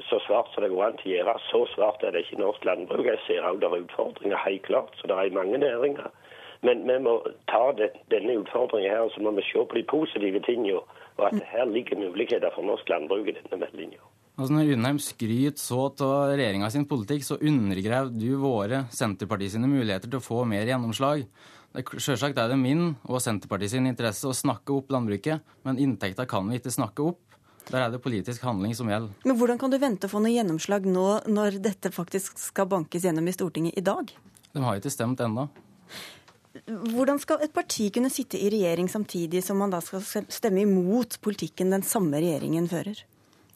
så 0.10 0.22
svart 0.28 0.54
som 0.54 0.66
det 0.66 0.72
går 0.76 0.86
an 0.88 1.00
til 1.02 1.12
å 1.12 1.16
gjøre. 1.16 1.38
Så 1.50 1.64
svart 1.74 2.06
er 2.06 2.14
det 2.14 2.26
ikke 2.28 2.44
norsk 2.44 2.70
landbruk. 2.70 3.08
Jeg 3.10 3.24
ser 3.26 3.50
òg 3.50 3.64
det 3.64 3.72
er 3.72 3.86
utfordringer, 3.88 4.44
helt 4.46 4.68
klart. 4.70 4.94
Så 5.02 5.10
det 5.10 5.18
er 5.18 5.40
mange 5.42 5.62
næringer. 5.66 6.14
Men 6.66 6.84
vi 6.86 6.98
må 7.02 7.18
ta 7.50 7.72
det, 7.78 7.90
denne 8.14 8.38
utfordringen 8.44 8.92
her, 8.94 9.06
og 9.08 9.14
så 9.16 9.24
må 9.26 9.34
vi 9.38 9.46
se 9.48 9.62
på 9.66 9.78
de 9.78 9.86
positive 9.90 10.42
tingene. 10.46 10.82
Og 11.18 11.28
at 11.28 11.40
her 11.52 11.70
ligger 11.70 12.00
muligheter 12.00 12.54
for 12.54 12.66
norsk 12.66 12.90
landbruk 12.90 13.32
i 13.32 13.38
denne 13.38 13.64
meldinga. 13.64 14.02
Altså 14.40 14.56
når 14.56 14.70
Undheim 14.76 15.00
skryter 15.04 15.60
så 15.60 15.88
av 15.90 16.36
regjeringa 16.38 16.70
sin 16.74 16.86
politikk, 16.90 17.26
så 17.28 17.38
undergraver 17.38 18.14
du 18.16 18.30
våre 18.42 18.86
Senterpartiet 18.96 19.56
sine 19.56 19.70
muligheter 19.70 20.10
til 20.10 20.22
å 20.22 20.24
få 20.24 20.46
mer 20.50 20.70
gjennomslag. 20.70 21.26
Det 21.72 21.84
er, 21.84 22.00
selvsagt 22.04 22.40
er 22.40 22.50
det 22.52 22.60
min 22.60 22.94
og 23.08 23.20
Senterpartiet 23.24 23.74
sin 23.76 23.90
interesse 23.90 24.28
å 24.28 24.36
snakke 24.36 24.74
opp 24.76 24.90
landbruket, 24.94 25.44
men 25.68 25.82
inntekta 25.82 26.26
kan 26.30 26.48
vi 26.50 26.62
ikke 26.62 26.74
snakke 26.74 27.06
opp. 27.12 27.20
Der 27.70 27.86
er 27.86 27.92
det 27.94 28.02
politisk 28.04 28.44
handling 28.44 28.74
som 28.76 28.90
gjelder. 28.90 29.12
Men 29.28 29.38
Hvordan 29.40 29.60
kan 29.62 29.72
du 29.72 29.78
vente 29.80 30.08
å 30.08 30.12
få 30.12 30.20
noe 30.24 30.34
gjennomslag 30.34 30.88
nå, 30.90 31.06
når 31.30 31.60
dette 31.64 31.92
faktisk 31.94 32.40
skal 32.42 32.68
bankes 32.72 33.06
gjennom 33.06 33.28
i 33.30 33.36
Stortinget 33.36 33.78
i 33.78 33.86
dag? 33.86 34.12
De 34.52 34.64
har 34.64 34.80
ikke 34.80 34.92
stemt 34.92 35.22
ennå. 35.24 35.48
Hvordan 36.52 37.20
skal 37.22 37.44
et 37.46 37.54
parti 37.56 37.88
kunne 37.96 38.12
sitte 38.12 38.40
i 38.40 38.50
regjering 38.52 38.90
samtidig 38.92 39.40
som 39.46 39.62
man 39.62 39.72
da 39.72 39.80
skal 39.84 40.04
stemme 40.04 40.66
imot 40.66 41.22
politikken 41.24 41.72
den 41.72 41.86
samme 41.88 42.20
regjeringen 42.20 42.68
fører? 42.72 43.06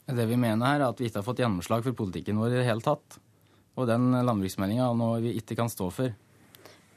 Det 0.06 0.26
vi 0.30 0.38
mener 0.38 0.64
her 0.70 0.80
er 0.80 0.88
at 0.88 1.00
vi 1.00 1.10
ikke 1.10 1.20
har 1.20 1.26
fått 1.26 1.42
gjennomslag 1.42 1.84
for 1.84 1.96
politikken 1.98 2.38
vår 2.40 2.54
i 2.54 2.60
det 2.60 2.68
hele 2.68 2.84
tatt. 2.84 3.18
Og 3.76 3.88
den 3.90 4.14
landbruksmeldinga 4.14 4.88
noe 4.96 5.20
vi 5.24 5.34
ikke 5.36 5.58
kan 5.58 5.68
stå 5.68 5.90
for. 5.92 6.14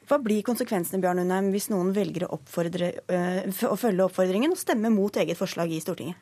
Hva 0.09 0.17
blir 0.23 0.45
konsekvensene 0.45 1.01
Bjørn 1.03 1.21
Undheim, 1.26 1.51
hvis 1.53 1.67
noen 1.69 1.91
velger 1.93 2.26
å, 2.30 2.39
øh, 2.39 3.59
å, 3.69 3.76
følge 3.77 4.05
oppfordringen 4.07 4.55
og 4.55 4.61
stemme 4.61 4.89
mot 4.93 5.19
eget 5.21 5.38
forslag 5.38 5.73
i 5.73 5.81
Stortinget? 5.84 6.17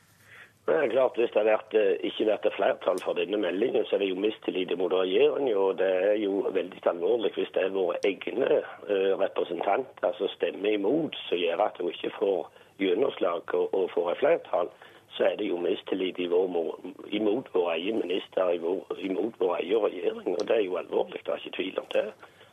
Det 0.68 0.76
er 0.76 0.88
klart, 0.92 1.16
Hvis 1.16 1.30
det 1.32 1.42
har 1.42 1.52
vært, 1.52 1.74
øh, 1.74 1.96
ikke 2.04 2.26
vært 2.26 2.48
flertall 2.56 3.00
for 3.04 3.14
denne 3.14 3.38
meldingen, 3.38 3.86
så 3.86 3.96
er 3.96 4.00
det 4.00 4.10
jo 4.10 4.20
mistillit 4.20 4.78
mot 4.78 4.94
regjeringen. 4.94 5.58
Og 5.58 5.78
det 5.78 5.92
er 6.12 6.18
jo 6.20 6.44
veldig 6.52 6.82
alvorlig 6.86 7.32
hvis 7.34 7.54
det 7.54 7.64
er 7.64 7.70
våre 7.70 7.96
egne 8.06 8.50
øh, 8.90 9.14
representanter 9.20 10.12
som 10.18 10.28
stemmer 10.28 10.70
imot, 10.76 11.16
som 11.30 11.38
gjør 11.38 11.64
at 11.66 11.80
hun 11.80 11.90
ikke 11.90 12.12
får 12.20 12.52
gjennomslag 12.80 13.54
og, 13.54 13.74
og 13.74 13.90
får 13.96 14.12
et 14.12 14.18
flertall 14.18 14.70
så 15.18 15.24
er 15.24 15.36
det 15.36 15.48
jo 15.50 15.58
mistillit 15.58 16.20
imot 16.20 17.50
vår 17.54 17.72
egen 17.74 18.00
minister, 18.00 18.50
imot 18.98 19.40
vår 19.40 19.56
egen 19.56 19.84
regjering. 19.86 20.36
Og 20.40 20.48
det 20.48 20.56
er 20.56 20.66
jo 20.66 20.78
alvorlig, 20.78 21.22
det 21.26 21.34
er 21.34 21.42
ikke 21.42 21.56
tvil 21.56 21.80
om 21.80 21.90
det. 21.94 22.06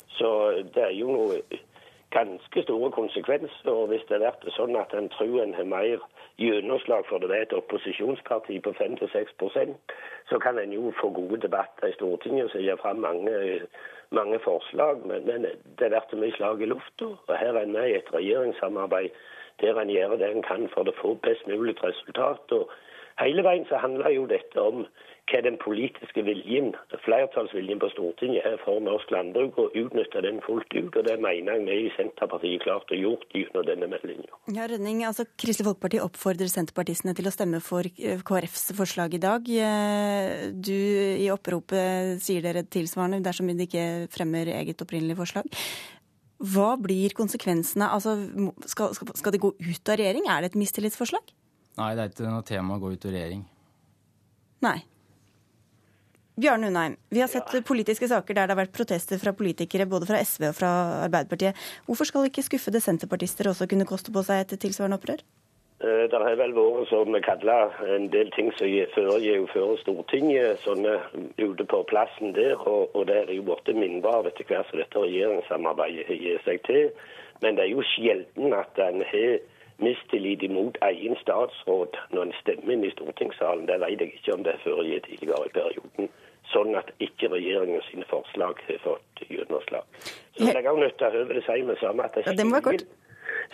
Så 0.08 0.28
det 0.74 0.82
er 0.82 0.94
jo 0.96 1.42
ganske 2.10 2.62
store 2.62 2.90
konsekvenser. 2.90 3.70
og 3.70 3.88
Hvis 3.88 4.06
det 4.08 4.20
blir 4.22 4.56
sånn 4.56 4.76
at 4.80 4.94
en 4.94 5.10
tror 5.16 5.42
en 5.42 5.54
har 5.54 5.68
mer 5.68 5.98
gjennomslag 6.38 7.06
for 7.08 7.18
det 7.22 7.30
er 7.30 7.46
et 7.46 7.52
opposisjonsparti 7.56 8.58
på 8.64 8.72
5-6% 8.80 9.74
så 10.28 10.38
kan 10.38 10.58
en 10.58 10.72
jo 10.72 10.92
få 11.00 11.10
gode 11.10 11.40
debatter 11.40 11.86
i 11.86 11.96
Stortinget 11.98 12.50
som 12.50 12.60
gir 12.60 12.76
fram 12.80 13.02
mange, 13.04 13.60
mange 14.10 14.38
forslag. 14.44 15.06
Men, 15.06 15.26
men 15.26 15.46
det 15.78 15.90
blir 15.92 16.20
mye 16.20 16.36
slag 16.36 16.62
i 16.62 16.70
lufta. 16.70 17.10
Og 17.28 17.38
her 17.38 17.52
er 17.52 17.62
en 17.62 17.72
med 17.76 17.88
i 17.88 17.98
et 17.98 18.12
regjeringssamarbeid 18.14 19.10
der 19.60 19.80
en 19.80 19.90
gjør 19.90 20.16
det 20.18 20.30
en 20.30 20.42
kan 20.42 20.68
for 20.72 20.88
å 20.88 20.96
få 20.98 21.14
best 21.26 21.46
mulig 21.46 21.76
resultat. 21.84 22.56
Og 22.56 22.70
hele 23.20 23.44
veien 23.46 23.66
så 23.68 23.78
handler 23.78 24.16
jo 24.16 24.26
dette 24.26 24.60
om 24.60 24.86
hva 25.30 25.40
den 25.40 25.56
politiske 25.56 26.20
viljen, 26.26 26.74
flertallsviljen 27.04 27.80
på 27.80 27.88
Stortinget 27.94 28.44
er 28.44 28.58
for 28.60 28.82
norsk 28.84 29.08
landbruk, 29.14 29.56
og 29.62 29.76
utnytte 29.78 30.20
den 30.24 30.40
fullt 30.44 30.68
ut. 30.76 30.96
og 30.96 31.06
Det 31.06 31.16
mener 31.22 31.56
jeg 31.56 31.64
vi 31.64 31.78
i 31.86 31.92
Senterpartiet 31.96 32.64
klart 32.64 32.92
å 32.92 32.98
gjort 32.98 33.24
gjennom 33.32 33.64
denne 33.64 33.88
meldinga. 33.88 34.28
Ja, 34.52 34.68
Rønning, 34.68 35.00
altså 35.08 35.26
Kristelig 35.40 35.70
Folkeparti 35.70 36.02
oppfordrer 36.04 36.52
senterpartistene 36.52 37.16
til 37.16 37.30
å 37.30 37.34
stemme 37.34 37.62
for 37.64 37.88
eh, 37.88 38.20
KrFs 38.20 38.74
forslag 38.76 39.16
i 39.16 39.22
dag. 39.24 39.48
Eh, 39.48 40.52
du 40.52 40.76
i 40.76 41.30
oppropet 41.32 42.20
sier 42.24 42.44
dere 42.44 42.66
tilsvarende 42.68 43.24
dersom 43.24 43.48
de 43.48 43.68
ikke 43.68 43.88
fremmer 44.12 44.52
eget 44.60 44.84
opprinnelig 44.84 45.18
forslag. 45.22 45.48
Hva 46.44 46.74
blir 46.76 47.14
konsekvensene? 47.16 47.88
Altså, 47.88 48.18
skal, 48.68 48.92
skal, 48.92 49.32
det 49.32 49.40
gå 49.40 49.54
ut 49.56 49.88
av 49.88 50.00
regjering? 50.00 50.28
Er 50.28 50.44
det 50.44 50.52
et 50.52 50.60
mistillitsforslag? 50.60 51.32
Nei, 51.78 51.94
det 51.96 52.02
er 52.02 52.10
ikke 52.12 52.28
noe 52.28 52.44
tema 52.46 52.76
å 52.76 52.82
gå 52.82 52.92
ut 52.92 53.06
av 53.08 53.14
regjering. 53.14 53.46
Nei. 54.64 54.80
Bjarne 56.34 56.66
Undheim, 56.66 56.96
vi 57.14 57.20
har 57.20 57.28
sett 57.30 57.52
ja. 57.54 57.60
politiske 57.62 58.08
saker 58.10 58.34
der 58.34 58.48
det 58.48 58.56
har 58.56 58.64
vært 58.64 58.74
protester 58.74 59.20
fra 59.22 59.30
politikere 59.38 59.86
både 59.86 60.08
fra 60.08 60.18
SV 60.18 60.48
og 60.48 60.56
fra 60.58 60.70
Arbeiderpartiet. 61.04 61.54
Hvorfor 61.86 62.10
skal 62.10 62.26
ikke 62.26 62.42
skuffede 62.42 62.82
senterpartister 62.82 63.46
også 63.52 63.68
kunne 63.70 63.86
koste 63.86 64.10
på 64.10 64.24
seg 64.26 64.42
et 64.42 64.56
tilsvarende 64.64 64.98
opprør? 64.98 65.22
Eh, 65.84 66.04
det 66.10 66.18
har 66.18 66.34
vel 66.40 66.56
vært 66.56 66.90
som 66.90 67.14
vi 67.14 67.20
kaller 67.22 67.78
en 67.94 68.08
del 68.10 68.32
ting 68.34 68.50
som 68.58 68.74
foregår 68.96 69.46
før 69.52 69.76
Stortinget 69.84 70.58
sånne 70.66 70.96
ute 71.38 71.68
på 71.70 71.84
plassen 71.92 72.34
der. 72.34 72.58
Og, 72.58 72.90
og 72.98 73.06
det 73.06 73.20
er 73.20 73.32
jo 73.36 73.46
blitt 73.52 73.70
mindre 73.78 74.18
av 74.18 74.26
etter 74.26 74.50
hvert 74.50 74.66
som 74.72 74.82
dette 74.82 75.06
regjeringssamarbeidet 75.06 76.18
gir 76.18 76.42
seg 76.48 76.66
til. 76.66 76.90
Men 77.46 77.54
det 77.54 77.68
er 77.68 77.76
jo 77.76 77.86
sjelden 77.94 78.58
at 78.58 78.82
en 78.82 79.06
har 79.06 79.38
mistillit 79.82 80.42
imot 80.42 80.82
egen 80.86 81.14
statsråd 81.22 81.94
når 82.10 82.26
en 82.26 82.36
stemmer 82.42 82.74
inn 82.74 82.86
i 82.90 82.92
stortingssalen. 82.98 83.66
Det 83.70 83.78
vet 83.86 84.02
jeg 84.02 84.18
ikke 84.18 84.34
om 84.34 84.46
det 84.46 84.58
foregår 84.66 85.06
tidligere 85.06 85.46
i 85.46 85.56
perioden. 85.60 86.14
Sånn 86.54 86.76
at 86.78 86.90
ikke 87.02 87.32
regjeringens 87.32 87.88
forslag 88.10 88.60
har 88.68 88.82
fått 88.84 89.24
gjennomslag. 89.26 90.02
Så 90.36 90.50
jeg 90.50 90.66
er 90.66 90.76
nødt 90.78 91.00
til 91.00 91.40
å 91.40 91.46
si 91.48 91.62
med 91.66 91.80
samme 91.80 92.06
at 92.06 92.20
skiljelinjen 92.20 92.30
ja, 92.30 92.38
det 92.38 92.46
må 92.50 92.60
være 92.60 92.68
kort. 92.70 92.92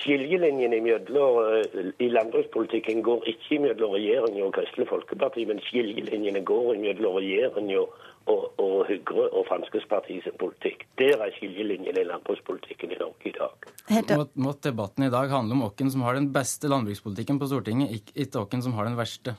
Skillelinjene 0.00 0.78
eh, 0.80 1.88
i 1.98 2.08
landbrukspolitikken 2.12 3.02
går 3.04 3.26
ikke 3.32 3.58
mellom 3.64 3.96
regjeringen 3.96 4.46
og 4.46 4.54
Kristelig 4.56 4.88
Folkeparti, 4.90 5.44
men 5.48 5.60
skiljelinjene 5.66 6.42
går 6.46 6.78
mellom 6.80 7.18
regjeringen 7.18 7.84
og, 8.30 8.46
og 8.60 8.76
Høyre 8.88 9.26
og 9.28 9.46
Fremskrittspartiets 9.48 10.30
politikk. 10.40 10.86
Der 11.00 11.20
er 11.20 11.34
skiljelinjen 11.36 11.98
i 12.00 12.06
landbrukspolitikken 12.08 12.94
i 12.94 13.00
Norge 13.00 13.32
i 13.32 13.36
dag. 13.36 13.70
Må, 14.16 14.26
må 14.46 14.56
debatten 14.62 15.06
i 15.06 15.12
dag 15.12 15.32
handle 15.32 15.58
om 15.58 15.66
hvem 15.68 15.92
som 15.92 16.04
har 16.06 16.18
den 16.18 16.30
beste 16.34 16.70
landbrukspolitikken 16.70 17.40
på 17.40 17.50
Stortinget, 17.50 17.96
ikke 18.14 18.46
hvem 18.46 18.64
som 18.64 18.76
har 18.78 18.88
den 18.88 19.00
verste. 19.00 19.36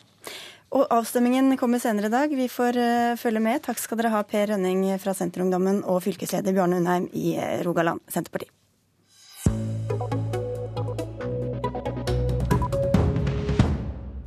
Og 0.71 0.87
avstemmingen 0.87 1.51
kommer 1.59 1.81
senere 1.83 2.07
i 2.07 2.13
dag. 2.13 2.31
Vi 2.31 2.47
får 2.47 2.77
uh, 2.79 3.19
følge 3.19 3.41
med. 3.43 3.59
Takk 3.65 3.79
skal 3.81 3.99
dere 3.99 4.13
ha, 4.13 4.21
Per 4.23 4.53
Rønning 4.53 4.85
fra 5.03 5.11
Senterungdommen 5.17 5.81
og 5.83 5.99
fylkesleder 6.05 6.55
Bjarne 6.55 6.79
Undheim 6.79 7.09
i 7.11 7.33
uh, 7.35 7.59
Rogaland 7.67 7.99
Senterparti. 8.07 8.47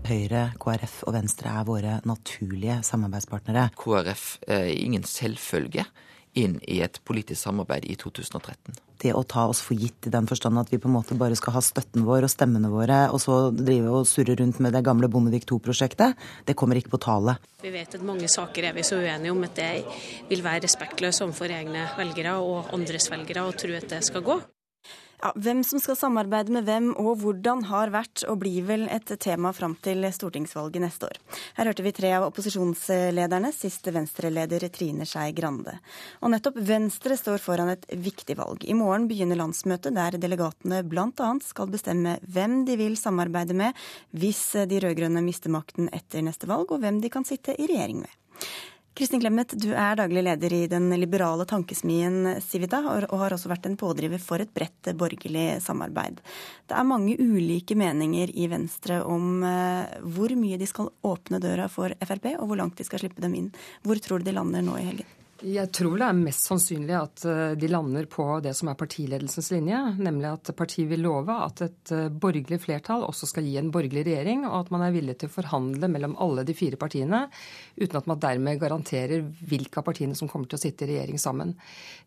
Høyre, 0.05 0.51
KrF 0.61 0.99
og 1.09 1.15
Venstre 1.17 1.49
er 1.49 1.65
våre 1.65 1.95
naturlige 2.05 2.83
samarbeidspartnere. 2.85 3.71
KrF 3.81 4.27
er 4.45 4.69
ingen 4.75 5.09
selvfølge 5.09 5.87
inn 6.39 6.59
i 6.67 6.81
et 6.85 6.99
politisk 7.07 7.41
samarbeid 7.47 7.87
i 7.87 7.97
2013. 8.01 8.77
Det 9.05 9.13
å 9.15 9.25
ta 9.29 9.47
oss 9.51 9.61
for 9.65 9.77
gitt 9.79 10.09
i 10.09 10.13
den 10.13 10.27
forstand 10.31 10.59
at 10.61 10.71
vi 10.73 10.79
på 10.81 10.89
en 10.89 10.97
måte 10.97 11.17
bare 11.19 11.37
skal 11.39 11.57
ha 11.57 11.63
støtten 11.65 12.07
vår 12.07 12.27
og 12.27 12.33
stemmene 12.33 12.71
våre, 12.73 13.01
og 13.13 13.21
så 13.23 13.39
drive 13.55 13.93
og 13.93 14.09
surre 14.09 14.37
rundt 14.41 14.61
med 14.65 14.75
det 14.75 14.85
gamle 14.87 15.11
Bondevik 15.13 15.47
II-prosjektet, 15.49 16.17
det 16.47 16.57
kommer 16.59 16.81
ikke 16.81 16.95
på 16.95 17.03
tale. 17.05 17.37
Vi 17.63 17.73
vet 17.75 17.99
at 17.99 18.07
mange 18.07 18.31
saker 18.31 18.71
er 18.71 18.77
vi 18.77 18.87
så 18.87 19.01
uenige 19.03 19.35
om 19.35 19.45
at 19.47 19.59
det 19.59 19.71
vil 20.31 20.45
være 20.47 20.65
respektløst 20.67 21.27
overfor 21.27 21.53
egne 21.53 21.89
velgere 21.99 22.39
og 22.41 22.75
andres 22.75 23.11
velgere 23.13 23.47
å 23.47 23.57
tro 23.57 23.75
at 23.77 23.91
det 23.93 24.05
skal 24.07 24.25
gå. 24.25 24.41
Ja, 25.25 25.31
hvem 25.41 25.63
som 25.65 25.81
skal 25.81 25.97
samarbeide 25.97 26.53
med 26.53 26.67
hvem 26.67 26.91
og 27.01 27.23
hvordan 27.23 27.63
har 27.71 27.89
vært 27.95 28.27
og 28.29 28.43
blir 28.43 28.67
vel 28.69 28.83
et 28.93 29.09
tema 29.25 29.55
fram 29.57 29.73
til 29.81 30.05
stortingsvalget 30.13 30.85
neste 30.85 31.09
år. 31.09 31.17
Her 31.57 31.71
hørte 31.71 31.87
vi 31.87 31.95
tre 31.97 32.11
av 32.13 32.27
opposisjonslederne, 32.27 33.49
siste 33.57 33.95
Venstre-leder 33.97 34.67
Trine 34.75 35.09
Skei 35.09 35.33
Grande. 35.33 35.79
Og 36.21 36.29
nettopp 36.35 36.59
Venstre 36.69 37.17
står 37.17 37.41
foran 37.41 37.73
et 37.73 37.89
viktig 37.89 38.37
valg. 38.37 38.69
I 38.69 38.77
morgen 38.77 39.09
begynner 39.09 39.41
landsmøtet 39.41 39.97
der 39.97 40.21
delegatene 40.21 40.83
bl.a. 40.85 41.31
skal 41.41 41.73
bestemme 41.73 42.19
hvem 42.29 42.61
de 42.69 42.77
vil 42.83 43.01
samarbeide 43.01 43.57
med 43.57 43.73
hvis 44.13 44.45
de 44.69 44.85
rød-grønne 44.85 45.25
mister 45.25 45.49
makten 45.49 45.89
etter 45.89 46.21
neste 46.29 46.53
valg, 46.53 46.69
og 46.69 46.85
hvem 46.85 47.01
de 47.01 47.09
kan 47.09 47.25
sitte 47.25 47.57
i 47.57 47.73
regjering 47.73 48.05
med. 48.05 48.13
Kristin 48.95 49.19
Clemet, 49.19 49.51
du 49.59 49.73
er 49.75 49.97
daglig 49.99 50.23
leder 50.23 50.53
i 50.55 50.67
den 50.71 50.87
liberale 50.95 51.43
tankesmien 51.51 52.37
Civita, 52.39 52.79
og 53.03 53.17
har 53.19 53.35
også 53.35 53.51
vært 53.51 53.67
en 53.67 53.75
pådriver 53.75 54.23
for 54.23 54.39
et 54.39 54.53
bredt 54.55 54.93
borgerlig 54.95 55.57
samarbeid. 55.65 56.21
Det 56.71 56.77
er 56.79 56.87
mange 56.87 57.17
ulike 57.19 57.75
meninger 57.75 58.31
i 58.31 58.47
Venstre 58.53 59.01
om 59.03 59.43
eh, 59.43 59.99
hvor 60.15 60.37
mye 60.39 60.61
de 60.63 60.71
skal 60.71 60.93
åpne 61.11 61.43
døra 61.43 61.67
for 61.67 61.91
Frp, 62.07 62.37
og 62.37 62.47
hvor 62.47 62.63
langt 62.63 62.79
de 62.79 62.87
skal 62.87 63.03
slippe 63.03 63.25
dem 63.25 63.35
inn. 63.41 63.51
Hvor 63.83 63.99
tror 63.99 64.23
du 64.23 64.31
de 64.31 64.39
lander 64.39 64.63
nå 64.63 64.79
i 64.79 64.87
helgen? 64.87 65.24
Jeg 65.45 65.69
tror 65.77 65.99
det 66.01 66.07
er 66.07 66.17
mest 66.17 66.47
sannsynlig 66.49 66.95
at 66.97 67.25
eh, 67.29 67.53
de 67.61 67.69
lander 67.69 68.07
på 68.09 68.25
det 68.41 68.55
som 68.57 68.71
er 68.71 68.79
partiledelsens 68.81 69.51
linje, 69.53 69.79
nemlig 70.01 70.31
at 70.31 70.51
partiet 70.57 70.89
vil 70.89 71.03
love 71.05 71.35
at 71.37 71.61
et 71.67 71.93
eh, 71.93 72.07
borgerlig 72.09 72.57
flertall 72.63 73.05
også 73.05 73.29
skal 73.29 73.45
gi 73.45 73.59
en 73.61 73.69
borgerlig 73.75 74.07
regjering, 74.07 74.47
og 74.49 74.63
at 74.63 74.71
man 74.73 74.87
er 74.87 74.95
villig 74.95 75.19
til 75.21 75.29
å 75.29 75.35
forhandle 75.35 75.91
mellom 75.93 76.15
alle 76.25 76.47
de 76.49 76.57
fire 76.57 76.79
partiene, 76.81 77.27
uten 77.77 78.01
at 78.01 78.09
man 78.09 78.23
dermed 78.23 78.63
garanterer 78.63 79.27
hvilke 79.51 79.83
av 79.83 79.89
partiene 79.91 80.17
som 80.17 80.31
kommer 80.33 80.49
til 80.49 80.57
å 80.57 80.63
sitte 80.63 80.87
i 80.87 80.95
regjering 80.95 81.21
sammen. 81.21 81.53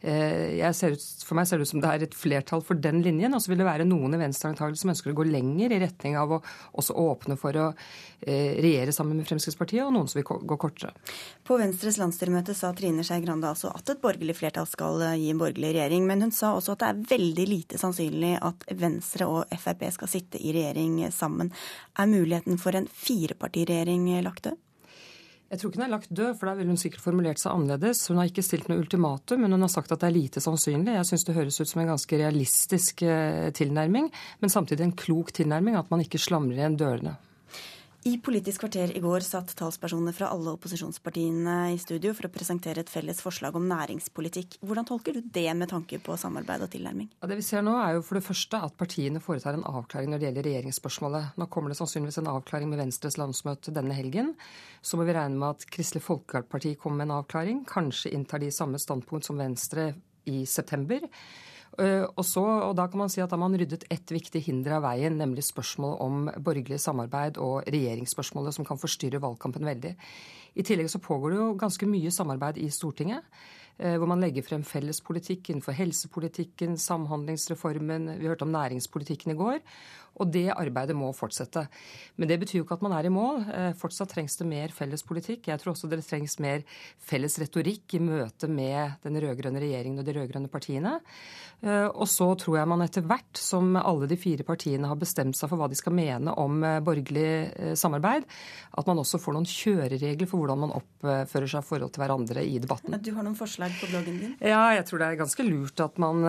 Eh, 0.01 0.57
ut, 0.57 1.05
for 1.27 1.37
meg 1.37 1.45
ser 1.49 1.61
det 1.61 1.69
ut 1.69 1.73
som 1.75 1.83
det 1.83 1.93
er 1.93 2.07
et 2.07 2.17
flertall 2.17 2.65
for 2.65 2.81
den 2.81 3.03
linjen, 3.05 3.37
og 3.37 3.43
så 3.43 3.53
vil 3.53 3.61
det 3.61 3.69
være 3.69 3.85
noen 3.85 4.17
i 4.17 4.21
Venstre 4.23 4.49
antagelig 4.55 4.81
som 4.81 4.95
ønsker 4.95 5.13
å 5.13 5.19
gå 5.21 5.27
lenger 5.29 5.77
i 5.77 5.81
retning 5.85 6.17
av 6.17 6.39
å 6.39 6.41
også 6.73 6.97
åpne 7.05 7.37
for 7.37 7.61
å 7.61 7.69
regjere 8.17 8.89
sammen 8.95 9.19
med 9.19 9.27
Fremskrittspartiet, 9.29 9.83
og 9.85 9.93
noen 9.93 10.07
som 10.09 10.17
vil 10.17 10.25
gå 10.25 10.57
kortere. 10.57 10.95
På 11.45 11.59
Venstres 11.61 11.99
landsstyremøte 12.01 12.55
sa 12.57 12.71
Trine 12.73 13.05
Skei 13.05 13.26
Grande 13.27 13.49
altså 13.51 13.71
at 13.75 13.89
et 13.91 14.01
borgerlig 14.03 14.37
flertall 14.39 14.67
skal 14.69 15.01
eh, 15.05 15.17
gi 15.21 15.31
en 15.33 15.41
borgerlig 15.41 15.73
regjering. 15.75 16.05
Men 16.09 16.25
hun 16.25 16.35
sa 16.35 16.53
også 16.55 16.75
at 16.75 16.83
det 16.83 16.91
er 16.91 17.03
veldig 17.15 17.47
lite 17.49 17.81
sannsynlig 17.81 18.37
at 18.41 18.67
Venstre 18.79 19.27
og 19.29 19.57
Frp 19.59 19.89
skal 19.95 20.11
sitte 20.11 20.41
i 20.41 20.55
regjering 20.55 21.03
sammen. 21.13 21.51
Er 21.99 22.09
muligheten 22.09 22.57
for 22.61 22.77
en 22.77 22.87
firepartiregjering 22.87 24.09
lagt 24.25 24.47
død? 24.49 24.63
Jeg 25.47 25.61
tror 25.61 25.71
ikke 25.71 25.79
den 25.79 25.85
er 25.85 25.93
lagt 25.93 26.09
død, 26.11 26.33
for 26.35 26.49
da 26.49 26.53
ville 26.57 26.73
hun 26.73 26.79
sikkert 26.79 27.05
formulert 27.05 27.39
seg 27.39 27.53
annerledes. 27.53 28.01
Hun 28.11 28.17
har 28.19 28.27
ikke 28.27 28.43
stilt 28.43 28.65
noe 28.67 28.81
ultimatum, 28.81 29.39
men 29.39 29.55
hun 29.55 29.63
har 29.63 29.71
sagt 29.71 29.93
at 29.95 30.01
det 30.01 30.09
er 30.09 30.17
lite 30.17 30.43
sannsynlig. 30.43 30.97
Jeg 30.97 31.07
syns 31.07 31.23
det 31.23 31.35
høres 31.37 31.59
ut 31.61 31.71
som 31.71 31.83
en 31.83 31.93
ganske 31.93 32.19
realistisk 32.19 33.05
eh, 33.07 33.47
tilnærming, 33.55 34.09
men 34.43 34.51
samtidig 34.51 34.83
en 34.83 34.97
klok 34.99 35.31
tilnærming, 35.39 35.79
at 35.79 35.93
man 35.93 36.03
ikke 36.03 36.19
slamrer 36.19 36.59
igjen 36.59 36.75
dørene. 36.81 37.15
I 38.07 38.17
Politisk 38.23 38.61
kvarter 38.61 38.93
i 38.95 38.99
går 39.03 39.19
satt 39.25 39.49
talspersoner 39.59 40.13
fra 40.15 40.29
alle 40.31 40.53
opposisjonspartiene 40.55 41.55
i 41.73 41.79
studio 41.81 42.13
for 42.15 42.29
å 42.29 42.31
presentere 42.31 42.79
et 42.79 42.91
felles 42.91 43.17
forslag 43.19 43.57
om 43.59 43.65
næringspolitikk. 43.67 44.55
Hvordan 44.63 44.87
tolker 44.87 45.17
du 45.17 45.25
det 45.35 45.49
med 45.59 45.67
tanke 45.73 45.99
på 45.99 46.15
samarbeid 46.15 46.63
og 46.63 46.69
tilnærming? 46.71 47.09
Det 47.19 47.35
vi 47.35 47.43
ser 47.43 47.65
nå 47.67 47.73
er 47.81 47.97
jo 47.97 48.05
for 48.07 48.15
det 48.15 48.23
første 48.23 48.61
at 48.63 48.77
partiene 48.79 49.19
foretar 49.23 49.57
en 49.57 49.65
avklaring 49.67 50.13
når 50.13 50.21
det 50.21 50.27
gjelder 50.29 50.47
regjeringsspørsmålet. 50.47 51.35
Nå 51.35 51.49
kommer 51.51 51.73
det 51.73 51.79
sannsynligvis 51.81 52.21
en 52.21 52.31
avklaring 52.31 52.71
med 52.71 52.79
Venstres 52.85 53.19
landsmøte 53.19 53.75
denne 53.75 53.97
helgen. 53.97 54.31
Så 54.79 54.95
må 54.95 55.03
vi 55.09 55.17
regne 55.17 55.41
med 55.41 55.57
at 55.57 55.67
Kristelig 55.75 56.05
Folkeparti 56.07 56.77
kommer 56.79 57.01
med 57.01 57.09
en 57.09 57.17
avklaring. 57.17 57.65
Kanskje 57.67 58.13
inntar 58.15 58.39
de 58.39 58.53
samme 58.55 58.79
standpunkt 58.79 59.27
som 59.27 59.43
Venstre 59.43 59.89
i 60.31 60.45
september. 60.47 61.03
Eh, 61.77 62.05
og, 62.07 62.23
så, 62.25 62.41
og 62.41 62.73
da 62.77 62.87
kan 62.89 63.03
man 63.03 63.11
si 63.13 63.21
at 63.21 63.29
da 63.29 63.37
man 63.37 63.53
ryddet 63.57 63.85
ett 63.93 64.09
viktig 64.13 64.41
hinder 64.47 64.79
av 64.79 64.87
veien, 64.87 65.17
nemlig 65.19 65.45
spørsmålet 65.45 66.01
om 66.01 66.23
borgerlig 66.41 66.79
samarbeid 66.81 67.37
og 67.41 67.67
regjeringsspørsmålet, 67.69 68.55
som 68.57 68.65
kan 68.65 68.81
forstyrre 68.81 69.21
valgkampen 69.21 69.67
veldig. 69.67 69.93
I 70.57 70.65
tillegg 70.65 70.89
så 70.89 71.01
pågår 71.03 71.33
det 71.35 71.39
jo 71.43 71.51
ganske 71.61 71.89
mye 71.89 72.13
samarbeid 72.13 72.57
i 72.63 72.71
Stortinget. 72.73 73.21
Eh, 73.77 73.93
hvor 74.01 74.09
man 74.09 74.23
legger 74.23 74.45
frem 74.45 74.63
felles 74.65 74.99
politikk 75.05 75.51
innenfor 75.51 75.75
helsepolitikken, 75.77 76.79
samhandlingsreformen. 76.81 78.15
Vi 78.17 78.29
hørte 78.29 78.47
om 78.47 78.55
næringspolitikken 78.55 79.35
i 79.35 79.37
går. 79.37 79.61
Og 80.17 80.31
det 80.33 80.47
arbeidet 80.49 80.95
må 80.97 81.11
fortsette. 81.13 81.67
Men 82.17 82.29
det 82.31 82.39
betyr 82.41 82.57
jo 82.57 82.65
ikke 82.65 82.79
at 82.79 82.85
man 82.87 82.95
er 82.97 83.05
i 83.05 83.13
mål. 83.13 83.43
Eh, 83.53 83.73
fortsatt 83.77 84.15
trengs 84.15 84.39
det 84.39 84.47
mer 84.49 84.73
felles 84.73 85.05
politikk. 85.05 85.51
Jeg 85.51 85.61
tror 85.61 85.75
også 85.75 85.89
det 85.91 86.01
trengs 86.07 86.39
mer 86.41 86.63
felles 86.97 87.37
retorikk 87.37 87.93
i 87.93 88.01
møte 88.01 88.49
med 88.49 88.97
den 89.03 89.19
rød-grønne 89.21 89.61
regjeringen 89.61 90.01
og 90.01 90.07
de 90.07 90.15
rød-grønne 90.17 90.49
partiene. 90.49 90.95
Eh, 91.61 91.85
og 91.85 92.09
så 92.09 92.31
tror 92.33 92.57
jeg 92.57 92.71
man 92.73 92.81
etter 92.81 93.05
hvert 93.05 93.37
som 93.37 93.77
alle 93.77 94.09
de 94.09 94.17
fire 94.17 94.45
partiene 94.47 94.89
har 94.89 94.97
bestemt 94.97 95.37
seg 95.37 95.51
for 95.51 95.61
hva 95.61 95.69
de 95.69 95.77
skal 95.77 95.93
mene 95.93 96.33
om 96.33 96.65
borgerlig 96.81 97.77
samarbeid, 97.77 98.25
at 98.77 98.89
man 98.89 99.01
også 99.01 99.19
får 99.21 99.35
noen 99.35 99.47
kjøreregler 99.49 100.29
for 100.29 100.41
hvordan 100.41 100.63
man 100.65 100.73
oppfører 100.77 101.49
seg 101.51 101.61
i 101.61 101.69
forhold 101.69 101.93
til 101.93 102.01
hverandre 102.01 102.41
i 102.45 102.57
debatten. 102.63 102.97
Du 103.01 103.13
har 103.13 103.25
noen 103.25 103.37
forslag 103.37 103.66
på 103.75 103.89
bloggen 103.91 104.19
din? 104.21 104.33
Ja, 104.39 104.61
jeg 104.75 104.85
tror 104.87 105.01
det 105.01 105.09
er 105.11 105.19
ganske 105.19 105.45
lurt 105.47 105.83
at 105.83 105.99
man 106.01 106.23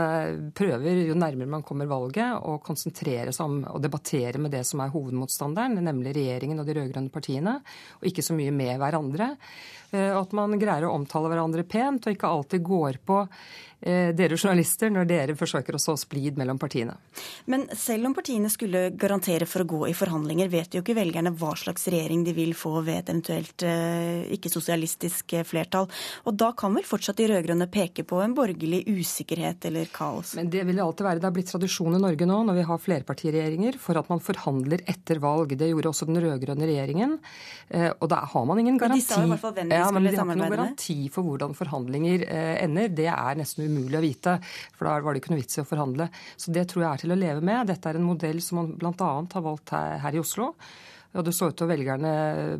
prøver, 0.56 1.02
jo 1.08 1.16
nærmere 1.18 1.52
man 1.58 1.64
kommer 1.66 1.88
valget, 1.90 2.36
å 2.38 2.58
konsentrere 2.64 3.34
seg 3.34 3.46
om 3.46 3.62
å 3.70 3.80
debattere 3.82 4.40
med 4.42 4.54
det 4.54 4.64
som 4.68 4.82
er 4.84 4.92
hovedmotstanderen, 4.94 5.78
nemlig 5.84 6.16
regjeringen 6.18 6.62
og 6.62 6.68
de 6.68 6.76
rød-grønne 6.78 7.14
partiene, 7.14 7.58
og 8.00 8.08
ikke 8.10 8.24
så 8.24 8.36
mye 8.36 8.54
med 8.54 8.76
hverandre. 8.80 9.32
Eh, 9.90 10.10
og 10.12 10.26
at 10.26 10.36
man 10.36 10.58
greier 10.60 10.88
å 10.88 10.94
omtale 10.96 11.30
hverandre 11.32 11.64
pent, 11.68 12.06
og 12.06 12.16
ikke 12.16 12.32
alltid 12.34 12.66
går 12.66 13.00
på 13.08 13.22
Eh, 13.77 13.77
dere 13.80 14.34
journalister 14.34 14.90
når 14.90 15.06
dere 15.06 15.34
forsøker 15.38 15.76
å 15.76 15.80
så 15.80 15.94
splid 15.98 16.38
mellom 16.38 16.58
partiene. 16.58 16.96
Men 17.46 17.66
selv 17.78 18.08
om 18.08 18.14
partiene 18.16 18.50
skulle 18.50 18.88
garantere 18.98 19.46
for 19.46 19.62
å 19.62 19.68
gå 19.68 19.80
i 19.90 19.94
forhandlinger, 19.96 20.50
vet 20.50 20.74
jo 20.74 20.82
ikke 20.82 20.96
velgerne 20.98 21.32
hva 21.38 21.54
slags 21.58 21.86
regjering 21.90 22.24
de 22.26 22.34
vil 22.36 22.54
få 22.58 22.80
ved 22.82 23.02
et 23.02 23.12
eventuelt 23.12 23.64
eh, 23.66 24.26
ikke-sosialistisk 24.34 25.36
eh, 25.38 25.46
flertall. 25.46 25.88
Og 26.26 26.36
da 26.38 26.50
kan 26.58 26.74
vel 26.76 26.86
fortsatt 26.88 27.20
de 27.20 27.28
rød-grønne 27.30 27.68
peke 27.72 28.04
på 28.08 28.20
en 28.24 28.34
borgerlig 28.36 28.82
usikkerhet 28.90 29.68
eller 29.70 29.90
kaos? 29.94 30.34
Men 30.38 30.50
det 30.52 30.64
vil 30.68 30.82
alltid 30.82 31.06
være. 31.06 31.22
Det 31.22 31.28
har 31.30 31.36
blitt 31.38 31.52
tradisjon 31.52 31.98
i 31.98 32.02
Norge 32.02 32.28
nå 32.28 32.40
når 32.48 32.60
vi 32.60 32.66
har 32.72 32.82
flerpartiregjeringer 32.84 33.78
for 33.82 34.00
at 34.00 34.10
man 34.10 34.22
forhandler 34.24 34.84
etter 34.90 35.22
valg. 35.22 35.54
Det 35.58 35.70
gjorde 35.70 35.92
også 35.92 36.08
den 36.10 36.22
rød-grønne 36.24 36.68
regjeringen. 36.68 37.16
Og 37.68 38.06
da 38.10 38.22
har 38.32 38.44
man 38.48 38.60
ingen 38.62 38.78
garanti. 38.80 39.04
Men 39.04 39.06
de 39.06 39.14
sa 39.14 39.24
i 39.24 39.30
hvert 39.32 39.42
fall 39.42 39.54
hvem 39.56 39.70
de 39.70 39.76
ja, 39.78 39.86
skulle 39.86 40.12
samarbeide 40.14 40.14
med. 40.14 40.14
De 40.14 40.18
har 40.18 40.28
ikke 40.28 40.42
noen 40.42 40.54
garanti 40.56 40.98
for 41.12 41.28
hvordan 41.28 41.56
forhandlinger 41.58 42.24
ender. 42.64 42.92
Det 42.98 43.08
er 43.12 43.38
nesten 43.38 43.67
umulig 43.68 44.00
å 44.00 44.04
vite, 44.04 44.36
for 44.76 44.88
da 44.88 44.98
var 45.04 45.14
det 45.14 45.22
ikke 45.22 45.34
noe 45.34 45.42
vits 45.42 45.58
i 45.58 45.62
å 45.62 45.68
forhandle. 45.68 46.08
Så 46.36 46.54
det 46.54 46.66
tror 46.70 46.84
jeg 46.84 46.90
er 46.90 47.04
til 47.04 47.14
å 47.14 47.20
leve 47.22 47.44
med. 47.44 47.70
Dette 47.70 47.92
er 47.92 48.00
en 48.00 48.08
modell 48.08 48.42
som 48.44 48.62
man 48.62 48.74
bl.a. 48.78 49.10
har 49.34 49.44
valgt 49.44 49.74
her, 49.76 49.98
her 50.02 50.18
i 50.18 50.22
Oslo. 50.22 50.52
Og 51.16 51.24
det 51.24 51.32
så 51.32 51.48
ut 51.48 51.56
til 51.56 51.64
at 51.64 51.72
velgerne 51.72 52.10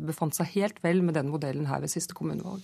befant 0.01 0.33
seg 0.33 0.49
helt 0.55 0.79
vel 0.81 1.03
med 1.05 1.13
den 1.19 1.27
modellen 1.29 1.67
her 1.69 1.83
ved 1.83 1.91
siste 1.91 2.15
kommunevalg. 2.17 2.63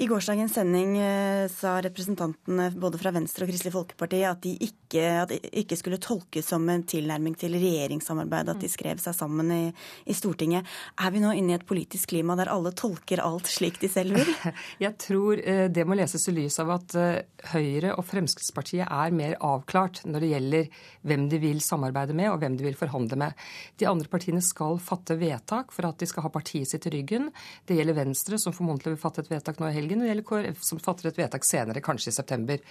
I 0.00 0.08
gårsdagens 0.08 0.54
sending 0.56 0.94
eh, 0.96 1.44
sa 1.52 1.74
representantene 1.84 2.70
både 2.72 2.96
fra 3.00 3.12
Venstre 3.12 3.44
og 3.44 3.50
Kristelig 3.52 3.74
Folkeparti 3.74 4.22
at 4.24 4.40
de 4.46 4.54
ikke, 4.64 5.02
at 5.26 5.34
de 5.34 5.38
ikke 5.60 5.76
skulle 5.76 6.00
tolkes 6.00 6.48
som 6.48 6.64
en 6.72 6.86
tilnærming 6.88 7.36
til 7.36 7.52
regjeringssamarbeid, 7.52 8.54
at 8.54 8.64
de 8.64 8.70
skrev 8.72 9.02
seg 9.02 9.16
sammen 9.18 9.52
i, 9.52 9.60
i, 10.08 10.16
Stortinget. 10.16 10.64
Er 11.04 11.12
vi 11.12 11.20
nå 11.20 11.34
inne 11.36 11.52
i 11.52 11.58
et 11.58 11.68
politisk 11.68 12.14
klima 12.14 12.38
der 12.40 12.48
alle 12.54 12.72
tolker 12.72 13.20
alt 13.20 13.50
slik 13.52 13.76
de 13.82 13.92
selv 13.92 14.16
vil? 14.16 14.32
Jeg 14.86 14.96
tror 15.04 15.44
eh, 15.44 15.66
det 15.68 15.84
må 15.84 16.00
leses 16.00 16.24
i 16.32 16.36
lys 16.38 16.56
av 16.64 16.72
at 16.78 16.96
eh, 16.96 17.20
Høyre 17.52 17.92
og 18.00 18.08
Fremskrittspartiet 18.08 18.88
er 18.88 19.14
mer 19.14 19.36
avklart 19.44 20.00
når 20.08 20.24
det 20.24 20.32
gjelder 20.32 20.82
hvem 21.06 21.28
de 21.28 21.44
vil 21.44 21.60
samarbeide 21.62 22.16
med 22.16 22.32
og 22.32 22.40
hvem 22.40 22.56
de 22.56 22.64
vil 22.70 22.80
forhandle 22.80 23.20
med. 23.20 23.46
De 23.76 23.86
andre 23.86 24.08
partiene 24.10 24.40
skal 24.42 24.80
fatte 24.80 25.12
vedtak 25.12 25.25
vedtak 25.26 25.74
for 25.74 25.90
at 25.90 25.98
de 26.00 26.08
skal 26.08 26.26
ha 26.26 26.32
partiet 26.32 26.70
sitt 26.70 26.86
i 26.88 26.94
ryggen. 26.96 27.30
Det 27.66 27.76
gjelder 27.76 27.98
Venstre, 27.98 28.38
som 28.40 28.54
formodentlig 28.54 28.94
vil 28.94 29.02
fatte 29.02 29.24
et 29.24 29.30
vedtak 29.30 29.60
nå 29.60 29.70
i 29.70 29.76
helgen, 29.76 30.00
og 30.00 30.06
det 30.06 30.12
gjelder 30.12 30.28
KrF, 30.30 30.62
som 30.64 30.80
fatter 30.82 31.10
et 31.10 31.18
vedtak 31.18 31.46
senere, 31.46 31.82
kanskje 31.84 32.12
i 32.12 32.16
september. 32.16 32.62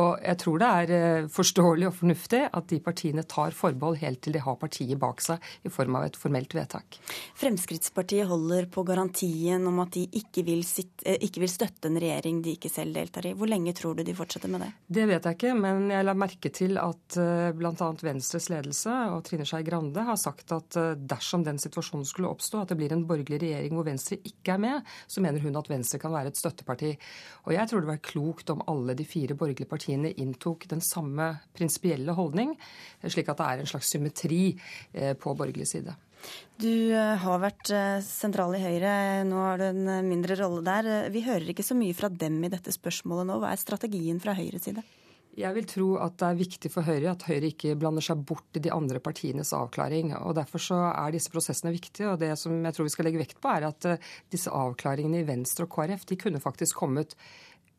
Og 0.00 0.18
jeg 0.22 0.40
tror 0.42 0.60
det 0.60 0.70
er 0.80 0.92
eh, 0.96 1.28
forståelig 1.32 1.88
og 1.90 1.96
fornuftig 2.00 2.42
at 2.50 2.68
de 2.70 2.80
partiene 2.84 3.24
tar 3.30 3.54
forbehold 3.56 4.00
helt 4.02 4.22
til 4.24 4.34
de 4.36 4.42
har 4.42 4.58
partiet 4.60 5.00
bak 5.00 5.22
seg 5.24 5.42
i 5.64 5.72
form 5.72 5.98
av 5.98 6.08
et 6.08 6.18
formelt 6.18 6.54
vedtak. 6.56 6.98
Fremskrittspartiet 7.38 8.28
holder 8.30 8.68
på 8.72 8.84
garantien 8.86 9.62
om 9.70 9.80
at 9.84 9.94
de 9.94 10.04
ikke 10.20 10.44
vil, 10.46 10.64
sitte, 10.66 11.06
eh, 11.06 11.20
ikke 11.24 11.44
vil 11.44 11.52
støtte 11.52 11.90
en 11.90 12.00
regjering 12.00 12.42
de 12.44 12.56
ikke 12.58 12.72
selv 12.72 12.96
deltar 12.98 13.30
i. 13.30 13.34
Hvor 13.38 13.50
lenge 13.50 13.74
tror 13.76 13.94
du 13.94 14.04
de 14.06 14.16
fortsetter 14.16 14.50
med 14.50 14.66
det? 14.66 14.72
Det 14.98 15.06
vet 15.10 15.28
jeg 15.28 15.38
ikke, 15.38 15.54
men 15.58 15.88
jeg 15.94 16.08
la 16.08 16.16
merke 16.18 16.52
til 16.54 16.78
at 16.82 17.20
eh, 17.20 17.52
bl.a. 17.54 17.90
Venstres 18.04 18.50
ledelse 18.50 18.92
og 19.14 19.22
Trine 19.26 19.46
Skei 19.48 19.62
Grande 19.66 20.02
har 20.04 20.18
sagt 20.20 20.50
at 20.54 20.74
dersom 20.98 21.44
den 21.46 21.60
situasjonen 21.62 21.93
situasjonen 21.94 22.06
skulle 22.06 22.30
oppstå, 22.30 22.62
at 22.62 22.72
det 22.72 22.78
blir 22.78 22.92
en 22.92 23.06
borgerlig 23.06 23.40
regjering 23.42 23.74
hvor 23.74 23.86
Venstre 23.86 24.18
ikke 24.24 24.54
er 24.54 24.62
med, 24.62 24.82
så 25.06 25.20
mener 25.22 25.40
hun 25.40 25.56
at 25.56 25.70
Venstre 25.70 25.98
kan 25.98 26.12
være 26.12 26.32
et 26.32 26.38
støtteparti. 26.38 26.96
Og 27.46 27.54
jeg 27.54 27.68
tror 27.68 27.80
det 27.80 27.92
var 27.92 28.02
klokt 28.02 28.50
om 28.50 28.64
alle 28.66 28.94
de 28.94 29.04
fire 29.04 29.34
borgerlige 29.34 29.68
partiene 29.70 30.12
inntok 30.12 30.66
den 30.68 30.80
samme 30.80 31.38
prinsipielle 31.54 32.12
holdning, 32.12 32.56
slik 33.06 33.28
at 33.28 33.38
det 33.38 33.46
er 33.46 33.62
en 33.62 33.70
slags 33.70 33.92
symmetri 33.92 34.56
eh, 34.92 35.14
på 35.14 35.34
borgerlig 35.34 35.68
side. 35.68 35.94
Du 36.58 36.90
eh, 36.94 37.14
har 37.20 37.40
vært 37.42 37.70
eh, 37.74 38.00
sentral 38.04 38.56
i 38.56 38.62
Høyre, 38.62 39.24
nå 39.28 39.40
har 39.44 39.60
du 39.60 39.68
en 39.68 40.08
mindre 40.08 40.38
rolle 40.40 40.64
der. 40.64 41.10
Vi 41.12 41.24
hører 41.26 41.52
ikke 41.52 41.66
så 41.66 41.76
mye 41.76 41.96
fra 41.96 42.10
dem 42.10 42.40
i 42.44 42.52
dette 42.52 42.72
spørsmålet 42.74 43.28
nå. 43.28 43.40
Hva 43.42 43.52
er 43.52 43.60
strategien 43.60 44.22
fra 44.22 44.36
Høyres 44.36 44.70
side? 44.70 44.84
Jeg 45.34 45.50
vil 45.56 45.64
tro 45.66 45.86
at 45.98 46.14
det 46.20 46.26
er 46.28 46.36
viktig 46.38 46.70
for 46.70 46.86
Høyre 46.86 47.10
at 47.10 47.24
Høyre 47.26 47.48
ikke 47.50 47.74
blander 47.78 48.04
seg 48.04 48.20
bort 48.26 48.54
i 48.54 48.62
de 48.62 48.70
andre 48.70 49.00
partienes 49.02 49.50
avklaring. 49.56 50.12
og 50.14 50.36
Derfor 50.38 50.62
så 50.62 50.78
er 50.92 51.14
disse 51.14 51.32
prosessene 51.32 51.72
viktige. 51.74 52.12
og 52.12 52.20
Det 52.22 52.30
som 52.38 52.54
jeg 52.54 52.76
tror 52.76 52.86
vi 52.86 52.92
skal 52.94 53.08
legge 53.08 53.22
vekt 53.22 53.40
på, 53.42 53.50
er 53.50 53.66
at 53.66 53.88
disse 54.30 54.52
avklaringene 54.54 55.24
i 55.24 55.26
Venstre 55.26 55.66
og 55.66 55.74
KrF 55.74 56.06
de 56.06 56.20
kunne 56.20 56.42
faktisk 56.42 56.78
kommet 56.78 57.16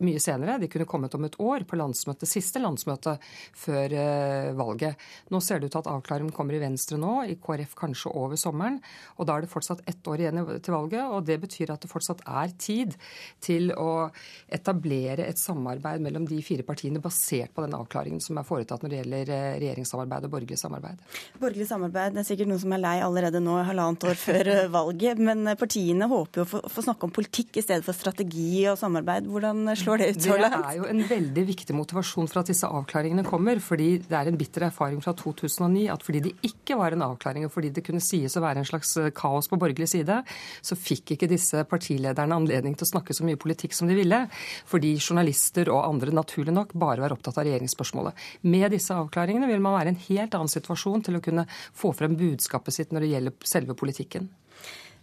mye 0.03 0.19
senere. 0.19 0.57
De 0.59 0.67
kunne 0.71 0.87
kommet 0.89 1.13
om 1.15 1.23
et 1.27 1.37
år, 1.39 1.63
på 1.67 1.77
landsmøtet, 1.79 2.27
siste 2.27 2.59
landsmøte 2.59 3.15
før 3.55 3.95
uh, 3.95 4.51
valget. 4.59 4.99
Nå 5.31 5.39
ser 5.43 5.61
det 5.61 5.69
ut 5.69 5.75
til 5.77 5.83
at 5.83 5.91
avklaringen 5.91 6.33
kommer 6.35 6.57
i 6.57 6.61
Venstre 6.63 6.99
nå, 6.99 7.13
i 7.31 7.37
KrF 7.39 7.75
kanskje 7.79 8.11
over 8.11 8.39
sommeren. 8.39 8.81
Og 9.15 9.29
da 9.29 9.37
er 9.37 9.45
det 9.45 9.51
fortsatt 9.53 9.85
ett 9.87 10.07
år 10.11 10.23
igjen 10.23 10.41
til 10.59 10.75
valget, 10.75 11.03
og 11.07 11.27
det 11.27 11.39
betyr 11.45 11.71
at 11.73 11.85
det 11.85 11.91
fortsatt 11.91 12.25
er 12.27 12.51
tid 12.59 12.97
til 13.43 13.71
å 13.71 14.09
etablere 14.51 15.29
et 15.29 15.39
samarbeid 15.39 16.03
mellom 16.03 16.27
de 16.27 16.41
fire 16.45 16.65
partiene 16.67 17.03
basert 17.03 17.53
på 17.55 17.63
den 17.63 17.77
avklaringen 17.77 18.23
som 18.23 18.39
er 18.39 18.47
foretatt 18.47 18.83
når 18.83 18.91
det 18.91 19.01
gjelder 19.01 19.31
uh, 19.31 19.47
regjeringssamarbeid 19.63 20.27
og 20.27 20.35
borgerlig 20.35 20.59
samarbeid. 20.59 21.07
Borgerlig 21.39 21.69
samarbeid 21.71 22.17
det 22.17 22.23
er 22.25 22.29
sikkert 22.33 22.51
noen 22.51 22.63
som 22.65 22.75
er 22.75 22.83
lei 22.83 22.97
allerede 23.05 23.43
nå, 23.43 23.55
halvannet 23.69 24.09
år 24.11 24.19
før 24.19 24.51
uh, 24.51 24.61
valget. 24.75 25.23
Men 25.23 25.55
partiene 25.55 26.11
håper 26.11 26.43
jo 26.43 26.47
å 26.59 26.65
få 26.67 26.83
snakke 26.83 27.07
om 27.07 27.15
politikk 27.15 27.61
i 27.61 27.63
stedet 27.63 27.87
for 27.87 27.95
strategi 27.95 28.65
og 28.67 28.79
samarbeid. 28.81 29.31
Hvordan 29.31 29.63
slår 29.79 29.84
det 30.01 30.07
ut 30.15 30.23
så 30.25 30.35
langt? 30.39 30.55
Det 30.57 30.71
er 30.71 30.77
jo 30.79 30.87
en 30.89 31.01
veldig 31.09 31.43
viktig 31.47 31.75
motivasjon 31.77 32.29
for 32.31 32.41
at 32.41 32.49
disse 32.49 32.67
avklaringene 32.67 33.25
kommer. 33.27 33.61
Fordi 33.63 33.89
det 34.03 34.17
er 34.17 34.29
en 34.31 34.39
bitter 34.39 34.65
erfaring 34.67 35.01
fra 35.03 35.13
2009 35.17 35.85
at 35.93 36.05
fordi 36.05 36.21
det 36.25 36.33
ikke 36.49 36.77
var 36.79 36.95
en 36.95 37.05
avklaring, 37.05 37.45
og 37.47 37.53
fordi 37.53 37.71
det 37.75 37.85
kunne 37.85 38.03
sies 38.03 38.35
å 38.35 38.43
være 38.43 38.63
en 38.63 38.69
slags 38.69 38.95
eh, 39.01 39.11
kaos 39.15 39.49
på 39.51 39.59
borgerlig 39.61 39.89
side, 39.91 40.21
så 40.65 40.79
fikk 40.79 41.15
ikke 41.15 41.29
disse 41.31 41.61
partilederne 41.69 42.39
anledning 42.39 42.77
til 42.77 42.87
å 42.87 42.91
snakke 42.95 43.15
så 43.15 43.27
mye 43.27 43.39
politikk 43.41 43.77
som 43.77 43.91
de 43.91 43.97
ville. 43.97 44.23
Fordi 44.71 44.95
journalister 44.97 45.69
og 45.73 45.83
andre 45.83 46.15
naturlig 46.15 46.55
nok 46.55 46.73
bare 46.73 47.05
var 47.05 47.15
opptatt 47.15 47.37
av 47.37 47.47
regjeringsspørsmålet. 47.47 48.25
Med 48.49 48.71
disse 48.73 48.97
avklaringene 48.97 49.49
vil 49.51 49.61
man 49.63 49.77
være 49.77 49.93
i 49.93 49.95
en 49.95 50.03
helt 50.07 50.39
annen 50.39 50.51
situasjon 50.51 51.05
til 51.05 51.19
å 51.19 51.23
kunne 51.25 51.45
få 51.75 51.93
frem 51.95 52.17
budskapet 52.19 52.75
sitt 52.75 52.95
når 52.95 53.05
det 53.05 53.13
gjelder 53.13 53.53
selve 53.55 53.77
politikken. 53.77 54.31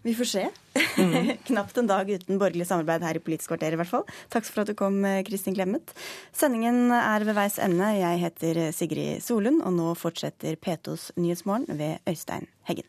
Vi 0.02 0.14
får 0.18 0.24
se. 0.24 0.44
Mm. 0.98 1.36
Knapt 1.48 1.78
en 1.78 1.90
dag 1.90 2.10
uten 2.10 2.38
borgerlig 2.40 2.66
samarbeid 2.66 3.04
her 3.06 3.18
i 3.18 3.22
Politisk 3.22 3.52
kvarter 3.52 3.76
i 3.76 3.78
hvert 3.80 3.90
fall. 3.90 4.06
Takk 4.32 4.48
for 4.48 4.64
at 4.64 4.72
du 4.72 4.76
kom, 4.78 5.02
Kristin 5.28 5.54
Clemet. 5.56 5.94
Sendingen 6.34 6.90
er 6.96 7.26
ved 7.28 7.38
veis 7.38 7.60
ende. 7.62 7.92
Jeg 8.00 8.22
heter 8.24 8.64
Sigrid 8.74 9.22
Solund, 9.22 9.62
og 9.62 9.76
nå 9.78 9.92
fortsetter 9.98 10.58
P2s 10.58 11.12
Nyhetsmorgen 11.20 11.70
ved 11.78 12.02
Øystein 12.10 12.50
Heggen. 12.66 12.88